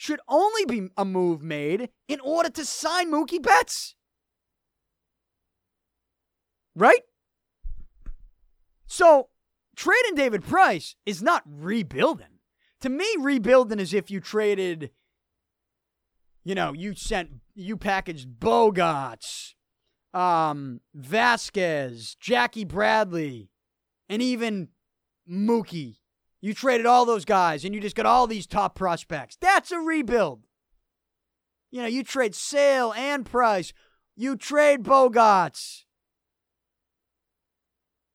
should 0.00 0.20
only 0.28 0.64
be 0.64 0.88
a 0.96 1.04
move 1.04 1.42
made 1.42 1.90
in 2.08 2.18
order 2.20 2.48
to 2.48 2.64
sign 2.64 3.12
Mookie 3.12 3.42
Betts. 3.42 3.94
Right? 6.74 7.02
So, 8.86 9.28
trading 9.76 10.14
David 10.14 10.42
Price 10.42 10.96
is 11.04 11.22
not 11.22 11.42
rebuilding. 11.44 12.38
To 12.80 12.88
me, 12.88 13.06
rebuilding 13.18 13.78
is 13.78 13.92
if 13.92 14.10
you 14.10 14.20
traded, 14.20 14.90
you 16.44 16.54
know, 16.54 16.72
you 16.72 16.94
sent, 16.94 17.32
you 17.54 17.76
packaged 17.76 18.40
Bogaerts, 18.40 19.52
um, 20.14 20.80
Vazquez, 20.98 22.18
Jackie 22.18 22.64
Bradley, 22.64 23.50
and 24.08 24.22
even 24.22 24.68
Mookie. 25.30 25.96
You 26.40 26.54
traded 26.54 26.86
all 26.86 27.04
those 27.04 27.24
guys 27.24 27.64
and 27.64 27.74
you 27.74 27.80
just 27.80 27.96
got 27.96 28.06
all 28.06 28.26
these 28.26 28.46
top 28.46 28.74
prospects. 28.74 29.36
That's 29.40 29.70
a 29.70 29.78
rebuild. 29.78 30.42
You 31.70 31.82
know, 31.82 31.88
you 31.88 32.02
trade 32.02 32.34
Sale 32.34 32.92
and 32.96 33.26
Price. 33.26 33.72
You 34.16 34.36
trade 34.36 34.82
Bogaerts. 34.82 35.84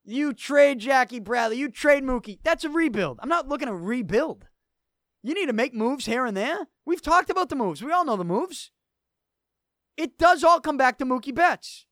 You 0.03 0.33
trade 0.33 0.79
Jackie 0.79 1.19
Bradley. 1.19 1.57
You 1.57 1.69
trade 1.69 2.03
Mookie. 2.03 2.39
That's 2.43 2.63
a 2.63 2.69
rebuild. 2.69 3.19
I'm 3.21 3.29
not 3.29 3.47
looking 3.47 3.67
to 3.67 3.75
rebuild. 3.75 4.47
You 5.23 5.33
need 5.33 5.47
to 5.47 5.53
make 5.53 5.73
moves 5.73 6.05
here 6.05 6.25
and 6.25 6.35
there. 6.35 6.67
We've 6.85 7.01
talked 7.01 7.29
about 7.29 7.49
the 7.49 7.55
moves. 7.55 7.81
We 7.81 7.91
all 7.91 8.05
know 8.05 8.17
the 8.17 8.23
moves. 8.23 8.71
It 9.97 10.17
does 10.17 10.43
all 10.43 10.59
come 10.59 10.77
back 10.77 10.97
to 10.99 11.05
Mookie 11.05 11.33
Betts 11.33 11.85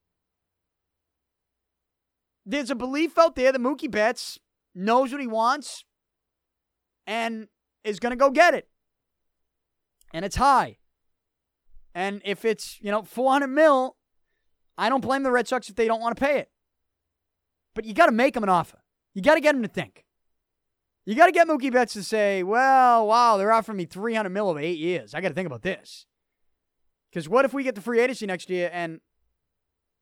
there's 2.46 2.70
a 2.70 2.76
belief 2.76 3.18
out 3.18 3.36
there 3.36 3.52
that 3.52 3.62
Mookie 3.62 3.90
Betts 3.90 4.40
knows 4.76 5.12
what 5.12 5.22
he 5.22 5.28
wants 5.28 5.86
and 7.06 7.48
is 7.84 8.00
going 8.00 8.12
to 8.12 8.18
go 8.18 8.30
get 8.30 8.54
it. 8.54 8.68
And 10.14 10.24
it's 10.24 10.36
high. 10.36 10.78
And 11.96 12.22
if 12.26 12.46
it's, 12.46 12.80
you 12.82 12.92
know, 12.92 13.04
400 13.04 13.48
mil, 13.48 13.98
I 14.78 14.90
don't 14.90 15.02
blame 15.02 15.24
the 15.24 15.32
Red 15.32 15.48
Sox 15.48 15.70
if 15.70 15.76
they 15.76 15.88
don't 15.88 16.02
want 16.02 16.16
to 16.16 16.24
pay 16.24 16.40
it. 16.40 16.50
But 17.76 17.86
you 17.86 17.94
got 17.94 18.08
to 18.08 18.12
make 18.12 18.34
them 18.34 18.44
an 18.44 18.50
offer. 18.50 18.80
You 19.14 19.22
got 19.22 19.36
to 19.36 19.42
get 19.42 19.54
them 19.54 19.62
to 19.64 19.68
think. 19.68 20.06
You 21.06 21.16
got 21.16 21.26
to 21.26 21.32
get 21.32 21.48
Mookie 21.48 21.72
Betts 21.72 21.94
to 21.94 22.04
say, 22.04 22.44
well, 22.44 23.08
wow, 23.08 23.38
they're 23.38 23.52
offering 23.52 23.78
me 23.78 23.86
300 23.86 24.30
mil 24.30 24.50
over 24.50 24.60
eight 24.60 24.80
years. 24.80 25.14
I 25.14 25.22
got 25.22 25.30
to 25.30 25.34
think 25.34 25.48
about 25.48 25.62
this. 25.62 26.06
Because 27.12 27.28
what 27.28 27.46
if 27.46 27.54
we 27.54 27.64
get 27.64 27.76
the 27.76 27.82
free 27.82 28.00
agency 28.00 28.26
next 28.26 28.50
year 28.50 28.70
and 28.74 29.02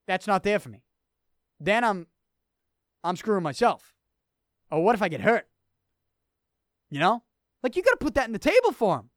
that's 0.08 0.28
not 0.28 0.44
there 0.44 0.60
for 0.60 0.70
me? 0.70 0.84
Then 1.60 1.84
I'm 1.84 2.08
I'm 3.04 3.16
screwing 3.16 3.44
myself. 3.44 3.94
Or 4.70 4.84
what 4.84 4.96
if 4.96 5.02
I 5.02 5.10
get 5.10 5.22
hurt? 5.22 5.48
You 6.92 7.00
know? 7.00 7.24
Like, 7.64 7.76
you 7.76 7.82
got 7.82 7.92
to 7.92 7.98
put 7.98 8.14
that 8.14 8.28
in 8.28 8.34
the 8.34 8.40
table 8.40 8.72
for 8.72 8.98
him. 8.98 9.10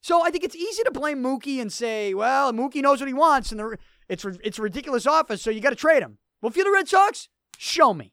So 0.00 0.22
I 0.22 0.30
think 0.30 0.44
it's 0.44 0.56
easy 0.56 0.82
to 0.82 0.90
blame 0.90 1.22
Mookie 1.22 1.60
and 1.60 1.72
say, 1.72 2.12
well, 2.12 2.52
Mookie 2.52 2.82
knows 2.82 3.00
what 3.00 3.06
he 3.08 3.14
wants 3.14 3.52
and 3.52 3.60
the, 3.60 3.78
it's, 4.08 4.24
it's 4.42 4.58
a 4.58 4.62
ridiculous 4.62 5.06
office, 5.06 5.40
so 5.40 5.50
you 5.50 5.60
got 5.60 5.70
to 5.70 5.76
trade 5.76 6.02
him. 6.02 6.18
Well, 6.42 6.50
if 6.50 6.56
you're 6.56 6.66
the 6.66 6.72
Red 6.72 6.88
Sox, 6.88 7.28
show 7.56 7.94
me. 7.94 8.12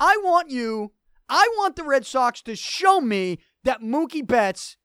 I 0.00 0.18
want 0.24 0.50
you, 0.50 0.92
I 1.28 1.48
want 1.58 1.76
the 1.76 1.84
Red 1.84 2.06
Sox 2.06 2.42
to 2.42 2.56
show 2.56 3.00
me 3.00 3.38
that 3.62 3.82
Mookie 3.82 4.26
Betts 4.26 4.76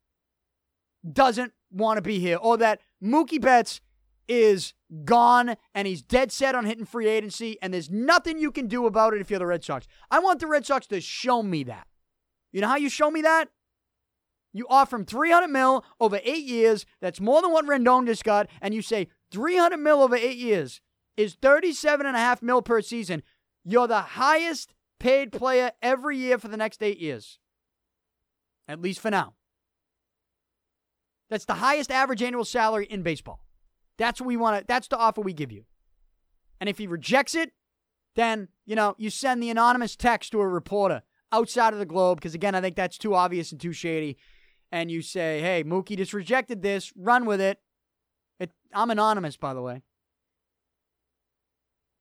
doesn't 1.12 1.54
want 1.72 1.98
to 1.98 2.02
be 2.02 2.20
here 2.20 2.38
or 2.38 2.58
that 2.58 2.82
Mookie 3.04 3.42
Betts 3.42 3.82
is 4.28 4.74
gone 5.06 5.56
and 5.74 5.88
he's 5.88 6.02
dead 6.02 6.32
set 6.32 6.54
on 6.54 6.66
hitting 6.66 6.86
free 6.86 7.08
agency, 7.08 7.58
and 7.62 7.74
there's 7.74 7.90
nothing 7.90 8.38
you 8.38 8.52
can 8.52 8.68
do 8.68 8.86
about 8.86 9.14
it 9.14 9.22
if 9.22 9.30
you're 9.30 9.40
the 9.40 9.46
Red 9.46 9.64
Sox. 9.64 9.88
I 10.12 10.20
want 10.20 10.40
the 10.40 10.48
Red 10.48 10.66
Sox 10.66 10.86
to 10.88 11.02
show 11.02 11.42
me 11.42 11.64
that. 11.64 11.88
You 12.56 12.62
know 12.62 12.70
how 12.70 12.78
you 12.78 12.88
show 12.88 13.12
me 13.12 13.22
that? 13.22 13.50
You 14.54 14.66
offer 14.70 14.96
him 14.96 15.04
300 15.04 15.50
mil 15.50 15.84
over 16.00 16.22
eight 16.24 16.46
years. 16.46 16.86
That's 17.02 17.20
more 17.20 17.42
than 17.42 17.52
what 17.52 17.66
Rendon 17.66 18.06
just 18.06 18.24
got. 18.24 18.48
And 18.62 18.74
you 18.74 18.82
say 18.82 19.10
300 19.32 19.76
mil 19.76 20.02
over 20.02 20.16
eight 20.16 20.38
years 20.38 20.80
is 21.18 21.36
37 21.42 22.06
and 22.06 22.16
a 22.16 22.20
half 22.20 22.42
mil 22.42 22.62
per 22.62 22.80
season. 22.82 23.24
You're 23.66 23.90
the 23.90 24.00
highest 24.00 24.74
paid 25.02 25.34
player 25.34 25.72
every 25.82 26.18
year 26.18 26.38
for 26.38 26.48
the 26.48 26.56
next 26.56 26.82
eight 26.82 26.98
years. 26.98 27.40
At 28.70 28.82
least 28.82 29.02
for 29.02 29.12
now. 29.12 29.34
That's 31.30 31.44
the 31.44 31.56
highest 31.56 31.92
average 31.92 32.24
annual 32.24 32.46
salary 32.46 32.86
in 32.90 33.04
baseball. 33.04 33.42
That's 33.98 34.22
what 34.22 34.28
we 34.28 34.38
want 34.38 34.62
to, 34.62 34.66
that's 34.66 34.88
the 34.88 34.98
offer 34.98 35.20
we 35.20 35.34
give 35.34 35.52
you. 35.52 35.66
And 36.62 36.70
if 36.70 36.78
he 36.78 36.88
rejects 36.88 37.36
it, 37.36 37.52
then, 38.16 38.48
you 38.66 38.78
know, 38.78 38.96
you 38.98 39.10
send 39.10 39.44
the 39.44 39.50
anonymous 39.50 39.98
text 39.98 40.32
to 40.32 40.40
a 40.40 40.48
reporter 40.48 41.04
outside 41.36 41.74
of 41.74 41.80
the 41.80 41.86
globe, 41.86 42.18
because 42.18 42.34
again, 42.34 42.56
I 42.56 42.62
think 42.62 42.76
that's 42.76 42.98
too 42.98 43.14
obvious 43.14 43.52
and 43.52 43.60
too 43.60 43.74
shady. 43.74 44.18
And 44.72 44.90
you 44.90 45.02
say, 45.02 45.42
hey, 45.42 45.64
Mookie 45.64 45.98
just 45.98 46.14
rejected 46.14 46.62
this, 46.62 46.94
run 46.96 47.26
with 47.26 47.42
it. 47.42 47.60
it 48.40 48.52
I'm 48.74 48.90
anonymous, 48.90 49.38
by 49.38 49.54
the 49.54 49.62
way. 49.62 49.84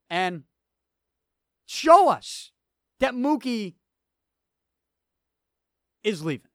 And 0.09 0.45
show 1.67 2.09
us 2.09 2.53
that 3.01 3.15
Mookie 3.15 3.75
is 6.03 6.25
leaving. 6.25 6.51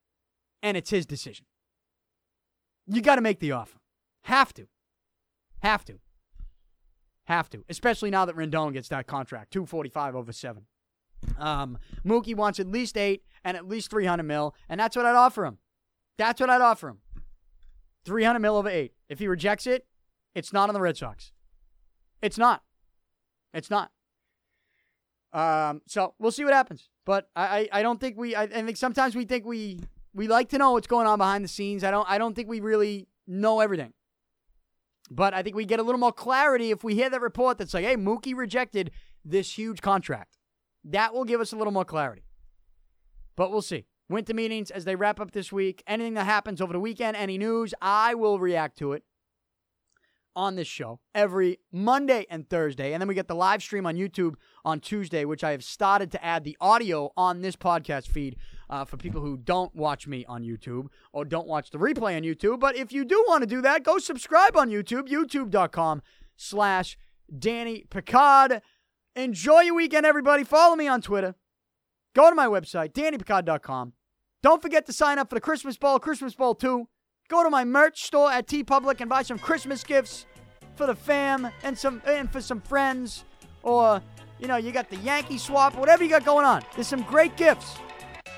And 0.62 0.78
it's 0.78 0.90
his 0.90 1.06
decision. 1.06 1.46
You 2.88 3.02
got 3.02 3.16
to 3.16 3.22
make 3.22 3.40
the 3.40 3.52
offer. 3.52 3.80
Have 4.24 4.54
to. 4.54 4.68
Have 5.62 5.86
to. 5.86 6.00
Have 7.26 7.50
to. 7.50 7.64
Especially 7.70 8.10
now 8.10 8.26
that 8.26 8.36
Rendon 8.36 8.74
gets 8.74 8.90
that 8.90 9.08
contract. 9.08 9.52
245 9.52 10.16
over 10.16 10.32
seven. 10.32 10.66
Um, 11.38 11.78
Mookie 12.06 12.36
wants 12.36 12.60
at 12.60 12.68
least 12.68 12.98
eight 12.98 13.24
and 13.44 13.56
at 13.56 13.68
least 13.68 13.90
300 13.90 14.24
mil, 14.24 14.56
and 14.68 14.80
that's 14.80 14.96
what 14.96 15.06
I'd 15.06 15.16
offer 15.16 15.46
him. 15.46 15.58
That's 16.18 16.40
what 16.40 16.50
I'd 16.50 16.62
offer 16.62 16.90
him. 16.90 17.00
300 18.06 18.40
mil 18.40 18.56
over 18.56 18.70
eight. 18.70 18.94
If 19.08 19.20
he 19.20 19.28
rejects 19.28 19.68
it, 19.68 19.86
it's 20.36 20.54
not 20.54 20.70
on 20.70 20.74
the 20.74 20.82
Red 20.82 20.98
Sox. 20.98 21.32
It's 22.22 22.38
not. 22.38 22.64
It's 23.54 23.70
not. 23.70 23.92
Um, 25.32 25.82
so 25.86 26.16
we'll 26.20 26.32
see 26.32 26.44
what 26.44 26.54
happens. 26.54 26.90
But 27.06 27.30
I, 27.36 27.44
I, 27.44 27.80
I 27.80 27.82
don't 27.82 28.00
think 28.00 28.18
we. 28.18 28.36
I, 28.36 28.44
I 28.44 28.48
think 28.48 28.78
sometimes 28.78 29.16
we 29.16 29.26
think 29.26 29.46
we 29.46 29.80
we 30.14 30.28
like 30.28 30.50
to 30.50 30.58
know 30.58 30.72
what's 30.72 30.88
going 30.88 31.08
on 31.08 31.18
behind 31.18 31.44
the 31.44 31.50
scenes. 31.50 31.84
I 31.84 31.92
don't. 31.92 32.10
I 32.10 32.18
don't 32.18 32.36
think 32.36 32.50
we 32.50 32.60
really 32.60 33.08
know 33.28 33.60
everything. 33.60 33.94
But 35.12 35.34
I 35.34 35.42
think 35.42 35.56
we 35.56 35.66
get 35.66 35.80
a 35.80 35.84
little 35.84 36.00
more 36.00 36.12
clarity 36.12 36.72
if 36.72 36.84
we 36.84 36.94
hear 36.96 37.10
that 37.10 37.22
report 37.22 37.58
that's 37.58 37.74
like, 37.74 37.86
"Hey, 37.86 37.96
Mookie 37.96 38.36
rejected 38.36 38.92
this 39.24 39.58
huge 39.58 39.82
contract." 39.82 40.38
That 40.84 41.14
will 41.14 41.26
give 41.26 41.42
us 41.42 41.52
a 41.52 41.56
little 41.56 41.74
more 41.74 41.86
clarity. 41.86 42.24
But 43.36 43.52
we'll 43.52 43.62
see. 43.62 43.86
Winter 44.10 44.34
meetings 44.34 44.72
as 44.72 44.86
they 44.86 44.96
wrap 44.96 45.20
up 45.20 45.32
this 45.32 45.52
week. 45.52 45.84
Anything 45.86 46.16
that 46.16 46.26
happens 46.26 46.62
over 46.62 46.74
the 46.74 46.80
weekend, 46.80 47.16
any 47.16 47.38
news, 47.38 47.74
I 47.82 48.16
will 48.16 48.40
react 48.40 48.78
to 48.80 48.94
it 48.94 49.04
on 50.36 50.56
this 50.56 50.68
show 50.68 51.00
every 51.14 51.60
Monday 51.72 52.26
and 52.30 52.50
Thursday. 52.50 52.94
And 52.94 53.02
then 53.02 53.08
we 53.08 53.14
get 53.14 53.28
the 53.28 53.36
live 53.36 53.62
stream 53.62 53.86
on 53.86 53.96
YouTube 53.96 54.36
on 54.64 54.80
Tuesday, 54.80 55.26
which 55.26 55.44
I 55.44 55.52
have 55.52 55.64
started 55.64 56.12
to 56.12 56.26
add 56.26 56.44
the 56.44 56.58
audio 56.62 57.12
on 57.18 57.42
this 57.42 57.56
podcast 57.56 58.08
feed 58.08 58.38
uh, 58.70 58.86
for 58.86 58.98
people 58.98 59.22
who 59.22 59.38
don't 59.38 59.76
watch 59.76 60.08
me 60.08 60.26
on 60.26 60.44
YouTube 60.44 60.88
or 61.12 61.26
don't 61.26 61.48
watch 61.48 61.72
the 61.72 61.78
replay 61.78 62.16
on 62.16 62.24
YouTube. 62.24 62.60
But 62.60 62.76
if 62.76 62.92
you 62.92 63.04
do 63.06 63.24
want 63.28 63.42
to 63.42 63.48
do 63.48 63.62
that, 63.62 63.84
go 63.84 63.98
subscribe 64.00 64.56
on 64.56 64.70
YouTube, 64.70 65.10
youtube.com 65.10 66.02
slash 66.38 66.98
Danny 67.38 67.86
Picard. 67.90 68.62
Enjoy 69.20 69.60
your 69.60 69.76
weekend, 69.76 70.06
everybody. 70.06 70.46
Follow 70.46 70.78
me 70.78 70.88
on 70.88 71.02
Twitter. 71.02 71.36
Go 72.16 72.30
to 72.30 72.36
my 72.36 72.48
website, 72.48 72.94
dannypicard.com. 72.94 73.92
Don't 74.42 74.62
forget 74.62 74.86
to 74.86 74.94
sign 74.94 75.20
up 75.20 75.28
for 75.28 75.36
the 75.36 75.42
Christmas 75.42 75.78
Ball, 75.78 76.00
Christmas 76.00 76.34
Ball 76.34 76.56
2. 76.56 76.88
Go 77.28 77.44
to 77.44 77.50
my 77.50 77.66
merch 77.66 78.04
store 78.04 78.32
at 78.32 78.48
TeePublic 78.48 79.02
and 79.02 79.10
buy 79.10 79.24
some 79.24 79.38
Christmas 79.38 79.84
gifts 79.84 80.26
for 80.76 80.88
the 80.88 80.96
fam 80.96 81.50
and 81.64 81.78
some 81.78 82.02
and 82.08 82.32
for 82.32 82.40
some 82.40 82.62
friends. 82.62 83.26
Or, 83.62 84.02
you 84.40 84.48
know, 84.48 84.56
you 84.56 84.72
got 84.72 84.90
the 84.90 84.96
Yankee 84.98 85.38
swap, 85.38 85.76
whatever 85.76 86.02
you 86.02 86.10
got 86.10 86.24
going 86.24 86.46
on. 86.46 86.64
There's 86.76 86.88
some 86.88 87.04
great 87.04 87.36
gifts 87.36 87.76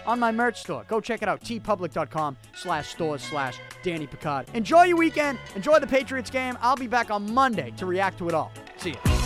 on 0.08 0.20
my 0.20 0.32
merch 0.32 0.62
store. 0.62 0.84
Go 0.88 1.00
check 1.00 1.22
it 1.22 1.30
out, 1.30 1.42
teepublic.com 1.42 2.38
slash 2.56 2.90
stores 2.90 3.22
slash 3.22 3.60
Danny 3.84 4.08
Picard. 4.08 4.48
Enjoy 4.56 4.86
your 4.86 4.98
weekend. 4.98 5.38
Enjoy 5.56 5.78
the 5.78 5.86
Patriots 5.86 6.32
game. 6.32 6.58
I'll 6.60 6.76
be 6.76 6.88
back 6.88 7.12
on 7.12 7.32
Monday 7.32 7.72
to 7.78 7.86
react 7.86 8.18
to 8.18 8.30
it 8.30 8.34
all. 8.34 8.52
See 8.78 8.96
you. 9.06 9.21